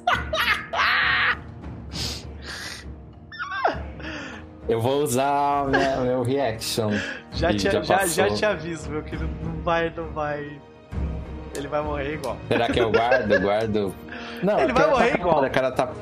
[4.70, 6.92] Eu vou usar minha- meu reaction.
[7.34, 9.28] Já te, já já, já, te aviso, meu querido.
[9.44, 10.62] Não vai, não vai.
[11.56, 12.38] Ele vai morrer igual.
[12.48, 13.40] Será que eu guardo?
[13.42, 13.94] Guardo.
[14.42, 15.44] Não, Ele é vai que morrer tá- igual.
[15.44, 15.94] O cara tá,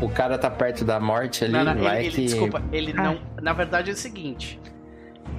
[0.00, 2.22] o cara tá perto da morte ali, Não, não, vai ele, ele- que.
[2.22, 3.02] desculpa, ele Ah.
[3.02, 3.20] não.
[3.42, 4.58] Na verdade é o seguinte: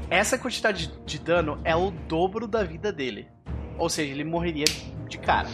[0.09, 3.27] essa quantidade de, de dano é o dobro da vida dele.
[3.77, 4.65] Ou seja, ele morreria
[5.07, 5.47] de cara.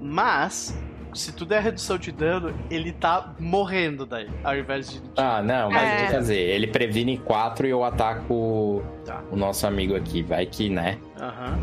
[0.00, 0.78] Mas,
[1.14, 5.02] se tu der redução de dano, ele tá morrendo daí, ao invés de.
[5.16, 5.94] Ah, não, mas É.
[5.96, 6.38] eu vou fazer.
[6.38, 9.22] Ele previne 4 e eu ataco o, Tá.
[9.30, 10.22] o nosso amigo aqui.
[10.22, 10.98] Vai que, né?
[11.20, 11.58] Aham.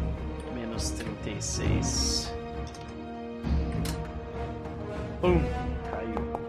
[0.54, 2.34] Menos 36.
[5.22, 5.40] Pum.
[5.90, 6.40] Caiu.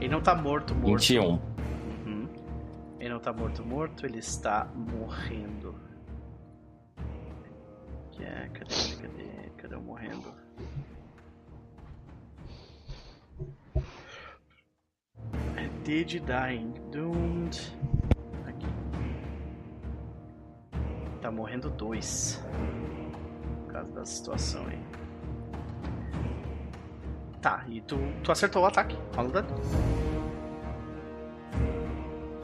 [0.00, 1.00] Ele não tá morto, morto.
[1.00, 1.38] 21.
[2.06, 2.28] Uhum.
[3.00, 5.74] Ele não tá morto, morto, ele está morrendo.
[8.12, 8.48] Que é.
[8.52, 9.50] Cadê, cadê, cadê?
[9.56, 10.37] Cadê o morrendo?
[15.88, 16.74] É Did Dying.
[16.92, 17.58] Doomed.
[18.46, 18.66] Aqui.
[21.22, 22.42] Tá morrendo dois.
[23.64, 24.78] Por causa da situação aí.
[27.40, 28.96] Tá, e tu, tu acertou o ataque.
[29.16, 29.48] Rola o dano.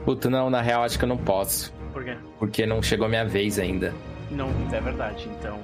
[0.04, 1.72] Puta, não, na real acho que eu não posso.
[1.92, 2.16] Por quê?
[2.38, 3.92] Porque não chegou minha vez ainda.
[4.30, 5.28] Não, é verdade.
[5.38, 5.58] Então,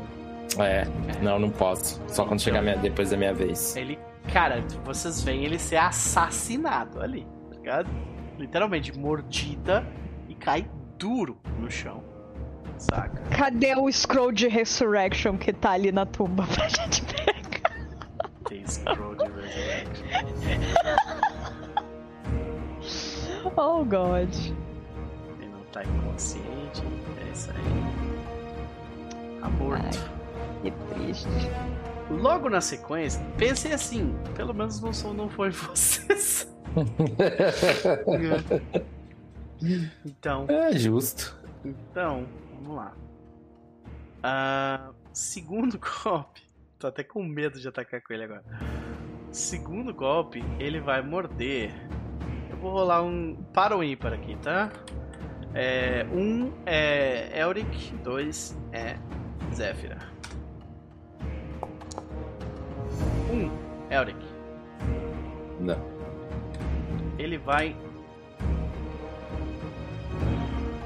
[0.58, 0.84] É,
[1.22, 2.02] não, não posso.
[2.08, 3.74] Só quando chegar minha- depois da minha vez.
[3.76, 3.98] ele.
[4.32, 7.26] Cara, vocês veem ele ser assassinado ali,
[7.60, 7.88] ligado?
[8.38, 9.86] Literalmente, mordida
[10.28, 12.02] e cai duro no chão.
[12.78, 13.22] Saca?
[13.36, 17.70] Cadê o scroll de Resurrection que tá ali na tumba pra gente pegar?
[18.48, 20.06] Tem scroll de resurrection.
[23.56, 24.34] Oh, God.
[25.38, 26.82] Ele não tá inconsciente.
[27.20, 29.40] É isso aí.
[29.40, 30.10] Tá morto.
[30.62, 31.28] Que triste.
[32.10, 36.48] Logo na sequência, pensei assim: pelo menos não, sou, não foi vocês.
[40.04, 40.46] então.
[40.48, 41.36] É justo.
[41.64, 42.94] Então, vamos lá.
[44.22, 46.42] Ah, segundo golpe.
[46.78, 48.44] Tô até com medo de atacar com ele agora.
[49.30, 51.72] Segundo golpe, ele vai morder.
[52.48, 54.72] Eu vou rolar um para o ímpar aqui, tá?
[55.54, 58.96] É, um é Elric, dois é
[59.54, 59.98] Zéfira.
[63.30, 63.50] Um,
[63.92, 64.18] Elric.
[65.60, 65.99] Não
[67.20, 67.76] ele vai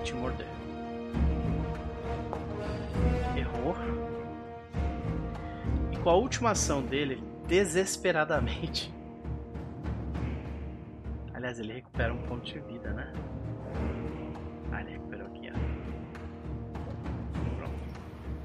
[0.02, 0.46] te morder.
[3.36, 3.76] Errou.
[5.92, 8.92] E com a última ação dele, desesperadamente.
[11.32, 13.12] Aliás, ele recupera um ponto de vida, né?
[14.72, 15.54] Ah, ele recuperou aqui, ó.
[17.58, 17.74] Pronto.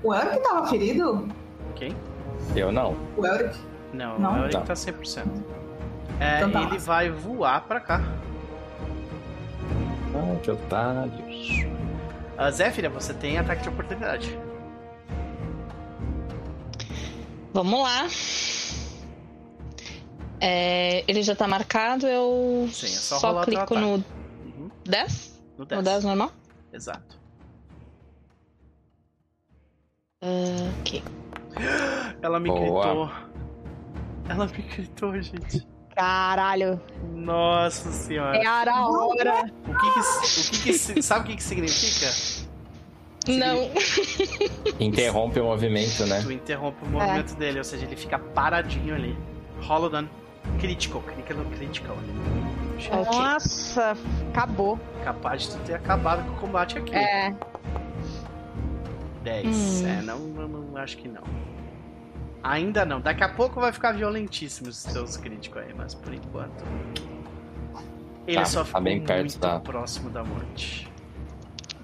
[0.04, 1.28] O Eric tava ferido?
[1.76, 1.96] Quem?
[2.56, 2.96] Eu não.
[3.18, 3.58] O Eric?
[3.94, 4.34] Não, não.
[4.34, 5.60] o Eric tá, tá 100%.
[6.20, 6.62] É, Então tá.
[6.64, 8.02] ele vai voar pra cá.
[10.14, 11.12] Ah, que otário.
[12.38, 14.38] Uh, Zéfira, você tem ataque de oportunidade.
[17.54, 18.08] Vamos lá.
[20.42, 25.42] É, ele já tá marcado, eu Sim, é só rolar teu clico no Uhum, 10?
[25.58, 25.84] no No 10.
[25.84, 26.32] 10 normal?
[26.72, 27.20] Exato.
[30.22, 31.04] Ah, ok.
[32.22, 32.86] Ela me Boa.
[32.86, 33.12] gritou.
[34.30, 35.68] Ela me gritou, gente.
[36.00, 36.80] Caralho.
[37.14, 38.38] Nossa senhora.
[38.38, 39.52] É a hora.
[39.68, 42.10] O que que, o que que sabe o que que significa?
[43.28, 43.70] Não.
[44.80, 46.22] Interrompe o movimento, né?
[46.24, 46.90] Tu interrompe o É.
[46.90, 49.18] movimento dele, ou seja, ele fica paradinho ali.
[49.62, 50.10] Rola o dano.
[50.58, 52.90] Critical, clica no critical ali.
[52.92, 53.20] Ok.
[53.20, 53.98] Nossa,
[54.30, 54.80] acabou.
[55.04, 56.96] Capaz de tu ter acabado com o combate aqui.
[56.96, 57.36] É.
[59.24, 59.46] 10.
[59.84, 59.88] Hum.
[59.88, 61.24] É, não, não, não, acho que não.
[62.44, 63.02] Ainda não.
[63.02, 66.64] Daqui a pouco vai ficar violentíssimo os teus críticos aí, mas por enquanto.
[68.28, 70.88] Ele Tá, só tá ficou bem perto muito da- próximo da morte.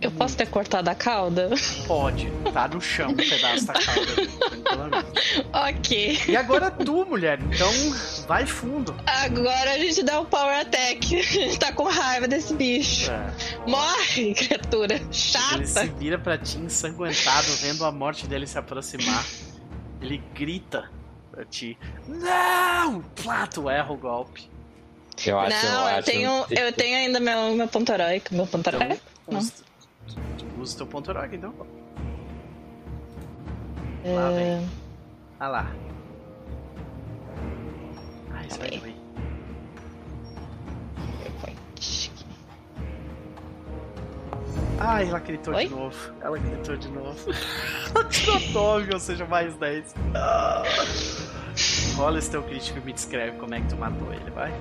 [0.01, 1.49] Eu posso ter cortado a cauda?
[1.87, 5.05] Pode, tá no chão um pedaço da cauda,
[5.53, 6.19] ok.
[6.27, 7.71] E agora tu, mulher, então
[8.27, 8.93] vai fundo.
[9.07, 11.15] Agora a gente dá o power attack.
[11.17, 13.09] A gente tá com raiva desse bicho.
[13.09, 13.33] É.
[13.67, 14.95] Morre, criatura.
[14.95, 15.31] Ele se
[15.73, 15.85] Chata.
[15.97, 19.25] vira pra ti ensanguentado, vendo a morte dele se aproximar.
[20.01, 20.89] Ele grita
[21.31, 23.01] pra ti: Não!
[23.23, 24.49] Plá, tu erra o golpe.
[25.25, 28.35] Eu acho, Não, eu, acho tenho, eu tenho ainda meu, meu ponto heróico.
[28.35, 29.03] Meu ponto Então, heróico?
[29.29, 29.39] Não.
[29.39, 29.53] usa,
[30.59, 31.53] usa teu ponto heróico, então.
[34.03, 34.69] Lá É, vem.
[35.39, 35.71] Ah lá.
[38.33, 38.94] Ai, isso vai doer.
[44.79, 45.67] Ai, ela gritou Oi?
[45.67, 46.13] de novo.
[46.21, 47.31] Ela gritou de novo.
[47.95, 49.95] ela tirou 9, ou seja, mais 10.
[50.13, 50.63] Ah.
[51.95, 54.53] Rola esse teu crítico e me descreve como é que tu matou ele, vai.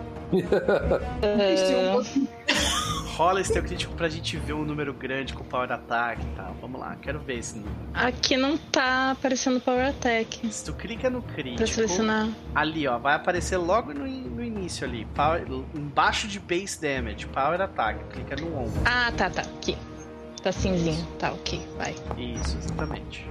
[1.22, 6.36] Ah, Rola esse teu crítico pra gente ver um número grande com power attack e
[6.36, 6.54] tal.
[6.60, 7.74] Vamos lá, quero ver esse número.
[7.94, 10.46] aqui não tá aparecendo power attack.
[10.50, 12.28] Se tu clica no Pra crítico, selecionar.
[12.54, 15.44] ali ó, vai aparecer logo no, no início ali, power,
[15.74, 18.68] embaixo de base damage, power attack, clica no on.
[18.84, 19.42] Ah, tá, tá.
[19.42, 19.76] Aqui.
[20.42, 21.06] Tá cinzinho.
[21.18, 21.64] Tá, ok.
[21.78, 21.94] Vai.
[22.18, 23.26] Isso, exatamente.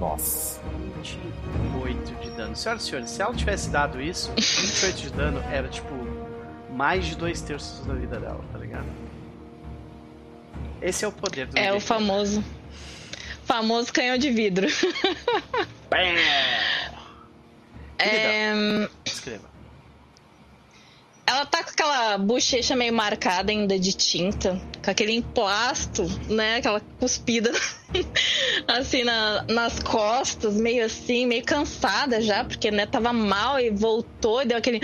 [0.00, 0.60] Nossa.
[1.02, 2.56] 28 de dano.
[2.56, 5.92] Senhoras e senhores, se ela tivesse dado isso, 28 de dano era tipo
[6.72, 8.86] mais de dois terços da vida dela, tá ligado?
[10.80, 12.42] Esse é o poder do É o famoso.
[13.44, 14.66] Famoso canhão de vidro.
[17.98, 18.52] É,
[19.04, 19.48] Escreva.
[21.24, 26.56] ela tá com aquela bochecha meio marcada ainda de tinta, com aquele emplasto, né?
[26.56, 27.52] Aquela cuspida
[28.66, 34.42] assim na- nas costas, meio assim, meio cansada já, porque né, tava mal e voltou
[34.42, 34.80] e deu aquele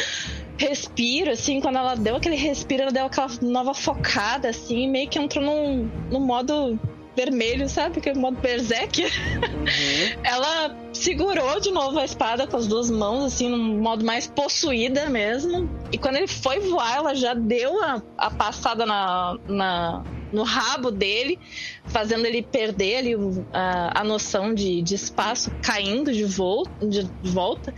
[0.58, 5.18] respiro, assim, quando ela deu aquele respiro, ela deu aquela nova focada, assim, meio que
[5.18, 6.78] entrou num, num modo
[7.16, 8.00] vermelho, sabe?
[8.00, 9.02] Que é o modo berserk.
[9.68, 10.22] Uhum.
[10.24, 15.08] Ela segurou de novo a espada com as duas mãos, assim, num modo mais possuída
[15.10, 15.68] mesmo.
[15.92, 20.90] E quando ele foi voar, ela já deu a, a passada na, na- no rabo
[20.90, 21.38] dele,
[21.86, 23.14] fazendo ele perder ali
[23.52, 27.74] a, a noção de, de espaço, caindo de, vol de volta.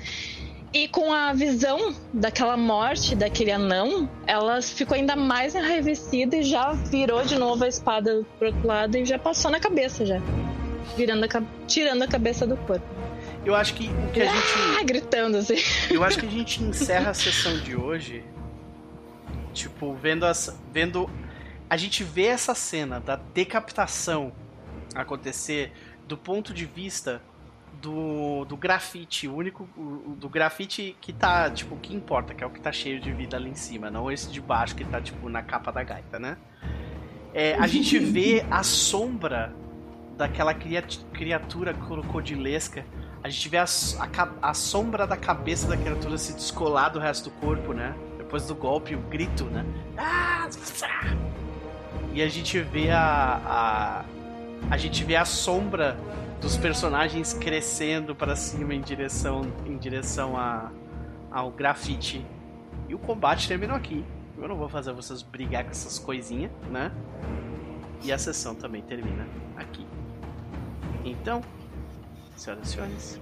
[0.73, 6.73] E com a visão daquela morte, daquele anão, ela ficou ainda mais enraivecida e já
[6.73, 10.19] virou de novo a espada pro outro lado e já passou na cabeça já.
[10.97, 12.87] Virando a, tirando a cabeça do corpo.
[13.45, 14.47] Eu acho que o que a gente.
[14.79, 15.57] Ah, gritando assim.
[15.91, 18.23] Eu acho que a gente encerra a sessão de hoje.
[19.53, 20.57] Tipo, vendo as.
[20.73, 21.11] Vendo.
[21.69, 24.33] A gente vê essa cena da decapitação
[24.95, 25.73] acontecer
[26.07, 27.23] do ponto de vista
[27.81, 29.69] do, do grafite, único.
[30.19, 33.37] do grafite que tá, tipo, que importa, que é o que tá cheio de vida
[33.37, 36.37] ali em cima, não esse de baixo que tá, tipo, na capa da gaita, né?
[37.33, 39.55] É, a gente vê a sombra
[40.17, 42.85] daquela criat- criatura crocodilesca
[43.23, 47.29] a gente vê a, a a sombra da cabeça da criatura se descolar do resto
[47.29, 47.95] do corpo, né?
[48.17, 49.65] Depois do golpe, o grito, né?
[49.97, 50.49] Ah!
[52.15, 54.05] E a gente vê a, a.
[54.71, 55.97] A gente vê a sombra
[56.41, 60.73] dos personagens crescendo para cima em direção, em direção a,
[61.31, 62.25] ao grafite.
[62.89, 64.05] E o combate terminou aqui.
[64.39, 66.91] Eu não vou fazer vocês brigar com essas coisinhas, né?
[68.03, 69.87] E a sessão também termina aqui.
[71.05, 71.43] Então,
[72.37, 73.21] senhoras e senhores.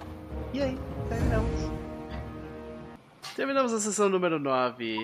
[0.53, 1.71] E aí, terminamos.
[3.35, 4.97] Terminamos a sessão número 9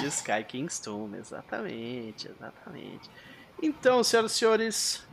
[0.00, 1.16] de Sky King's Tomb.
[1.16, 3.08] Exatamente, exatamente.
[3.62, 5.06] Então, senhoras e senhores,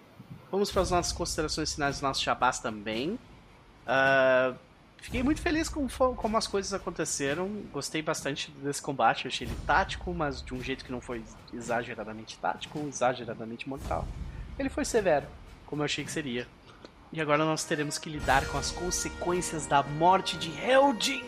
[0.51, 3.19] vamos para as nossas considerações finais dos nossos chabás também.
[3.85, 4.55] Uh,
[4.97, 7.47] fiquei muito feliz com como as coisas aconteceram.
[7.71, 9.27] Gostei bastante desse combate.
[9.27, 14.07] Achei ele tático, mas de um jeito que não foi exageradamente tático, exageradamente mortal.
[14.57, 15.25] Ele foi severo,
[15.65, 16.47] como eu achei que seria.
[17.11, 21.23] E agora nós teremos que lidar com as consequências da morte de Heldin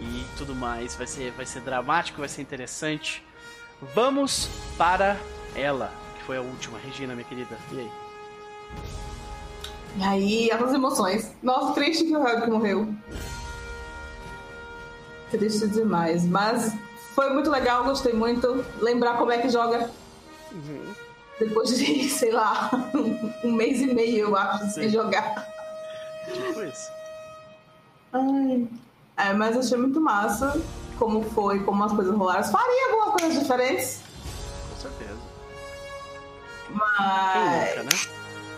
[0.00, 0.94] e tudo mais.
[0.94, 3.24] Vai ser, vai ser dramático, vai ser interessante.
[3.94, 4.48] Vamos
[4.78, 5.18] para
[5.56, 5.92] ela,
[6.26, 6.78] foi a última.
[6.78, 7.56] Regina, minha querida.
[7.72, 7.90] E aí?
[9.96, 11.32] E aí, as emoções.
[11.42, 12.92] Nossa, triste que o Helg morreu.
[15.30, 16.26] Triste demais.
[16.26, 16.74] Mas
[17.14, 18.64] foi muito legal, gostei muito.
[18.80, 19.90] Lembrar como é que joga.
[20.52, 20.94] Uhum.
[21.38, 22.70] Depois de, sei lá,
[23.44, 25.46] um mês e meio, eu acho, sem jogar.
[26.32, 26.90] Tipo isso.
[28.12, 28.68] Ai.
[29.16, 30.60] É, mas achei muito massa
[30.98, 32.44] como foi, como as coisas rolaram.
[32.44, 34.03] Faria algumas coisas diferentes.
[36.74, 37.68] Mas.
[37.68, 37.90] Nunca, né?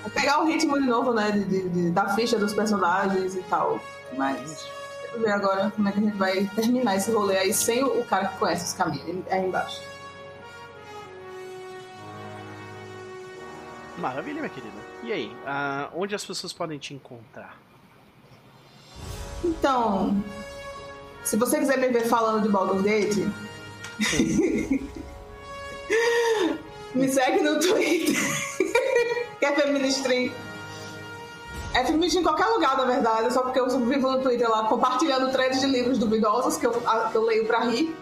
[0.02, 1.30] Vou pegar o ritmo de novo, né?
[1.30, 3.80] De, de, de, da ficha dos personagens e tal.
[4.16, 4.66] Mas.
[5.10, 8.00] Vamos ver agora como é que a gente vai terminar esse rolê aí sem o,
[8.00, 9.80] o cara que conhece os caminhos aí embaixo.
[13.98, 14.76] Maravilha, minha querida.
[15.02, 17.56] E aí, uh, onde as pessoas podem te encontrar?
[19.42, 20.22] Então,
[21.24, 23.26] se você quiser me ver falando de Baldur's Gate,
[26.96, 28.16] me segue no Twitter,
[29.38, 30.32] que é Feministream.
[31.74, 35.30] É feminista em qualquer lugar, na verdade, só porque eu vivo no Twitter lá compartilhando
[35.30, 37.94] threads de livros duvidosos que eu, que eu leio pra rir.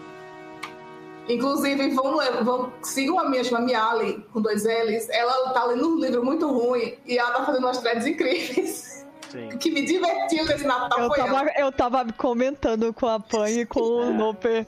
[1.27, 5.09] Inclusive, vão, vão, sigam a minha, chama Miali, com dois L's.
[5.09, 9.05] Ela tá lendo um livro muito ruim e ela tá fazendo umas threads incríveis.
[9.29, 9.49] Sim.
[9.59, 11.51] que me divertiu nesse Natal eu foi tava.
[11.57, 14.65] Eu tava comentando com a Pan e com o Noper.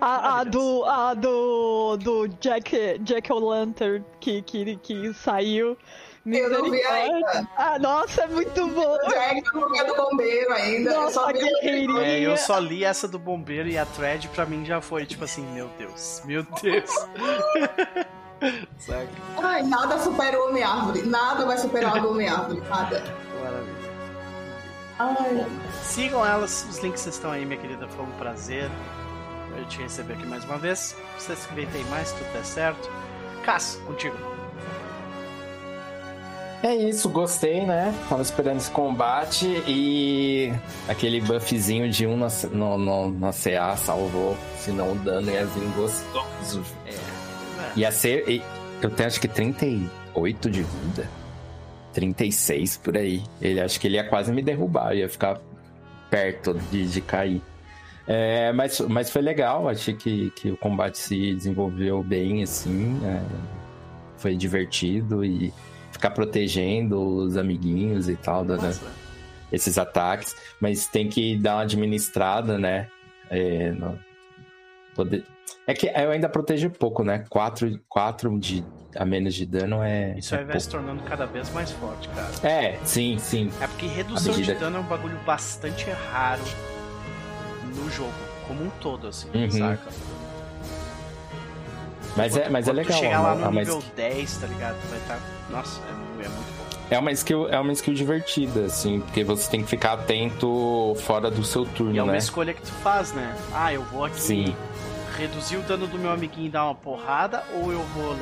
[0.00, 5.76] A, a, do, a do, do Jack, Jack O'Lantern que, que, que saiu.
[6.26, 7.48] Eu não vi ainda.
[7.56, 8.98] Ah, nossa, é muito bom.
[9.08, 9.42] Jack,
[9.76, 10.94] é do bombeiro ainda.
[10.94, 14.64] Nossa, eu, só é, eu só li essa do bombeiro e a thread pra mim
[14.64, 16.90] já foi tipo assim, meu Deus, meu Deus.
[19.42, 21.02] Ai, nada supera o Homem-Árvore.
[21.02, 22.60] Nada vai superar o Homem-Árvore.
[22.68, 23.02] Nada.
[23.42, 23.84] Maravilha.
[24.98, 25.46] Ai.
[25.82, 27.86] sigam elas, os links estão aí, minha querida.
[27.88, 28.70] Foi um prazer
[29.56, 30.96] eu te receber aqui mais uma vez.
[31.18, 32.90] Você se aí mais, tudo der certo.
[33.44, 34.16] Cass, contigo.
[36.62, 37.94] É isso, gostei, né?
[38.08, 40.50] Tava esperando esse combate e
[40.88, 46.64] aquele buffzinho de um no, no, no CA salvou, senão o dano ia vir gostoso.
[46.86, 46.94] É.
[47.76, 48.42] Ia ser.
[48.80, 51.06] Eu tenho acho que 38 de vida.
[51.92, 53.22] 36 por aí.
[53.42, 55.38] Ele acho que ele ia quase me derrubar, ia ficar
[56.10, 57.42] perto de, de cair.
[58.06, 63.00] É, mas, mas foi legal, achei que, que o combate se desenvolveu bem, assim.
[63.04, 63.22] É,
[64.16, 65.52] foi divertido e
[65.90, 68.56] ficar protegendo os amiguinhos e tal, da,
[69.50, 70.36] esses ataques.
[70.60, 72.88] Mas tem que dar uma administrada, né?
[73.30, 73.98] É, no,
[74.94, 75.24] poder...
[75.66, 77.24] é que eu ainda protejo pouco, né?
[77.30, 78.64] 4, quatro de
[78.96, 80.14] a menos de dano é.
[80.16, 80.64] Isso é aí vai pouco.
[80.64, 82.30] se tornando cada vez mais forte, cara.
[82.48, 83.50] É, sim, sim.
[83.60, 84.54] É porque redução medida...
[84.54, 86.44] de dano é um bagulho bastante raro
[87.74, 88.12] no jogo,
[88.46, 89.50] como um todo, assim, uhum.
[89.50, 89.90] saca?
[92.16, 92.98] Mas é, mas é legal.
[92.98, 93.94] chegar lá no nível skill...
[93.96, 94.76] 10, tá ligado?
[94.88, 95.14] Vai estar.
[95.16, 95.20] Tá...
[95.50, 96.64] Nossa, é, é muito bom.
[96.90, 101.30] É uma, skill, é uma skill divertida, assim, porque você tem que ficar atento fora
[101.30, 102.18] do seu turno, e é uma né?
[102.18, 103.34] escolha que tu faz, né?
[103.52, 104.56] Ah, eu vou aqui Sim.
[105.16, 108.14] reduzir o dano do meu amiguinho e dar uma porrada, ou eu vou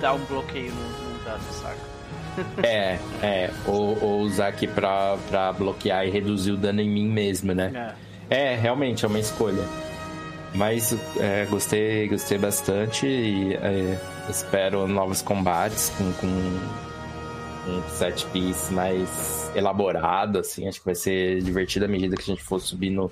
[0.00, 1.94] dar um bloqueio no, no dano, saca?
[2.62, 3.50] É, é.
[3.66, 7.70] Ou, ou, usar aqui pra, pra bloquear e reduzir o dano em mim mesmo, né?
[7.74, 7.94] É,
[8.30, 9.64] é realmente, é uma escolha.
[10.54, 16.26] Mas é, gostei, gostei bastante e é, espero novos combates com, com
[17.68, 20.68] um set piece mais elaborado, assim.
[20.68, 23.10] Acho que vai ser divertido à medida que a gente for subindo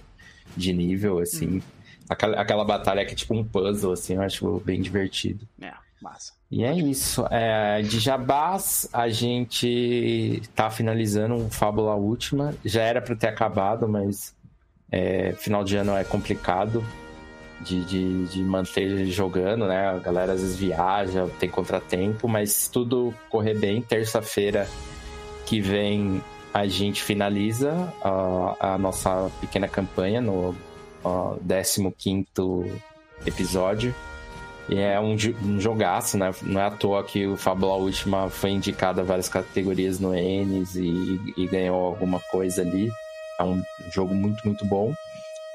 [0.56, 1.56] de nível, assim.
[1.56, 1.62] Hum.
[2.08, 5.48] Aquela, aquela batalha que é tipo um puzzle, assim, eu acho bem divertido.
[5.60, 6.32] É, massa.
[6.50, 7.26] E é isso.
[7.30, 12.54] É, de Jabás, a gente tá finalizando um Fábula Última.
[12.64, 14.34] Já era para ter acabado, mas
[14.92, 16.84] é, final de ano é complicado
[17.62, 19.88] de, de, de, manter jogando, né?
[19.88, 24.68] A galera às vezes viaja, tem contratempo, mas se tudo correr bem, terça-feira
[25.46, 26.22] que vem
[26.52, 30.54] a gente finaliza a, a nossa pequena campanha no
[31.96, 32.26] 15
[33.24, 33.94] episódio.
[34.68, 36.32] E é um, um jogaço, né?
[36.42, 40.76] Não é à toa que o Fábula Última foi indicado a várias categorias no Enes
[40.76, 42.90] e, e ganhou alguma coisa ali.
[43.42, 44.92] É um jogo muito, muito bom.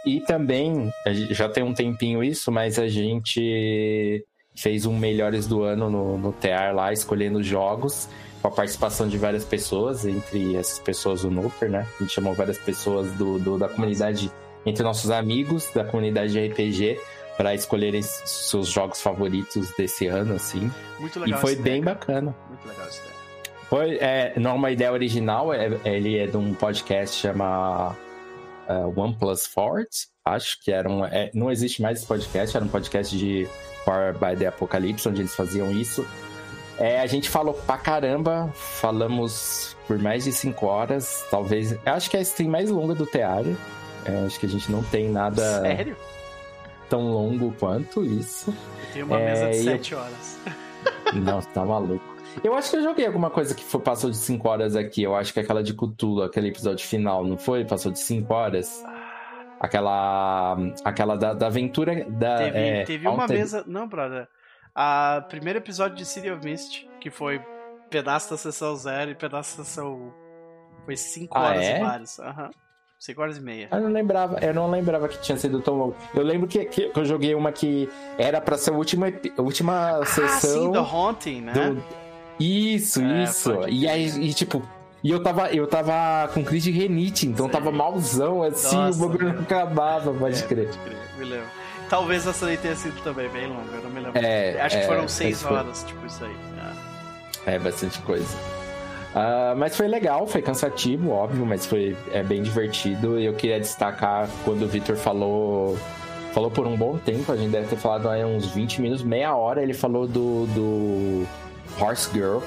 [0.05, 0.91] E também,
[1.31, 4.25] já tem um tempinho isso, mas a gente
[4.55, 8.07] fez um Melhores do Ano no, no TEAR lá, escolhendo jogos,
[8.41, 11.85] com a participação de várias pessoas, entre essas pessoas o Nooper, né?
[11.99, 14.31] A gente chamou várias pessoas do, do da comunidade,
[14.65, 16.99] entre nossos amigos da comunidade de RPG,
[17.35, 20.71] para escolherem seus jogos favoritos desse ano, assim.
[20.99, 22.35] Muito legal E foi bem ideia, bacana.
[22.49, 23.06] Muito legal ideia.
[23.69, 27.95] Foi, é, não é uma ideia original, é- ele é de um podcast chama
[28.67, 29.89] é, OnePlus Fort,
[30.23, 31.03] acho que era um.
[31.05, 33.47] é, não existe mais esse podcast, era um podcast de
[33.83, 36.05] Power by the Apocalypse, onde eles faziam isso.
[36.79, 41.71] É, a gente falou pra caramba, falamos por mais de 5 horas, talvez.
[41.71, 43.57] eu Acho que é a stream mais longa do Teário.
[44.05, 45.97] É, acho que a gente não tem nada Sério?
[46.89, 48.51] tão longo quanto isso.
[48.51, 50.37] Eu tenho uma É, mesa de e eu- 7 horas.
[51.13, 52.15] Não, tá maluco.
[52.43, 55.01] Eu acho que eu joguei alguma coisa que foi, passou de 5 horas aqui.
[55.03, 57.65] Eu acho que aquela de Cthulhu, aquele episódio final, não foi?
[57.65, 58.83] Passou de 5 horas.
[59.59, 60.55] Aquela.
[60.85, 62.37] Aquela da, da aventura da.
[62.37, 63.63] Teve, é, teve uma mesa.
[63.67, 64.27] Não, brother.
[64.75, 67.41] A primeiro episódio de City of Mist, que foi
[67.89, 70.13] pedaço da sessão zero e pedaço da sessão.
[70.85, 71.77] Foi 5 Ah, horas é?
[71.77, 72.19] e vários.
[72.19, 72.49] Aham.
[72.99, 73.67] 5 horas e meia.
[73.71, 75.95] Eu não lembrava, eu não lembrava que tinha sido tão longo.
[76.15, 79.07] Eu lembro que, que eu joguei uma que era pra ser a última,
[79.37, 80.65] última Ah, sessão.
[80.65, 81.53] sim, The Haunting, né?
[81.53, 81.83] do-
[82.39, 83.51] Isso, É, isso.
[83.67, 84.61] E aí, e, tipo.
[85.03, 87.53] E eu tava, eu tava com crise de renite, então Sei.
[87.53, 90.65] tava malzão, assim, Nossa, o bagulho não acabava, pode É, crer.
[90.67, 91.45] Pode crer, me lembro.
[91.89, 94.19] Talvez essa aí tenha sido também bem longa, eu não me lembro.
[94.21, 96.35] É, Acho que é, foram 6 mas foi- horas, tipo isso aí.
[96.59, 96.73] Ah.
[97.45, 98.27] É, bastante coisa.
[99.15, 103.17] Ah, mas foi legal, foi cansativo, óbvio, mas foi é, bem divertido.
[103.19, 105.77] E eu queria destacar quando o Victor falou.
[106.33, 109.33] Falou por um bom tempo, a gente deve ter falado aí uns 20 minutos, meia
[109.35, 109.63] hora.
[109.63, 111.25] Ele falou do, do
[111.79, 112.39] Horse Girl,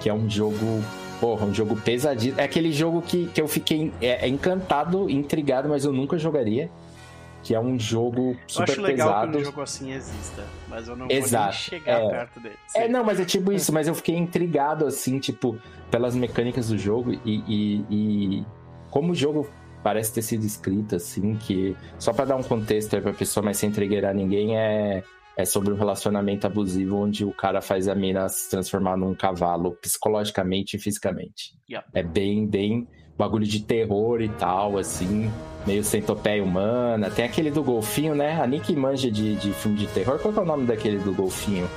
[0.00, 0.82] que é um jogo.
[1.20, 2.40] Porra, um jogo pesadíssimo.
[2.40, 6.68] É aquele jogo que, que eu fiquei é, é encantado, intrigado, mas eu nunca jogaria.
[7.42, 9.32] Que é um jogo Eu super acho legal pesado.
[9.32, 12.08] que um jogo assim exista, mas eu não Exato, vou chegar é.
[12.08, 12.56] perto dele.
[12.74, 12.88] É, Sim.
[12.88, 15.58] não, mas é tipo isso, mas eu fiquei intrigado, assim, tipo,
[15.90, 18.46] pelas mecânicas do jogo e, e- e
[18.90, 19.46] como o jogo
[19.82, 23.58] parece ter sido escrito, assim, que só pra dar um contexto aí pra pessoa, mas
[23.58, 25.04] sem entregueirar ninguém, é,
[25.36, 29.72] é sobre um relacionamento abusivo onde o cara faz a mina se transformar num cavalo,
[29.80, 31.56] psicologicamente e fisicamente.
[31.68, 31.86] Yep.
[31.92, 35.30] É bem, bem bagulho de terror e tal, assim,
[35.66, 37.10] meio centopeia humana.
[37.10, 38.40] Tem aquele do golfinho, né?
[38.40, 40.18] A Nick manja de, de filme de terror.
[40.18, 41.68] Qual que é o nome daquele do golfinho?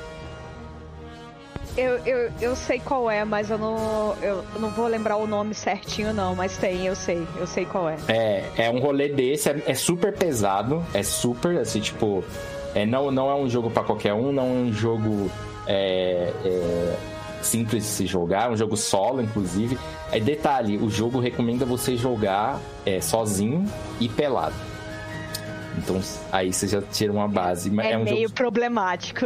[1.77, 5.53] Eu, eu, eu sei qual é, mas eu não, eu não vou lembrar o nome
[5.53, 6.35] certinho, não.
[6.35, 7.27] Mas tem, eu sei.
[7.37, 7.97] Eu sei qual é.
[8.07, 12.23] É, é um rolê desse, é, é super pesado, é super, assim, tipo,
[12.81, 15.31] é, não, não é um jogo pra qualquer um, não é um jogo
[15.65, 16.95] é, é,
[17.41, 19.77] simples de se jogar, é um jogo solo, inclusive.
[20.11, 23.65] É detalhe, o jogo recomenda você jogar é, sozinho
[23.99, 24.55] e pelado.
[25.77, 27.69] Então, aí você já tira uma base.
[27.69, 28.33] mas É, É, um meio jogo...
[28.33, 29.25] problemático.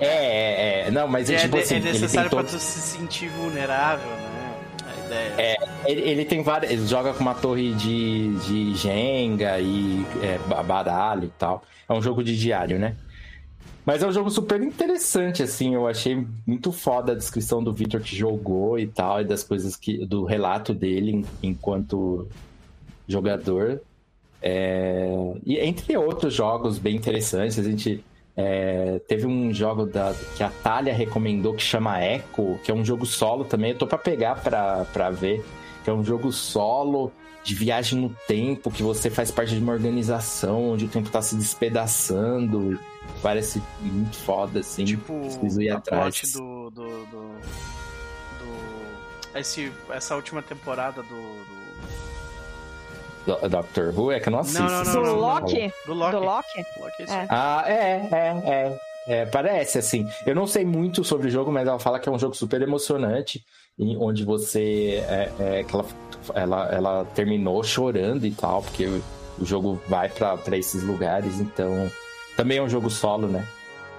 [0.00, 0.90] É, é, é.
[0.90, 2.40] Não, mas é, É, tipo de- assim, é ele tem necessário todo...
[2.44, 4.21] pra tu se sentir vulnerável, né?
[5.38, 6.70] É, Ele, ele tem várias.
[6.72, 11.62] Ele joga com uma torre de, de Jenga e é, ba- baralho e tal.
[11.88, 12.96] É um jogo de diário, né?
[13.84, 15.74] Mas é um jogo super interessante, assim.
[15.74, 19.74] Eu achei muito foda a descrição do Victor que jogou e tal, e das coisas
[19.76, 20.04] que.
[20.06, 22.28] do relato dele en- enquanto
[23.08, 23.80] jogador.
[24.40, 25.08] É,
[25.46, 28.04] e entre outros jogos bem interessantes, a gente.
[28.36, 32.84] É, teve um jogo da, que a Thalia recomendou que chama Echo, que é um
[32.84, 33.72] jogo solo também.
[33.72, 35.44] Eu tô pra pegar pra, pra ver.
[35.84, 37.12] Que é um jogo solo
[37.44, 41.20] de viagem no tempo, que você faz parte de uma organização onde o tempo tá
[41.20, 42.78] se despedaçando.
[43.20, 44.84] Parece muito foda, assim.
[44.84, 46.20] Tipo, preciso ir atrás.
[46.32, 46.70] do.
[46.70, 47.32] do, do,
[48.38, 51.08] do- esse, essa última temporada do.
[51.08, 51.61] do-
[53.26, 54.62] Do- Doctor Who é que eu não assisto.
[54.62, 55.20] Não, não, não, Do não, não.
[55.20, 55.72] Loki?
[55.86, 56.12] Do Loki.
[56.16, 56.66] Do Loki?
[56.80, 57.14] Loki é.
[57.14, 57.26] É.
[57.28, 57.72] Ah, é,
[58.12, 58.80] é, é.
[59.08, 60.08] É, parece assim.
[60.24, 62.62] Eu não sei muito sobre o jogo, mas ela fala que é um jogo super
[62.62, 63.44] emocionante,
[63.78, 65.02] em- onde você.
[65.08, 65.84] É, é, que ela,
[66.34, 71.90] ela, ela terminou chorando e tal, porque o, jogo vai pra pra esses lugares, então.
[72.36, 73.44] Também é um jogo solo, né?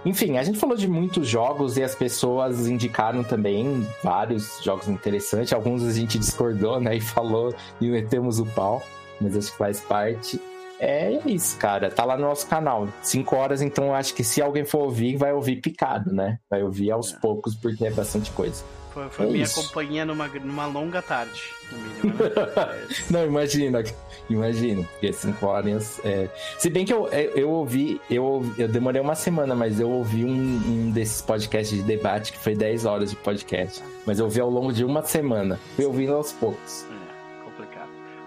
[0.06, 5.52] Enfim, a gente falou de muitos jogos e as pessoas indicaram também vários jogos interessantes.
[5.54, 6.96] Alguns a gente discordou, né?
[6.96, 8.82] E falou e metemos o pau,
[9.22, 10.40] mas acho que faz parte.
[10.80, 11.90] É isso, cara.
[11.90, 12.88] Tá lá no nosso canal.
[13.02, 16.40] Cinco horas, então eu acho que se alguém for ouvir, vai ouvir picado, né?
[16.50, 17.20] Vai ouvir aos É.
[17.20, 18.64] poucos, porque é bastante coisa.
[18.94, 19.56] Foi, foi É minha isso.
[19.64, 22.32] companhia numa, numa longa tarde, no mínimo, né?
[22.36, 23.84] É, Não, imagina,
[24.30, 24.84] imagina.
[24.84, 26.00] Porque cinco horas.
[26.04, 26.28] É...
[26.60, 30.24] Se bem que eu, eu, eu ouvi, eu, eu demorei uma semana, mas eu ouvi
[30.26, 33.82] um, um desses podcasts de debate que foi 10 horas de podcast.
[34.06, 35.60] Mas eu ouvi ao longo de uma semana.
[35.76, 36.86] Fui ouvindo aos poucos.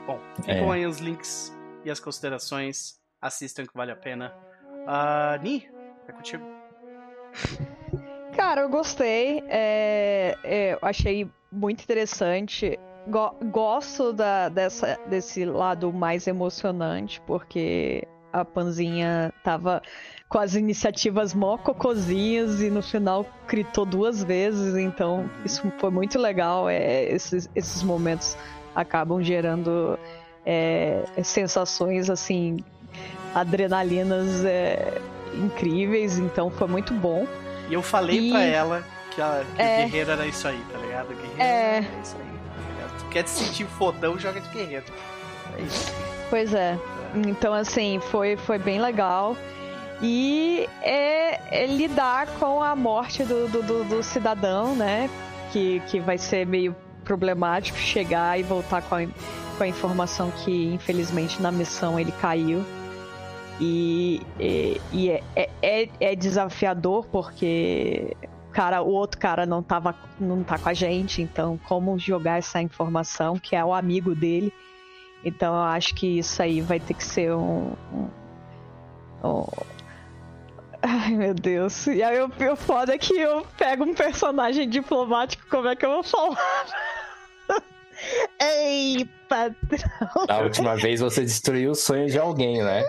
[0.07, 0.12] É.
[0.12, 0.55] Bom, É.
[0.55, 1.52] ficam aí os links
[1.85, 2.97] e as considerações.
[3.20, 4.33] Assistam que vale a pena.
[4.86, 5.68] Ah, Ni,
[6.07, 6.44] é contigo.
[8.36, 9.43] Cara, eu gostei.
[9.49, 12.78] É, é, eu achei muito interessante.
[13.09, 19.81] Go gosto da, dessa, desse lado mais emocionante, porque a Panzinha tava
[20.28, 26.18] com as iniciativas mó cocozinhas e no final gritou duas vezes, então isso foi muito
[26.18, 26.68] legal.
[26.68, 28.36] É, esses, esses momentos
[28.76, 29.98] acabam gerando
[30.44, 32.58] é, sensações assim,
[33.34, 35.00] adrenalinas é,
[35.34, 37.26] incríveis, então foi muito bom.
[37.70, 38.30] E eu falei e...
[38.30, 39.78] pra ela que, a, que é...
[39.78, 41.10] o guerreiro era isso aí, tá ligado?
[41.10, 41.78] O guerreiro é...
[41.78, 42.26] é isso aí.
[42.80, 44.84] Tá tu quer te sentir fodão, joga de guerreiro.
[45.58, 45.92] É isso.
[46.28, 46.78] Pois é.
[47.14, 49.36] Então, assim, foi, foi bem legal.
[50.02, 55.08] E é, é lidar com a morte do, do, do, do, cidadão, né?
[55.52, 56.76] Que, que vai ser meio
[57.07, 59.07] problemático chegar e voltar com a,
[59.57, 62.65] com a informação que, infelizmente, na missão ele caiu.
[63.59, 68.15] E, e, e é, é, é, é desafiador porque
[68.57, 72.59] cara, o outro cara não tava, não tá com a gente, então como jogar essa
[72.59, 74.51] informação que é o amigo dele?
[75.23, 78.09] Então eu acho que isso aí vai ter que ser um, um,
[79.23, 79.47] um...
[80.81, 81.86] Ai meu Deus.
[81.86, 85.91] E aí o, foda é que eu pego um personagem diplomático, como é que eu
[85.91, 86.39] vou falar?
[88.41, 90.26] Ei, patrão.
[90.26, 92.84] Da última vez você destruiu o sonho de alguém, né?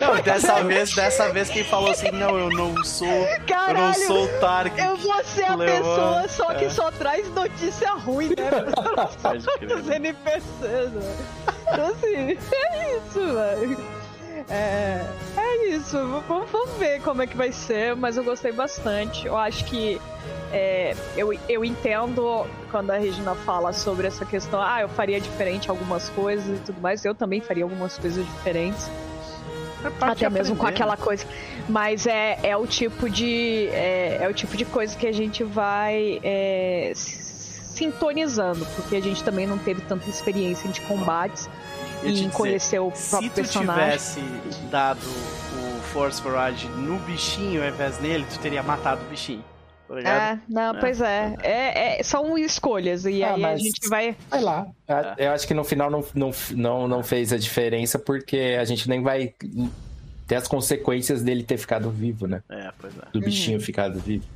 [0.00, 3.08] Não, dessa vez, dessa vez quem falou assim, não, eu não sou.
[3.46, 4.78] Caralho, eu não sou o Tark.
[4.78, 6.70] Eu vou ser a pessoa só que é.
[6.70, 8.50] só traz notícia ruim, né?
[9.74, 11.16] Os NPCs, né?
[11.62, 13.98] Então assim, é isso, velho.
[14.48, 15.04] É,
[15.36, 19.26] é isso, vamos, vamos ver como é que vai ser, mas eu gostei bastante.
[19.26, 20.00] Eu acho que
[20.52, 25.70] é, eu, eu entendo quando a Regina fala sobre essa questão, ah, eu faria diferente
[25.70, 28.90] algumas coisas e tudo mais, eu também faria algumas coisas diferentes.
[29.84, 31.02] É Até mesmo com aquela né?
[31.02, 31.24] coisa.
[31.68, 33.68] Mas é, é o tipo de.
[33.72, 39.22] É, é o tipo de coisa que a gente vai é, sintonizando, porque a gente
[39.22, 41.48] também não teve tanta experiência de combates
[42.02, 43.98] e em conhecer o próprio personagem.
[43.98, 49.02] Se tu tivesse dado o Force Barrage no bichinho ao invés dele, tu teria matado
[49.02, 49.44] o bichinho.
[49.88, 50.80] Tá é, não, é.
[50.80, 51.34] pois é.
[51.42, 52.00] é.
[52.00, 52.02] é.
[52.02, 54.14] São escolhas, e ah, aí a gente vai.
[54.28, 54.66] Vai lá.
[54.86, 55.26] É.
[55.26, 58.88] Eu acho que no final não, não, não, não fez a diferença, porque a gente
[58.88, 59.32] nem vai
[60.26, 62.42] ter as consequências dele ter ficado vivo, né?
[62.50, 63.02] É, pois é.
[63.12, 63.64] Do bichinho uhum.
[63.64, 64.26] ficado vivo.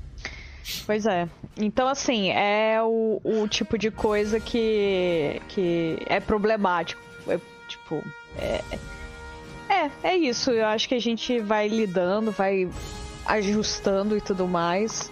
[0.87, 1.29] Pois é.
[1.59, 7.03] Então, assim, é o, o tipo de coisa que, que é problemático.
[7.29, 8.03] É, tipo,
[8.39, 8.63] é,
[9.69, 10.51] é, é isso.
[10.51, 12.67] Eu acho que a gente vai lidando, vai
[13.27, 15.12] ajustando e tudo mais.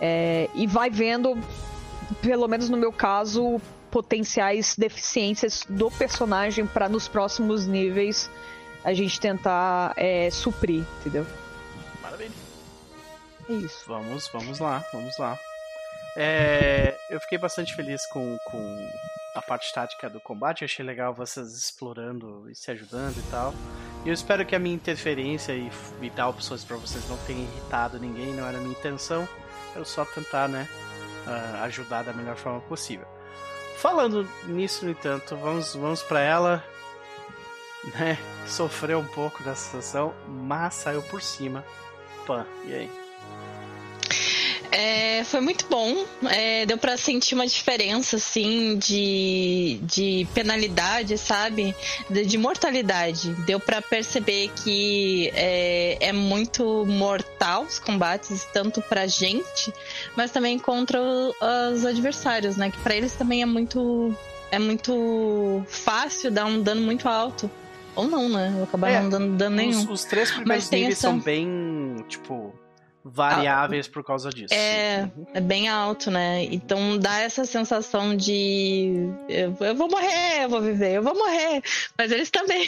[0.00, 1.38] É, e vai vendo,
[2.20, 8.30] pelo menos no meu caso, potenciais deficiências do personagem para nos próximos níveis
[8.84, 11.26] a gente tentar é, suprir, entendeu?
[12.02, 12.32] Maravilha.
[13.48, 13.84] É isso.
[13.86, 15.38] Vamos, vamos lá, vamos lá.
[16.16, 18.88] É, eu fiquei bastante feliz com, com
[19.34, 20.64] a parte tática do combate.
[20.64, 23.54] achei legal vocês explorando e se ajudando e tal.
[24.04, 25.70] E eu espero que a minha interferência e,
[26.02, 29.26] e dar opções para vocês não tenha irritado ninguém, não era a minha intenção.
[29.74, 30.66] Quero só tentar, né,
[31.26, 33.06] uh, ajudar da melhor forma possível.
[33.76, 36.64] Falando nisso, no entanto, vamos, vamos para ela,
[37.98, 41.62] né, sofreu um pouco dessa situação, mas saiu por cima.
[42.26, 43.03] Pan, e aí?
[44.70, 46.04] É, foi muito bom.
[46.30, 51.74] É, deu para sentir uma diferença, assim, de, de penalidade, sabe?
[52.10, 53.30] De, de mortalidade.
[53.46, 59.72] Deu para perceber que é, é, muito mortal os combates, tanto pra gente,
[60.16, 62.70] mas também contra os adversários, né?
[62.70, 64.14] Que para eles também é muito,
[64.50, 67.50] é muito fácil dar um dano muito alto.
[67.96, 68.52] Ou não, né?
[68.64, 69.78] Acabar é, não dando dano nenhum.
[69.78, 71.02] Os, os três primeiros níveis essa...
[71.02, 72.52] são bem, tipo
[73.04, 74.54] variáveis por causa disso.
[74.54, 75.26] É, uhum.
[75.34, 76.44] é bem alto, né?
[76.44, 81.62] Então dá essa sensação de eu, eu, vou morrer, eu vou viver, eu vou morrer.
[81.98, 82.66] Mas eles também.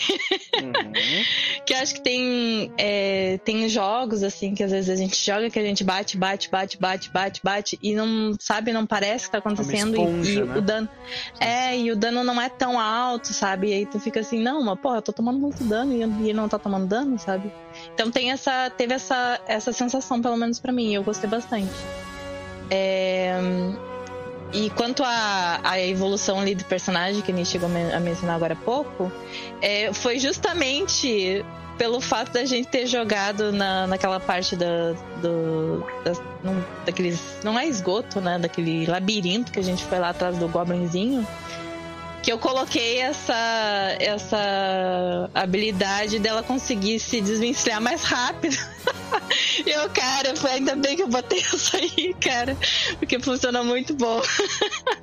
[0.63, 0.83] Uhum.
[1.65, 5.59] que acho que tem, é, tem jogos assim que às vezes a gente joga que
[5.59, 9.39] a gente bate, bate, bate, bate, bate, bate e não sabe, não parece que tá
[9.39, 9.97] acontecendo.
[9.97, 10.59] Esponja, e, e né?
[10.59, 10.89] o dano.
[11.41, 13.71] É, e o dano não é tão alto, sabe?
[13.71, 16.35] E aí tu fica assim, não, mas porra, eu tô tomando muito dano e ele
[16.35, 17.51] não tá tomando dano, sabe?
[17.97, 21.73] Então tem essa, teve essa, essa sensação, pelo menos para mim, eu gostei bastante.
[22.71, 23.41] É...
[24.53, 28.53] E quanto à, à evolução ali do personagem, que a gente chegou a mencionar agora
[28.53, 29.11] há pouco,
[29.63, 31.43] é, foi justamente
[31.79, 34.93] pelo fato da gente ter jogado na, naquela parte da,
[35.23, 36.13] do, da,
[36.85, 37.19] daqueles.
[37.43, 38.39] Não é esgoto, né?
[38.39, 41.27] Daquele labirinto que a gente foi lá atrás do Goblinzinho
[42.27, 48.57] que eu coloquei essa, essa habilidade dela conseguir se desvencilhar mais rápido.
[49.65, 52.57] eu, cara, ainda bem que eu botei isso aí, cara.
[52.99, 54.21] Porque funciona muito bom.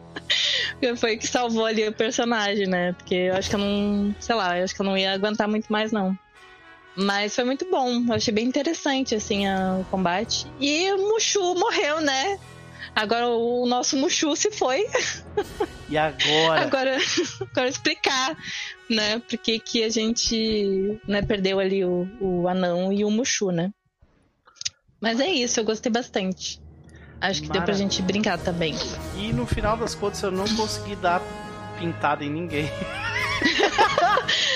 [0.98, 2.92] foi que salvou ali o personagem, né?
[2.92, 4.14] Porque eu acho que eu não.
[4.19, 6.19] Sei lá, eu acho que eu não ia aguentar muito mais, não.
[6.93, 8.03] Mas foi muito bom.
[8.06, 10.45] Eu achei bem interessante, assim, a, o combate.
[10.60, 12.38] E o Mushu morreu, né?
[12.95, 14.85] Agora o nosso Mushu se foi.
[15.89, 16.61] E agora?
[16.61, 16.97] agora,
[17.51, 18.35] agora explicar,
[18.89, 19.19] né?
[19.19, 23.72] Por que, que a gente né, perdeu ali o, o anão e o Mushu, né?
[24.99, 26.59] Mas é isso, eu gostei bastante.
[27.22, 27.53] Acho que Maravilha.
[27.53, 28.73] deu pra gente brincar também.
[29.17, 31.22] E no final das contas eu não consegui dar
[31.80, 32.72] pintada em ninguém.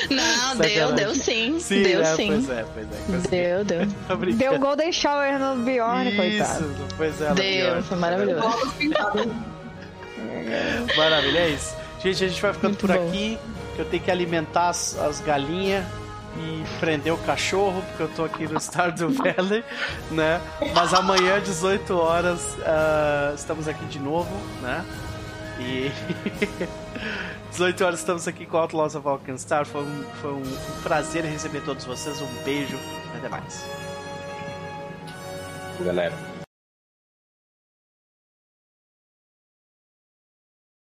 [0.09, 1.59] Não, deu, deu sim.
[1.59, 2.27] sim deu é, sim.
[2.27, 3.03] Pois é, pois é.
[3.07, 3.85] Pois deu, deu.
[4.35, 6.87] Deu Golden Shower no Bjorn, Isso, coitado.
[6.95, 8.47] Pois é, Deu, foi maravilhoso.
[10.95, 11.75] Maravilha, é isso.
[12.01, 13.07] Gente, a gente vai ficando Muito por bom.
[13.07, 13.37] aqui.
[13.75, 15.85] Que eu tenho que alimentar as, as galinhas
[16.39, 19.63] e prender o cachorro, porque eu tô aqui no Stardew Valley,
[20.11, 20.41] né?
[20.73, 24.29] Mas amanhã, 18 horas, uh, estamos aqui de novo,
[24.61, 24.85] né?
[25.59, 25.91] E
[27.51, 29.65] 18 horas estamos aqui com Outlaws of Alkenstar.
[29.65, 30.43] Foi, um, foi um,
[30.83, 32.21] prazer receber todos vocês.
[32.21, 32.77] Um beijo.
[33.17, 33.65] Até mais.
[35.83, 36.36] Galera.